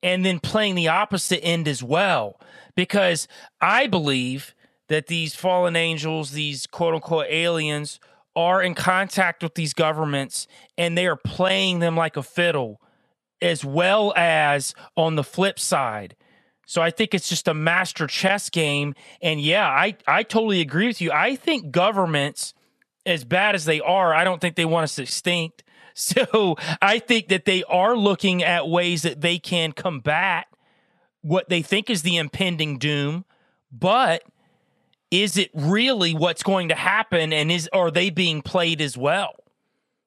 and 0.03 0.24
then 0.24 0.40
playing 0.40 0.74
the 0.74 0.88
opposite 0.88 1.44
end 1.44 1.68
as 1.68 1.82
well? 1.82 2.40
Because 2.74 3.28
I 3.61 3.86
believe 3.86 4.55
that 4.88 5.07
these 5.07 5.34
fallen 5.34 5.76
angels, 5.76 6.32
these 6.32 6.66
quote 6.66 6.94
unquote 6.94 7.26
aliens, 7.28 8.01
are 8.34 8.61
in 8.61 8.74
contact 8.74 9.42
with 9.44 9.55
these 9.55 9.74
governments, 9.74 10.49
and 10.76 10.99
they 10.99 11.07
are 11.07 11.16
playing 11.16 11.78
them 11.78 11.97
like 11.97 12.16
a 12.16 12.22
fiddle 12.22 12.80
as 13.41 13.64
well 13.64 14.12
as 14.16 14.74
on 14.97 15.16
the 15.16 15.24
flip 15.24 15.59
side. 15.59 16.16
So 16.66 16.82
I 16.82 16.91
think 16.91 17.14
it's 17.14 17.28
just 17.28 17.47
a 17.47 17.55
master 17.55 18.07
chess 18.07 18.51
game. 18.51 18.95
And 19.22 19.41
yeah, 19.41 19.68
I, 19.68 19.97
I 20.07 20.24
totally 20.24 20.61
agree 20.61 20.89
with 20.89 21.01
you. 21.01 21.12
I 21.12 21.37
think 21.37 21.70
governments, 21.70 22.55
as 23.07 23.24
bad 23.24 23.55
as 23.55 23.64
they 23.64 23.80
are, 23.80 24.12
I 24.12 24.24
don't 24.24 24.41
think 24.41 24.57
they 24.57 24.64
want 24.64 24.84
us 24.84 24.99
extinct. 24.99 25.62
So 25.99 26.57
I 26.82 26.99
think 26.99 27.28
that 27.28 27.47
they 27.47 27.64
are 27.64 27.97
looking 27.97 28.43
at 28.43 28.68
ways 28.68 29.01
that 29.01 29.22
they 29.22 29.39
can 29.39 29.72
combat 29.72 30.47
what 31.22 31.49
they 31.49 31.62
think 31.62 31.89
is 31.89 32.03
the 32.03 32.18
impending 32.18 32.76
doom. 32.76 33.24
But 33.72 34.22
is 35.11 35.39
it 35.39 35.51
really 35.55 36.12
what's 36.12 36.43
going 36.43 36.68
to 36.68 36.74
happen? 36.74 37.32
And 37.32 37.51
is 37.51 37.70
are 37.72 37.91
they 37.91 38.11
being 38.11 38.43
played 38.43 38.82
as 38.82 38.99
well? 38.99 39.37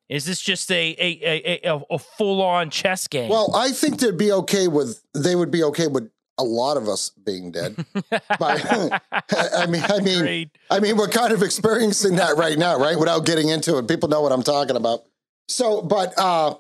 Is 0.10 0.26
this 0.26 0.42
just 0.42 0.72
a 0.72 0.96
a, 1.00 1.20
a, 1.24 1.70
a, 1.70 1.82
a 1.92 2.00
full 2.00 2.42
on 2.42 2.72
chess 2.72 3.08
game? 3.08 3.30
Well, 3.30 3.56
I 3.56 3.72
think 3.72 4.00
they'd 4.00 4.18
be 4.18 4.32
okay 4.32 4.68
with 4.68 5.02
they 5.14 5.36
would 5.36 5.52
be 5.52 5.64
okay 5.64 5.88
with 5.88 6.10
a 6.40 6.44
lot 6.44 6.78
of 6.78 6.88
us 6.88 7.10
being 7.10 7.52
dead. 7.52 7.76
but 8.12 8.22
I 8.40 9.68
mean, 9.68 9.84
I 9.84 10.00
mean, 10.00 10.20
Agreed. 10.20 10.52
I 10.72 10.80
mean, 10.80 10.98
we're 10.98 11.10
kind 11.10 11.32
of 11.32 11.44
experiencing 11.44 12.16
that 12.16 12.38
right 12.38 12.58
now, 12.58 12.78
right? 12.78 12.98
Without 12.98 13.26
getting 13.26 13.50
into 13.50 13.78
it, 13.78 13.88
people 13.88 14.10
know 14.10 14.22
what 14.22 14.32
I'm 14.32 14.44
talking 14.44 14.76
about. 14.76 15.04
So, 15.48 15.82
but 15.82 16.14
uh, 16.18 16.56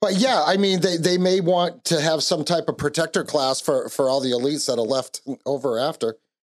but 0.00 0.14
yeah, 0.14 0.42
I 0.46 0.56
mean, 0.56 0.80
they 0.80 0.96
they 0.96 1.18
may 1.18 1.40
want 1.40 1.84
to 1.86 2.00
have 2.00 2.22
some 2.22 2.44
type 2.44 2.68
of 2.68 2.78
protector 2.78 3.24
class 3.24 3.60
for 3.60 3.90
for 3.90 4.08
all 4.08 4.20
the 4.20 4.30
elites 4.30 4.66
that 4.66 4.78
are 4.78 4.86
left 4.86 5.20
over 5.44 5.78
after, 5.78 6.16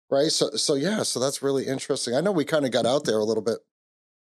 right? 0.10 0.32
So 0.32 0.52
so 0.52 0.76
yeah, 0.76 1.04
so 1.04 1.20
that's 1.20 1.42
really 1.42 1.66
interesting. 1.66 2.16
I 2.16 2.22
know 2.22 2.32
we 2.32 2.46
kind 2.46 2.66
of 2.66 2.72
got 2.72 2.86
out 2.86 3.04
there 3.04 3.18
a 3.18 3.26
little 3.26 3.44
bit, 3.44 3.58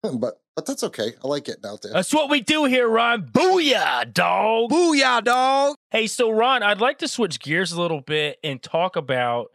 but 0.18 0.40
but 0.54 0.66
that's 0.66 0.84
okay. 0.84 1.14
I 1.24 1.28
like 1.28 1.44
getting 1.44 1.64
out 1.64 1.80
there. 1.82 1.92
That's 1.92 2.12
what 2.12 2.28
we 2.28 2.40
do 2.40 2.64
here, 2.64 2.86
Ron. 2.86 3.26
Booyah, 3.26 4.12
dog. 4.12 4.70
Booyah, 4.70 5.24
dog. 5.24 5.76
Hey, 5.90 6.06
so 6.06 6.30
Ron, 6.30 6.62
I'd 6.62 6.80
like 6.80 6.98
to 6.98 7.08
switch 7.08 7.40
gears 7.40 7.72
a 7.72 7.80
little 7.80 8.02
bit 8.02 8.38
and 8.44 8.62
talk 8.62 8.94
about 8.94 9.50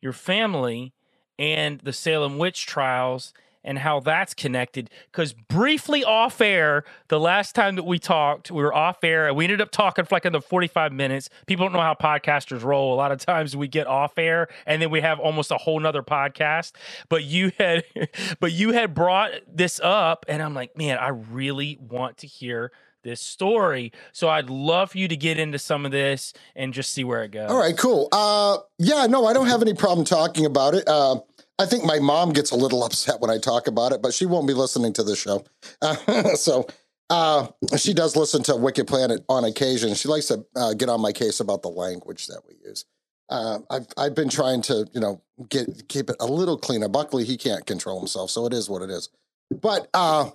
your 0.00 0.12
family 0.12 0.92
and 1.38 1.80
the 1.80 1.92
Salem 1.92 2.38
witch 2.38 2.64
trials 2.66 3.32
and 3.66 3.80
how 3.80 4.00
that's 4.00 4.32
connected. 4.32 4.88
Because 5.12 5.34
briefly 5.34 6.04
off 6.04 6.40
air, 6.40 6.84
the 7.08 7.20
last 7.20 7.54
time 7.54 7.76
that 7.76 7.82
we 7.82 7.98
talked, 7.98 8.50
we 8.50 8.62
were 8.62 8.72
off 8.72 9.04
air 9.04 9.26
and 9.26 9.36
we 9.36 9.44
ended 9.44 9.60
up 9.60 9.72
talking 9.72 10.04
for 10.06 10.14
like 10.14 10.24
another 10.24 10.40
45 10.40 10.92
minutes. 10.92 11.28
People 11.46 11.66
don't 11.66 11.72
know 11.72 11.80
how 11.80 11.94
podcasters 11.94 12.62
roll. 12.62 12.94
A 12.94 12.96
lot 12.96 13.12
of 13.12 13.18
times 13.18 13.56
we 13.56 13.68
get 13.68 13.86
off 13.86 14.16
air 14.16 14.48
and 14.64 14.80
then 14.80 14.90
we 14.90 15.00
have 15.00 15.18
almost 15.18 15.50
a 15.50 15.58
whole 15.58 15.80
nother 15.80 16.02
podcast. 16.02 16.72
But 17.08 17.24
you 17.24 17.52
had 17.58 17.84
but 18.40 18.52
you 18.52 18.72
had 18.72 18.94
brought 18.94 19.32
this 19.52 19.80
up, 19.82 20.24
and 20.28 20.42
I'm 20.42 20.54
like, 20.54 20.76
man, 20.76 20.98
I 20.98 21.08
really 21.08 21.78
want 21.80 22.18
to 22.18 22.26
hear 22.26 22.70
this 23.02 23.20
story. 23.20 23.92
So 24.12 24.28
I'd 24.28 24.50
love 24.50 24.92
for 24.92 24.98
you 24.98 25.08
to 25.08 25.16
get 25.16 25.38
into 25.38 25.58
some 25.58 25.86
of 25.86 25.92
this 25.92 26.32
and 26.54 26.72
just 26.72 26.92
see 26.92 27.04
where 27.04 27.22
it 27.24 27.30
goes. 27.30 27.50
All 27.50 27.58
right, 27.58 27.76
cool. 27.76 28.08
Uh, 28.12 28.58
yeah, 28.78 29.06
no, 29.06 29.26
I 29.26 29.32
don't 29.32 29.46
have 29.46 29.62
any 29.62 29.74
problem 29.74 30.04
talking 30.04 30.44
about 30.44 30.74
it. 30.74 30.86
Uh, 30.88 31.20
I 31.58 31.66
think 31.66 31.84
my 31.84 31.98
mom 31.98 32.32
gets 32.32 32.50
a 32.50 32.56
little 32.56 32.84
upset 32.86 33.20
when 33.20 33.30
I 33.30 33.38
talk 33.38 33.66
about 33.66 33.92
it, 33.92 34.02
but 34.02 34.14
she 34.14 34.26
won't 34.26 34.46
be 34.46 34.54
listening 34.54 34.92
to 34.94 35.02
the 35.02 35.16
show. 35.16 35.44
Uh, 35.82 35.94
so 36.34 36.66
uh, 37.10 37.48
she 37.76 37.94
does 37.94 38.16
listen 38.16 38.42
to 38.44 38.56
Wicked 38.56 38.86
Planet 38.86 39.24
on 39.28 39.44
occasion. 39.44 39.94
She 39.94 40.08
likes 40.08 40.26
to 40.26 40.44
uh, 40.54 40.74
get 40.74 40.88
on 40.88 41.00
my 41.00 41.12
case 41.12 41.40
about 41.40 41.62
the 41.62 41.68
language 41.68 42.26
that 42.26 42.42
we 42.48 42.56
use. 42.66 42.84
Uh, 43.28 43.58
I've 43.70 43.86
I've 43.96 44.14
been 44.14 44.28
trying 44.28 44.62
to 44.62 44.86
you 44.92 45.00
know 45.00 45.20
get 45.48 45.88
keep 45.88 46.10
it 46.10 46.16
a 46.20 46.26
little 46.26 46.56
cleaner. 46.56 46.88
Buckley 46.88 47.24
he 47.24 47.36
can't 47.36 47.66
control 47.66 47.98
himself, 47.98 48.30
so 48.30 48.46
it 48.46 48.52
is 48.52 48.68
what 48.68 48.82
it 48.82 48.90
is. 48.90 49.08
But 49.50 49.88
uh, 49.94 50.30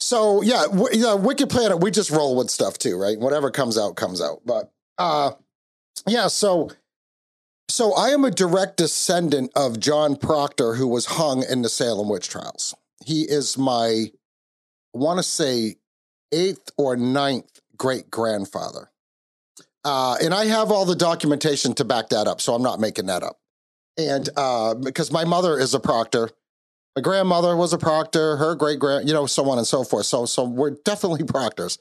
so 0.00 0.42
yeah, 0.42 0.64
w- 0.70 0.88
yeah, 0.92 1.14
Wicked 1.14 1.50
Planet 1.50 1.80
we 1.80 1.90
just 1.90 2.10
roll 2.10 2.34
with 2.34 2.48
stuff 2.48 2.78
too, 2.78 2.98
right? 2.98 3.18
Whatever 3.18 3.50
comes 3.50 3.76
out 3.76 3.96
comes 3.96 4.22
out. 4.22 4.40
But 4.46 4.72
uh, 4.96 5.32
yeah, 6.06 6.28
so 6.28 6.70
so 7.72 7.94
I 7.94 8.10
am 8.10 8.24
a 8.24 8.30
direct 8.30 8.76
descendant 8.76 9.50
of 9.56 9.80
John 9.80 10.16
Proctor, 10.16 10.74
who 10.74 10.86
was 10.86 11.06
hung 11.06 11.42
in 11.42 11.62
the 11.62 11.68
Salem 11.68 12.08
witch 12.08 12.28
trials. 12.28 12.74
He 13.04 13.22
is 13.22 13.56
my, 13.56 14.10
I 14.94 14.98
want 14.98 15.18
to 15.18 15.22
say, 15.22 15.76
eighth 16.32 16.70
or 16.76 16.96
ninth 16.96 17.60
great 17.76 18.10
grandfather. 18.10 18.90
Uh, 19.84 20.16
and 20.22 20.32
I 20.32 20.44
have 20.44 20.70
all 20.70 20.84
the 20.84 20.94
documentation 20.94 21.74
to 21.74 21.84
back 21.84 22.10
that 22.10 22.28
up, 22.28 22.40
so 22.40 22.54
I'm 22.54 22.62
not 22.62 22.78
making 22.78 23.06
that 23.06 23.22
up. 23.22 23.38
And 23.96 24.28
uh, 24.36 24.74
because 24.74 25.10
my 25.10 25.24
mother 25.24 25.58
is 25.58 25.74
a 25.74 25.80
proctor, 25.80 26.30
my 26.94 27.02
grandmother 27.02 27.56
was 27.56 27.72
a 27.72 27.78
proctor, 27.78 28.36
her 28.36 28.54
great 28.54 28.78
grand, 28.78 29.08
you 29.08 29.14
know, 29.14 29.26
so 29.26 29.48
on 29.48 29.58
and 29.58 29.66
so 29.66 29.82
forth. 29.82 30.06
So, 30.06 30.26
so 30.26 30.44
we're 30.44 30.76
definitely 30.84 31.24
proctors. 31.24 31.78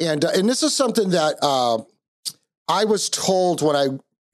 And 0.00 0.24
uh, 0.24 0.30
and 0.34 0.48
this 0.48 0.62
is 0.62 0.74
something 0.74 1.10
that 1.10 1.36
uh, 1.42 1.78
I 2.68 2.84
was 2.84 3.08
told 3.08 3.62
when 3.62 3.76
I 3.76 3.88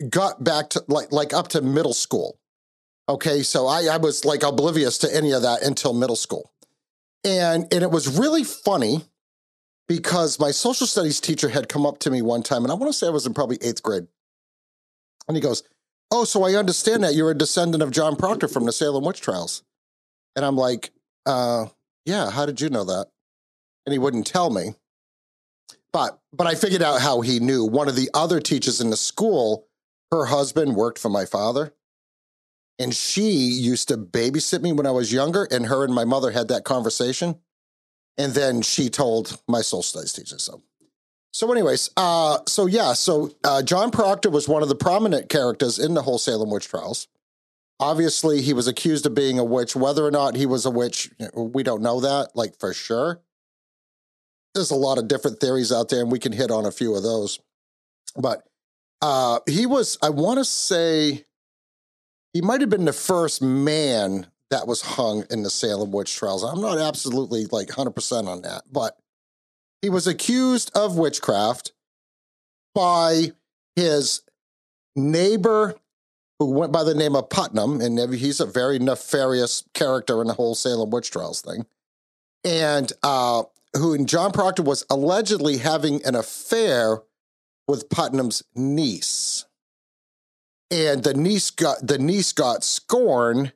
got 0.09 0.42
back 0.42 0.70
to 0.70 0.84
like 0.88 1.12
like 1.12 1.32
up 1.32 1.48
to 1.48 1.62
middle 1.62 1.94
school. 1.94 2.38
Okay, 3.09 3.42
so 3.42 3.66
I, 3.66 3.86
I 3.90 3.96
was 3.96 4.24
like 4.24 4.42
oblivious 4.42 4.98
to 4.98 5.14
any 5.14 5.32
of 5.32 5.42
that 5.42 5.62
until 5.62 5.92
middle 5.92 6.16
school. 6.16 6.53
And 7.24 7.72
and 7.72 7.82
it 7.82 7.90
was 7.90 8.18
really 8.18 8.44
funny 8.44 9.05
because 9.88 10.38
my 10.38 10.50
social 10.50 10.86
studies 10.86 11.20
teacher 11.20 11.48
had 11.48 11.68
come 11.68 11.84
up 11.84 11.98
to 12.00 12.11
me 12.11 12.22
one 12.22 12.42
time, 12.42 12.62
and 12.62 12.70
I 12.70 12.74
want 12.74 12.92
to 12.92 12.98
say 12.98 13.07
I 13.07 13.11
was 13.11 13.26
in 13.26 13.34
probably 13.34 13.59
eighth 13.61 13.82
grade. 13.82 14.07
And 15.28 15.36
he 15.36 15.40
goes, 15.40 15.62
Oh, 16.11 16.24
so 16.24 16.44
I 16.44 16.55
understand 16.55 17.05
that 17.05 17.14
you're 17.14 17.30
a 17.30 17.36
descendant 17.36 17.82
of 17.82 17.90
John 17.90 18.16
Proctor 18.16 18.46
from 18.46 18.66
the 18.66 18.72
Salem 18.72 19.05
witch 19.05 19.22
trials. 19.22 19.62
And 20.36 20.44
I'm 20.44 20.57
like, 20.57 20.90
uh, 21.24 21.66
yeah, 22.05 22.30
how 22.30 22.44
did 22.44 22.61
you 22.61 22.68
know 22.68 22.84
that? 22.84 23.07
And 23.86 23.92
he 23.94 23.98
wouldn't 23.98 24.26
tell 24.26 24.50
me. 24.50 24.74
But 25.92 26.18
but 26.32 26.46
I 26.46 26.55
figured 26.55 26.82
out 26.82 27.00
how 27.00 27.20
he 27.20 27.40
knew. 27.40 27.64
One 27.64 27.88
of 27.88 27.96
the 27.96 28.11
other 28.14 28.40
teachers 28.40 28.80
in 28.80 28.90
the 28.90 28.96
school 28.96 29.66
her 30.12 30.26
husband 30.26 30.76
worked 30.76 30.98
for 30.98 31.08
my 31.08 31.24
father 31.24 31.72
and 32.78 32.94
she 32.94 33.30
used 33.30 33.88
to 33.88 33.96
babysit 33.96 34.60
me 34.60 34.70
when 34.70 34.86
I 34.86 34.90
was 34.90 35.12
younger 35.12 35.48
and 35.50 35.66
her 35.66 35.84
and 35.84 35.94
my 35.94 36.04
mother 36.04 36.30
had 36.30 36.48
that 36.48 36.64
conversation 36.64 37.41
and 38.18 38.34
then 38.34 38.61
she 38.61 38.91
told 38.91 39.41
my 39.49 39.62
soul 39.62 39.82
studies 39.82 40.12
teacher 40.12 40.38
so. 40.38 40.62
So 41.32 41.50
anyways 41.50 41.91
uh 41.96 42.38
so 42.46 42.66
yeah 42.66 42.92
so 42.92 43.30
uh 43.42 43.62
John 43.62 43.91
Proctor 43.91 44.28
was 44.28 44.46
one 44.46 44.62
of 44.62 44.68
the 44.68 44.74
prominent 44.74 45.30
characters 45.30 45.78
in 45.78 45.95
the 45.95 46.03
whole 46.03 46.18
Salem 46.18 46.50
witch 46.50 46.68
trials. 46.68 47.08
Obviously 47.80 48.42
he 48.42 48.53
was 48.53 48.68
accused 48.68 49.07
of 49.07 49.14
being 49.14 49.38
a 49.38 49.45
witch. 49.45 49.74
Whether 49.74 50.04
or 50.04 50.11
not 50.11 50.37
he 50.37 50.45
was 50.45 50.66
a 50.66 50.70
witch 50.70 51.11
we 51.34 51.62
don't 51.62 51.82
know 51.82 52.00
that 52.00 52.37
like 52.37 52.61
for 52.61 52.74
sure. 52.74 53.22
There's 54.54 54.70
a 54.70 54.76
lot 54.76 54.99
of 54.99 55.08
different 55.08 55.41
theories 55.41 55.72
out 55.72 55.88
there 55.88 56.03
and 56.03 56.12
we 56.12 56.18
can 56.18 56.32
hit 56.32 56.50
on 56.50 56.66
a 56.66 56.70
few 56.70 56.95
of 56.95 57.03
those. 57.03 57.41
But 58.14 58.46
uh, 59.03 59.41
he 59.49 59.66
was, 59.66 59.99
I 60.00 60.11
want 60.11 60.38
to 60.38 60.45
say, 60.45 61.24
he 62.33 62.41
might 62.41 62.61
have 62.61 62.70
been 62.70 62.84
the 62.84 62.92
first 62.92 63.42
man 63.42 64.29
that 64.50 64.66
was 64.66 64.80
hung 64.80 65.24
in 65.29 65.42
the 65.42 65.50
Salem 65.50 65.91
witch 65.91 66.14
trials. 66.14 66.45
I'm 66.45 66.61
not 66.61 66.79
absolutely 66.79 67.46
like 67.46 67.68
100% 67.68 68.26
on 68.26 68.42
that, 68.42 68.62
but 68.70 68.96
he 69.83 69.91
was 69.91 70.07
accused 70.07 70.70
of 70.74 70.96
witchcraft 70.96 71.72
by 72.74 73.33
his 73.74 74.22
neighbor 74.95 75.74
who 76.38 76.50
went 76.53 76.72
by 76.72 76.84
the 76.84 76.95
name 76.95 77.16
of 77.16 77.29
Putnam, 77.29 77.80
and 77.80 78.14
he's 78.14 78.41
a 78.41 78.46
very 78.46 78.79
nefarious 78.79 79.64
character 79.74 80.20
in 80.20 80.29
the 80.29 80.34
whole 80.34 80.54
Salem 80.54 80.91
witch 80.91 81.11
trials 81.11 81.41
thing. 81.41 81.66
And 82.45 82.92
uh, 83.03 83.45
who, 83.76 83.95
and 83.95 84.08
John 84.08 84.33
Proctor 84.33 84.62
was 84.62 84.84
allegedly 84.91 85.58
having 85.58 86.04
an 86.04 86.14
affair 86.14 87.03
with 87.72 87.88
Putnam's 87.88 88.42
niece. 88.54 89.46
And 90.70 91.03
the 91.03 91.14
niece 91.14 91.50
got 91.50 91.86
the 91.86 91.96
niece 91.96 92.34
got 92.34 92.62
scorn, 92.62 93.53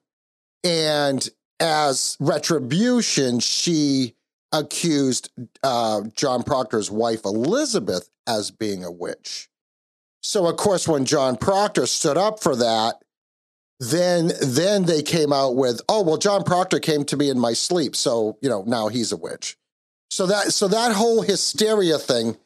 and 0.64 1.28
as 1.60 2.16
retribution, 2.18 3.40
she 3.40 4.14
accused 4.52 5.30
uh, 5.62 6.00
John 6.14 6.42
Proctor's 6.42 6.90
wife 6.90 7.26
Elizabeth 7.26 8.08
as 8.26 8.50
being 8.50 8.84
a 8.84 8.90
witch. 8.90 9.50
So, 10.22 10.46
of 10.46 10.56
course, 10.56 10.88
when 10.88 11.04
John 11.04 11.36
Proctor 11.36 11.84
stood 11.86 12.16
up 12.16 12.42
for 12.42 12.56
that, 12.56 13.02
then 13.80 14.32
then 14.40 14.84
they 14.84 15.02
came 15.02 15.30
out 15.30 15.56
with, 15.56 15.82
oh 15.90 16.02
well, 16.02 16.16
John 16.16 16.42
Proctor 16.42 16.80
came 16.80 17.04
to 17.04 17.18
me 17.18 17.28
in 17.28 17.38
my 17.38 17.52
sleep, 17.52 17.94
so 17.94 18.38
you 18.40 18.48
know 18.48 18.64
now 18.66 18.88
he's 18.88 19.12
a 19.12 19.16
witch. 19.18 19.58
So 20.10 20.26
that 20.26 20.52
so 20.54 20.68
that 20.68 20.92
whole 20.92 21.20
hysteria 21.20 21.98
thing, 21.98 22.38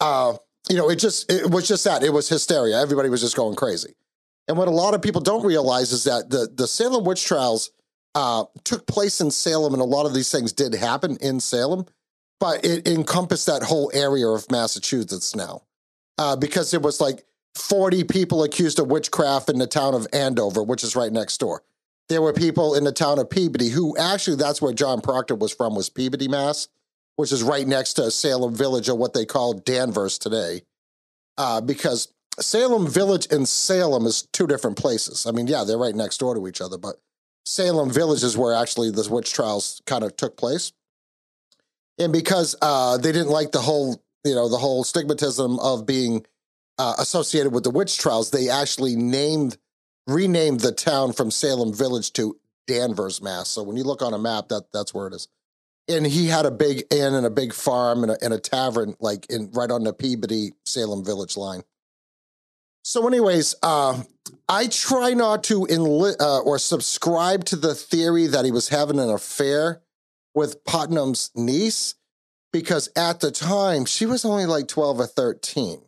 uh, 0.00 0.36
you 0.68 0.76
know, 0.76 0.90
it 0.90 0.96
just 0.96 1.30
it 1.30 1.50
was 1.50 1.68
just 1.68 1.84
that 1.84 2.02
it 2.02 2.12
was 2.12 2.28
hysteria. 2.28 2.80
Everybody 2.80 3.08
was 3.08 3.20
just 3.20 3.36
going 3.36 3.56
crazy. 3.56 3.94
And 4.48 4.56
what 4.56 4.68
a 4.68 4.72
lot 4.72 4.94
of 4.94 5.02
people 5.02 5.20
don't 5.20 5.44
realize 5.44 5.92
is 5.92 6.04
that 6.04 6.30
the 6.30 6.48
the 6.52 6.66
Salem 6.66 7.04
witch 7.04 7.24
trials 7.24 7.70
uh, 8.14 8.44
took 8.64 8.86
place 8.86 9.20
in 9.20 9.30
Salem, 9.30 9.74
and 9.74 9.82
a 9.82 9.86
lot 9.86 10.06
of 10.06 10.14
these 10.14 10.30
things 10.30 10.52
did 10.52 10.74
happen 10.74 11.16
in 11.20 11.38
Salem, 11.38 11.86
but 12.40 12.64
it 12.64 12.88
encompassed 12.88 13.46
that 13.46 13.62
whole 13.62 13.90
area 13.92 14.26
of 14.26 14.50
Massachusetts 14.50 15.36
now, 15.36 15.62
uh, 16.18 16.34
because 16.34 16.72
it 16.72 16.82
was 16.82 17.00
like 17.00 17.24
40 17.54 18.04
people 18.04 18.42
accused 18.42 18.78
of 18.78 18.88
witchcraft 18.88 19.50
in 19.50 19.58
the 19.58 19.66
town 19.66 19.94
of 19.94 20.06
Andover, 20.12 20.62
which 20.62 20.82
is 20.82 20.96
right 20.96 21.12
next 21.12 21.38
door. 21.38 21.62
There 22.08 22.22
were 22.22 22.32
people 22.32 22.74
in 22.74 22.84
the 22.84 22.92
town 22.92 23.18
of 23.18 23.28
Peabody 23.28 23.68
who 23.68 23.96
actually 23.98 24.36
that's 24.36 24.62
where 24.62 24.72
John 24.72 25.00
Proctor 25.00 25.34
was 25.34 25.52
from, 25.52 25.74
was 25.74 25.90
Peabody, 25.90 26.28
Mass, 26.28 26.68
which 27.16 27.32
is 27.32 27.42
right 27.42 27.66
next 27.66 27.94
to 27.94 28.10
Salem 28.10 28.54
Village 28.54 28.88
or 28.88 28.96
what 28.96 29.14
they 29.14 29.26
call 29.26 29.54
Danvers 29.54 30.18
today. 30.18 30.62
Uh, 31.38 31.60
because 31.60 32.12
Salem 32.38 32.86
Village 32.86 33.26
and 33.30 33.48
Salem 33.48 34.06
is 34.06 34.28
two 34.32 34.46
different 34.46 34.76
places. 34.76 35.26
I 35.26 35.32
mean, 35.32 35.46
yeah, 35.46 35.64
they're 35.64 35.78
right 35.78 35.94
next 35.94 36.18
door 36.18 36.34
to 36.34 36.46
each 36.46 36.60
other, 36.60 36.78
but 36.78 36.96
Salem 37.44 37.90
Village 37.90 38.22
is 38.22 38.36
where 38.36 38.54
actually 38.54 38.90
the 38.90 39.06
witch 39.10 39.32
trials 39.32 39.80
kind 39.86 40.04
of 40.04 40.16
took 40.16 40.36
place. 40.36 40.72
And 41.98 42.12
because 42.12 42.54
uh, 42.60 42.98
they 42.98 43.12
didn't 43.12 43.30
like 43.30 43.52
the 43.52 43.60
whole, 43.60 44.02
you 44.24 44.34
know, 44.34 44.48
the 44.48 44.58
whole 44.58 44.84
stigmatism 44.84 45.58
of 45.60 45.86
being 45.86 46.26
uh, 46.78 46.94
associated 46.98 47.52
with 47.52 47.64
the 47.64 47.70
witch 47.70 47.96
trials, 47.96 48.30
they 48.30 48.50
actually 48.50 48.96
named, 48.96 49.56
renamed 50.06 50.60
the 50.60 50.72
town 50.72 51.14
from 51.14 51.30
Salem 51.30 51.72
Village 51.72 52.12
to 52.14 52.38
Danvers, 52.66 53.22
Mass. 53.22 53.48
So 53.48 53.62
when 53.62 53.76
you 53.76 53.84
look 53.84 54.02
on 54.02 54.12
a 54.12 54.18
map, 54.18 54.48
that 54.48 54.64
that's 54.72 54.92
where 54.92 55.06
it 55.06 55.14
is. 55.14 55.28
And 55.88 56.06
he 56.06 56.26
had 56.26 56.46
a 56.46 56.50
big 56.50 56.84
inn 56.90 57.14
and 57.14 57.24
a 57.24 57.30
big 57.30 57.52
farm 57.52 58.02
and 58.02 58.12
a, 58.12 58.24
and 58.24 58.34
a 58.34 58.40
tavern, 58.40 58.96
like 58.98 59.26
in 59.30 59.50
right 59.52 59.70
on 59.70 59.84
the 59.84 59.92
Peabody 59.92 60.52
Salem 60.64 61.04
Village 61.04 61.36
line. 61.36 61.62
So, 62.82 63.06
anyways, 63.06 63.54
uh, 63.62 64.02
I 64.48 64.68
try 64.68 65.12
not 65.14 65.44
to 65.44 65.62
enli- 65.62 66.20
uh, 66.20 66.40
or 66.40 66.58
subscribe 66.58 67.44
to 67.46 67.56
the 67.56 67.74
theory 67.74 68.26
that 68.28 68.44
he 68.44 68.50
was 68.50 68.68
having 68.68 68.98
an 68.98 69.10
affair 69.10 69.82
with 70.34 70.64
Putnam's 70.64 71.30
niece 71.34 71.94
because 72.52 72.88
at 72.96 73.20
the 73.20 73.30
time 73.30 73.84
she 73.84 74.06
was 74.06 74.24
only 74.24 74.46
like 74.46 74.68
12 74.68 75.00
or 75.00 75.06
13. 75.06 75.82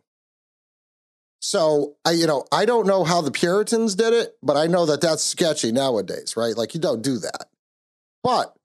So 1.41 1.97
I, 2.05 2.13
you 2.13 2.27
know, 2.27 2.45
I 2.51 2.65
don't 2.65 2.87
know 2.87 3.05
how 3.05 3.21
the 3.21 3.31
Puritans 3.31 3.95
did 3.95 4.13
it, 4.13 4.37
but 4.43 4.57
I 4.57 4.67
know 4.67 4.87
that 4.87 5.01
that's 5.01 5.23
sketchy 5.23 5.71
nowadays, 5.71 6.37
right? 6.37 6.57
Like 6.57 6.75
you 6.75 6.81
don't 6.81 7.03
do 7.03 7.19
that. 7.19 7.47
But, 8.25 8.57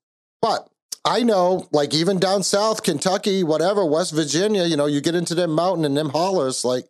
but 0.42 0.70
I 1.06 1.24
know, 1.24 1.68
like 1.72 1.94
even 1.94 2.20
down 2.20 2.44
south, 2.44 2.84
Kentucky, 2.84 3.44
whatever, 3.44 3.86
West 3.86 4.14
Virginia, 4.14 4.64
you 4.64 4.78
know, 4.78 4.86
you 4.86 5.02
get 5.02 5.16
into 5.16 5.36
them 5.36 5.52
mountain 5.52 5.84
and 5.84 5.98
them 5.98 6.10
hollers, 6.10 6.64
like, 6.64 6.86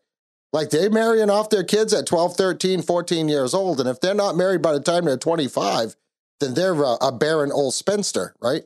like 0.51 0.69
they 0.69 0.87
marrying 0.87 1.31
off 1.31 1.49
their 1.49 1.63
kids 1.63 1.93
at 1.93 2.05
12, 2.05 2.35
13, 2.37 2.83
14 2.83 3.27
years 3.27 3.55
old. 3.55 3.79
And 3.79 3.89
if 3.89 3.99
they're 3.99 4.13
not 4.13 4.37
married 4.37 4.61
by 4.61 4.73
the 4.73 4.79
time 4.79 5.05
they're 5.05 5.17
25, 5.17 5.95
then 6.39 6.53
they're 6.53 6.73
a, 6.73 6.97
a 7.01 7.11
barren 7.11 7.51
old 7.51 7.73
spinster, 7.73 8.35
right? 8.39 8.63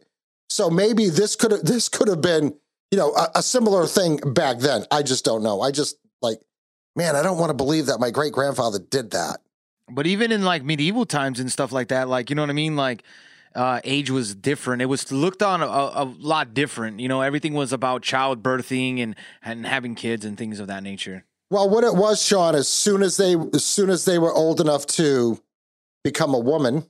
So 0.49 0.69
maybe 0.69 1.09
this 1.09 1.35
could 1.35 1.51
have 1.51 1.63
this 1.63 1.89
could 1.89 2.07
have 2.07 2.21
been, 2.21 2.53
you 2.91 2.97
know, 2.97 3.13
a, 3.13 3.29
a 3.35 3.43
similar 3.43 3.85
thing 3.85 4.17
back 4.33 4.59
then. 4.59 4.85
I 4.91 5.03
just 5.03 5.25
don't 5.25 5.43
know. 5.43 5.61
I 5.61 5.71
just 5.71 5.97
like 6.21 6.39
man, 6.95 7.15
I 7.15 7.21
don't 7.21 7.37
want 7.37 7.51
to 7.51 7.53
believe 7.53 7.85
that 7.85 7.99
my 7.99 8.09
great 8.09 8.33
grandfather 8.33 8.79
did 8.79 9.11
that. 9.11 9.37
But 9.89 10.07
even 10.07 10.31
in 10.31 10.43
like 10.43 10.63
medieval 10.63 11.05
times 11.05 11.39
and 11.39 11.51
stuff 11.51 11.71
like 11.71 11.89
that, 11.89 12.09
like 12.09 12.29
you 12.29 12.35
know 12.35 12.41
what 12.41 12.49
I 12.49 12.53
mean, 12.53 12.75
like 12.75 13.03
uh, 13.57 13.81
age 13.83 14.11
was 14.11 14.35
different. 14.35 14.83
It 14.83 14.85
was 14.85 15.11
looked 15.11 15.41
on 15.41 15.63
a, 15.63 15.65
a 15.65 16.05
lot 16.19 16.53
different. 16.53 16.99
You 16.99 17.07
know, 17.07 17.21
everything 17.21 17.55
was 17.55 17.73
about 17.73 18.03
childbirthing 18.03 19.01
and 19.01 19.15
and 19.41 19.65
having 19.65 19.95
kids 19.95 20.23
and 20.23 20.37
things 20.37 20.59
of 20.59 20.67
that 20.67 20.83
nature. 20.83 21.25
Well, 21.49 21.67
what 21.69 21.83
it 21.83 21.95
was, 21.95 22.21
Sean, 22.21 22.55
as 22.55 22.67
soon 22.67 23.01
as 23.01 23.17
they 23.17 23.35
as 23.53 23.65
soon 23.65 23.89
as 23.89 24.05
they 24.05 24.19
were 24.19 24.31
old 24.31 24.61
enough 24.61 24.85
to 24.87 25.41
become 26.03 26.35
a 26.35 26.39
woman, 26.39 26.85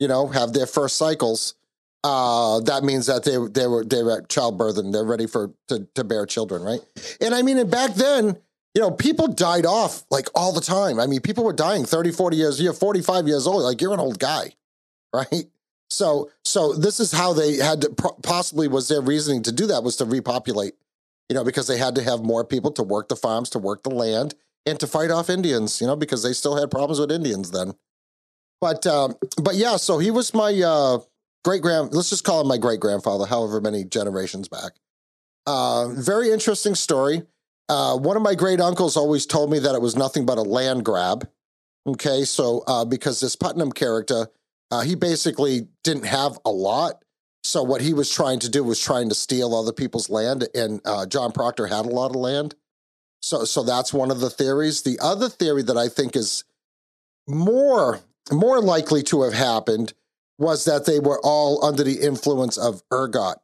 you 0.00 0.08
know, 0.08 0.26
have 0.26 0.52
their 0.52 0.66
first 0.66 0.96
cycles, 0.96 1.54
uh, 2.02 2.58
that 2.60 2.82
means 2.82 3.06
that 3.06 3.22
they 3.22 3.36
they 3.52 3.68
were 3.68 3.84
they 3.84 4.02
were 4.02 4.18
at 4.18 4.28
childbirth 4.28 4.78
and 4.78 4.92
they're 4.92 5.04
ready 5.04 5.28
for 5.28 5.52
to 5.68 5.86
to 5.94 6.02
bear 6.02 6.26
children, 6.26 6.62
right? 6.62 6.80
And 7.20 7.32
I 7.32 7.42
mean, 7.42 7.58
and 7.58 7.70
back 7.70 7.94
then, 7.94 8.38
you 8.74 8.80
know, 8.80 8.90
people 8.90 9.28
died 9.28 9.66
off 9.66 10.04
like 10.10 10.28
all 10.34 10.52
the 10.52 10.60
time. 10.60 10.98
I 10.98 11.06
mean, 11.06 11.20
people 11.20 11.44
were 11.44 11.52
dying 11.52 11.84
30, 11.84 12.10
40 12.10 12.36
years, 12.36 12.60
you're 12.60 12.72
45 12.72 13.28
years 13.28 13.46
old, 13.46 13.62
like 13.62 13.80
you're 13.80 13.94
an 13.94 14.00
old 14.00 14.18
guy, 14.18 14.54
right? 15.12 15.44
So, 15.92 16.30
so 16.44 16.72
this 16.72 17.00
is 17.00 17.12
how 17.12 17.32
they 17.32 17.56
had 17.56 17.82
to 17.82 17.90
possibly 18.22 18.66
was 18.66 18.88
their 18.88 19.02
reasoning 19.02 19.42
to 19.42 19.52
do 19.52 19.66
that 19.66 19.82
was 19.82 19.96
to 19.96 20.04
repopulate, 20.04 20.74
you 21.28 21.34
know, 21.34 21.44
because 21.44 21.66
they 21.66 21.76
had 21.76 21.94
to 21.96 22.02
have 22.02 22.22
more 22.22 22.44
people 22.44 22.72
to 22.72 22.82
work 22.82 23.08
the 23.08 23.16
farms, 23.16 23.50
to 23.50 23.58
work 23.58 23.82
the 23.82 23.90
land, 23.90 24.34
and 24.64 24.80
to 24.80 24.86
fight 24.86 25.10
off 25.10 25.28
Indians, 25.28 25.80
you 25.80 25.86
know, 25.86 25.96
because 25.96 26.22
they 26.22 26.32
still 26.32 26.56
had 26.56 26.70
problems 26.70 26.98
with 26.98 27.12
Indians 27.12 27.50
then. 27.50 27.74
But, 28.60 28.86
um, 28.86 29.16
but 29.42 29.56
yeah, 29.56 29.76
so 29.76 29.98
he 29.98 30.10
was 30.10 30.32
my 30.32 30.52
uh, 30.64 30.98
great 31.44 31.62
grand. 31.62 31.92
Let's 31.92 32.10
just 32.10 32.24
call 32.24 32.40
him 32.40 32.48
my 32.48 32.58
great 32.58 32.80
grandfather, 32.80 33.26
however 33.26 33.60
many 33.60 33.84
generations 33.84 34.48
back. 34.48 34.72
Uh, 35.46 35.88
very 35.88 36.30
interesting 36.30 36.74
story. 36.74 37.22
Uh, 37.68 37.96
one 37.96 38.16
of 38.16 38.22
my 38.22 38.34
great 38.34 38.60
uncles 38.60 38.96
always 38.96 39.26
told 39.26 39.50
me 39.50 39.58
that 39.58 39.74
it 39.74 39.82
was 39.82 39.96
nothing 39.96 40.24
but 40.24 40.38
a 40.38 40.42
land 40.42 40.84
grab. 40.84 41.28
Okay, 41.86 42.24
so 42.24 42.62
uh, 42.66 42.84
because 42.84 43.20
this 43.20 43.34
Putnam 43.34 43.72
character, 43.72 44.28
uh, 44.72 44.80
he 44.80 44.94
basically 44.94 45.68
didn't 45.84 46.06
have 46.06 46.38
a 46.46 46.50
lot. 46.50 47.04
So 47.44 47.62
what 47.62 47.82
he 47.82 47.92
was 47.92 48.10
trying 48.10 48.38
to 48.38 48.48
do 48.48 48.64
was 48.64 48.80
trying 48.80 49.10
to 49.10 49.14
steal 49.14 49.54
other 49.54 49.72
people's 49.72 50.08
land, 50.08 50.48
and 50.54 50.80
uh, 50.86 51.04
John 51.04 51.30
Proctor 51.30 51.66
had 51.66 51.84
a 51.84 51.90
lot 51.90 52.10
of 52.10 52.16
land. 52.16 52.54
So, 53.20 53.44
so 53.44 53.62
that's 53.62 53.92
one 53.92 54.10
of 54.10 54.20
the 54.20 54.30
theories. 54.30 54.82
The 54.82 54.98
other 55.00 55.28
theory 55.28 55.62
that 55.64 55.76
I 55.76 55.88
think 55.88 56.16
is 56.16 56.44
more 57.28 58.00
more 58.32 58.60
likely 58.62 59.02
to 59.02 59.22
have 59.22 59.34
happened 59.34 59.92
was 60.38 60.64
that 60.64 60.86
they 60.86 61.00
were 61.00 61.20
all 61.22 61.62
under 61.64 61.84
the 61.84 62.00
influence 62.00 62.56
of 62.56 62.82
ergot, 62.90 63.38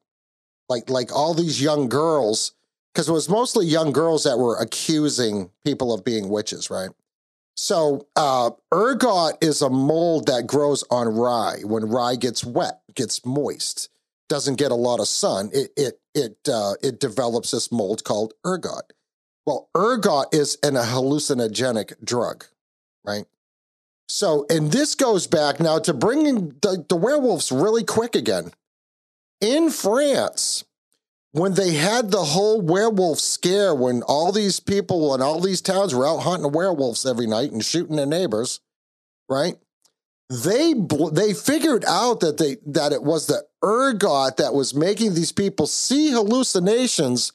like 0.70 0.88
like 0.88 1.14
all 1.14 1.34
these 1.34 1.60
young 1.60 1.90
girls 1.90 2.52
because 2.94 3.08
it 3.08 3.12
was 3.12 3.28
mostly 3.28 3.66
young 3.66 3.92
girls 3.92 4.24
that 4.24 4.38
were 4.38 4.56
accusing 4.56 5.50
people 5.62 5.92
of 5.92 6.04
being 6.04 6.30
witches, 6.30 6.70
right? 6.70 6.90
So 7.60 8.06
uh, 8.14 8.50
ergot 8.72 9.38
is 9.40 9.62
a 9.62 9.68
mold 9.68 10.28
that 10.28 10.46
grows 10.46 10.84
on 10.92 11.08
rye. 11.08 11.58
When 11.64 11.86
rye 11.86 12.14
gets 12.14 12.44
wet, 12.44 12.82
gets 12.94 13.26
moist, 13.26 13.88
doesn't 14.28 14.58
get 14.58 14.70
a 14.70 14.76
lot 14.76 15.00
of 15.00 15.08
sun, 15.08 15.50
it 15.52 15.72
it 15.76 16.00
it 16.14 16.36
uh, 16.48 16.74
it 16.84 17.00
develops 17.00 17.50
this 17.50 17.72
mold 17.72 18.04
called 18.04 18.34
ergot. 18.46 18.92
Well, 19.44 19.68
ergot 19.76 20.32
is 20.32 20.56
an, 20.62 20.74
hallucinogenic 20.74 22.04
drug, 22.04 22.44
right? 23.04 23.24
So, 24.08 24.46
and 24.48 24.70
this 24.70 24.94
goes 24.94 25.26
back 25.26 25.58
now 25.58 25.80
to 25.80 25.92
bringing 25.92 26.50
the, 26.62 26.84
the 26.88 26.94
werewolves 26.96 27.50
really 27.50 27.82
quick 27.82 28.14
again. 28.14 28.52
In 29.40 29.70
France, 29.70 30.62
when 31.38 31.54
they 31.54 31.72
had 31.72 32.10
the 32.10 32.24
whole 32.24 32.60
werewolf 32.60 33.20
scare, 33.20 33.74
when 33.74 34.02
all 34.02 34.32
these 34.32 34.60
people 34.60 35.14
and 35.14 35.22
all 35.22 35.40
these 35.40 35.60
towns 35.60 35.94
were 35.94 36.06
out 36.06 36.18
hunting 36.18 36.52
werewolves 36.52 37.06
every 37.06 37.26
night 37.26 37.52
and 37.52 37.64
shooting 37.64 37.96
their 37.96 38.06
neighbors, 38.06 38.60
right? 39.28 39.56
They 40.30 40.74
they 41.12 41.32
figured 41.32 41.84
out 41.86 42.20
that 42.20 42.36
they 42.38 42.56
that 42.66 42.92
it 42.92 43.02
was 43.02 43.26
the 43.26 43.46
ergot 43.64 44.36
that 44.36 44.52
was 44.52 44.74
making 44.74 45.14
these 45.14 45.32
people 45.32 45.66
see 45.66 46.10
hallucinations, 46.10 47.32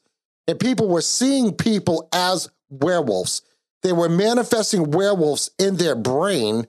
and 0.47 0.59
people 0.59 0.87
were 0.87 1.01
seeing 1.01 1.53
people 1.53 2.07
as 2.13 2.49
werewolves. 2.69 3.41
They 3.81 3.93
were 3.93 4.09
manifesting 4.09 4.91
werewolves 4.91 5.49
in 5.57 5.77
their 5.77 5.95
brain 5.95 6.67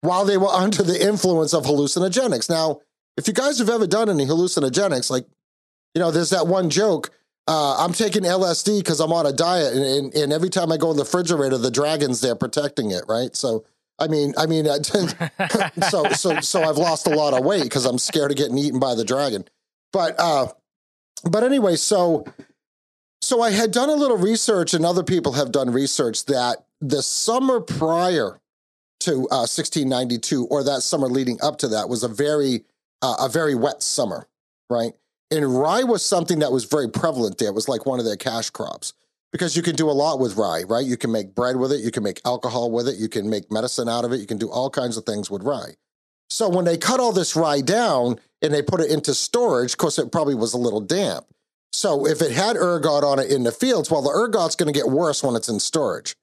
while 0.00 0.24
they 0.24 0.38
were 0.38 0.48
under 0.52 0.82
the 0.82 1.06
influence 1.06 1.52
of 1.52 1.64
hallucinogenics. 1.64 2.48
Now, 2.48 2.80
if 3.16 3.28
you 3.28 3.34
guys 3.34 3.58
have 3.58 3.70
ever 3.70 3.86
done 3.86 4.08
any 4.08 4.24
hallucinogenics, 4.24 5.10
like 5.10 5.26
you 5.94 6.00
know, 6.00 6.10
there's 6.10 6.30
that 6.30 6.46
one 6.46 6.70
joke. 6.70 7.10
Uh, 7.46 7.76
I'm 7.78 7.92
taking 7.92 8.22
LSD 8.22 8.80
because 8.80 9.00
I'm 9.00 9.12
on 9.12 9.26
a 9.26 9.32
diet, 9.32 9.74
and, 9.74 9.84
and, 9.84 10.14
and, 10.14 10.32
every 10.32 10.48
time 10.48 10.72
I 10.72 10.78
go 10.78 10.90
in 10.90 10.96
the 10.96 11.04
refrigerator, 11.04 11.58
the 11.58 11.70
dragon's 11.70 12.22
there 12.22 12.34
protecting 12.34 12.90
it, 12.90 13.04
right? 13.06 13.36
So, 13.36 13.64
I 13.98 14.08
mean, 14.08 14.32
I 14.38 14.46
mean, 14.46 14.64
so 15.90 16.08
so 16.10 16.40
so 16.40 16.62
I've 16.62 16.78
lost 16.78 17.06
a 17.06 17.10
lot 17.10 17.34
of 17.34 17.44
weight 17.44 17.64
because 17.64 17.84
I'm 17.84 17.98
scared 17.98 18.30
of 18.30 18.38
getting 18.38 18.56
eaten 18.56 18.80
by 18.80 18.94
the 18.94 19.04
dragon. 19.04 19.44
But 19.92 20.14
uh, 20.18 20.46
but 21.30 21.44
anyway, 21.44 21.76
so 21.76 22.24
so 23.20 23.42
I 23.42 23.50
had 23.50 23.70
done 23.72 23.90
a 23.90 23.94
little 23.94 24.18
research, 24.18 24.72
and 24.72 24.84
other 24.84 25.04
people 25.04 25.32
have 25.32 25.52
done 25.52 25.70
research 25.70 26.24
that 26.26 26.64
the 26.80 27.02
summer 27.02 27.60
prior 27.60 28.40
to 29.00 29.12
uh, 29.30 29.46
1692, 29.46 30.46
or 30.46 30.64
that 30.64 30.82
summer 30.82 31.08
leading 31.08 31.38
up 31.42 31.58
to 31.58 31.68
that, 31.68 31.88
was 31.90 32.02
a 32.02 32.08
very 32.08 32.64
uh, 33.02 33.16
a 33.20 33.28
very 33.28 33.54
wet 33.54 33.82
summer, 33.82 34.26
right? 34.70 34.94
And 35.30 35.58
rye 35.58 35.82
was 35.82 36.04
something 36.04 36.40
that 36.40 36.52
was 36.52 36.64
very 36.64 36.88
prevalent 36.88 37.38
there. 37.38 37.48
It 37.48 37.54
was 37.54 37.68
like 37.68 37.86
one 37.86 37.98
of 37.98 38.04
their 38.04 38.16
cash 38.16 38.50
crops 38.50 38.92
because 39.32 39.56
you 39.56 39.62
can 39.62 39.74
do 39.74 39.90
a 39.90 39.92
lot 39.92 40.20
with 40.20 40.36
rye, 40.36 40.62
right? 40.62 40.86
You 40.86 40.96
can 40.96 41.10
make 41.10 41.34
bread 41.34 41.56
with 41.56 41.72
it, 41.72 41.80
you 41.80 41.90
can 41.90 42.02
make 42.02 42.20
alcohol 42.24 42.70
with 42.70 42.86
it, 42.86 42.96
you 42.96 43.08
can 43.08 43.28
make 43.28 43.50
medicine 43.50 43.88
out 43.88 44.04
of 44.04 44.12
it, 44.12 44.20
you 44.20 44.26
can 44.26 44.38
do 44.38 44.48
all 44.48 44.70
kinds 44.70 44.96
of 44.96 45.04
things 45.04 45.30
with 45.30 45.42
rye. 45.42 45.74
So 46.30 46.48
when 46.48 46.64
they 46.64 46.76
cut 46.76 47.00
all 47.00 47.12
this 47.12 47.34
rye 47.34 47.60
down 47.60 48.20
and 48.42 48.54
they 48.54 48.62
put 48.62 48.80
it 48.80 48.90
into 48.90 49.14
storage, 49.14 49.72
of 49.72 49.78
course, 49.78 49.98
it 49.98 50.12
probably 50.12 50.34
was 50.34 50.54
a 50.54 50.58
little 50.58 50.80
damp. 50.80 51.26
So 51.72 52.06
if 52.06 52.22
it 52.22 52.30
had 52.30 52.56
ergot 52.56 53.02
on 53.02 53.18
it 53.18 53.30
in 53.30 53.42
the 53.42 53.50
fields, 53.50 53.90
well, 53.90 54.02
the 54.02 54.10
ergot's 54.10 54.54
going 54.54 54.72
to 54.72 54.78
get 54.78 54.88
worse 54.88 55.24
when 55.24 55.34
it's 55.34 55.48
in 55.48 55.58
storage. 55.58 56.14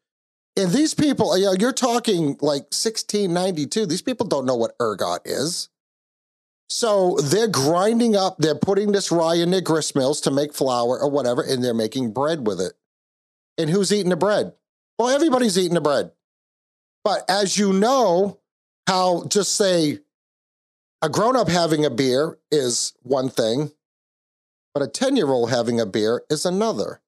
And 0.56 0.72
these 0.72 0.94
people, 0.94 1.38
you 1.38 1.46
know, 1.46 1.56
you're 1.60 1.74
talking 1.74 2.38
like 2.42 2.72
1692. 2.72 3.86
These 3.86 4.02
people 4.02 4.26
don't 4.26 4.46
know 4.46 4.56
what 4.56 4.76
ergot 4.80 5.22
is. 5.26 5.70
So 6.72 7.18
they're 7.18 7.50
grinding 7.50 8.16
up, 8.16 8.38
they're 8.38 8.56
putting 8.56 8.94
this 8.94 9.12
rye 9.12 9.36
in 9.36 9.52
their 9.52 9.60
grist 9.60 9.94
mills 9.94 10.22
to 10.22 10.32
make 10.32 10.54
flour 10.54 10.98
or 11.02 11.12
whatever, 11.12 11.42
and 11.42 11.62
they're 11.62 11.74
making 11.74 12.14
bread 12.14 12.48
with 12.48 12.62
it. 12.62 12.72
And 13.58 13.70
who's 13.70 13.92
eating 13.92 14.10
the 14.10 14.16
bread? 14.16 14.54
Well, 14.98 15.10
everybody's 15.10 15.58
eating 15.58 15.74
the 15.74 15.82
bread. 15.82 16.12
But 17.04 17.30
as 17.30 17.58
you 17.58 17.74
know, 17.74 18.40
how 18.88 19.26
just 19.26 19.58
say 19.58 20.00
a 21.02 21.10
grown 21.10 21.36
up 21.36 21.50
having 21.50 21.84
a 21.84 21.90
beer 21.90 22.38
is 22.52 22.94
one 23.02 23.28
thing, 23.28 23.72
but 24.74 24.82
a 24.82 24.88
10 24.88 25.18
year 25.18 25.28
old 25.28 25.50
having 25.50 25.82
a 25.82 25.86
beer 25.86 26.24
is 26.30 26.46
another. 26.46 27.02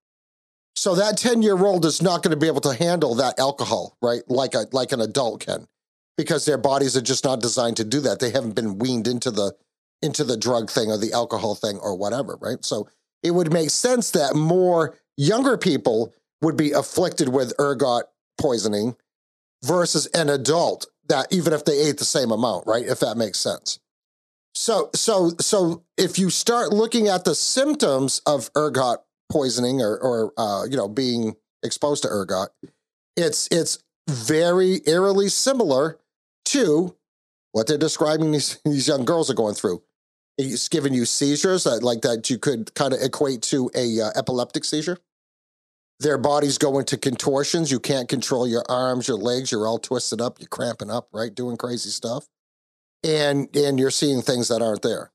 So 0.76 0.94
that 0.95 1.18
10 1.18 1.41
year 1.41 1.57
old 1.57 1.85
is 1.85 2.02
not 2.02 2.22
going 2.22 2.31
to 2.31 2.38
be 2.38 2.48
able 2.48 2.61
to 2.61 2.73
handle 2.73 3.15
that 3.15 3.40
alcohol, 3.40 3.98
right? 4.02 4.23
Like 4.27 4.56
a 4.56 4.65
like 4.73 4.91
an 4.91 4.99
adult 4.99 5.40
can, 5.40 5.68
because 6.18 6.45
their 6.45 6.57
bodies 6.57 6.95
are 6.95 7.02
just 7.02 7.23
not 7.23 7.41
designed 7.41 7.77
to 7.77 7.84
do 7.84 7.99
that. 8.02 8.19
They 8.19 8.31
haven't 8.31 8.56
been 8.56 8.77
weaned 8.77 9.07
into 9.07 9.31
the 9.31 9.53
into 10.02 10.23
the 10.23 10.38
drug 10.38 10.69
thing 10.69 10.91
or 10.91 10.98
the 10.98 11.14
alcohol 11.14 11.56
thing 11.56 11.77
or 11.77 11.95
whatever, 11.95 12.38
right? 12.41 12.64
So 12.64 12.90
it 13.23 13.31
would 13.31 13.53
make 13.53 13.69
sense 13.69 14.11
that 14.11 14.35
more 14.35 14.98
younger 15.15 15.57
people 15.57 16.14
would 16.41 16.57
be 16.57 16.72
afflicted 16.72 17.30
with 17.30 17.53
ergot 17.57 18.06
poisoning 18.38 18.98
versus 19.64 20.07
an 20.07 20.30
adult 20.30 20.88
that 21.07 21.27
even 21.31 21.53
if 21.53 21.64
they 21.64 21.80
ate 21.80 21.98
the 21.98 22.06
same 22.06 22.31
amount, 22.31 22.68
right? 22.68 22.85
If 22.85 22.99
that 22.99 23.15
makes 23.15 23.40
sense. 23.40 23.80
So 24.53 24.90
so 24.94 25.31
so 25.40 25.84
if 25.98 26.19
you 26.19 26.30
start 26.30 26.72
looking 26.72 27.07
at 27.07 27.23
the 27.23 27.34
symptoms 27.34 28.22
of 28.26 28.52
ergot 28.56 28.99
poisoning 29.31 29.81
or 29.81 29.98
or 29.98 30.34
uh, 30.38 30.65
you 30.69 30.77
know 30.77 30.88
being 30.88 31.35
exposed 31.64 32.03
to 32.03 32.10
ergot, 32.10 32.49
it's 33.15 33.48
it's 33.52 33.84
very 34.07 34.81
eerily 34.85 35.30
similar 35.30 35.98
to 36.45 36.95
what 37.52 37.68
they're 37.68 37.78
describing 37.78 38.32
these 38.32 38.60
these 38.65 38.88
young 38.88 39.06
girls 39.06 39.30
are 39.30 39.36
going 39.36 39.56
through. 39.56 39.84
It's 40.38 40.68
giving 40.68 40.94
you 40.94 41.06
seizures 41.06 41.65
that 41.65 41.84
like 41.84 42.02
that 42.02 42.30
you 42.30 42.40
could 42.40 42.74
kind 42.74 42.94
of 42.94 42.99
equate 43.02 43.44
to 43.44 43.70
a 43.76 44.02
uh, 44.02 44.11
epileptic 44.15 44.65
seizure. 44.65 44.98
Their 45.99 46.18
bodies 46.18 46.57
go 46.57 46.80
into 46.80 46.98
contortions. 46.98 47.72
You 47.72 47.80
can't 47.80 48.10
control 48.10 48.48
your 48.48 48.64
arms, 48.68 49.07
your 49.07 49.18
legs. 49.18 49.52
You're 49.52 49.68
all 49.68 49.78
twisted 49.78 50.20
up. 50.20 50.40
You're 50.40 50.48
cramping 50.48 50.90
up, 50.90 51.07
right? 51.14 51.34
Doing 51.34 51.56
crazy 51.56 51.90
stuff 51.90 52.28
and 53.03 53.53
and 53.56 53.80
you're 53.80 53.91
seeing 53.91 54.22
things 54.22 54.48
that 54.48 54.61
aren't 54.61 54.82
there. 54.82 55.11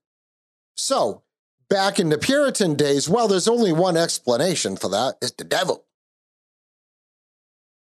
So 0.77 1.23
back 1.69 1.99
in 1.99 2.11
the 2.11 2.19
Puritan 2.19 2.75
days, 2.75 3.09
well, 3.09 3.29
there's 3.29 3.49
only 3.49 3.73
one 3.73 3.97
explanation 3.97 4.77
for 4.77 4.89
that. 4.91 5.17
It's 5.23 5.33
the 5.33 5.45
devil. 5.45 5.85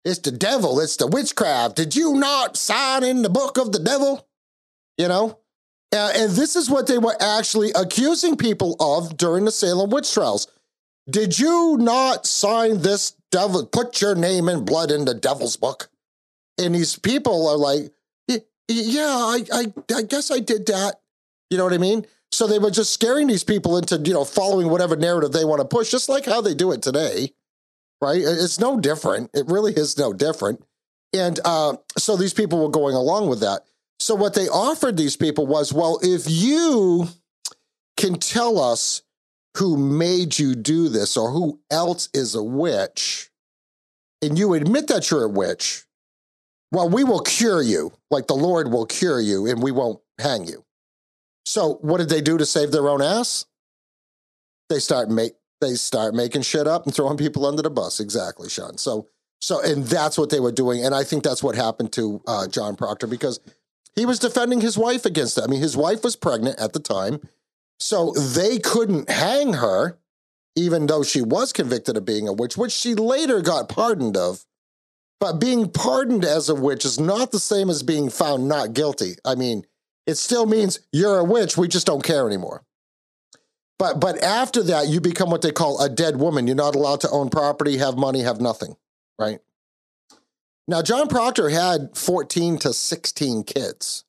It's 0.06 0.20
the 0.20 0.32
devil. 0.32 0.80
It's 0.80 0.98
the 0.98 1.08
witchcraft. 1.08 1.76
Did 1.76 1.96
you 1.96 2.14
not 2.14 2.56
sign 2.56 3.04
in 3.04 3.24
the 3.24 3.30
book 3.30 3.58
of 3.58 3.72
the 3.72 3.80
devil? 3.80 4.28
You 4.98 5.08
know? 5.08 5.40
Uh, 5.92 6.12
and 6.16 6.32
this 6.34 6.56
is 6.56 6.70
what 6.70 6.88
they 6.88 6.98
were 6.98 7.16
actually 7.20 7.72
accusing 7.72 8.38
people 8.38 8.76
of 8.80 9.18
during 9.18 9.46
the 9.46 9.52
Salem 9.52 9.90
witch 9.90 10.14
trials. 10.14 10.48
Did 11.10 11.38
you 11.38 11.78
not 11.80 12.26
sign 12.26 12.82
this 12.82 13.14
devil, 13.32 13.66
put 13.66 14.02
your 14.02 14.16
name 14.16 14.48
and 14.48 14.66
blood 14.66 14.92
in 14.92 15.06
the 15.06 15.14
devil's 15.14 15.58
book? 15.58 15.90
And 16.58 16.74
these 16.74 16.98
people 16.98 17.48
are 17.48 17.58
like, 17.58 17.92
yeah, 18.68 19.02
I, 19.02 19.44
I, 19.54 19.74
I 19.96 20.02
guess 20.02 20.32
I 20.32 20.40
did 20.40 20.66
that. 20.68 20.96
You 21.50 21.58
know 21.58 21.64
what 21.64 21.74
I 21.74 21.78
mean? 21.78 22.06
So 22.32 22.48
they 22.48 22.60
were 22.60 22.72
just 22.72 22.94
scaring 22.94 23.28
these 23.28 23.44
people 23.44 23.78
into, 23.78 23.98
you 23.98 24.14
know, 24.14 24.26
following 24.26 24.70
whatever 24.70 24.96
narrative 24.96 25.32
they 25.32 25.46
want 25.46 25.62
to 25.62 25.66
push, 25.66 25.92
just 25.92 26.10
like 26.10 26.26
how 26.26 26.42
they 26.42 26.54
do 26.54 26.72
it 26.72 26.82
today, 26.82 27.34
right? 28.02 28.22
It's 28.22 28.60
no 28.60 28.80
different. 28.80 29.32
It 29.34 29.48
really 29.48 29.74
is 29.74 29.98
no 29.98 30.14
different. 30.14 30.64
And 31.14 31.40
uh, 31.46 31.78
so 31.98 32.18
these 32.18 32.34
people 32.34 32.62
were 32.62 32.70
going 32.70 32.96
along 32.96 33.30
with 33.30 33.40
that. 33.42 33.62
So 34.00 34.16
what 34.16 34.34
they 34.34 34.48
offered 34.48 34.98
these 34.98 35.16
people 35.16 35.48
was, 35.48 35.74
well, 35.74 36.00
if 36.02 36.30
you 36.30 37.08
can 37.98 38.16
tell 38.16 38.60
us 38.60 39.02
who 39.58 39.78
made 39.78 40.38
you 40.38 40.56
do 40.56 40.90
this 40.90 41.16
or 41.16 41.32
who 41.32 41.60
else 41.72 42.10
is 42.14 42.36
a 42.36 42.44
witch, 42.44 43.30
and 44.22 44.38
you 44.38 44.54
admit 44.54 44.88
that 44.88 45.10
you're 45.10 45.24
a 45.24 45.30
witch, 45.30 45.86
well, 46.72 46.90
we 46.90 47.04
will 47.04 47.22
cure 47.22 47.62
you, 47.62 47.94
like 48.12 48.28
the 48.28 48.36
Lord 48.36 48.72
will 48.72 48.86
cure 48.86 49.22
you, 49.22 49.48
and 49.48 49.64
we 49.64 49.72
won't 49.72 50.02
hang 50.20 50.46
you. 50.46 50.66
So, 51.46 51.76
what 51.82 52.00
did 52.00 52.10
they 52.10 52.22
do 52.22 52.38
to 52.38 52.46
save 52.46 52.72
their 52.72 52.90
own 52.90 53.02
ass? 53.02 53.46
They 54.70 54.80
start 54.80 55.10
make 55.10 55.34
they 55.62 55.76
start 55.76 56.14
making 56.14 56.42
shit 56.42 56.68
up 56.68 56.86
and 56.86 56.94
throwing 56.94 57.18
people 57.18 57.46
under 57.46 57.62
the 57.62 57.70
bus. 57.70 58.00
Exactly, 58.00 58.50
Sean. 58.50 58.78
So, 58.78 59.08
so, 59.42 59.62
and 59.62 59.86
that's 59.86 60.18
what 60.18 60.30
they 60.30 60.40
were 60.40 60.52
doing, 60.52 60.86
and 60.86 60.96
I 60.96 61.04
think 61.04 61.24
that's 61.24 61.44
what 61.44 61.56
happened 61.56 61.92
to 61.94 62.22
uh, 62.28 62.48
John 62.48 62.76
Proctor 62.76 63.08
because 63.08 63.40
he 63.96 64.06
was 64.06 64.20
defending 64.20 64.62
his 64.62 64.78
wife 64.78 65.06
against 65.06 65.38
it. 65.38 65.44
I 65.44 65.48
mean, 65.48 65.62
his 65.62 65.78
wife 65.78 66.04
was 66.04 66.16
pregnant 66.16 66.60
at 66.60 66.74
the 66.74 66.80
time, 66.80 67.20
so 67.80 68.12
they 68.14 68.60
couldn't 68.60 69.10
hang 69.10 69.54
her, 69.54 69.98
even 70.56 70.88
though 70.88 71.04
she 71.04 71.22
was 71.22 71.54
convicted 71.54 71.98
of 71.98 72.06
being 72.06 72.28
a 72.28 72.34
witch, 72.34 72.58
which 72.58 72.72
she 72.72 72.96
later 72.96 73.42
got 73.42 73.70
pardoned 73.70 74.18
of 74.18 74.46
but 75.20 75.40
being 75.40 75.70
pardoned 75.70 76.26
as 76.26 76.50
a 76.50 76.56
witch 76.56 76.86
is 76.86 77.00
not 77.00 77.32
the 77.32 77.40
same 77.40 77.70
as 77.70 77.84
being 77.84 78.10
found 78.10 78.48
not 78.48 78.74
guilty. 78.74 79.16
I 79.24 79.36
mean, 79.36 79.66
it 80.06 80.16
still 80.16 80.46
means 80.46 80.80
you're 80.92 81.20
a 81.20 81.24
witch, 81.24 81.58
we 81.58 81.68
just 81.68 81.88
don't 81.88 82.04
care 82.04 82.28
anymore. 82.28 82.64
But 83.78 84.00
but 84.00 84.24
after 84.24 84.64
that, 84.64 84.88
you 84.88 85.02
become 85.02 85.30
what 85.30 85.42
they 85.42 85.52
call 85.52 85.82
a 85.82 85.90
dead 85.90 86.18
woman. 86.18 86.48
You're 86.48 86.56
not 86.56 86.76
allowed 86.76 87.02
to 87.02 87.10
own 87.10 87.30
property, 87.30 87.78
have 87.78 87.98
money, 87.98 88.22
have 88.22 88.40
nothing, 88.40 88.76
right? 89.20 89.40
Now, 90.68 90.82
John 90.82 91.08
Proctor 91.08 91.50
had 91.50 91.96
14 91.96 92.58
to 92.60 92.74
16 92.74 93.44
kids. 93.44 94.04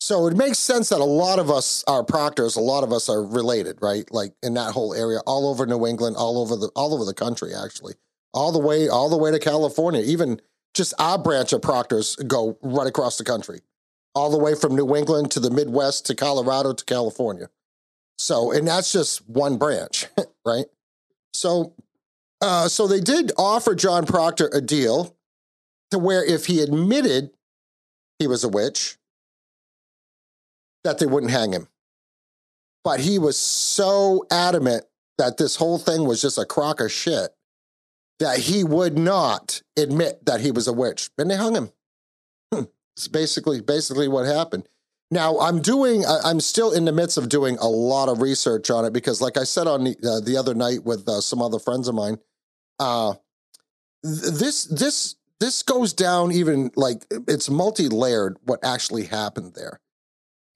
So 0.00 0.26
it 0.26 0.36
makes 0.36 0.58
sense 0.58 0.90
that 0.90 1.00
a 1.00 1.04
lot 1.04 1.38
of 1.38 1.50
us 1.50 1.84
are 1.86 2.04
proctors, 2.04 2.56
a 2.56 2.60
lot 2.60 2.84
of 2.84 2.92
us 2.92 3.08
are 3.08 3.22
related, 3.22 3.78
right? 3.80 4.04
Like 4.12 4.34
in 4.42 4.54
that 4.54 4.72
whole 4.72 4.94
area, 4.94 5.20
all 5.26 5.48
over 5.48 5.64
New 5.64 5.86
England, 5.86 6.16
all 6.16 6.38
over 6.38 6.56
the 6.56 6.70
all 6.74 6.92
over 6.92 7.04
the 7.04 7.14
country, 7.14 7.54
actually 7.54 7.94
all 8.34 8.52
the 8.52 8.58
way 8.58 8.88
all 8.88 9.08
the 9.08 9.16
way 9.16 9.30
to 9.30 9.38
California. 9.38 10.02
Even 10.02 10.40
just 10.74 10.94
our 10.98 11.18
branch 11.18 11.52
of 11.52 11.62
proctors 11.62 12.16
go 12.16 12.58
right 12.62 12.86
across 12.86 13.18
the 13.18 13.24
country, 13.24 13.60
all 14.14 14.30
the 14.30 14.38
way 14.38 14.54
from 14.54 14.74
New 14.74 14.96
England 14.96 15.30
to 15.32 15.40
the 15.40 15.50
Midwest 15.50 16.06
to 16.06 16.14
Colorado 16.14 16.72
to 16.72 16.84
California. 16.84 17.48
So, 18.18 18.52
and 18.52 18.66
that's 18.66 18.92
just 18.92 19.28
one 19.28 19.56
branch, 19.58 20.06
right? 20.46 20.66
So, 21.32 21.74
uh, 22.40 22.68
so 22.68 22.86
they 22.86 23.00
did 23.00 23.32
offer 23.38 23.74
John 23.74 24.06
Proctor 24.06 24.50
a 24.52 24.60
deal 24.60 25.16
to 25.90 25.98
where 25.98 26.24
if 26.24 26.46
he 26.46 26.60
admitted 26.60 27.30
he 28.18 28.26
was 28.26 28.44
a 28.44 28.48
witch, 28.48 28.98
that 30.84 30.98
they 30.98 31.06
wouldn't 31.06 31.32
hang 31.32 31.52
him. 31.52 31.68
But 32.84 33.00
he 33.00 33.18
was 33.18 33.38
so 33.38 34.26
adamant 34.30 34.84
that 35.18 35.36
this 35.36 35.56
whole 35.56 35.78
thing 35.78 36.04
was 36.04 36.20
just 36.20 36.38
a 36.38 36.44
crock 36.44 36.80
of 36.80 36.90
shit 36.90 37.30
that 38.18 38.38
he 38.38 38.64
would 38.64 38.98
not 38.98 39.62
admit 39.76 40.24
that 40.26 40.40
he 40.40 40.50
was 40.50 40.68
a 40.68 40.72
witch, 40.72 41.10
and 41.18 41.30
they 41.30 41.36
hung 41.36 41.54
him. 41.54 41.72
Hmm. 42.52 42.64
It's 42.96 43.08
basically 43.08 43.60
basically 43.60 44.08
what 44.08 44.26
happened. 44.26 44.68
Now 45.12 45.38
I'm 45.40 45.60
doing. 45.60 46.06
I'm 46.06 46.40
still 46.40 46.72
in 46.72 46.86
the 46.86 46.92
midst 46.92 47.18
of 47.18 47.28
doing 47.28 47.58
a 47.58 47.68
lot 47.68 48.08
of 48.08 48.22
research 48.22 48.70
on 48.70 48.86
it 48.86 48.94
because, 48.94 49.20
like 49.20 49.36
I 49.36 49.44
said 49.44 49.66
on 49.66 49.84
the, 49.84 49.96
uh, 50.02 50.24
the 50.24 50.38
other 50.38 50.54
night 50.54 50.84
with 50.84 51.06
uh, 51.06 51.20
some 51.20 51.42
other 51.42 51.58
friends 51.58 51.86
of 51.86 51.94
mine, 51.94 52.16
uh, 52.80 53.12
this 54.02 54.64
this 54.64 55.16
this 55.38 55.62
goes 55.62 55.92
down 55.92 56.32
even 56.32 56.70
like 56.76 57.04
it's 57.28 57.50
multi 57.50 57.90
layered. 57.90 58.38
What 58.44 58.64
actually 58.64 59.04
happened 59.04 59.52
there? 59.54 59.80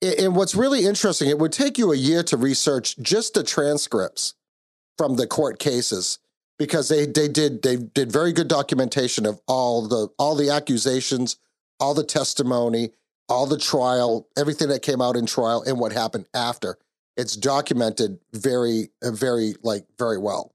And 0.01 0.35
what's 0.35 0.55
really 0.55 0.87
interesting, 0.87 1.29
it 1.29 1.39
would 1.39 1.53
take 1.53 1.77
you 1.77 1.93
a 1.93 1.97
year 1.97 2.23
to 2.23 2.39
research 2.39 2.97
just 2.97 3.35
the 3.35 3.45
transcripts 3.45 4.37
from 4.97 5.17
the 5.17 5.27
court 5.27 5.59
cases 5.59 6.19
because 6.59 6.89
they 6.89 7.05
they 7.05 7.29
did 7.29 7.61
they 7.61 7.77
did 7.77 8.11
very 8.11 8.33
good 8.33 8.49
documentation 8.49 9.27
of 9.27 9.39
all 9.47 9.87
the 9.87 10.09
all 10.19 10.35
the 10.35 10.49
accusations, 10.49 11.37
all 11.79 11.93
the 11.93 12.05
testimony, 12.05 12.93
all 13.29 13.47
the 13.47 13.59
trial, 13.59 14.29
everything 14.37 14.69
that 14.69 14.83
came 14.83 15.01
out 15.01 15.17
in 15.17 15.27
trial, 15.27 15.63
and 15.67 15.79
what 15.79 15.93
happened 15.93 16.27
after. 16.35 16.79
It's 17.17 17.35
documented 17.35 18.19
very 18.33 18.91
uh, 19.03 19.11
very 19.11 19.55
like 19.63 19.87
very 19.99 20.19
well. 20.19 20.53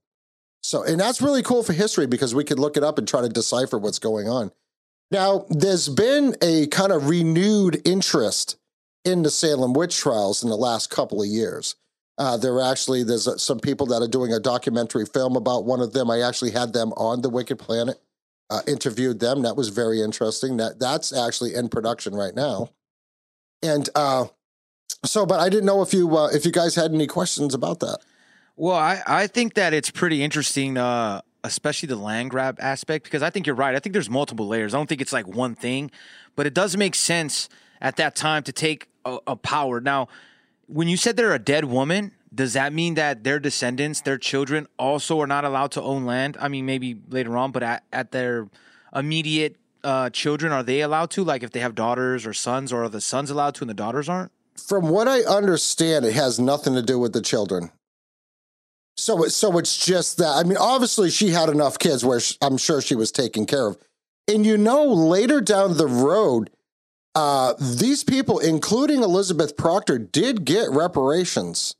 So, 0.62 0.84
and 0.84 1.00
that's 1.00 1.20
really 1.20 1.42
cool 1.42 1.64
for 1.64 1.72
history 1.72 2.06
because 2.06 2.34
we 2.34 2.44
could 2.44 2.58
look 2.58 2.76
it 2.76 2.84
up 2.84 2.98
and 2.98 3.06
try 3.06 3.20
to 3.20 3.28
decipher 3.28 3.78
what's 3.78 3.98
going 3.98 4.28
on. 4.28 4.52
Now, 5.10 5.44
there's 5.50 5.88
been 5.88 6.36
a 6.40 6.68
kind 6.68 6.92
of 6.92 7.08
renewed 7.08 7.82
interest 7.84 8.56
in 9.04 9.22
the 9.22 9.30
Salem 9.30 9.72
witch 9.72 9.98
trials 9.98 10.42
in 10.42 10.48
the 10.48 10.56
last 10.56 10.88
couple 10.88 11.20
of 11.20 11.28
years. 11.28 11.74
Uh, 12.16 12.36
there 12.36 12.54
are 12.54 12.70
actually 12.70 13.02
there's 13.02 13.26
uh, 13.26 13.36
some 13.36 13.58
people 13.58 13.86
that 13.86 14.02
are 14.02 14.08
doing 14.08 14.32
a 14.32 14.38
documentary 14.38 15.06
film 15.06 15.34
about 15.34 15.64
one 15.64 15.80
of 15.80 15.92
them. 15.92 16.10
I 16.10 16.20
actually 16.20 16.52
had 16.52 16.72
them 16.72 16.92
on 16.92 17.22
the 17.22 17.30
Wicked 17.30 17.58
Planet, 17.58 18.00
uh, 18.52 18.60
interviewed 18.66 19.20
them. 19.20 19.42
That 19.42 19.56
was 19.56 19.68
very 19.70 20.02
interesting. 20.02 20.58
That 20.58 20.78
that's 20.78 21.12
actually 21.16 21.54
in 21.54 21.68
production 21.68 22.14
right 22.14 22.34
now, 22.34 22.68
and 23.62 23.88
uh, 23.94 24.26
so. 25.04 25.24
But 25.24 25.40
I 25.40 25.48
didn't 25.48 25.66
know 25.66 25.82
if 25.82 25.94
you 25.94 26.16
uh, 26.16 26.28
if 26.28 26.44
you 26.44 26.52
guys 26.52 26.74
had 26.74 26.92
any 26.92 27.06
questions 27.06 27.54
about 27.54 27.80
that. 27.80 27.98
Well, 28.56 28.76
I, 28.76 29.02
I 29.06 29.26
think 29.26 29.54
that 29.54 29.72
it's 29.72 29.90
pretty 29.90 30.22
interesting, 30.22 30.76
uh, 30.76 31.22
especially 31.42 31.86
the 31.86 31.96
land 31.96 32.30
grab 32.30 32.58
aspect, 32.60 33.04
because 33.04 33.22
I 33.22 33.30
think 33.30 33.46
you're 33.46 33.56
right. 33.56 33.74
I 33.74 33.78
think 33.78 33.94
there's 33.94 34.10
multiple 34.10 34.46
layers. 34.46 34.74
I 34.74 34.76
don't 34.76 34.88
think 34.88 35.00
it's 35.00 35.12
like 35.12 35.26
one 35.26 35.54
thing, 35.54 35.90
but 36.36 36.46
it 36.46 36.52
does 36.52 36.76
make 36.76 36.94
sense 36.94 37.48
at 37.80 37.96
that 37.96 38.14
time 38.14 38.42
to 38.42 38.52
take 38.52 38.88
a, 39.06 39.18
a 39.26 39.36
power. 39.36 39.80
Now, 39.80 40.08
when 40.66 40.86
you 40.86 40.98
said 40.98 41.16
they're 41.16 41.34
a 41.34 41.38
dead 41.38 41.64
woman, 41.64 42.12
does 42.34 42.54
that 42.54 42.72
mean 42.72 42.94
that 42.94 43.24
their 43.24 43.38
descendants, 43.38 44.00
their 44.00 44.18
children, 44.18 44.66
also 44.78 45.20
are 45.20 45.26
not 45.26 45.44
allowed 45.44 45.72
to 45.72 45.82
own 45.82 46.04
land? 46.04 46.36
I 46.40 46.48
mean, 46.48 46.64
maybe 46.64 46.96
later 47.08 47.36
on, 47.36 47.52
but 47.52 47.62
at, 47.62 47.84
at 47.92 48.10
their 48.10 48.48
immediate 48.94 49.56
uh, 49.84 50.10
children, 50.10 50.52
are 50.52 50.62
they 50.62 50.80
allowed 50.80 51.10
to? 51.10 51.24
Like 51.24 51.42
if 51.42 51.50
they 51.50 51.60
have 51.60 51.74
daughters 51.74 52.24
or 52.24 52.32
sons, 52.32 52.72
or 52.72 52.84
are 52.84 52.88
the 52.88 53.00
sons 53.00 53.30
allowed 53.30 53.54
to 53.56 53.64
and 53.64 53.70
the 53.70 53.74
daughters 53.74 54.08
aren't? 54.08 54.32
From 54.56 54.88
what 54.88 55.08
I 55.08 55.20
understand, 55.22 56.04
it 56.04 56.14
has 56.14 56.38
nothing 56.38 56.74
to 56.74 56.82
do 56.82 56.98
with 56.98 57.12
the 57.12 57.22
children. 57.22 57.70
So, 58.96 59.26
so 59.28 59.58
it's 59.58 59.84
just 59.84 60.18
that. 60.18 60.36
I 60.36 60.44
mean, 60.44 60.58
obviously, 60.58 61.10
she 61.10 61.30
had 61.30 61.48
enough 61.48 61.78
kids 61.78 62.04
where 62.04 62.20
sh 62.20 62.36
I'm 62.40 62.56
sure 62.56 62.80
she 62.80 62.94
was 62.94 63.10
taken 63.10 63.46
care 63.46 63.66
of. 63.66 63.78
And 64.28 64.46
you 64.46 64.56
know, 64.56 64.84
later 64.84 65.40
down 65.40 65.76
the 65.76 65.86
road, 65.86 66.50
uh, 67.14 67.54
these 67.58 68.04
people, 68.04 68.38
including 68.38 69.02
Elizabeth 69.02 69.56
Proctor, 69.56 69.98
did 69.98 70.44
get 70.44 70.70
reparations 70.70 71.74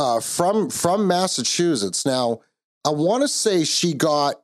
uh, 0.00 0.18
from 0.18 0.70
from 0.70 1.06
Massachusetts. 1.06 2.06
Now, 2.06 2.40
I 2.86 2.90
want 2.90 3.22
to 3.22 3.28
say 3.28 3.64
she 3.64 3.92
got 3.92 4.36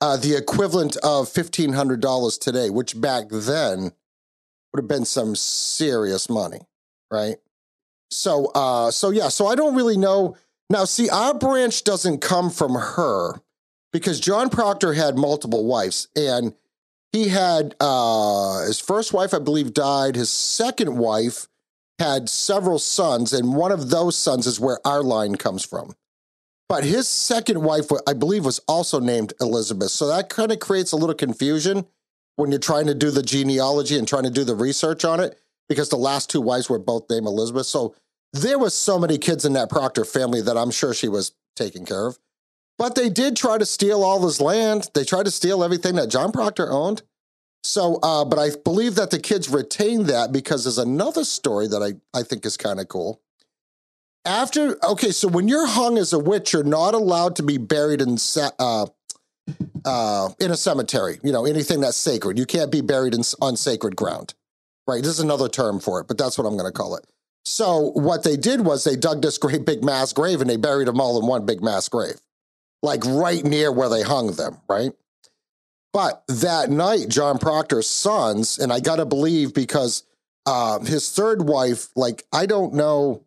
uh, 0.00 0.16
the 0.16 0.36
equivalent 0.36 0.96
of 0.98 1.28
fifteen 1.28 1.72
hundred 1.72 2.00
dollars 2.00 2.38
today, 2.38 2.70
which 2.70 3.00
back 3.00 3.24
then 3.28 3.90
would 4.72 4.82
have 4.82 4.88
been 4.88 5.04
some 5.04 5.34
serious 5.34 6.30
money, 6.30 6.60
right? 7.10 7.36
So, 8.12 8.52
uh, 8.54 8.92
so 8.92 9.10
yeah, 9.10 9.28
so 9.28 9.48
I 9.48 9.56
don't 9.56 9.74
really 9.74 9.96
know. 9.96 10.36
Now, 10.68 10.84
see, 10.84 11.08
our 11.10 11.34
branch 11.34 11.82
doesn't 11.82 12.18
come 12.20 12.48
from 12.48 12.74
her 12.74 13.40
because 13.92 14.20
John 14.20 14.48
Proctor 14.48 14.92
had 14.92 15.16
multiple 15.16 15.66
wives, 15.66 16.06
and 16.14 16.54
he 17.12 17.28
had 17.28 17.74
uh, 17.80 18.64
his 18.64 18.78
first 18.78 19.12
wife, 19.12 19.34
I 19.34 19.40
believe, 19.40 19.74
died. 19.74 20.14
His 20.14 20.30
second 20.30 20.96
wife 20.96 21.48
had 22.00 22.28
several 22.28 22.78
sons, 22.78 23.32
and 23.32 23.54
one 23.54 23.70
of 23.70 23.90
those 23.90 24.16
sons 24.16 24.46
is 24.46 24.58
where 24.58 24.78
our 24.84 25.02
line 25.02 25.36
comes 25.36 25.64
from. 25.64 25.94
But 26.68 26.82
his 26.82 27.08
second 27.08 27.62
wife, 27.62 27.86
I 28.06 28.14
believe, 28.14 28.44
was 28.44 28.60
also 28.66 29.00
named 29.00 29.34
Elizabeth. 29.40 29.90
So 29.90 30.08
that 30.08 30.28
kind 30.28 30.50
of 30.50 30.58
creates 30.60 30.92
a 30.92 30.96
little 30.96 31.14
confusion 31.14 31.86
when 32.36 32.50
you're 32.50 32.58
trying 32.58 32.86
to 32.86 32.94
do 32.94 33.10
the 33.10 33.22
genealogy 33.22 33.98
and 33.98 34.08
trying 34.08 34.24
to 34.24 34.30
do 34.30 34.44
the 34.44 34.54
research 34.54 35.04
on 35.04 35.20
it, 35.20 35.38
because 35.68 35.90
the 35.90 35.96
last 35.96 36.30
two 36.30 36.40
wives 36.40 36.70
were 36.70 36.78
both 36.78 37.10
named 37.10 37.26
Elizabeth. 37.26 37.66
So 37.66 37.94
there 38.32 38.58
was 38.58 38.74
so 38.74 38.98
many 38.98 39.18
kids 39.18 39.44
in 39.44 39.52
that 39.52 39.68
Proctor 39.68 40.04
family 40.04 40.40
that 40.42 40.56
I'm 40.56 40.70
sure 40.70 40.94
she 40.94 41.08
was 41.08 41.32
taking 41.54 41.84
care 41.84 42.06
of. 42.06 42.18
But 42.78 42.94
they 42.94 43.10
did 43.10 43.36
try 43.36 43.58
to 43.58 43.66
steal 43.66 44.02
all 44.02 44.24
his 44.24 44.40
land. 44.40 44.88
They 44.94 45.04
tried 45.04 45.26
to 45.26 45.30
steal 45.30 45.62
everything 45.62 45.96
that 45.96 46.08
John 46.08 46.32
Proctor 46.32 46.72
owned. 46.72 47.02
So, 47.62 47.98
uh, 48.02 48.24
but 48.24 48.38
I 48.38 48.50
believe 48.64 48.94
that 48.94 49.10
the 49.10 49.18
kids 49.18 49.48
retained 49.48 50.06
that 50.06 50.32
because 50.32 50.64
there's 50.64 50.78
another 50.78 51.24
story 51.24 51.68
that 51.68 51.82
I, 51.82 52.18
I 52.18 52.22
think 52.22 52.46
is 52.46 52.56
kind 52.56 52.80
of 52.80 52.88
cool. 52.88 53.20
After, 54.24 54.76
okay, 54.84 55.10
so 55.10 55.28
when 55.28 55.48
you're 55.48 55.66
hung 55.66 55.98
as 55.98 56.12
a 56.12 56.18
witch, 56.18 56.52
you're 56.52 56.62
not 56.62 56.94
allowed 56.94 57.36
to 57.36 57.42
be 57.42 57.58
buried 57.58 58.00
in 58.00 58.16
uh, 58.36 58.86
uh, 59.84 60.28
in 60.38 60.50
a 60.50 60.56
cemetery. 60.56 61.18
You 61.22 61.32
know, 61.32 61.46
anything 61.46 61.80
that's 61.80 61.96
sacred. 61.96 62.38
You 62.38 62.46
can't 62.46 62.70
be 62.70 62.80
buried 62.80 63.14
in, 63.14 63.22
on 63.40 63.56
sacred 63.56 63.96
ground. 63.96 64.34
Right? 64.86 65.02
This 65.02 65.12
is 65.12 65.20
another 65.20 65.48
term 65.48 65.80
for 65.80 66.00
it, 66.00 66.08
but 66.08 66.18
that's 66.18 66.36
what 66.36 66.46
I'm 66.46 66.56
going 66.56 66.70
to 66.70 66.76
call 66.76 66.96
it. 66.96 67.06
So 67.44 67.92
what 67.92 68.22
they 68.22 68.36
did 68.36 68.62
was 68.62 68.84
they 68.84 68.96
dug 68.96 69.22
this 69.22 69.38
great 69.38 69.64
big 69.64 69.82
mass 69.82 70.12
grave 70.12 70.40
and 70.40 70.50
they 70.50 70.56
buried 70.56 70.88
them 70.88 71.00
all 71.00 71.18
in 71.18 71.26
one 71.26 71.46
big 71.46 71.62
mass 71.62 71.88
grave, 71.88 72.20
like 72.82 73.04
right 73.06 73.44
near 73.44 73.72
where 73.72 73.88
they 73.88 74.02
hung 74.02 74.32
them. 74.32 74.58
Right? 74.68 74.92
But 75.92 76.22
that 76.28 76.70
night, 76.70 77.08
John 77.08 77.38
Proctor's 77.38 77.88
sons, 77.88 78.58
and 78.58 78.72
I 78.72 78.80
got 78.80 78.96
to 78.96 79.06
believe 79.06 79.54
because 79.54 80.04
uh, 80.46 80.78
his 80.80 81.10
third 81.10 81.48
wife, 81.48 81.88
like, 81.96 82.24
I 82.32 82.46
don't 82.46 82.74
know 82.74 83.24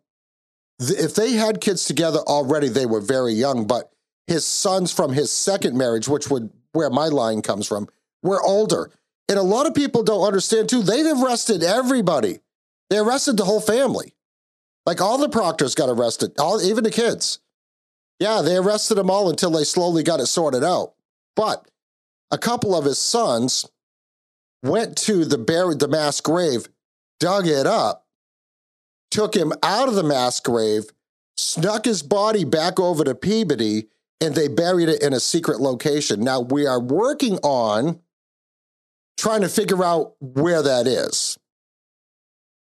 th- 0.80 0.98
if 0.98 1.14
they 1.14 1.32
had 1.32 1.60
kids 1.60 1.84
together 1.84 2.20
already, 2.20 2.68
they 2.68 2.86
were 2.86 3.00
very 3.00 3.32
young, 3.32 3.66
but 3.66 3.92
his 4.26 4.46
sons 4.46 4.92
from 4.92 5.12
his 5.12 5.30
second 5.30 5.76
marriage, 5.76 6.08
which 6.08 6.30
would 6.30 6.50
where 6.72 6.90
my 6.90 7.06
line 7.06 7.42
comes 7.42 7.68
from, 7.68 7.88
were 8.22 8.42
older. 8.42 8.90
And 9.28 9.38
a 9.38 9.42
lot 9.42 9.66
of 9.66 9.74
people 9.74 10.02
don't 10.02 10.26
understand 10.26 10.68
too, 10.68 10.82
they 10.82 11.08
arrested 11.08 11.62
everybody. 11.62 12.40
They 12.90 12.98
arrested 12.98 13.36
the 13.36 13.44
whole 13.44 13.60
family. 13.60 14.14
Like 14.86 15.00
all 15.00 15.18
the 15.18 15.28
proctors 15.28 15.74
got 15.74 15.88
arrested, 15.88 16.32
all 16.38 16.60
even 16.60 16.84
the 16.84 16.90
kids. 16.90 17.38
Yeah, 18.18 18.42
they 18.42 18.56
arrested 18.56 18.96
them 18.96 19.10
all 19.10 19.30
until 19.30 19.50
they 19.50 19.64
slowly 19.64 20.02
got 20.02 20.20
it 20.20 20.26
sorted 20.26 20.62
out. 20.62 20.94
But 21.36 21.66
a 22.34 22.38
couple 22.38 22.74
of 22.74 22.84
his 22.84 22.98
sons 22.98 23.64
went 24.64 24.96
to 24.96 25.24
the 25.24 25.38
buried 25.38 25.78
the 25.78 25.86
mass 25.86 26.20
grave, 26.20 26.66
dug 27.20 27.46
it 27.46 27.64
up, 27.64 28.06
took 29.12 29.36
him 29.36 29.52
out 29.62 29.86
of 29.86 29.94
the 29.94 30.02
mass 30.02 30.40
grave, 30.40 30.86
snuck 31.36 31.84
his 31.84 32.02
body 32.02 32.42
back 32.42 32.80
over 32.80 33.04
to 33.04 33.14
Peabody, 33.14 33.86
and 34.20 34.34
they 34.34 34.48
buried 34.48 34.88
it 34.88 35.00
in 35.00 35.12
a 35.12 35.20
secret 35.20 35.60
location. 35.60 36.24
Now 36.24 36.40
we 36.40 36.66
are 36.66 36.80
working 36.80 37.38
on 37.44 38.00
trying 39.16 39.42
to 39.42 39.48
figure 39.48 39.84
out 39.84 40.14
where 40.18 40.60
that 40.60 40.88
is. 40.88 41.38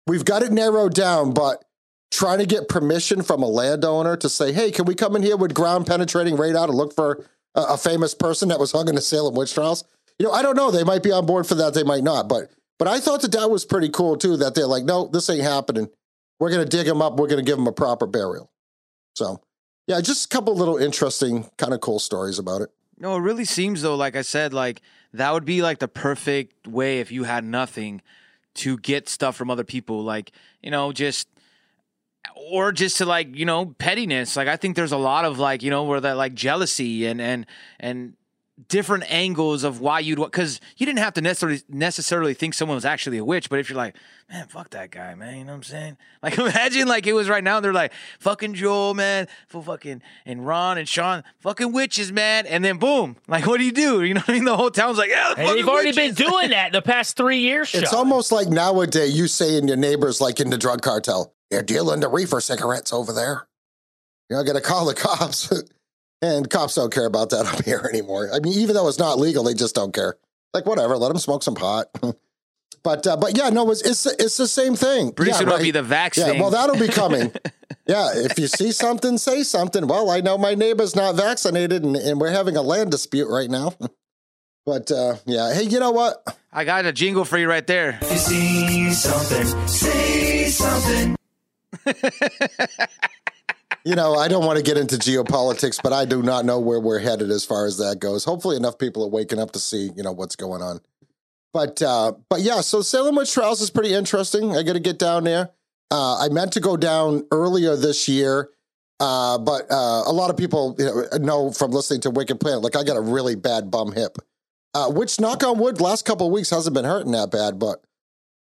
We've 0.08 0.26
got 0.26 0.44
it 0.44 0.52
narrowed 0.52 0.94
down, 0.94 1.34
but 1.34 1.64
trying 2.12 2.40
to 2.40 2.46
get 2.46 2.68
permission 2.68 3.22
from 3.22 3.42
a 3.42 3.48
landowner 3.48 4.18
to 4.18 4.28
say, 4.28 4.52
hey, 4.52 4.72
can 4.72 4.84
we 4.84 4.94
come 4.94 5.16
in 5.16 5.24
here 5.24 5.38
with 5.38 5.54
ground 5.54 5.88
penetrating 5.88 6.36
radar 6.36 6.68
to 6.68 6.74
look 6.74 6.94
for 6.94 7.26
a, 7.56 7.78
famous 7.78 8.14
person 8.14 8.50
that 8.50 8.60
was 8.60 8.72
hung 8.72 8.88
in 8.88 8.96
the 8.96 9.02
Salem 9.02 9.36
witch 9.36 9.54
trials? 9.54 9.84
You 10.20 10.28
know, 10.28 10.32
I 10.32 10.42
don't 10.42 10.56
know. 10.56 10.72
They 10.72 10.84
might 10.84 11.04
be 11.04 11.12
on 11.12 11.26
board 11.26 11.48
for 11.48 11.56
that. 11.56 11.74
They 11.74 11.84
might 11.84 12.04
not. 12.04 12.28
But 12.28 12.52
but 12.80 12.88
I 12.88 13.00
thought 13.00 13.22
that 13.22 13.32
that 13.34 13.50
was 13.50 13.66
pretty 13.66 13.90
cool 13.90 14.18
too. 14.18 14.38
That 14.38 14.56
they're 14.56 14.68
like, 14.68 14.84
no, 14.84 15.08
this 15.08 15.30
ain't 15.30 15.44
happening. 15.44 15.90
We're 16.40 16.52
gonna 16.52 16.66
dig 16.66 16.88
him 16.88 17.02
up. 17.02 17.18
We're 17.18 17.28
gonna 17.28 17.44
give 17.44 17.58
him 17.58 17.68
a 17.68 17.74
proper 17.74 18.06
burial. 18.06 18.52
So 19.16 19.42
yeah, 19.88 20.02
just 20.02 20.26
a 20.26 20.30
couple 20.30 20.56
little 20.56 20.78
interesting, 20.78 21.50
kind 21.58 21.74
of 21.74 21.82
cool 21.82 22.00
stories 22.00 22.40
about 22.40 22.62
it. 22.62 22.70
No, 22.98 23.16
it 23.16 23.22
really 23.22 23.46
seems 23.46 23.82
though, 23.82 23.96
like 23.96 24.16
I 24.16 24.22
said, 24.22 24.54
like 24.54 24.82
that 25.14 25.34
would 25.34 25.46
be 25.46 25.62
like 25.62 25.80
the 25.80 25.88
perfect 25.88 26.68
way 26.68 27.00
if 27.00 27.12
you 27.12 27.24
had 27.24 27.44
nothing 27.44 28.02
to 28.56 28.78
get 28.78 29.10
stuff 29.10 29.36
from 29.36 29.50
other 29.50 29.64
people. 29.64 30.04
Like, 30.04 30.32
you 30.62 30.72
know, 30.72 30.92
just 30.92 31.28
or 32.36 32.72
just 32.72 32.98
to 32.98 33.06
like, 33.06 33.36
you 33.36 33.46
know, 33.46 33.68
pettiness. 33.78 34.36
Like 34.36 34.48
I 34.48 34.56
think 34.58 34.76
there's 34.76 34.92
a 34.92 34.98
lot 34.98 35.26
of 35.26 35.40
like, 35.40 35.64
you 35.64 35.70
know, 35.70 35.84
where 35.84 36.00
that 36.02 36.18
like 36.18 36.34
jealousy 36.34 37.06
and 37.06 37.20
and 37.22 37.46
and 37.80 38.14
different 38.68 39.04
angles 39.12 39.64
of 39.64 39.82
why 39.82 40.00
you'd 40.00 40.18
because 40.20 40.62
you 40.78 40.86
didn't 40.86 41.00
have 41.00 41.14
to 41.16 41.22
necessarily 41.22 41.62
necessarily 41.70 42.34
think 42.36 42.54
someone 42.54 42.76
was 42.76 42.86
actually 42.86 43.18
a 43.18 43.26
witch, 43.26 43.50
but 43.50 43.58
if 43.60 43.68
you're 43.68 43.76
like, 43.76 43.96
man, 44.32 44.48
fuck 44.48 44.70
that 44.70 44.92
guy, 44.92 45.16
man, 45.16 45.40
you 45.40 45.44
know 45.44 45.52
what 45.54 45.58
I'm 45.58 45.64
saying? 45.64 45.98
Like 46.24 46.38
imagine 46.38 46.88
like 46.88 47.06
it 47.08 47.14
was 47.14 47.28
right 47.28 47.44
now, 47.44 47.60
they're 47.60 47.74
like, 47.74 47.92
fucking 48.20 48.54
Joel, 48.54 48.94
man, 48.94 49.28
for 49.48 49.62
fucking 49.64 50.02
and 50.26 50.46
Ron 50.46 50.78
and 50.78 50.88
Sean, 50.88 51.24
fucking 51.40 51.74
witches, 51.74 52.12
man, 52.12 52.46
and 52.46 52.64
then 52.64 52.78
boom, 52.78 53.18
like 53.28 53.48
what 53.48 53.58
do 53.58 53.66
you 53.66 53.72
do? 53.74 54.04
You 54.04 54.14
know 54.14 54.20
what 54.22 54.30
I 54.30 54.34
mean? 54.34 54.46
The 54.46 54.56
whole 54.56 54.72
town's 54.72 55.00
like, 55.00 55.10
yeah, 55.10 55.34
the 55.34 55.40
And 55.42 55.48
fucking 55.48 55.56
they've 55.56 55.68
already 55.68 55.90
witches. 55.90 56.16
been 56.16 56.30
doing 56.30 56.50
that 56.52 56.72
the 56.74 56.82
past 56.84 57.18
three 57.18 57.40
years. 57.40 57.74
It's 57.74 57.90
Sean. 57.90 58.00
almost 58.00 58.32
like 58.32 58.48
nowadays 58.50 59.18
you 59.18 59.28
saying 59.28 59.68
your 59.68 59.78
neighbors 59.78 60.22
like 60.22 60.40
in 60.40 60.52
the 60.52 60.58
drug 60.60 60.84
cartel, 60.84 61.34
you're 61.54 61.64
dealing 61.64 62.00
the 62.00 62.10
reefer 62.10 62.42
cigarettes 62.42 62.92
over 62.92 63.14
there. 63.14 63.48
You're 64.30 64.40
not 64.40 64.48
gonna 64.48 64.62
call 64.62 64.86
the 64.86 64.94
cops. 64.96 65.52
and 66.22 66.50
cops 66.50 66.76
don't 66.76 66.94
care 66.94 67.06
about 67.06 67.30
that 67.30 67.46
up 67.54 67.64
here 67.64 67.88
anymore. 67.92 68.30
I 68.34 68.40
mean, 68.40 68.54
even 68.60 68.76
though 68.76 68.88
it's 68.88 69.00
not 69.00 69.20
legal, 69.20 69.44
they 69.44 69.54
just 69.54 69.76
don't 69.76 69.94
care. 69.94 70.16
Like 70.54 70.66
whatever, 70.66 70.98
let 70.98 71.10
them 71.10 71.18
smoke 71.18 71.44
some 71.44 71.56
pot. 71.56 71.88
but 72.84 73.08
uh, 73.08 73.18
but 73.18 73.38
yeah, 73.38 73.50
no, 73.50 73.70
it's 73.72 73.82
it's, 73.82 74.06
it's 74.06 74.38
the 74.38 74.48
same 74.48 74.76
thing. 74.76 75.12
Pretty 75.12 75.32
yeah, 75.32 75.38
soon 75.38 75.48
it'll 75.48 75.58
right. 75.58 75.64
be 75.64 75.72
the 75.72 75.84
vaccine. 75.84 76.36
Yeah, 76.36 76.42
well, 76.42 76.52
that'll 76.52 76.80
be 76.80 76.88
coming. 76.88 77.32
yeah, 77.88 78.12
if 78.14 78.38
you 78.38 78.48
see 78.48 78.72
something, 78.72 79.18
say 79.18 79.44
something. 79.44 79.88
Well, 79.88 80.10
I 80.12 80.22
know 80.22 80.38
my 80.38 80.56
neighbor's 80.56 80.96
not 80.96 81.16
vaccinated, 81.16 81.84
and, 81.84 81.96
and 81.96 82.20
we're 82.20 82.32
having 82.32 82.56
a 82.56 82.62
land 82.62 82.92
dispute 82.92 83.30
right 83.30 83.50
now. 83.50 83.74
But 84.66 84.92
uh, 84.92 85.16
yeah, 85.26 85.54
hey, 85.54 85.64
you 85.64 85.80
know 85.80 85.92
what? 85.92 86.38
I 86.52 86.64
got 86.64 86.86
a 86.86 86.94
jingle 86.94 87.26
for 87.26 87.38
you 87.38 87.50
right 87.50 87.66
there. 87.66 88.00
you 88.02 88.18
see 88.18 88.94
something, 88.94 89.68
say 89.68 90.46
something. 90.46 91.16
You 93.86 93.96
know, 93.96 94.16
I 94.16 94.30
don't 94.30 94.46
want 94.46 94.58
to 94.58 94.64
get 94.64 94.78
into 94.78 94.96
geopolitics, 94.96 95.82
but 95.84 95.92
I 95.92 96.06
do 96.06 96.24
not 96.24 96.46
know 96.46 96.58
where 96.60 96.80
we're 96.80 97.00
headed 97.00 97.30
as 97.30 97.44
far 97.44 97.66
as 97.66 97.78
that 97.80 98.00
goes. 98.00 98.24
Hopefully, 98.24 98.56
enough 98.56 98.78
people 98.78 99.04
are 99.04 99.10
waking 99.10 99.40
up 99.40 99.52
to 99.52 99.60
see, 99.60 99.90
you 99.96 100.04
know, 100.04 100.14
what's 100.14 100.38
going 100.38 100.62
on. 100.62 100.80
But 101.54 101.82
uh, 101.82 102.14
but 102.30 102.42
yeah, 102.42 102.62
so 102.62 102.82
Salem 102.82 103.16
Witch 103.16 103.34
Trials 103.34 103.60
is 103.60 103.70
pretty 103.70 103.94
interesting. 103.94 104.56
I 104.56 104.64
got 104.64 104.74
to 104.74 104.80
get 104.80 105.00
down 105.00 105.26
there. 105.26 105.52
Uh, 105.92 106.18
I 106.20 106.30
meant 106.30 106.54
to 106.54 106.62
go 106.62 106.78
down 106.78 107.26
earlier 107.32 107.76
this 107.76 108.08
year, 108.08 108.50
Uh, 109.00 109.38
but 109.38 109.70
uh, 109.70 110.04
a 110.06 110.14
lot 110.14 110.30
of 110.30 110.38
people 110.38 110.76
you 110.80 110.86
know, 110.86 111.18
know 111.20 111.52
from 111.52 111.72
listening 111.72 112.00
to 112.02 112.10
Wicked 112.10 112.40
Planet, 112.40 112.62
like 112.62 112.76
I 112.78 112.84
got 112.84 112.96
a 112.96 113.02
really 113.02 113.36
bad 113.36 113.70
bum 113.70 113.92
hip, 113.92 114.18
uh, 114.74 114.90
which 114.90 115.20
knock 115.20 115.44
on 115.44 115.60
wood, 115.60 115.82
last 115.82 116.06
couple 116.06 116.28
of 116.28 116.32
weeks 116.34 116.50
hasn't 116.52 116.74
been 116.74 116.86
hurting 116.86 117.12
that 117.12 117.30
bad, 117.32 117.60
but 117.60 117.84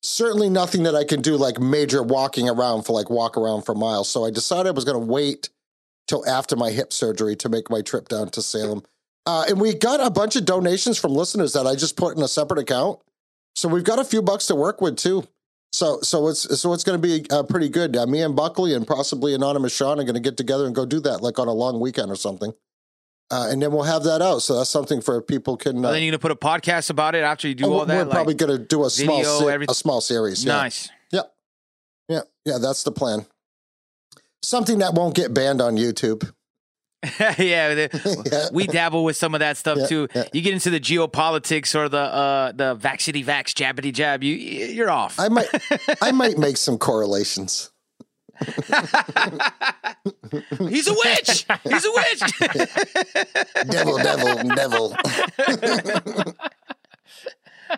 certainly 0.02 0.48
nothing 0.48 0.82
that 0.82 0.94
I 0.94 1.04
can 1.04 1.22
do 1.22 1.36
like 1.36 1.60
major 1.60 2.02
walking 2.02 2.48
around 2.48 2.82
for 2.82 2.92
like 2.92 3.08
walk 3.08 3.36
around 3.36 3.62
for 3.62 3.74
miles. 3.74 4.08
So 4.08 4.24
I 4.24 4.30
decided 4.30 4.68
I 4.68 4.72
was 4.72 4.84
going 4.84 5.00
to 5.00 5.06
wait 5.06 5.48
till 6.08 6.28
after 6.28 6.56
my 6.56 6.70
hip 6.70 6.92
surgery 6.92 7.36
to 7.36 7.48
make 7.48 7.70
my 7.70 7.80
trip 7.80 8.08
down 8.08 8.28
to 8.30 8.42
Salem. 8.42 8.82
Uh, 9.24 9.44
and 9.48 9.60
we 9.60 9.72
got 9.72 10.04
a 10.04 10.10
bunch 10.10 10.34
of 10.34 10.44
donations 10.44 10.98
from 10.98 11.12
listeners 11.12 11.52
that 11.52 11.66
I 11.66 11.76
just 11.76 11.96
put 11.96 12.16
in 12.16 12.22
a 12.22 12.28
separate 12.28 12.58
account. 12.58 13.00
So 13.54 13.68
we've 13.68 13.84
got 13.84 14.00
a 14.00 14.04
few 14.04 14.22
bucks 14.22 14.46
to 14.46 14.56
work 14.56 14.80
with 14.80 14.96
too. 14.96 15.24
So 15.72 16.00
so 16.02 16.28
it's 16.28 16.60
so 16.60 16.74
it's 16.74 16.84
going 16.84 17.00
to 17.00 17.06
be 17.06 17.24
uh, 17.30 17.44
pretty 17.44 17.68
good. 17.68 17.96
Uh, 17.96 18.06
me 18.06 18.20
and 18.22 18.36
Buckley 18.36 18.74
and 18.74 18.86
possibly 18.86 19.34
anonymous 19.34 19.74
Sean 19.74 19.98
are 19.98 20.04
going 20.04 20.14
to 20.14 20.20
get 20.20 20.36
together 20.36 20.66
and 20.66 20.74
go 20.74 20.84
do 20.84 21.00
that 21.00 21.22
like 21.22 21.38
on 21.38 21.48
a 21.48 21.52
long 21.52 21.80
weekend 21.80 22.10
or 22.10 22.16
something. 22.16 22.52
Uh, 23.30 23.48
and 23.50 23.62
then 23.62 23.72
we'll 23.72 23.82
have 23.84 24.04
that 24.04 24.20
out. 24.20 24.40
So 24.42 24.58
that's 24.58 24.68
something 24.68 25.00
for 25.00 25.22
people 25.22 25.56
can. 25.56 25.82
Uh, 25.82 25.92
then 25.92 26.02
you're 26.02 26.10
gonna 26.10 26.18
put 26.18 26.32
a 26.32 26.36
podcast 26.36 26.90
about 26.90 27.14
it 27.14 27.22
after 27.22 27.48
you 27.48 27.54
do 27.54 27.64
oh, 27.64 27.72
all 27.72 27.86
that. 27.86 28.06
we're 28.06 28.12
probably 28.12 28.34
going 28.34 28.52
to 28.52 28.62
do 28.62 28.84
a 28.84 28.90
small 28.90 29.24
se- 29.24 29.66
a 29.68 29.74
small 29.74 30.00
series. 30.02 30.44
Yeah. 30.44 30.52
nice. 30.52 30.90
Yeah, 31.10 31.22
yeah, 32.08 32.20
yeah. 32.44 32.58
That's 32.58 32.82
the 32.82 32.92
plan. 32.92 33.24
Something 34.42 34.78
that 34.80 34.92
won't 34.94 35.14
get 35.14 35.32
banned 35.32 35.62
on 35.62 35.76
YouTube. 35.76 36.30
yeah, 37.38 37.74
the- 37.74 38.22
Yeah. 38.30 38.48
we 38.52 38.66
dabble 38.66 39.02
with 39.02 39.16
some 39.16 39.34
of 39.34 39.40
that 39.40 39.56
stuff 39.56 39.78
Yeah, 39.78 39.86
too. 39.86 40.08
yeah. 40.14 40.24
You 40.32 40.40
get 40.42 40.52
into 40.52 40.70
the 40.70 40.78
geopolitics 40.78 41.74
or 41.74 41.88
the 41.88 41.98
uh 41.98 42.52
the 42.52 42.76
vaxity 42.76 43.24
vax 43.24 43.54
jabbity 43.54 43.92
jab, 43.92 44.22
you 44.22 44.34
you're 44.34 44.90
off. 44.90 45.18
I 45.18 45.28
might, 45.28 45.48
I 46.00 46.12
might 46.12 46.38
make 46.38 46.56
some 46.58 46.78
correlations. 46.78 47.71
He's 50.68 50.88
a 50.88 50.94
witch. 50.94 51.46
He's 51.64 51.84
a 51.84 51.92
witch. 51.92 52.22
Devil, 53.68 53.98
devil, 53.98 54.54
devil. 54.54 54.96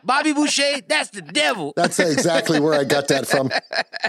Bobby 0.02 0.32
Boucher, 0.32 0.80
that's 0.88 1.10
the 1.10 1.22
devil. 1.22 1.72
That's 1.76 2.00
exactly 2.00 2.58
where 2.60 2.74
I 2.74 2.84
got 2.84 3.08
that 3.08 3.26
from. 3.26 3.50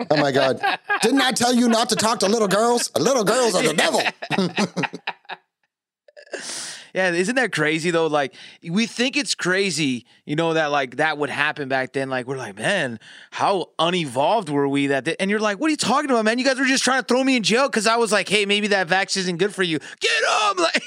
Oh 0.10 0.18
my 0.18 0.32
God. 0.32 0.60
Didn't 1.02 1.22
I 1.22 1.32
tell 1.32 1.54
you 1.54 1.70
not 1.70 1.90
to 1.90 1.96
talk 1.96 2.20
to 2.20 2.28
little 2.28 2.48
girls? 2.48 2.92
Little 2.98 3.24
girls 3.24 3.56
are 3.56 3.64
the 3.64 3.74
devil. 3.74 4.02
Yeah, 6.96 7.12
isn't 7.12 7.36
that 7.36 7.52
crazy 7.52 7.92
though? 7.92 8.08
Like 8.08 8.34
we 8.64 8.86
think 8.86 9.18
it's 9.18 9.36
crazy, 9.36 10.06
you 10.26 10.38
know, 10.38 10.54
that 10.54 10.68
like 10.68 10.96
that 10.96 11.18
would 11.18 11.30
happen 11.30 11.68
back 11.68 11.92
then. 11.92 12.10
Like 12.10 12.26
we're 12.26 12.38
like, 12.38 12.56
man, 12.56 13.02
how 13.32 13.72
unevolved 13.78 14.48
were 14.48 14.66
we 14.66 14.88
that? 14.88 15.14
And 15.20 15.30
you're 15.30 15.42
like, 15.42 15.60
what 15.60 15.68
are 15.68 15.72
you 15.72 15.78
talking 15.78 16.10
about, 16.10 16.24
man? 16.24 16.40
You 16.40 16.46
guys 16.46 16.58
were 16.58 16.64
just 16.64 16.86
trying 16.86 17.02
to 17.02 17.06
throw 17.06 17.22
me 17.22 17.36
in 17.36 17.44
jail 17.44 17.68
because 17.68 17.86
I 17.86 17.98
was 17.98 18.14
like, 18.14 18.30
hey, 18.30 18.46
maybe 18.46 18.68
that 18.68 18.88
vax 18.88 19.18
isn't 19.18 19.36
good 19.38 19.54
for 19.54 19.62
you. 19.62 19.78
Get 20.00 20.12
him! 20.12 20.56
Like, 20.66 20.84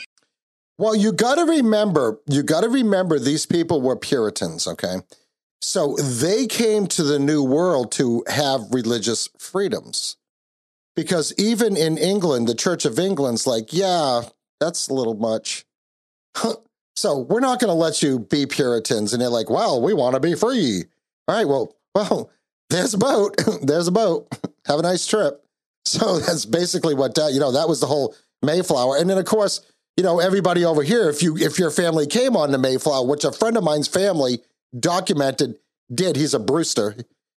Well, 0.78 0.96
you 0.96 1.12
got 1.12 1.34
to 1.34 1.44
remember, 1.44 2.20
you 2.26 2.42
got 2.42 2.62
to 2.62 2.70
remember 2.70 3.18
these 3.18 3.44
people 3.44 3.82
were 3.82 3.96
Puritans, 3.96 4.66
okay? 4.66 5.02
So 5.60 5.94
they 5.96 6.46
came 6.46 6.86
to 6.86 7.02
the 7.02 7.18
New 7.18 7.42
World 7.42 7.92
to 7.92 8.24
have 8.28 8.62
religious 8.70 9.28
freedoms. 9.38 10.16
Because 10.96 11.34
even 11.36 11.76
in 11.76 11.98
England, 11.98 12.48
the 12.48 12.54
Church 12.54 12.86
of 12.86 12.98
England's 12.98 13.46
like, 13.46 13.74
yeah, 13.74 14.22
that's 14.58 14.88
a 14.88 14.94
little 14.94 15.14
much. 15.14 15.66
So 16.96 17.20
we're 17.20 17.40
not 17.40 17.60
going 17.60 17.68
to 17.68 17.74
let 17.74 18.02
you 18.02 18.18
be 18.18 18.46
Puritans. 18.46 19.12
And 19.12 19.22
they're 19.22 19.28
like, 19.28 19.50
well, 19.50 19.80
we 19.80 19.94
want 19.94 20.14
to 20.14 20.20
be 20.20 20.34
free. 20.34 20.84
All 21.26 21.36
right, 21.36 21.46
well, 21.46 21.76
well, 21.94 22.30
there's 22.70 22.94
a 22.94 22.98
boat. 22.98 23.36
there's 23.62 23.88
a 23.88 23.92
boat. 23.92 24.28
have 24.66 24.78
a 24.78 24.82
nice 24.82 25.06
trip. 25.06 25.44
So 25.84 26.18
that's 26.18 26.44
basically 26.44 26.94
what 26.94 27.14
that, 27.14 27.32
you 27.32 27.40
know, 27.40 27.52
that 27.52 27.68
was 27.68 27.80
the 27.80 27.86
whole 27.86 28.14
Mayflower. 28.42 28.96
And 28.98 29.08
then, 29.08 29.18
of 29.18 29.24
course, 29.24 29.62
you 29.96 30.04
know, 30.04 30.20
everybody 30.20 30.64
over 30.64 30.82
here, 30.82 31.08
if 31.08 31.22
you 31.22 31.36
if 31.36 31.58
your 31.58 31.70
family 31.70 32.06
came 32.06 32.36
on 32.36 32.52
the 32.52 32.58
Mayflower, 32.58 33.06
which 33.06 33.24
a 33.24 33.32
friend 33.32 33.56
of 33.56 33.64
mine's 33.64 33.88
family 33.88 34.40
documented 34.78 35.58
did, 35.92 36.14
he's 36.14 36.34
a 36.34 36.38
Brewster, 36.38 36.94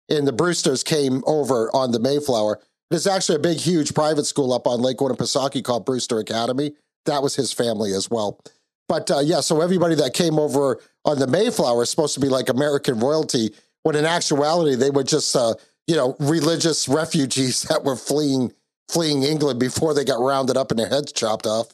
and 0.09 0.27
the 0.27 0.33
Brewsters 0.33 0.83
came 0.83 1.23
over 1.27 1.71
on 1.75 1.93
the 1.93 2.01
Mayflower. 2.01 2.59
There's 2.91 3.07
actually 3.07 3.37
a 3.37 3.41
big, 3.41 3.59
huge 3.59 3.95
private 3.95 4.25
school 4.25 4.53
up 4.53 4.67
on 4.67 4.81
Lake 4.81 4.97
Winnipesaukee 4.97 5.63
called 5.63 5.85
Brewster 5.85 6.19
Academy. 6.19 6.73
That 7.05 7.23
was 7.23 7.37
his 7.37 7.53
family 7.53 7.93
as 7.93 8.11
well. 8.11 8.41
But 8.89 9.11
uh, 9.11 9.21
yeah, 9.21 9.41
so 9.41 9.61
everybody 9.61 9.95
that 9.97 10.15
came 10.15 10.39
over 10.39 10.81
on 11.05 11.19
the 11.19 11.27
Mayflower 11.27 11.83
is 11.83 11.91
supposed 11.91 12.15
to 12.15 12.21
be 12.21 12.29
like 12.29 12.49
American 12.49 12.99
royalty, 12.99 13.51
when 13.83 13.95
in 13.95 14.05
actuality 14.05 14.75
they 14.75 14.91
were 14.91 15.05
just 15.05 15.37
uh, 15.37 15.55
you 15.87 15.95
know 15.95 16.17
religious 16.19 16.89
refugees 16.89 17.63
that 17.69 17.85
were 17.85 17.97
fleeing 17.97 18.53
fleeing 18.89 19.23
England 19.23 19.61
before 19.61 19.93
they 19.93 20.05
got 20.05 20.19
rounded 20.19 20.57
up 20.57 20.71
and 20.71 20.81
their 20.81 20.89
heads 20.89 21.13
chopped 21.13 21.47
off. 21.47 21.69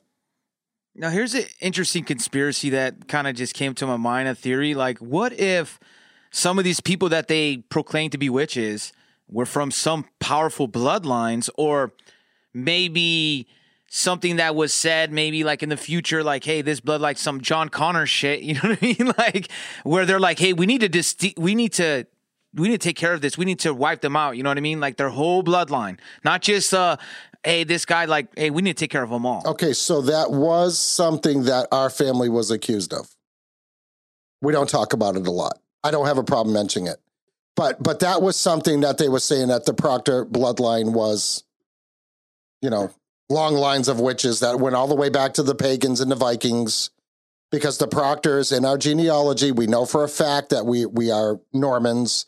Now, 0.97 1.11
here's 1.11 1.35
an 1.35 1.45
interesting 1.61 2.05
conspiracy 2.05 2.71
that 2.71 3.09
kind 3.09 3.27
of 3.27 3.35
just 3.35 3.55
came 3.55 3.75
to 3.75 3.87
my 3.87 3.97
mind 3.97 4.29
a 4.29 4.35
theory. 4.35 4.75
Like, 4.75 4.99
what 4.99 5.33
if 5.33 5.81
some 6.31 6.59
of 6.59 6.65
these 6.65 6.81
people 6.81 7.09
that 7.09 7.29
they 7.29 7.59
proclaim 7.69 8.11
to 8.11 8.19
be 8.19 8.29
witches 8.29 8.93
were 9.29 9.47
from 9.47 9.71
some 9.71 10.07
powerful 10.21 10.69
bloodlines, 10.69 11.49
or 11.57 11.93
maybe 12.53 13.49
something 13.95 14.37
that 14.37 14.57
was 14.57 14.75
said, 14.75 15.13
maybe 15.13 15.45
like 15.45 15.63
in 15.63 15.69
the 15.69 15.77
future, 15.77 16.25
like, 16.25 16.43
hey, 16.43 16.63
this 16.63 16.81
blood, 16.81 17.01
like 17.01 17.17
some 17.17 17.41
John 17.41 17.69
Connor 17.69 18.07
shit, 18.07 18.41
you 18.43 18.55
know 18.55 18.71
what 18.71 18.79
I 18.83 18.87
mean? 18.87 19.13
Like, 19.17 19.49
where 19.85 20.05
they're 20.05 20.21
like, 20.21 20.39
hey, 20.39 20.53
we 20.53 20.67
need 20.67 20.81
to 20.81 20.89
dis- 20.89 21.17
we 21.37 21.55
need 21.55 21.73
to 21.75 22.07
we 22.55 22.69
need 22.69 22.81
to 22.81 22.89
take 22.89 22.97
care 22.97 23.13
of 23.13 23.21
this. 23.21 23.37
We 23.37 23.45
need 23.45 23.61
to 23.61 23.75
wipe 23.75 24.01
them 24.01 24.17
out. 24.17 24.37
You 24.37 24.43
know 24.43 24.51
what 24.51 24.59
I 24.59 24.61
mean? 24.61 24.79
Like 24.79 24.97
their 24.97 25.09
whole 25.09 25.43
bloodline, 25.43 25.99
not 26.25 26.43
just 26.43 26.73
uh, 26.73 26.97
hey, 27.45 27.65
this 27.65 27.85
guy. 27.85 28.05
Like, 28.05 28.37
hey, 28.37 28.51
we 28.51 28.63
need 28.63 28.77
to 28.77 28.85
take 28.85 28.91
care 28.91 29.03
of 29.03 29.11
them 29.11 29.27
all. 29.27 29.43
Okay, 29.47 29.73
so 29.73 30.03
that 30.03 30.31
was 30.31 30.79
something 30.79 31.45
that 31.45 31.69
our 31.73 31.91
family 31.91 32.29
was 32.29 32.51
accused 32.51 32.93
of. 32.93 33.09
We 34.41 34.53
don't 34.53 34.69
talk 34.69 34.93
about 34.93 35.17
it 35.17 35.27
a 35.27 35.31
lot. 35.31 35.59
I 35.83 35.91
don't 35.91 36.07
have 36.07 36.19
a 36.19 36.25
problem 36.25 36.53
mentioning 36.53 36.89
it. 36.89 36.99
But 37.57 37.83
but 37.83 38.01
that 38.01 38.23
was 38.23 38.37
something 38.37 38.81
that 38.81 38.99
they 38.99 39.09
were 39.09 39.21
saying 39.21 39.49
that 39.49 39.65
the 39.65 39.75
Proctor 39.75 40.25
bloodline 40.27 40.93
was, 40.93 41.45
you 42.61 42.71
know, 42.71 42.93
long 43.29 43.55
lines 43.55 43.89
of 43.89 44.01
witches 44.01 44.41
that 44.41 44.61
went 44.61 44.77
all 44.77 44.89
the 44.89 44.95
way 44.95 45.09
back 45.09 45.35
to 45.35 45.43
the 45.43 45.55
pagans 45.55 46.01
and 46.01 46.11
the 46.11 46.17
Vikings. 46.17 46.91
Because 47.51 47.79
the 47.79 47.87
Proctors 47.87 48.51
in 48.51 48.65
our 48.65 48.77
genealogy, 48.77 49.53
we 49.53 49.67
know 49.67 49.87
for 49.87 50.03
a 50.03 50.09
fact 50.09 50.51
that 50.51 50.67
we 50.67 50.87
we 50.87 51.11
are 51.11 51.41
Normans. 51.53 52.27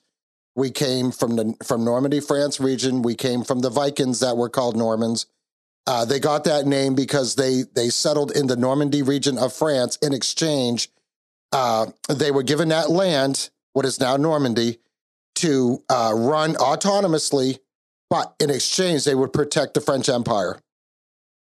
We 0.55 0.70
came 0.70 1.10
from 1.10 1.36
the 1.36 1.55
from 1.64 1.85
Normandy, 1.85 2.20
France 2.20 2.60
region. 2.60 3.02
We 3.02 3.16
came 3.16 3.43
from 3.43 3.60
the 3.60 3.70
Vikings 3.70 4.20
that 4.20 4.36
were 4.36 4.48
called 4.48 4.77
Normans. 4.77 5.27
Uh, 5.86 6.05
they 6.05 6.20
got 6.20 6.44
that 6.44 6.66
name 6.66 6.94
because 6.94 7.35
they 7.35 7.64
they 7.74 7.89
settled 7.89 8.31
in 8.31 8.47
the 8.47 8.56
Normandy 8.56 9.02
region 9.02 9.36
of 9.36 9.52
France. 9.52 9.97
In 10.01 10.12
exchange, 10.12 10.90
uh, 11.51 11.86
they 12.09 12.31
were 12.31 12.44
given 12.44 12.68
that 12.68 12.90
land, 12.90 13.51
what 13.73 13.85
is 13.85 13.98
now 13.98 14.16
Normandy, 14.16 14.78
to 15.36 15.82
uh, 15.89 16.12
run 16.14 16.55
autonomously, 16.55 17.59
but 18.10 18.32
in 18.39 18.48
exchange, 18.48 19.05
they 19.05 19.14
would 19.14 19.32
protect 19.32 19.74
the 19.74 19.81
French 19.81 20.09
Empire 20.09 20.60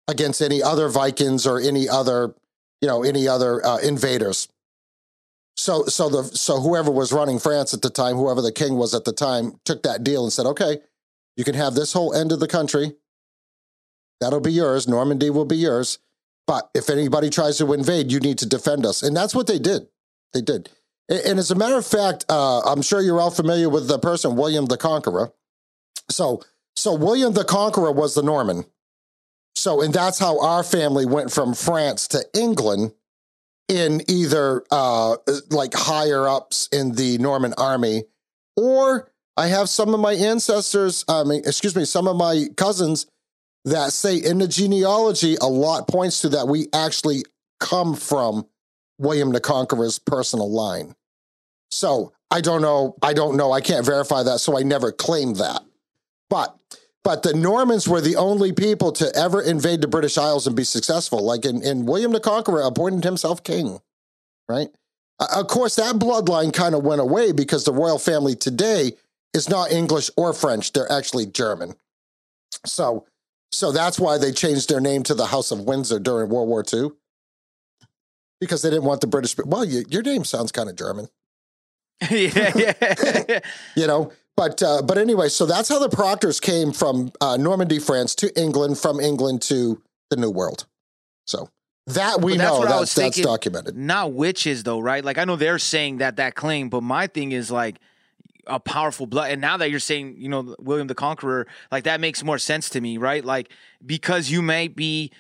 against 0.08 0.40
any 0.42 0.62
other 0.62 0.88
Vikings 0.88 1.46
or 1.46 1.60
any 1.60 1.88
other, 1.88 2.34
you 2.80 2.88
know, 2.88 3.02
any 3.02 3.28
other 3.28 3.64
uh, 3.64 3.78
invaders. 3.78 4.48
So, 5.56 5.84
so 5.84 6.08
the 6.08 6.24
so 6.24 6.60
whoever 6.60 6.90
was 6.90 7.12
running 7.12 7.38
France 7.38 7.74
at 7.74 7.82
the 7.82 7.90
time, 7.90 8.16
whoever 8.16 8.40
the 8.40 8.52
king 8.52 8.76
was 8.76 8.94
at 8.94 9.04
the 9.04 9.12
time, 9.12 9.60
took 9.64 9.82
that 9.82 10.02
deal 10.02 10.24
and 10.24 10.32
said, 10.32 10.46
"Okay, 10.46 10.78
you 11.36 11.44
can 11.44 11.54
have 11.54 11.74
this 11.74 11.92
whole 11.92 12.14
end 12.14 12.32
of 12.32 12.40
the 12.40 12.48
country. 12.48 12.94
That'll 14.20 14.40
be 14.40 14.52
yours. 14.52 14.88
Normandy 14.88 15.30
will 15.30 15.44
be 15.44 15.56
yours. 15.56 15.98
But 16.46 16.70
if 16.74 16.90
anybody 16.90 17.30
tries 17.30 17.58
to 17.58 17.72
invade, 17.72 18.10
you 18.10 18.18
need 18.18 18.38
to 18.38 18.46
defend 18.46 18.86
us." 18.86 19.02
And 19.02 19.16
that's 19.16 19.34
what 19.34 19.46
they 19.46 19.58
did. 19.58 19.88
They 20.32 20.40
did. 20.40 20.70
A- 21.10 21.28
And 21.28 21.38
as 21.38 21.50
a 21.50 21.54
matter 21.54 21.76
of 21.76 21.86
fact, 21.86 22.24
uh, 22.28 22.60
I'm 22.60 22.82
sure 22.82 23.00
you're 23.02 23.20
all 23.20 23.30
familiar 23.30 23.68
with 23.68 23.88
the 23.88 23.98
person 23.98 24.36
William 24.36 24.66
the 24.66 24.78
Conqueror. 24.78 25.32
So, 26.10 26.42
so 26.74 26.94
William 26.94 27.34
the 27.34 27.44
Conqueror 27.44 27.92
was 27.92 28.14
the 28.14 28.22
Norman. 28.22 28.64
So, 29.62 29.80
and 29.80 29.94
that's 29.94 30.18
how 30.18 30.40
our 30.40 30.64
family 30.64 31.06
went 31.06 31.30
from 31.30 31.54
France 31.54 32.08
to 32.08 32.24
England 32.34 32.94
in 33.68 34.02
either 34.10 34.64
uh, 34.72 35.18
like 35.50 35.72
higher 35.72 36.26
ups 36.26 36.68
in 36.72 36.96
the 36.96 37.16
Norman 37.18 37.54
army, 37.56 38.02
or 38.56 39.12
I 39.36 39.46
have 39.46 39.68
some 39.68 39.94
of 39.94 40.00
my 40.00 40.14
ancestors, 40.14 41.04
I 41.06 41.22
mean, 41.22 41.42
excuse 41.46 41.76
me, 41.76 41.84
some 41.84 42.08
of 42.08 42.16
my 42.16 42.46
cousins 42.56 43.06
that 43.64 43.92
say 43.92 44.16
in 44.16 44.38
the 44.38 44.48
genealogy, 44.48 45.36
a 45.40 45.46
lot 45.46 45.86
points 45.86 46.22
to 46.22 46.30
that 46.30 46.48
we 46.48 46.66
actually 46.72 47.22
come 47.60 47.94
from 47.94 48.44
William 48.98 49.30
the 49.30 49.40
Conqueror's 49.40 50.00
personal 50.00 50.50
line. 50.50 50.96
So 51.70 52.12
I 52.32 52.40
don't 52.40 52.62
know. 52.62 52.96
I 53.00 53.12
don't 53.12 53.36
know. 53.36 53.52
I 53.52 53.60
can't 53.60 53.86
verify 53.86 54.24
that. 54.24 54.40
So 54.40 54.58
I 54.58 54.64
never 54.64 54.90
claimed 54.90 55.36
that. 55.36 55.62
But 56.28 56.58
but 57.04 57.22
the 57.22 57.34
Normans 57.34 57.88
were 57.88 58.00
the 58.00 58.16
only 58.16 58.52
people 58.52 58.92
to 58.92 59.14
ever 59.16 59.42
invade 59.42 59.80
the 59.80 59.88
British 59.88 60.16
Isles 60.16 60.46
and 60.46 60.54
be 60.54 60.64
successful. 60.64 61.22
Like 61.24 61.44
in, 61.44 61.62
in 61.62 61.86
William 61.86 62.12
the 62.12 62.20
Conqueror 62.20 62.62
appointed 62.62 63.04
himself 63.04 63.42
king, 63.42 63.80
right? 64.48 64.68
Uh, 65.18 65.26
of 65.36 65.48
course, 65.48 65.76
that 65.76 65.96
bloodline 65.96 66.52
kind 66.52 66.74
of 66.74 66.84
went 66.84 67.00
away 67.00 67.32
because 67.32 67.64
the 67.64 67.72
royal 67.72 67.98
family 67.98 68.34
today 68.34 68.92
is 69.34 69.48
not 69.48 69.72
English 69.72 70.10
or 70.16 70.32
French. 70.32 70.72
They're 70.72 70.90
actually 70.90 71.26
German. 71.26 71.74
So 72.66 73.06
So 73.50 73.72
that's 73.72 73.98
why 74.00 74.18
they 74.18 74.32
changed 74.32 74.68
their 74.68 74.80
name 74.80 75.02
to 75.04 75.14
the 75.14 75.26
House 75.26 75.50
of 75.50 75.60
Windsor 75.60 75.98
during 75.98 76.30
World 76.30 76.48
War 76.48 76.64
II. 76.72 76.90
Because 78.40 78.62
they 78.62 78.70
didn't 78.70 78.84
want 78.84 79.00
the 79.00 79.06
British. 79.06 79.36
Well, 79.38 79.64
you, 79.64 79.84
your 79.88 80.02
name 80.02 80.24
sounds 80.24 80.50
kind 80.52 80.68
of 80.68 80.74
German, 80.76 81.08
yeah, 82.10 82.52
yeah. 82.56 83.40
you 83.76 83.86
know. 83.86 84.12
But 84.36 84.62
uh, 84.62 84.82
but 84.82 84.98
anyway, 84.98 85.28
so 85.28 85.46
that's 85.46 85.68
how 85.68 85.78
the 85.78 85.88
Proctors 85.88 86.40
came 86.40 86.72
from 86.72 87.12
uh, 87.20 87.36
Normandy, 87.36 87.78
France, 87.78 88.14
to 88.16 88.40
England, 88.40 88.78
from 88.78 88.98
England 88.98 89.42
to 89.42 89.82
the 90.10 90.16
New 90.16 90.30
World. 90.30 90.66
So 91.26 91.50
that 91.88 92.20
we 92.22 92.36
that's 92.36 92.50
know 92.50 92.64
that's, 92.64 92.78
that's 92.78 92.94
thinking. 92.94 93.24
documented. 93.24 93.76
Not 93.76 94.12
witches 94.12 94.62
though, 94.62 94.78
right? 94.80 95.04
Like 95.04 95.18
I 95.18 95.24
know 95.24 95.36
they're 95.36 95.58
saying 95.58 95.98
that 95.98 96.16
that 96.16 96.34
claim, 96.34 96.68
but 96.68 96.82
my 96.82 97.06
thing 97.08 97.32
is 97.32 97.50
like 97.50 97.78
a 98.46 98.58
powerful 98.58 99.06
blood. 99.06 99.30
And 99.30 99.40
now 99.40 99.56
that 99.58 99.70
you're 99.70 99.80
saying, 99.80 100.14
you 100.16 100.28
know, 100.28 100.54
William 100.58 100.86
the 100.86 100.94
Conqueror, 100.94 101.46
like 101.70 101.84
that 101.84 102.00
makes 102.00 102.24
more 102.24 102.38
sense 102.38 102.70
to 102.70 102.80
me, 102.80 102.98
right? 102.98 103.24
Like 103.24 103.50
because 103.84 104.30
you 104.30 104.42
may 104.42 104.68
be 104.68 105.12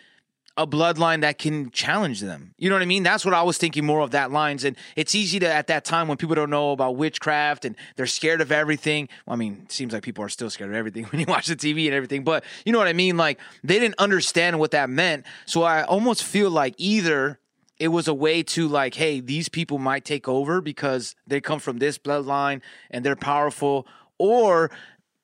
a 0.56 0.66
bloodline 0.66 1.22
that 1.22 1.38
can 1.38 1.70
challenge 1.70 2.20
them. 2.20 2.54
You 2.58 2.68
know 2.68 2.74
what 2.74 2.82
I 2.82 2.86
mean? 2.86 3.02
That's 3.02 3.24
what 3.24 3.32
I 3.32 3.42
was 3.42 3.56
thinking 3.56 3.86
more 3.86 4.00
of 4.00 4.10
that 4.10 4.30
lines. 4.30 4.64
And 4.64 4.76
it's 4.96 5.14
easy 5.14 5.38
to 5.38 5.50
at 5.50 5.66
that 5.68 5.84
time 5.84 6.08
when 6.08 6.18
people 6.18 6.34
don't 6.34 6.50
know 6.50 6.72
about 6.72 6.96
witchcraft 6.96 7.64
and 7.64 7.74
they're 7.96 8.06
scared 8.06 8.42
of 8.42 8.52
everything. 8.52 9.08
Well, 9.26 9.34
I 9.34 9.36
mean, 9.38 9.62
it 9.64 9.72
seems 9.72 9.94
like 9.94 10.02
people 10.02 10.22
are 10.24 10.28
still 10.28 10.50
scared 10.50 10.70
of 10.70 10.76
everything 10.76 11.04
when 11.10 11.20
you 11.20 11.26
watch 11.26 11.46
the 11.46 11.56
TV 11.56 11.86
and 11.86 11.94
everything. 11.94 12.22
But 12.22 12.44
you 12.66 12.72
know 12.72 12.78
what 12.78 12.88
I 12.88 12.92
mean? 12.92 13.16
Like 13.16 13.38
they 13.64 13.78
didn't 13.78 13.96
understand 13.98 14.58
what 14.58 14.72
that 14.72 14.90
meant. 14.90 15.24
So 15.46 15.62
I 15.62 15.84
almost 15.84 16.22
feel 16.22 16.50
like 16.50 16.74
either 16.76 17.38
it 17.78 17.88
was 17.88 18.06
a 18.06 18.14
way 18.14 18.42
to 18.42 18.68
like, 18.68 18.94
hey, 18.94 19.20
these 19.20 19.48
people 19.48 19.78
might 19.78 20.04
take 20.04 20.28
over 20.28 20.60
because 20.60 21.16
they 21.26 21.40
come 21.40 21.58
from 21.58 21.78
this 21.78 21.98
bloodline 21.98 22.60
and 22.90 23.04
they're 23.04 23.16
powerful, 23.16 23.86
or 24.18 24.70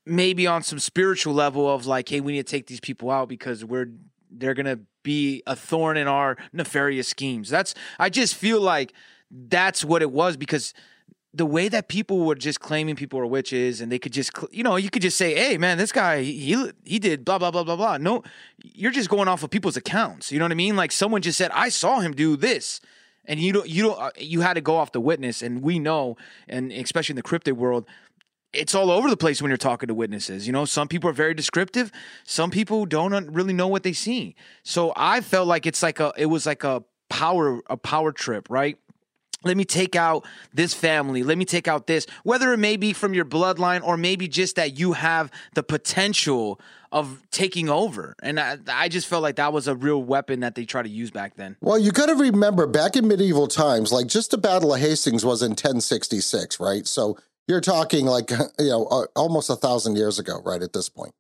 maybe 0.07 0.47
on 0.47 0.63
some 0.63 0.79
spiritual 0.79 1.35
level 1.35 1.73
of 1.73 1.87
like, 1.87 2.09
hey, 2.09 2.21
we 2.21 2.33
need 2.33 2.47
to 2.47 2.51
take 2.51 2.67
these 2.67 2.81
people 2.81 3.11
out 3.11 3.29
because 3.29 3.65
we're 3.65 3.91
they're 4.31 4.55
gonna 4.55 4.81
be 5.03 5.43
a 5.47 5.57
thorn 5.57 5.97
in 5.97 6.09
our 6.09 6.37
nefarious 6.53 7.09
schemes. 7.09 7.49
That's 7.49 7.75
I 7.99 8.11
just 8.11 8.35
feel 8.35 8.61
like 8.61 8.93
that's 9.31 9.85
what 9.85 10.03
it 10.03 10.11
was 10.11 10.37
because 10.37 10.75
the 11.35 11.47
way 11.47 11.69
that 11.69 11.89
people 11.89 12.25
were 12.25 12.35
just 12.35 12.61
claiming 12.61 12.97
people 12.97 13.19
were 13.19 13.27
witches 13.27 13.81
and 13.81 13.93
they 13.93 13.99
could 13.99 14.13
just 14.13 14.33
you 14.51 14.63
know 14.63 14.77
you 14.77 14.91
could 14.91 15.03
just 15.03 15.19
say 15.19 15.35
hey 15.35 15.59
man 15.59 15.77
this 15.77 15.93
guy 15.93 16.23
he 16.23 16.71
he 16.85 16.99
did 16.99 17.25
blah 17.25 17.39
blah 17.39 17.51
blah 17.51 17.65
blah 17.65 17.77
blah. 17.77 17.99
No 17.99 18.23
you're 18.63 18.91
just 18.91 19.09
going 19.09 19.29
off 19.29 19.43
of 19.43 19.51
people's 19.51 19.77
accounts. 19.77 20.33
You 20.33 20.39
know 20.39 20.47
what 20.47 20.53
i 20.53 20.57
mean? 20.57 20.77
Like 20.77 20.93
someone 20.93 21.23
just 21.23 21.39
said 21.39 21.51
i 21.53 21.69
saw 21.69 22.01
him 22.01 22.13
do 22.13 22.37
this. 22.37 22.81
And 23.25 23.39
you 23.39 23.53
don't 23.53 23.69
you 23.69 23.83
don't 23.83 24.01
uh, 24.01 24.11
you 24.17 24.41
had 24.41 24.55
to 24.55 24.63
go 24.63 24.77
off 24.77 24.93
the 24.93 25.01
witness. 25.01 25.43
And 25.43 25.63
we 25.63 25.79
know 25.79 26.17
and 26.49 26.73
especially 26.73 27.13
in 27.13 27.17
the 27.17 27.23
cryptid 27.23 27.53
world 27.53 27.87
it's 28.53 28.75
all 28.75 28.91
over 28.91 29.11
the 29.11 29.17
place 29.17 29.43
when 29.43 29.51
you're 29.51 29.59
talking 29.59 29.89
to 29.89 29.95
witnesses. 29.95 30.47
You 30.47 30.53
know, 30.53 30.65
some 30.65 30.89
people 30.89 31.11
are 31.11 31.15
very 31.15 31.35
descriptive. 31.35 31.93
Some 32.25 32.51
people 32.51 32.87
don't 32.87 33.31
really 33.31 33.53
know 33.53 33.69
what 33.69 33.83
they 33.83 33.93
see. 33.93 34.37
So 34.63 34.93
I 34.97 35.21
felt 35.21 35.47
like 35.47 35.67
it's 35.67 35.83
like 35.83 36.01
a, 36.01 36.13
it 36.17 36.27
was 36.27 36.47
like 36.47 36.65
a 36.65 36.83
power, 37.11 37.61
a 37.69 37.77
power 37.77 38.13
trip, 38.13 38.49
right? 38.49 38.79
Let 39.45 39.57
me 39.57 39.65
take 39.65 39.95
out 39.95 40.27
this 40.53 40.75
family. 40.75 41.23
Let 41.23 41.39
me 41.39 41.45
take 41.45 41.69
out 41.69 41.87
this, 41.87 42.07
whether 42.25 42.53
it 42.53 42.57
may 42.57 42.77
be 42.77 42.93
from 42.93 43.15
your 43.15 43.25
bloodline 43.25 43.85
or 43.85 43.97
maybe 43.97 44.27
just 44.27 44.57
that 44.57 44.79
you 44.79 44.95
have 44.95 45.31
the 45.55 45.63
potential 45.63 46.61
of 46.91 47.23
taking 47.31 47.69
over. 47.69 48.17
And 48.21 48.41
I, 48.41 48.59
I 48.67 48.89
just 48.89 49.07
felt 49.07 49.23
like 49.23 49.37
that 49.37 49.53
was 49.53 49.69
a 49.69 49.77
real 49.77 50.03
weapon 50.03 50.41
that 50.41 50.57
they 50.57 50.65
tried 50.65 50.85
to 50.85 50.89
use 50.89 51.13
back 51.13 51.37
then. 51.37 51.57
Well, 51.61 51.79
you 51.79 51.93
got 51.93 52.07
to 52.07 52.15
remember 52.15 52.67
back 52.67 52.97
in 52.97 53.07
medieval 53.07 53.47
times, 53.47 53.93
like 53.93 54.09
just 54.09 54.33
the 54.33 54.39
Battle 54.39 54.75
of 54.75 54.81
Hastings 54.81 55.25
was 55.25 55.43
in 55.43 55.51
1066, 55.51 56.59
right? 56.59 56.87
So 56.87 57.19
you're 57.49 57.61
talking 57.61 58.07
like, 58.07 58.31
you 58.59 58.69
know, 58.69 59.07
almost 59.17 59.51
a 59.51 59.57
thousand 59.57 59.97
years 59.97 60.19
ago, 60.19 60.41
right? 60.45 60.63
At 60.63 60.73
this 60.73 60.89
point. 60.89 61.13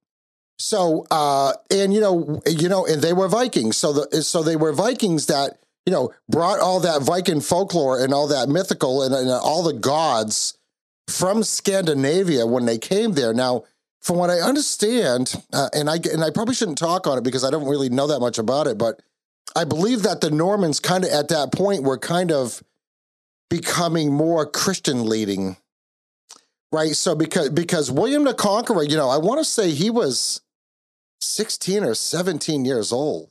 So, 0.60 1.06
uh, 1.10 1.54
and 1.70 1.94
you 1.94 2.00
know, 2.00 2.40
you 2.46 2.68
know, 2.68 2.84
and 2.86 3.00
they 3.00 3.12
were 3.12 3.28
Vikings. 3.28 3.76
So 3.76 3.92
the, 3.92 4.22
so 4.22 4.42
they 4.42 4.56
were 4.56 4.72
Vikings 4.72 5.26
that, 5.26 5.58
you 5.86 5.92
know, 5.92 6.12
brought 6.28 6.58
all 6.58 6.80
that 6.80 7.02
Viking 7.02 7.40
folklore 7.40 8.02
and 8.02 8.12
all 8.12 8.26
that 8.28 8.48
mythical 8.48 9.02
and, 9.02 9.14
and 9.14 9.30
all 9.30 9.62
the 9.62 9.72
gods 9.72 10.58
from 11.08 11.42
Scandinavia 11.42 12.46
when 12.46 12.66
they 12.66 12.76
came 12.76 13.12
there. 13.12 13.32
Now, 13.32 13.64
from 14.00 14.16
what 14.16 14.30
I 14.30 14.40
understand, 14.40 15.34
uh, 15.52 15.68
and 15.72 15.88
I 15.88 15.96
and 16.12 16.22
I 16.22 16.30
probably 16.30 16.54
shouldn't 16.54 16.78
talk 16.78 17.06
on 17.06 17.18
it 17.18 17.24
because 17.24 17.44
I 17.44 17.50
don't 17.50 17.68
really 17.68 17.88
know 17.88 18.06
that 18.08 18.20
much 18.20 18.38
about 18.38 18.66
it, 18.66 18.78
but 18.78 19.00
I 19.56 19.64
believe 19.64 20.02
that 20.02 20.20
the 20.20 20.30
Normans 20.30 20.80
kind 20.80 21.04
of 21.04 21.10
at 21.10 21.28
that 21.28 21.52
point 21.52 21.82
were 21.82 21.98
kind 21.98 22.30
of 22.30 22.62
becoming 23.50 24.12
more 24.12 24.46
Christian 24.46 25.08
leading, 25.08 25.56
right? 26.72 26.94
So 26.94 27.14
because 27.14 27.50
because 27.50 27.90
William 27.90 28.24
the 28.24 28.34
Conqueror, 28.34 28.84
you 28.84 28.96
know, 28.96 29.08
I 29.08 29.18
want 29.18 29.40
to 29.40 29.44
say 29.44 29.70
he 29.70 29.90
was 29.90 30.40
sixteen 31.20 31.84
or 31.84 31.94
seventeen 31.94 32.64
years 32.64 32.92
old 32.92 33.30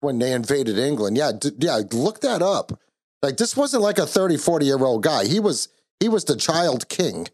when 0.00 0.18
they 0.18 0.32
invaded 0.32 0.78
England. 0.78 1.16
Yeah, 1.16 1.32
d- 1.38 1.50
yeah, 1.58 1.80
look 1.92 2.20
that 2.20 2.42
up. 2.42 2.80
Like 3.22 3.36
this 3.36 3.56
wasn't 3.56 3.82
like 3.82 3.98
a 3.98 4.06
30, 4.06 4.36
40 4.36 4.64
year 4.64 4.78
old 4.78 5.02
guy. 5.02 5.26
He 5.26 5.40
was 5.40 5.68
he 6.00 6.08
was 6.08 6.24
the 6.24 6.36
child 6.36 6.88
king, 6.88 7.28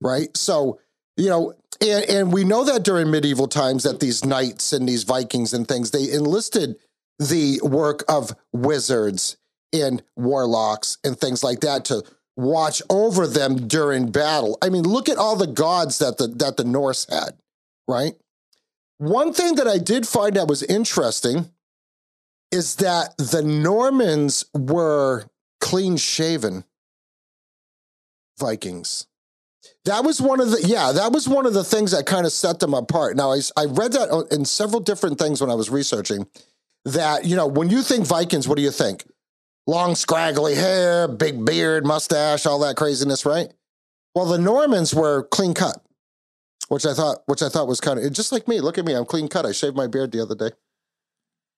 right? 0.00 0.34
So 0.36 0.80
you 1.16 1.28
know, 1.28 1.54
and 1.80 2.04
and 2.04 2.32
we 2.32 2.44
know 2.44 2.64
that 2.64 2.82
during 2.82 3.10
medieval 3.10 3.48
times 3.48 3.84
that 3.84 4.00
these 4.00 4.24
knights 4.24 4.72
and 4.72 4.88
these 4.88 5.04
Vikings 5.04 5.52
and 5.52 5.66
things 5.66 5.90
they 5.90 6.10
enlisted 6.12 6.76
the 7.18 7.60
work 7.62 8.02
of 8.08 8.34
wizards 8.52 9.36
and 9.72 10.02
warlocks 10.16 10.98
and 11.04 11.18
things 11.18 11.44
like 11.44 11.60
that 11.60 11.84
to 11.86 12.02
watch 12.40 12.82
over 12.90 13.26
them 13.26 13.68
during 13.68 14.10
battle. 14.10 14.58
I 14.62 14.68
mean, 14.68 14.84
look 14.84 15.08
at 15.08 15.18
all 15.18 15.36
the 15.36 15.46
gods 15.46 15.98
that 15.98 16.18
the 16.18 16.28
that 16.28 16.56
the 16.56 16.64
Norse 16.64 17.06
had, 17.08 17.36
right? 17.86 18.14
One 18.98 19.32
thing 19.32 19.54
that 19.56 19.68
I 19.68 19.78
did 19.78 20.06
find 20.06 20.36
that 20.36 20.48
was 20.48 20.62
interesting 20.62 21.50
is 22.50 22.76
that 22.76 23.16
the 23.16 23.42
Normans 23.42 24.44
were 24.54 25.26
clean 25.60 25.96
shaven 25.96 26.64
Vikings. 28.38 29.06
That 29.84 30.04
was 30.04 30.20
one 30.20 30.40
of 30.40 30.50
the 30.50 30.62
yeah, 30.66 30.92
that 30.92 31.12
was 31.12 31.28
one 31.28 31.46
of 31.46 31.54
the 31.54 31.64
things 31.64 31.92
that 31.92 32.06
kind 32.06 32.26
of 32.26 32.32
set 32.32 32.60
them 32.60 32.74
apart. 32.74 33.16
Now 33.16 33.32
I 33.32 33.40
I 33.56 33.66
read 33.66 33.92
that 33.92 34.28
in 34.30 34.44
several 34.44 34.80
different 34.80 35.18
things 35.18 35.40
when 35.40 35.50
I 35.50 35.54
was 35.54 35.70
researching 35.70 36.26
that 36.84 37.24
you 37.24 37.36
know 37.36 37.46
when 37.46 37.70
you 37.70 37.82
think 37.82 38.06
Vikings, 38.06 38.48
what 38.48 38.56
do 38.56 38.62
you 38.62 38.70
think? 38.70 39.04
Long 39.66 39.94
scraggly 39.94 40.54
hair, 40.54 41.06
big 41.06 41.44
beard, 41.44 41.86
mustache, 41.86 42.46
all 42.46 42.58
that 42.60 42.76
craziness, 42.76 43.24
right? 43.24 43.52
Well, 44.14 44.26
the 44.26 44.38
Normans 44.38 44.94
were 44.94 45.24
clean 45.24 45.54
cut, 45.54 45.80
which 46.68 46.84
I 46.86 46.94
thought 46.94 47.18
which 47.26 47.42
I 47.42 47.48
thought 47.48 47.68
was 47.68 47.80
kind 47.80 47.98
of 48.00 48.12
just 48.12 48.32
like 48.32 48.48
me. 48.48 48.60
Look 48.60 48.78
at 48.78 48.84
me, 48.84 48.94
I'm 48.94 49.04
clean 49.04 49.28
cut. 49.28 49.46
I 49.46 49.52
shaved 49.52 49.76
my 49.76 49.86
beard 49.86 50.10
the 50.12 50.20
other 50.22 50.34
day. 50.34 50.50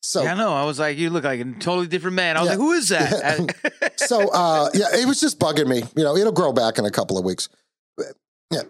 So 0.05 0.23
yeah, 0.25 0.33
I 0.33 0.37
know. 0.37 0.53
I 0.53 0.65
was 0.65 0.79
like, 0.81 0.99
you 0.99 1.11
look 1.11 1.23
like 1.25 1.41
a 1.41 1.45
totally 1.45 1.87
different 1.87 2.17
man. 2.17 2.37
I 2.37 2.41
was 2.41 2.47
Yeah. 2.49 2.53
like, 2.57 2.59
who 2.61 2.73
is 2.73 2.89
that? 2.89 3.93
so 3.97 4.29
uh 4.33 4.69
yeah 4.75 4.87
it 4.95 5.07
was 5.07 5.21
just 5.21 5.39
bugging 5.39 5.69
me 5.69 5.83
you 5.97 6.03
know 6.03 6.17
it'll 6.17 6.33
grow 6.33 6.53
back 6.53 6.77
in 6.79 6.85
a 6.85 6.91
couple 6.91 7.17
of 7.17 7.25
weeks 7.25 7.49
yeah 8.51 8.63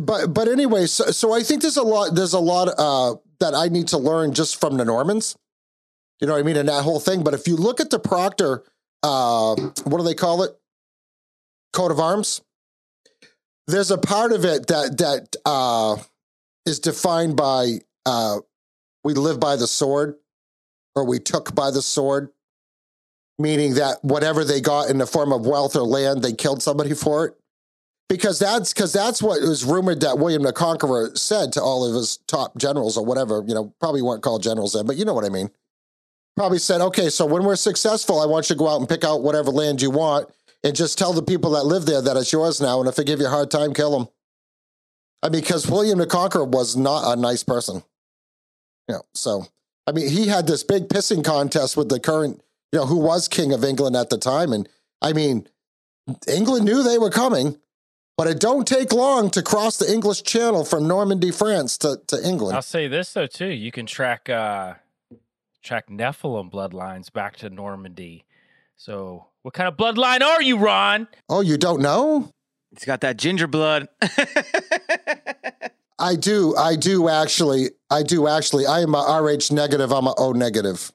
but 0.00 0.32
but 0.32 0.46
anyway 0.48 0.86
so, 0.86 1.04
so 1.06 1.32
i 1.32 1.42
think 1.42 1.62
there's 1.62 1.76
a 1.78 1.82
lot 1.82 2.14
there's 2.14 2.34
a 2.34 2.38
lot 2.38 2.68
uh 2.78 3.14
that 3.40 3.54
i 3.54 3.68
need 3.68 3.88
to 3.88 3.98
learn 3.98 4.32
just 4.32 4.60
from 4.60 4.76
the 4.76 4.84
normans 4.84 5.34
you 6.20 6.26
know 6.26 6.34
what 6.34 6.40
i 6.40 6.42
mean 6.42 6.56
and 6.56 6.68
that 6.68 6.82
whole 6.82 7.00
thing 7.00 7.22
but 7.22 7.34
if 7.34 7.46
you 7.46 7.56
look 7.56 7.80
at 7.80 7.90
the 7.90 7.98
proctor 7.98 8.64
uh 9.02 9.54
what 9.84 9.98
do 9.98 10.04
they 10.04 10.14
call 10.14 10.42
it 10.42 10.52
coat 11.72 11.90
of 11.90 12.00
arms 12.00 12.40
there's 13.66 13.90
a 13.90 13.98
part 13.98 14.32
of 14.32 14.44
it 14.44 14.66
that 14.66 14.98
that 14.98 15.36
uh 15.44 15.96
is 16.66 16.80
defined 16.80 17.36
by 17.36 17.78
uh 18.06 18.38
we 19.04 19.14
live 19.14 19.38
by 19.38 19.56
the 19.56 19.66
sword 19.66 20.16
or 20.94 21.04
we 21.04 21.18
took 21.18 21.54
by 21.54 21.70
the 21.70 21.82
sword 21.82 22.30
meaning 23.38 23.74
that 23.74 24.02
whatever 24.02 24.44
they 24.44 24.60
got 24.60 24.90
in 24.90 24.98
the 24.98 25.06
form 25.06 25.32
of 25.32 25.46
wealth 25.46 25.76
or 25.76 25.82
land, 25.82 26.22
they 26.22 26.32
killed 26.32 26.62
somebody 26.62 26.94
for 26.94 27.26
it. 27.26 27.34
Because 28.08 28.38
that's 28.38 28.72
because 28.72 28.92
that's 28.92 29.22
what 29.22 29.42
was 29.42 29.64
rumored 29.64 30.00
that 30.00 30.18
William 30.18 30.42
the 30.42 30.52
Conqueror 30.52 31.14
said 31.14 31.52
to 31.52 31.62
all 31.62 31.86
of 31.86 31.94
his 31.94 32.16
top 32.26 32.56
generals 32.56 32.96
or 32.96 33.04
whatever. 33.04 33.44
You 33.46 33.54
know, 33.54 33.74
probably 33.80 34.00
weren't 34.00 34.22
called 34.22 34.42
generals 34.42 34.72
then, 34.72 34.86
but 34.86 34.96
you 34.96 35.04
know 35.04 35.12
what 35.12 35.26
I 35.26 35.28
mean. 35.28 35.50
Probably 36.38 36.60
said, 36.60 36.80
okay, 36.80 37.10
so 37.10 37.26
when 37.26 37.42
we're 37.42 37.56
successful, 37.56 38.20
I 38.20 38.26
want 38.26 38.48
you 38.48 38.54
to 38.54 38.58
go 38.60 38.68
out 38.68 38.78
and 38.78 38.88
pick 38.88 39.02
out 39.02 39.24
whatever 39.24 39.50
land 39.50 39.82
you 39.82 39.90
want 39.90 40.30
and 40.62 40.76
just 40.76 40.96
tell 40.96 41.12
the 41.12 41.20
people 41.20 41.50
that 41.50 41.64
live 41.64 41.84
there 41.84 42.00
that 42.00 42.16
it's 42.16 42.32
yours 42.32 42.60
now. 42.60 42.78
And 42.78 42.88
if 42.88 42.94
they 42.94 43.02
give 43.02 43.18
you 43.18 43.26
a 43.26 43.28
hard 43.28 43.50
time, 43.50 43.74
kill 43.74 43.98
them. 43.98 44.08
I 45.20 45.30
mean, 45.30 45.40
because 45.40 45.68
William 45.68 45.98
the 45.98 46.06
Conqueror 46.06 46.44
was 46.44 46.76
not 46.76 47.12
a 47.12 47.20
nice 47.20 47.42
person. 47.42 47.82
You 48.86 48.94
know, 48.94 49.02
so 49.14 49.46
I 49.88 49.90
mean, 49.90 50.08
he 50.08 50.28
had 50.28 50.46
this 50.46 50.62
big 50.62 50.88
pissing 50.88 51.24
contest 51.24 51.76
with 51.76 51.88
the 51.88 51.98
current 51.98 52.40
you 52.70 52.78
know, 52.78 52.86
who 52.86 52.98
was 52.98 53.26
king 53.26 53.52
of 53.52 53.64
England 53.64 53.96
at 53.96 54.08
the 54.08 54.16
time. 54.16 54.52
And 54.52 54.68
I 55.02 55.12
mean, 55.12 55.48
England 56.28 56.64
knew 56.64 56.84
they 56.84 56.98
were 56.98 57.10
coming, 57.10 57.58
but 58.16 58.28
it 58.28 58.38
don't 58.38 58.64
take 58.64 58.92
long 58.92 59.30
to 59.30 59.42
cross 59.42 59.78
the 59.78 59.92
English 59.92 60.22
Channel 60.22 60.64
from 60.64 60.86
Normandy, 60.86 61.32
France 61.32 61.78
to, 61.78 62.00
to 62.06 62.24
England. 62.24 62.54
I'll 62.54 62.62
say 62.62 62.86
this 62.86 63.12
though 63.12 63.26
too. 63.26 63.48
You 63.48 63.72
can 63.72 63.86
track 63.86 64.28
uh 64.28 64.74
track 65.62 65.88
Nephilim 65.88 66.50
bloodlines 66.50 67.12
back 67.12 67.36
to 67.36 67.50
Normandy. 67.50 68.24
So 68.76 69.26
what 69.42 69.54
kind 69.54 69.68
of 69.68 69.76
bloodline 69.76 70.22
are 70.22 70.42
you, 70.42 70.56
Ron? 70.56 71.08
Oh, 71.28 71.40
you 71.40 71.56
don't 71.56 71.80
know? 71.80 72.32
It's 72.72 72.84
got 72.84 73.00
that 73.00 73.16
ginger 73.16 73.46
blood. 73.46 73.88
I 75.98 76.14
do. 76.14 76.54
I 76.56 76.76
do 76.76 77.08
actually. 77.08 77.70
I 77.90 78.02
do 78.02 78.28
actually. 78.28 78.66
I 78.66 78.80
am 78.80 78.94
a 78.94 79.20
RH 79.20 79.52
negative. 79.52 79.92
I'm 79.92 80.06
a 80.06 80.14
O 80.16 80.32
negative. 80.32 80.92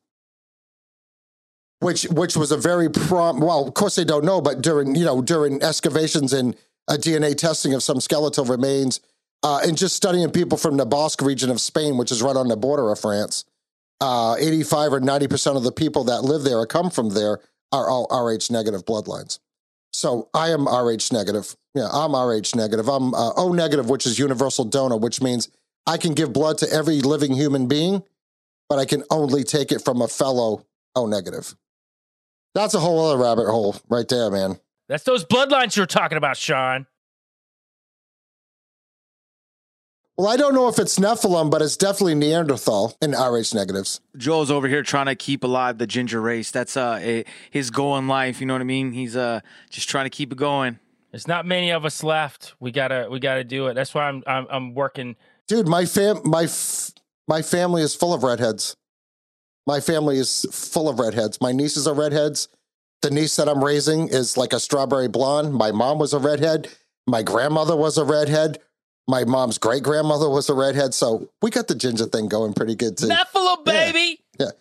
Which 1.79 2.03
which 2.03 2.37
was 2.37 2.51
a 2.51 2.57
very 2.57 2.89
prompt. 2.89 3.43
Well, 3.43 3.67
of 3.67 3.73
course 3.73 3.95
they 3.95 4.05
don't 4.05 4.23
know, 4.23 4.39
but 4.39 4.61
during 4.61 4.95
you 4.95 5.03
know 5.03 5.21
during 5.21 5.61
excavations 5.61 6.31
and 6.31 6.55
uh, 6.87 6.93
DNA 6.93 7.35
testing 7.35 7.73
of 7.73 7.83
some 7.83 7.99
skeletal 7.99 8.45
remains, 8.45 9.01
uh, 9.41 9.59
and 9.65 9.77
just 9.77 9.95
studying 9.95 10.29
people 10.31 10.57
from 10.57 10.77
the 10.77 10.85
Basque 10.85 11.21
region 11.21 11.49
of 11.49 11.59
Spain, 11.59 11.97
which 11.97 12.11
is 12.11 12.21
right 12.21 12.37
on 12.37 12.47
the 12.47 12.55
border 12.55 12.89
of 12.89 12.99
France, 12.99 13.43
uh, 14.03 14.35
85 14.37 14.93
or 14.93 14.99
90 14.99 15.27
percent 15.29 15.57
of 15.57 15.63
the 15.63 15.71
people 15.71 16.03
that 16.05 16.23
live 16.23 16.43
there 16.43 16.57
or 16.57 16.67
come 16.67 16.89
from 16.89 17.09
there 17.09 17.39
are 17.71 17.89
all 17.89 18.07
Rh 18.11 18.51
negative 18.51 18.85
bloodlines. 18.85 19.39
So 19.91 20.29
I 20.33 20.49
am 20.49 20.67
Rh 20.67 21.11
negative. 21.11 21.55
Yeah, 21.73 21.87
I'm 21.91 22.13
Rh 22.13 22.53
negative. 22.53 22.89
I'm 22.89 23.13
uh, 23.13 23.31
O 23.37 23.53
negative, 23.53 23.89
which 23.89 24.05
is 24.05 24.19
universal 24.19 24.65
donor, 24.65 24.97
which 24.97 25.21
means 25.21 25.49
I 25.87 25.97
can 25.97 26.13
give 26.13 26.33
blood 26.33 26.57
to 26.59 26.69
every 26.69 26.99
living 26.99 27.33
human 27.33 27.67
being, 27.67 28.03
but 28.67 28.77
I 28.77 28.85
can 28.85 29.03
only 29.09 29.43
take 29.43 29.71
it 29.71 29.81
from 29.81 30.01
a 30.01 30.07
fellow 30.07 30.65
O 30.95 31.05
negative. 31.05 31.55
That's 32.53 32.73
a 32.73 32.79
whole 32.79 33.05
other 33.05 33.21
rabbit 33.21 33.49
hole 33.49 33.77
right 33.89 34.07
there, 34.07 34.29
man. 34.29 34.59
That's 34.89 35.05
those 35.05 35.23
bloodlines 35.23 35.77
you're 35.77 35.85
talking 35.85 36.17
about, 36.17 36.35
Sean. 36.35 36.87
Well, 40.15 40.27
I 40.27 40.37
don't 40.37 40.53
know 40.53 40.67
if 40.67 40.77
it's 40.77 40.99
Nephilim, 40.99 41.49
but 41.49 41.63
it's 41.63 41.75
definitely 41.75 42.13
Neanderthal 42.13 42.95
in 43.01 43.11
Rh 43.11 43.53
negatives. 43.55 43.99
Joel's 44.15 44.51
over 44.51 44.67
here 44.67 44.83
trying 44.83 45.07
to 45.07 45.15
keep 45.15 45.43
alive 45.43 45.79
the 45.79 45.87
ginger 45.87 46.21
race. 46.21 46.51
That's 46.51 46.77
uh 46.77 46.99
a, 47.01 47.25
his 47.49 47.71
goal 47.71 47.97
in 47.97 48.07
life. 48.07 48.39
You 48.39 48.45
know 48.45 48.53
what 48.53 48.61
I 48.61 48.65
mean? 48.65 48.91
He's 48.91 49.15
uh 49.15 49.39
just 49.71 49.89
trying 49.89 50.05
to 50.05 50.11
keep 50.11 50.31
it 50.31 50.37
going. 50.37 50.77
There's 51.11 51.27
not 51.27 51.47
many 51.47 51.71
of 51.71 51.83
us 51.83 52.03
left. 52.03 52.53
We 52.59 52.71
gotta 52.71 53.07
we 53.09 53.19
gotta 53.19 53.43
do 53.43 53.67
it. 53.67 53.73
That's 53.73 53.93
why 53.95 54.03
I'm 54.07 54.23
I'm, 54.27 54.45
I'm 54.51 54.73
working. 54.75 55.15
Dude, 55.47 55.67
my 55.67 55.85
fam 55.85 56.21
my 56.23 56.43
f- 56.43 56.91
my 57.27 57.41
family 57.41 57.81
is 57.81 57.95
full 57.95 58.13
of 58.13 58.21
redheads. 58.21 58.75
My 59.65 59.79
family 59.79 60.19
is 60.19 60.45
full 60.51 60.89
of 60.89 60.99
redheads. 60.99 61.41
My 61.41 61.51
nieces 61.53 61.87
are 61.87 61.95
redheads. 61.95 62.49
The 63.01 63.09
niece 63.09 63.35
that 63.37 63.49
I'm 63.49 63.63
raising 63.63 64.09
is 64.09 64.37
like 64.37 64.53
a 64.53 64.59
strawberry 64.59 65.07
blonde. 65.07 65.53
My 65.53 65.71
mom 65.71 65.97
was 65.97 66.13
a 66.13 66.19
redhead. 66.19 66.69
My 67.07 67.23
grandmother 67.23 67.75
was 67.75 67.97
a 67.97 68.05
redhead. 68.05 68.59
My 69.07 69.25
mom's 69.25 69.57
great 69.57 69.83
grandmother 69.83 70.29
was 70.29 70.49
a 70.49 70.53
redhead. 70.53 70.93
So 70.93 71.29
we 71.41 71.49
got 71.49 71.67
the 71.67 71.75
ginger 71.75 72.05
thing 72.05 72.27
going 72.29 72.53
pretty 72.53 72.75
good 72.75 72.97
too. 72.97 73.07
Nephilim, 73.07 73.65
baby. 73.65 74.21
Yeah. 74.39 74.51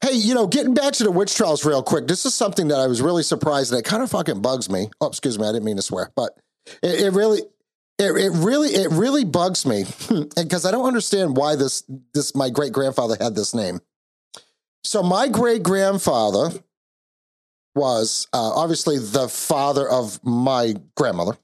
Hey, 0.00 0.14
you 0.14 0.34
know, 0.34 0.46
getting 0.46 0.74
back 0.74 0.92
to 0.94 1.04
the 1.04 1.10
witch 1.10 1.34
trials 1.34 1.64
real 1.64 1.82
quick, 1.82 2.06
this 2.06 2.26
is 2.26 2.34
something 2.34 2.68
that 2.68 2.78
I 2.78 2.86
was 2.86 3.00
really 3.00 3.22
surprised 3.22 3.72
and 3.72 3.78
it 3.78 3.84
kind 3.84 4.02
of 4.02 4.10
fucking 4.10 4.42
bugs 4.42 4.68
me. 4.68 4.90
Oh, 5.00 5.06
excuse 5.06 5.38
me, 5.38 5.46
I 5.46 5.52
didn't 5.52 5.64
mean 5.64 5.76
to 5.76 5.82
swear, 5.82 6.10
but 6.16 6.36
it, 6.82 7.00
it 7.00 7.12
really 7.12 7.42
it, 7.98 8.10
it 8.10 8.30
really 8.34 8.68
it 8.70 8.90
really 8.90 9.24
bugs 9.24 9.64
me 9.64 9.84
because 10.36 10.66
I 10.66 10.70
don't 10.70 10.86
understand 10.86 11.36
why 11.36 11.56
this 11.56 11.84
this 12.12 12.34
my 12.34 12.50
great 12.50 12.72
grandfather 12.72 13.16
had 13.20 13.34
this 13.34 13.54
name. 13.54 13.80
So 14.84 15.02
my 15.02 15.28
great 15.28 15.62
grandfather 15.62 16.50
was 17.74 18.26
uh, 18.32 18.52
obviously 18.54 18.98
the 18.98 19.28
father 19.28 19.88
of 19.88 20.22
my 20.24 20.74
grandmother. 20.94 21.36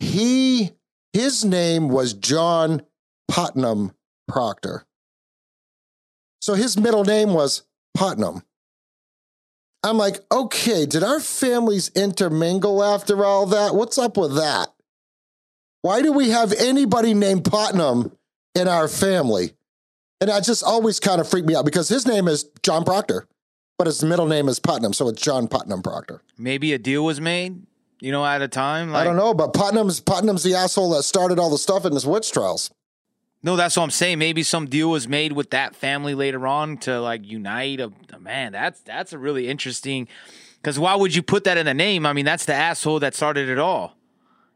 He 0.00 0.72
his 1.14 1.44
name 1.44 1.88
was 1.88 2.12
John 2.12 2.82
Putnam 3.28 3.92
Proctor. 4.28 4.84
So 6.42 6.54
his 6.54 6.76
middle 6.76 7.04
name 7.04 7.32
was 7.32 7.62
Putnam. 7.94 8.42
I'm 9.82 9.96
like, 9.96 10.16
okay, 10.32 10.86
did 10.86 11.02
our 11.02 11.20
families 11.20 11.90
intermingle 11.94 12.82
after 12.82 13.24
all 13.24 13.46
that? 13.46 13.74
What's 13.74 13.96
up 13.96 14.16
with 14.16 14.34
that? 14.34 14.68
Why 15.82 16.02
do 16.02 16.12
we 16.12 16.30
have 16.30 16.52
anybody 16.52 17.14
named 17.14 17.44
Putnam 17.44 18.12
in 18.54 18.66
our 18.66 18.88
family? 18.88 19.52
And 20.20 20.30
that 20.30 20.42
just 20.42 20.64
always 20.64 20.98
kind 20.98 21.20
of 21.20 21.28
freaked 21.28 21.46
me 21.46 21.54
out 21.54 21.66
because 21.66 21.88
his 21.88 22.06
name 22.06 22.28
is 22.28 22.44
John 22.62 22.84
Proctor, 22.84 23.26
but 23.76 23.86
his 23.86 24.02
middle 24.02 24.26
name 24.26 24.48
is 24.48 24.58
Putnam. 24.58 24.94
So 24.94 25.08
it's 25.08 25.20
John 25.20 25.46
Putnam 25.46 25.82
Proctor. 25.82 26.22
Maybe 26.38 26.72
a 26.72 26.78
deal 26.78 27.04
was 27.04 27.20
made, 27.20 27.66
you 28.00 28.12
know, 28.12 28.24
at 28.24 28.42
a 28.42 28.48
time. 28.48 28.94
I 28.94 29.04
don't 29.04 29.16
know, 29.16 29.34
but 29.34 29.52
Putnam's 29.54 30.00
Putnam's 30.00 30.42
the 30.42 30.54
asshole 30.54 30.90
that 30.90 31.02
started 31.04 31.38
all 31.38 31.50
the 31.50 31.58
stuff 31.58 31.84
in 31.84 31.92
his 31.92 32.06
witch 32.06 32.32
trials. 32.32 32.70
No, 33.42 33.56
that's 33.56 33.76
what 33.76 33.82
I'm 33.82 33.90
saying. 33.90 34.18
Maybe 34.18 34.42
some 34.42 34.66
deal 34.66 34.90
was 34.90 35.06
made 35.06 35.32
with 35.32 35.50
that 35.50 35.76
family 35.76 36.14
later 36.14 36.46
on 36.46 36.78
to 36.78 37.00
like 37.00 37.26
unite. 37.26 37.78
A, 37.80 37.92
man, 38.18 38.52
that's 38.52 38.80
that's 38.80 39.12
a 39.12 39.18
really 39.18 39.48
interesting. 39.48 40.08
Because 40.56 40.78
why 40.78 40.94
would 40.94 41.14
you 41.14 41.22
put 41.22 41.44
that 41.44 41.58
in 41.58 41.66
the 41.66 41.74
name? 41.74 42.06
I 42.06 42.14
mean, 42.14 42.24
that's 42.24 42.46
the 42.46 42.54
asshole 42.54 43.00
that 43.00 43.14
started 43.14 43.50
it 43.50 43.58
all, 43.58 43.98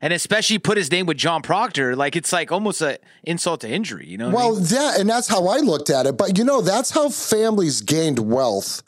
and 0.00 0.10
especially 0.10 0.58
put 0.58 0.78
his 0.78 0.90
name 0.90 1.04
with 1.04 1.18
John 1.18 1.42
Proctor. 1.42 1.94
Like 1.96 2.16
it's 2.16 2.32
like 2.32 2.50
almost 2.50 2.80
an 2.80 2.96
insult 3.24 3.60
to 3.60 3.68
injury. 3.68 4.06
You 4.06 4.16
know? 4.16 4.30
what 4.30 4.40
I 4.40 4.46
Well, 4.46 4.56
mean? 4.56 4.66
yeah, 4.70 5.00
and 5.00 5.10
that's 5.10 5.28
how 5.28 5.48
I 5.48 5.58
looked 5.58 5.90
at 5.90 6.06
it. 6.06 6.16
But 6.16 6.38
you 6.38 6.44
know, 6.44 6.62
that's 6.62 6.90
how 6.90 7.10
families 7.10 7.82
gained 7.82 8.18
wealth. 8.18 8.82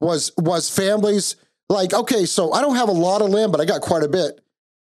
Was 0.00 0.32
was 0.38 0.70
families 0.70 1.36
like 1.68 1.92
okay? 1.92 2.24
So 2.24 2.52
I 2.52 2.60
don't 2.60 2.76
have 2.76 2.88
a 2.88 2.92
lot 2.92 3.22
of 3.22 3.30
land, 3.30 3.52
but 3.52 3.60
I 3.60 3.64
got 3.64 3.80
quite 3.80 4.02
a 4.02 4.08
bit. 4.08 4.40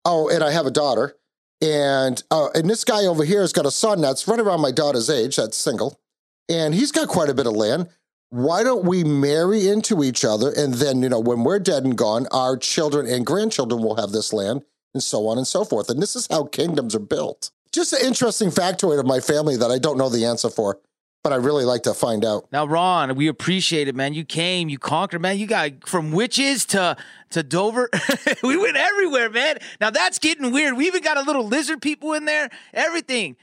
Oh, 0.05 0.29
and 0.29 0.43
I 0.43 0.51
have 0.51 0.65
a 0.65 0.71
daughter, 0.71 1.15
and 1.61 2.21
uh, 2.31 2.49
and 2.53 2.69
this 2.69 2.83
guy 2.83 3.05
over 3.05 3.23
here 3.23 3.41
has 3.41 3.53
got 3.53 3.65
a 3.65 3.71
son 3.71 4.01
that's 4.01 4.27
right 4.27 4.39
around 4.39 4.61
my 4.61 4.71
daughter's 4.71 5.09
age. 5.09 5.35
That's 5.35 5.57
single, 5.57 5.99
and 6.47 6.73
he's 6.73 6.91
got 6.91 7.07
quite 7.07 7.29
a 7.29 7.33
bit 7.33 7.47
of 7.47 7.53
land. 7.53 7.89
Why 8.31 8.63
don't 8.63 8.85
we 8.85 9.03
marry 9.03 9.67
into 9.67 10.03
each 10.03 10.23
other, 10.23 10.51
and 10.55 10.75
then 10.75 11.01
you 11.01 11.09
know 11.09 11.19
when 11.19 11.43
we're 11.43 11.59
dead 11.59 11.83
and 11.83 11.97
gone, 11.97 12.27
our 12.31 12.55
children 12.57 13.07
and 13.07 13.25
grandchildren 13.25 13.81
will 13.81 13.95
have 13.95 14.11
this 14.11 14.31
land, 14.31 14.63
and 14.93 15.03
so 15.03 15.27
on 15.27 15.37
and 15.37 15.47
so 15.47 15.65
forth. 15.65 15.89
And 15.89 16.01
this 16.01 16.15
is 16.15 16.27
how 16.29 16.45
kingdoms 16.45 16.95
are 16.95 16.99
built. 16.99 17.51
Just 17.71 17.93
an 17.93 18.05
interesting 18.05 18.49
factoid 18.49 18.99
of 18.99 19.05
my 19.05 19.19
family 19.19 19.55
that 19.57 19.69
I 19.69 19.77
don't 19.77 19.97
know 19.97 20.09
the 20.09 20.25
answer 20.25 20.49
for, 20.49 20.79
but 21.23 21.33
I 21.33 21.37
really 21.37 21.65
like 21.65 21.83
to 21.83 21.93
find 21.93 22.23
out. 22.23 22.47
Now, 22.51 22.65
Ron, 22.65 23.15
we 23.15 23.27
appreciate 23.27 23.87
it, 23.87 23.95
man. 23.95 24.13
You 24.13 24.23
came, 24.23 24.69
you 24.69 24.79
conquered, 24.79 25.21
man. 25.21 25.37
You 25.37 25.47
got 25.47 25.87
from 25.87 26.11
witches 26.11 26.65
to 26.67 26.97
to 27.31 27.43
Dover. 27.43 27.89
we 28.43 28.57
went 28.57 28.77
everywhere, 28.77 29.29
man. 29.29 29.57
Now 29.79 29.89
that's 29.89 30.19
getting 30.19 30.51
weird. 30.51 30.77
We 30.77 30.87
even 30.87 31.03
got 31.03 31.17
a 31.17 31.21
little 31.21 31.45
lizard 31.45 31.81
people 31.81 32.13
in 32.13 32.25
there, 32.25 32.49
everything. 32.73 33.35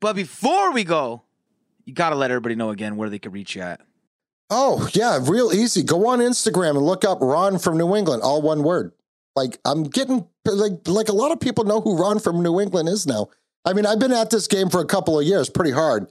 But 0.00 0.16
before 0.16 0.72
we 0.72 0.84
go, 0.84 1.22
you 1.84 1.92
got 1.92 2.10
to 2.10 2.16
let 2.16 2.30
everybody 2.30 2.54
know 2.54 2.70
again 2.70 2.96
where 2.96 3.10
they 3.10 3.18
can 3.18 3.32
reach 3.32 3.54
you 3.54 3.62
at. 3.62 3.80
Oh, 4.48 4.88
yeah, 4.94 5.18
real 5.22 5.52
easy. 5.52 5.82
Go 5.82 6.08
on 6.08 6.18
Instagram 6.20 6.70
and 6.70 6.82
look 6.82 7.04
up 7.04 7.18
Ron 7.20 7.58
from 7.58 7.76
New 7.76 7.94
England, 7.94 8.22
all 8.22 8.42
one 8.42 8.62
word. 8.62 8.92
Like 9.36 9.58
I'm 9.64 9.84
getting 9.84 10.26
like 10.44 10.86
like 10.86 11.08
a 11.08 11.14
lot 11.14 11.32
of 11.32 11.40
people 11.40 11.64
know 11.64 11.80
who 11.80 11.96
Ron 11.96 12.18
from 12.18 12.42
New 12.42 12.60
England 12.60 12.88
is 12.88 13.06
now. 13.06 13.28
I 13.64 13.74
mean, 13.74 13.86
I've 13.86 13.98
been 13.98 14.12
at 14.12 14.30
this 14.30 14.46
game 14.46 14.70
for 14.70 14.80
a 14.80 14.86
couple 14.86 15.18
of 15.18 15.26
years, 15.26 15.50
pretty 15.50 15.70
hard. 15.70 16.08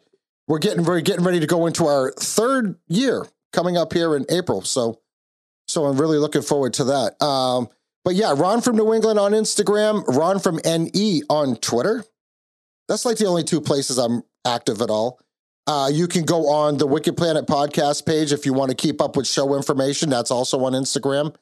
We're 0.50 0.58
getting 0.58 0.84
we're 0.84 1.00
getting 1.02 1.24
ready 1.24 1.40
to 1.40 1.48
go 1.48 1.68
into 1.68 1.86
our 1.86 2.12
third 2.12 2.76
year 2.88 3.26
coming 3.54 3.78
up 3.78 3.94
here 3.94 4.16
in 4.16 4.26
April. 4.30 4.62
So 4.64 5.00
so 5.68 5.86
I'm 5.86 6.02
really 6.02 6.18
looking 6.18 6.42
forward 6.42 6.74
to 6.74 6.86
that. 6.86 7.22
Um, 7.24 7.70
but 8.04 8.16
yeah, 8.16 8.34
Ron 8.36 8.62
from 8.62 8.76
New 8.76 8.92
England 8.92 9.20
on 9.20 9.34
Instagram, 9.34 10.04
Ron 10.08 10.40
from 10.40 10.60
NE 10.66 11.22
on 11.30 11.56
Twitter. 11.58 12.04
That's 12.88 13.06
like 13.06 13.18
the 13.18 13.28
only 13.28 13.44
two 13.44 13.62
places 13.62 14.00
I'm 14.00 14.24
active 14.44 14.82
at 14.82 14.90
all. 14.90 15.20
Uh, 15.68 15.92
you 15.94 16.08
can 16.08 16.24
go 16.24 16.50
on 16.50 16.78
the 16.78 16.88
Wicked 16.88 17.16
Planet 17.16 17.46
podcast 17.46 18.08
page 18.08 18.34
if 18.34 18.48
you 18.48 18.54
want 18.54 18.72
to 18.72 18.76
keep 18.76 19.00
up 19.00 19.16
with 19.16 19.28
show 19.28 19.56
information. 19.56 20.10
That's 20.10 20.32
also 20.32 20.64
on 20.66 20.74
Instagram. 20.74 21.36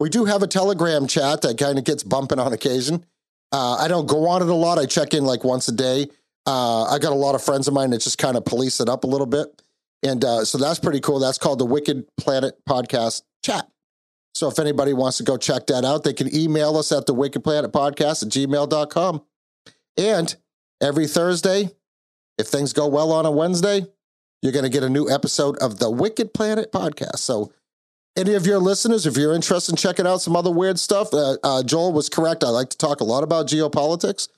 We 0.00 0.08
do 0.08 0.24
have 0.24 0.42
a 0.42 0.46
Telegram 0.46 1.06
chat 1.06 1.42
that 1.42 1.58
kind 1.58 1.76
of 1.76 1.84
gets 1.84 2.02
bumping 2.02 2.38
on 2.38 2.54
occasion. 2.54 3.04
Uh, 3.52 3.74
I 3.74 3.88
don't 3.88 4.06
go 4.06 4.26
on 4.28 4.40
it 4.40 4.48
a 4.48 4.54
lot. 4.54 4.78
I 4.78 4.86
check 4.86 5.12
in 5.12 5.26
like 5.26 5.44
once 5.44 5.68
a 5.68 5.72
day. 5.72 6.08
Uh, 6.46 6.84
I 6.84 6.98
got 6.98 7.12
a 7.12 7.16
lot 7.16 7.34
of 7.34 7.42
friends 7.42 7.68
of 7.68 7.74
mine 7.74 7.90
that 7.90 8.00
just 8.00 8.18
kind 8.18 8.36
of 8.36 8.44
police 8.44 8.80
it 8.80 8.88
up 8.88 9.04
a 9.04 9.06
little 9.06 9.26
bit. 9.26 9.62
And 10.02 10.24
uh, 10.24 10.44
so 10.44 10.58
that's 10.58 10.78
pretty 10.78 11.00
cool. 11.00 11.18
That's 11.18 11.38
called 11.38 11.58
the 11.58 11.66
Wicked 11.66 12.06
Planet 12.16 12.54
Podcast 12.68 13.22
Chat. 13.42 13.68
So 14.34 14.48
if 14.48 14.58
anybody 14.58 14.92
wants 14.92 15.16
to 15.18 15.24
go 15.24 15.36
check 15.36 15.66
that 15.66 15.84
out, 15.84 16.04
they 16.04 16.12
can 16.12 16.34
email 16.34 16.76
us 16.76 16.92
at 16.92 17.06
the 17.06 17.14
Wicked 17.14 17.42
Planet 17.42 17.72
Podcast 17.72 18.22
at 18.22 18.28
gmail.com. 18.28 19.22
And 19.96 20.36
every 20.80 21.08
Thursday, 21.08 21.70
if 22.38 22.46
things 22.46 22.72
go 22.72 22.86
well 22.86 23.10
on 23.10 23.26
a 23.26 23.32
Wednesday, 23.32 23.86
you're 24.40 24.52
going 24.52 24.64
to 24.64 24.70
get 24.70 24.84
a 24.84 24.88
new 24.88 25.10
episode 25.10 25.58
of 25.58 25.80
the 25.80 25.90
Wicked 25.90 26.32
Planet 26.32 26.70
Podcast. 26.70 27.18
So 27.18 27.52
any 28.16 28.34
of 28.34 28.46
your 28.46 28.58
listeners, 28.58 29.06
if 29.06 29.16
you're 29.16 29.34
interested 29.34 29.72
in 29.72 29.76
checking 29.76 30.06
out 30.06 30.20
some 30.20 30.36
other 30.36 30.50
weird 30.50 30.78
stuff, 30.78 31.12
uh, 31.12 31.36
uh, 31.42 31.62
Joel 31.64 31.92
was 31.92 32.08
correct. 32.08 32.44
I 32.44 32.48
like 32.48 32.70
to 32.70 32.78
talk 32.78 33.00
a 33.00 33.04
lot 33.04 33.24
about 33.24 33.48
geopolitics. 33.48 34.28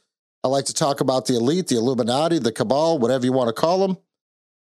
I 0.43 0.49
like 0.49 0.65
to 0.67 0.75
talk 0.75 1.01
about 1.01 1.27
the 1.27 1.37
elite, 1.37 1.69
the 1.69 1.77
Illuminati, 1.77 2.39
the 2.39 2.53
cabal, 2.53 2.99
whatever 2.99 3.25
you 3.25 3.33
want 3.33 3.49
to 3.49 3.53
call 3.53 3.87
them. 3.87 3.99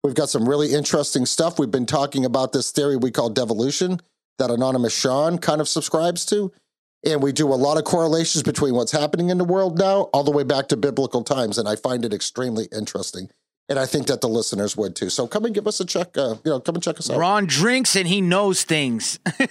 We've 0.03 0.13
got 0.13 0.29
some 0.29 0.47
really 0.47 0.73
interesting 0.73 1.25
stuff. 1.25 1.59
We've 1.59 1.71
been 1.71 1.85
talking 1.85 2.25
about 2.25 2.53
this 2.53 2.71
theory 2.71 2.95
we 2.95 3.11
call 3.11 3.29
devolution 3.29 3.99
that 4.37 4.51
Anonymous 4.51 4.95
Sean 4.95 5.37
kind 5.37 5.61
of 5.61 5.67
subscribes 5.67 6.25
to. 6.27 6.51
And 7.05 7.21
we 7.21 7.31
do 7.31 7.53
a 7.53 7.55
lot 7.55 7.77
of 7.77 7.83
correlations 7.83 8.43
between 8.43 8.73
what's 8.73 8.91
happening 8.91 9.29
in 9.29 9.37
the 9.37 9.43
world 9.43 9.77
now, 9.77 10.03
all 10.13 10.23
the 10.23 10.31
way 10.31 10.43
back 10.43 10.67
to 10.69 10.77
biblical 10.77 11.23
times. 11.23 11.57
And 11.57 11.67
I 11.67 11.75
find 11.75 12.05
it 12.05 12.13
extremely 12.13 12.67
interesting. 12.75 13.29
And 13.67 13.79
I 13.79 13.85
think 13.85 14.07
that 14.07 14.21
the 14.21 14.29
listeners 14.29 14.77
would 14.77 14.95
too. 14.95 15.09
So 15.09 15.27
come 15.27 15.45
and 15.45 15.53
give 15.53 15.67
us 15.67 15.79
a 15.79 15.85
check. 15.85 16.17
Uh, 16.17 16.35
you 16.43 16.51
know, 16.51 16.59
come 16.59 16.75
and 16.75 16.83
check 16.83 16.99
us 16.99 17.09
out. 17.09 17.17
Ron 17.17 17.47
drinks 17.47 17.95
and 17.95 18.07
he 18.07 18.21
knows 18.21 18.63
things. 18.63 19.19
I 19.25 19.47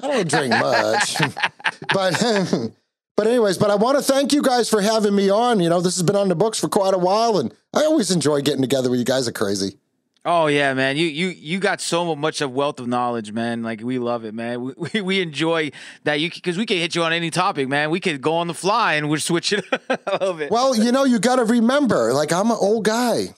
don't 0.00 0.28
drink 0.28 0.50
much, 0.50 1.16
but 1.92 2.14
But 3.16 3.26
anyways, 3.26 3.56
but 3.56 3.70
I 3.70 3.76
want 3.76 3.96
to 3.96 4.04
thank 4.04 4.34
you 4.34 4.42
guys 4.42 4.68
for 4.68 4.82
having 4.82 5.14
me 5.14 5.30
on. 5.30 5.60
You 5.60 5.70
know, 5.70 5.80
this 5.80 5.96
has 5.96 6.02
been 6.02 6.16
on 6.16 6.28
the 6.28 6.36
books 6.36 6.60
for 6.60 6.68
quite 6.68 6.92
a 6.92 6.98
while, 6.98 7.38
and 7.38 7.52
I 7.72 7.84
always 7.84 8.10
enjoy 8.10 8.42
getting 8.42 8.60
together 8.60 8.90
with 8.90 8.98
you 8.98 9.06
guys. 9.06 9.26
Are 9.26 9.32
crazy. 9.32 9.78
Oh 10.26 10.48
yeah, 10.48 10.74
man. 10.74 10.96
You 10.96 11.06
you 11.06 11.28
you 11.28 11.58
got 11.58 11.80
so 11.80 12.14
much 12.14 12.40
of 12.40 12.52
wealth 12.52 12.78
of 12.78 12.88
knowledge, 12.88 13.32
man. 13.32 13.62
Like 13.62 13.80
we 13.80 13.98
love 13.98 14.24
it, 14.24 14.34
man. 14.34 14.60
We 14.60 14.74
we, 14.92 15.00
we 15.00 15.20
enjoy 15.22 15.70
that 16.04 16.20
you 16.20 16.30
because 16.30 16.58
we 16.58 16.66
can 16.66 16.76
hit 16.76 16.94
you 16.94 17.04
on 17.04 17.12
any 17.14 17.30
topic, 17.30 17.68
man. 17.68 17.90
We 17.90 18.00
could 18.00 18.20
go 18.20 18.34
on 18.34 18.48
the 18.48 18.54
fly 18.54 18.94
and 18.94 19.08
we're 19.08 19.18
switching. 19.18 19.62
I 19.88 20.18
love 20.20 20.40
it. 20.40 20.50
Well, 20.50 20.74
you 20.74 20.92
know, 20.92 21.04
you 21.04 21.18
got 21.18 21.36
to 21.36 21.44
remember, 21.44 22.12
like 22.12 22.32
I'm 22.32 22.50
an 22.50 22.58
old 22.60 22.84
guy. 22.84 23.34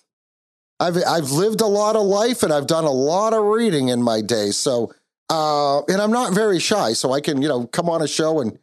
I've 0.80 0.96
I've 1.06 1.30
lived 1.30 1.60
a 1.60 1.66
lot 1.66 1.94
of 1.94 2.02
life 2.02 2.42
and 2.42 2.52
I've 2.52 2.66
done 2.66 2.84
a 2.84 2.90
lot 2.90 3.32
of 3.32 3.44
reading 3.44 3.88
in 3.88 4.02
my 4.02 4.22
day. 4.22 4.50
So, 4.50 4.92
uh, 5.28 5.82
and 5.82 6.00
I'm 6.00 6.10
not 6.10 6.32
very 6.32 6.59
shy, 6.59 6.94
so 6.94 7.12
I 7.12 7.20
can 7.20 7.42
you 7.42 7.48
know 7.48 7.66
come 7.66 7.88
on 7.88 8.02
a 8.02 8.09
show 8.09 8.40
and 8.40 8.59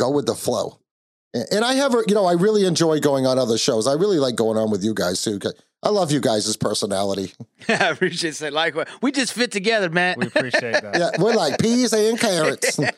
go 0.00 0.10
with 0.10 0.26
the 0.26 0.34
flow. 0.34 0.78
And 1.32 1.46
and 1.52 1.64
I 1.64 1.74
have, 1.74 1.94
a, 1.94 2.02
you 2.08 2.14
know, 2.14 2.26
I 2.26 2.32
really 2.32 2.64
enjoy 2.66 2.98
going 3.00 3.26
on 3.26 3.38
other 3.38 3.58
shows. 3.58 3.86
I 3.86 3.92
really 3.92 4.18
like 4.18 4.34
going 4.34 4.58
on 4.58 4.70
with 4.70 4.82
you 4.82 4.94
guys 4.94 5.22
too. 5.22 5.38
I 5.82 5.88
love 5.88 6.12
you 6.12 6.20
guys' 6.20 6.56
personality. 6.56 7.32
I 7.68 7.88
appreciate 7.88 8.34
that. 8.38 8.52
Like 8.52 8.74
we 9.00 9.12
just 9.12 9.32
fit 9.32 9.50
together, 9.50 9.88
man. 9.88 10.16
We 10.18 10.26
appreciate 10.26 10.82
that. 10.82 10.98
Yeah, 10.98 11.22
we're 11.22 11.34
like 11.34 11.58
peas 11.58 11.92
and 11.92 12.18
carrots. 12.18 12.78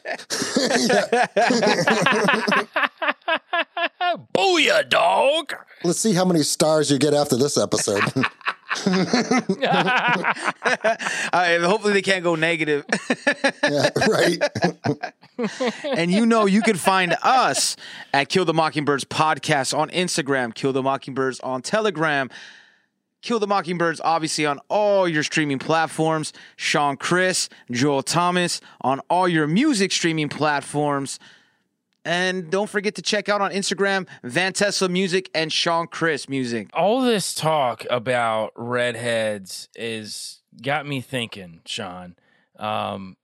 Yeah. 0.83 1.07
Booyah, 4.37 4.89
dog. 4.89 5.55
Let's 5.85 6.01
see 6.01 6.13
how 6.13 6.25
many 6.25 6.43
stars 6.43 6.91
you 6.91 6.99
get 6.99 7.15
after 7.15 7.37
this 7.37 7.57
episode. 7.57 8.03
Uh, 11.33 11.61
hopefully 11.61 11.93
they 11.93 12.03
can't 12.03 12.23
go 12.23 12.35
negative. 12.35 12.85
yeah, 13.69 13.89
right. 14.09 14.39
and 15.97 16.11
you 16.11 16.27
know 16.27 16.47
you 16.47 16.63
can 16.63 16.77
find 16.77 17.17
us 17.23 17.77
at 18.13 18.29
Kill 18.29 18.45
the 18.45 18.55
Mockingbirds 18.55 19.05
podcast 19.05 19.77
on 19.77 19.89
Instagram, 19.91 20.55
Kill 20.55 20.73
the 20.73 20.83
Mockingbirds 20.83 21.41
on 21.41 21.63
Telegram, 21.63 22.31
Kill 23.23 23.39
the 23.39 23.47
Mockingbirds 23.47 24.01
obviously 24.05 24.47
on 24.47 24.59
all 24.69 25.09
your 25.09 25.23
streaming 25.23 25.59
platforms, 25.59 26.33
Sean 26.57 26.97
Chris, 26.97 27.49
Joel 27.71 28.03
Thomas 28.03 28.61
on 28.81 29.01
all 29.09 29.29
your 29.29 29.47
music 29.47 29.93
streaming 29.93 30.29
platforms. 30.29 31.19
And 32.05 32.51
don't 32.51 32.69
forget 32.69 32.97
to 32.97 33.03
check 33.03 33.29
out 33.29 33.41
on 33.41 33.53
Instagram 33.53 34.09
Van 34.25 34.53
Tesla 34.53 34.89
Music 34.89 35.31
and 35.35 35.53
Sean 35.53 35.87
Chris 35.87 36.29
Music. 36.29 36.69
All 36.75 37.01
this 37.01 37.35
talk 37.35 37.87
about 37.91 38.53
redheads 38.57 39.69
is 39.77 40.41
got 40.61 40.87
me 40.87 41.01
thinking, 41.01 41.61
Sean. 41.65 42.17
Um, 42.59 43.17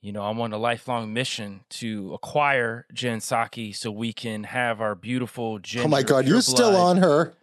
you 0.00 0.12
know, 0.12 0.22
I'm 0.22 0.40
on 0.40 0.52
a 0.54 0.58
lifelong 0.58 1.12
mission 1.12 1.60
to 1.70 2.14
acquire 2.14 2.86
Jen 2.94 3.18
Psaki 3.18 3.76
so 3.76 3.90
we 3.90 4.14
can 4.14 4.44
have 4.44 4.80
our 4.80 4.94
beautiful 4.94 5.58
Ginger. 5.58 5.84
Oh 5.84 5.88
my 5.90 6.02
God, 6.02 6.26
you're 6.26 6.40
still 6.40 6.74
on 6.76 6.96
her. 6.96 7.34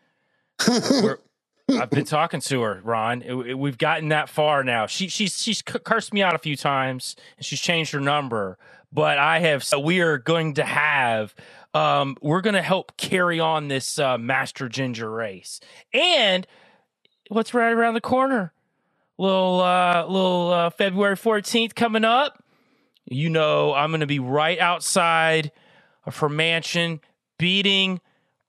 I've 1.69 1.89
been 1.89 2.05
talking 2.05 2.39
to 2.41 2.61
her, 2.61 2.79
Ron. 2.84 3.21
It- 3.21 3.34
it- 3.49 3.53
we've 3.59 3.77
gotten 3.77 4.09
that 4.09 4.29
far 4.29 4.63
now. 4.63 4.85
She 4.88 5.07
she's 5.09 5.39
she's 5.41 5.61
cursed 5.61 6.13
me 6.13 6.21
out 6.23 6.34
a 6.34 6.38
few 6.39 6.55
times, 6.55 7.15
and 7.38 7.45
she's 7.45 7.59
changed 7.59 7.91
her 7.91 7.99
number. 7.99 8.57
But 8.91 9.18
I 9.18 9.39
have. 9.39 9.64
So 9.64 9.80
we 9.80 9.99
are 9.99 10.18
going 10.18 10.55
to 10.55 10.64
have. 10.64 11.35
Um, 11.73 12.18
we're 12.22 12.41
going 12.41 12.55
to 12.55 12.61
help 12.61 12.97
carry 12.97 13.39
on 13.39 13.68
this 13.68 13.99
uh, 13.99 14.18
Master 14.18 14.69
Ginger 14.69 15.11
race, 15.11 15.59
and 15.93 16.47
what's 17.30 17.53
right 17.53 17.72
around 17.72 17.93
the 17.93 18.01
corner? 18.01 18.53
Little 19.18 19.59
uh, 19.61 20.05
little 20.07 20.51
uh, 20.51 20.69
February 20.69 21.15
fourteenth 21.15 21.76
coming 21.76 22.05
up. 22.05 22.43
You 23.05 23.30
know, 23.30 23.73
I'm 23.73 23.91
going 23.91 24.01
to 24.01 24.07
be 24.07 24.19
right 24.19 24.59
outside 24.59 25.51
of 26.05 26.18
her 26.18 26.30
mansion, 26.30 27.01
beating 27.38 28.01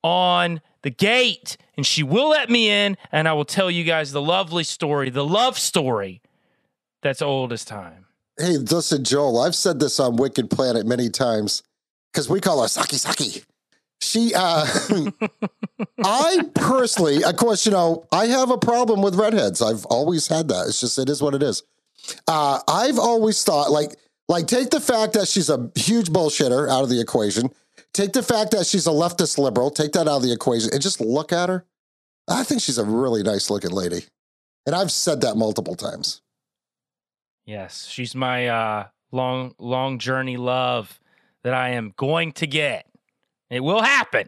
on 0.02 0.60
the 0.82 0.90
gate, 0.90 1.56
and 1.76 1.84
she 1.84 2.02
will 2.02 2.30
let 2.30 2.48
me 2.48 2.70
in, 2.70 2.96
and 3.10 3.28
I 3.28 3.32
will 3.32 3.44
tell 3.44 3.70
you 3.70 3.84
guys 3.84 4.12
the 4.12 4.22
lovely 4.22 4.64
story, 4.64 5.10
the 5.10 5.24
love 5.24 5.58
story 5.58 6.22
that's 7.02 7.20
old 7.20 7.52
as 7.52 7.64
time. 7.64 8.06
Hey, 8.38 8.56
listen, 8.56 9.02
Joel, 9.02 9.40
I've 9.40 9.54
said 9.54 9.80
this 9.80 9.98
on 9.98 10.16
Wicked 10.16 10.48
Planet 10.48 10.86
many 10.86 11.10
times 11.10 11.64
because 12.12 12.28
we 12.28 12.40
call 12.40 12.60
her 12.62 12.68
Psaki 12.68 13.04
Psaki. 13.04 13.44
She, 14.00 14.32
uh, 14.34 14.64
I 16.04 16.44
personally, 16.54 17.24
of 17.24 17.36
course, 17.36 17.66
you 17.66 17.72
know, 17.72 18.06
I 18.12 18.26
have 18.26 18.50
a 18.50 18.58
problem 18.58 19.02
with 19.02 19.16
redheads. 19.16 19.60
I've 19.60 19.84
always 19.86 20.28
had 20.28 20.48
that. 20.48 20.68
It's 20.68 20.80
just, 20.80 20.98
it 20.98 21.08
is 21.08 21.20
what 21.20 21.34
it 21.34 21.42
is. 21.42 21.64
Uh, 22.28 22.60
I've 22.68 22.98
always 22.98 23.42
thought, 23.42 23.72
like, 23.72 23.96
like 24.28 24.46
take 24.46 24.70
the 24.70 24.80
fact 24.80 25.14
that 25.14 25.26
she's 25.26 25.50
a 25.50 25.70
huge 25.74 26.10
bullshitter 26.10 26.70
out 26.70 26.84
of 26.84 26.90
the 26.90 27.00
equation. 27.00 27.50
Take 27.92 28.12
the 28.12 28.22
fact 28.22 28.52
that 28.52 28.66
she's 28.66 28.86
a 28.86 28.90
leftist 28.90 29.36
liberal, 29.38 29.70
take 29.70 29.92
that 29.92 30.06
out 30.06 30.18
of 30.18 30.22
the 30.22 30.32
equation, 30.32 30.70
and 30.72 30.80
just 30.80 31.00
look 31.00 31.32
at 31.32 31.48
her. 31.48 31.64
I 32.28 32.44
think 32.44 32.60
she's 32.60 32.78
a 32.78 32.84
really 32.84 33.24
nice 33.24 33.50
looking 33.50 33.70
lady. 33.70 34.04
And 34.66 34.76
I've 34.76 34.92
said 34.92 35.22
that 35.22 35.36
multiple 35.36 35.74
times. 35.74 36.20
Yes, 37.48 37.86
she's 37.86 38.14
my 38.14 38.46
uh, 38.48 38.86
long, 39.10 39.54
long 39.58 39.98
journey 39.98 40.36
love 40.36 41.00
that 41.44 41.54
I 41.54 41.70
am 41.70 41.94
going 41.96 42.32
to 42.32 42.46
get. 42.46 42.84
It 43.48 43.60
will 43.60 43.80
happen. 43.80 44.26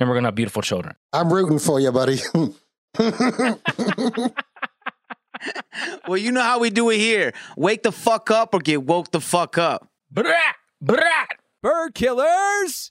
And 0.00 0.08
we're 0.08 0.14
going 0.14 0.22
to 0.22 0.28
have 0.28 0.34
beautiful 0.34 0.62
children. 0.62 0.94
I'm 1.12 1.30
rooting 1.30 1.58
for 1.58 1.78
you, 1.78 1.92
buddy. 1.92 2.20
Well, 6.08 6.16
you 6.16 6.32
know 6.32 6.42
how 6.42 6.58
we 6.58 6.70
do 6.70 6.90
it 6.90 6.96
here. 6.96 7.32
Wake 7.56 7.84
the 7.84 7.92
fuck 7.92 8.30
up 8.30 8.54
or 8.54 8.58
get 8.58 8.82
woke 8.82 9.12
the 9.12 9.20
fuck 9.20 9.56
up. 9.56 9.88
Brat, 10.10 10.56
brat. 10.80 11.28
Bird 11.62 11.94
killers! 11.94 12.90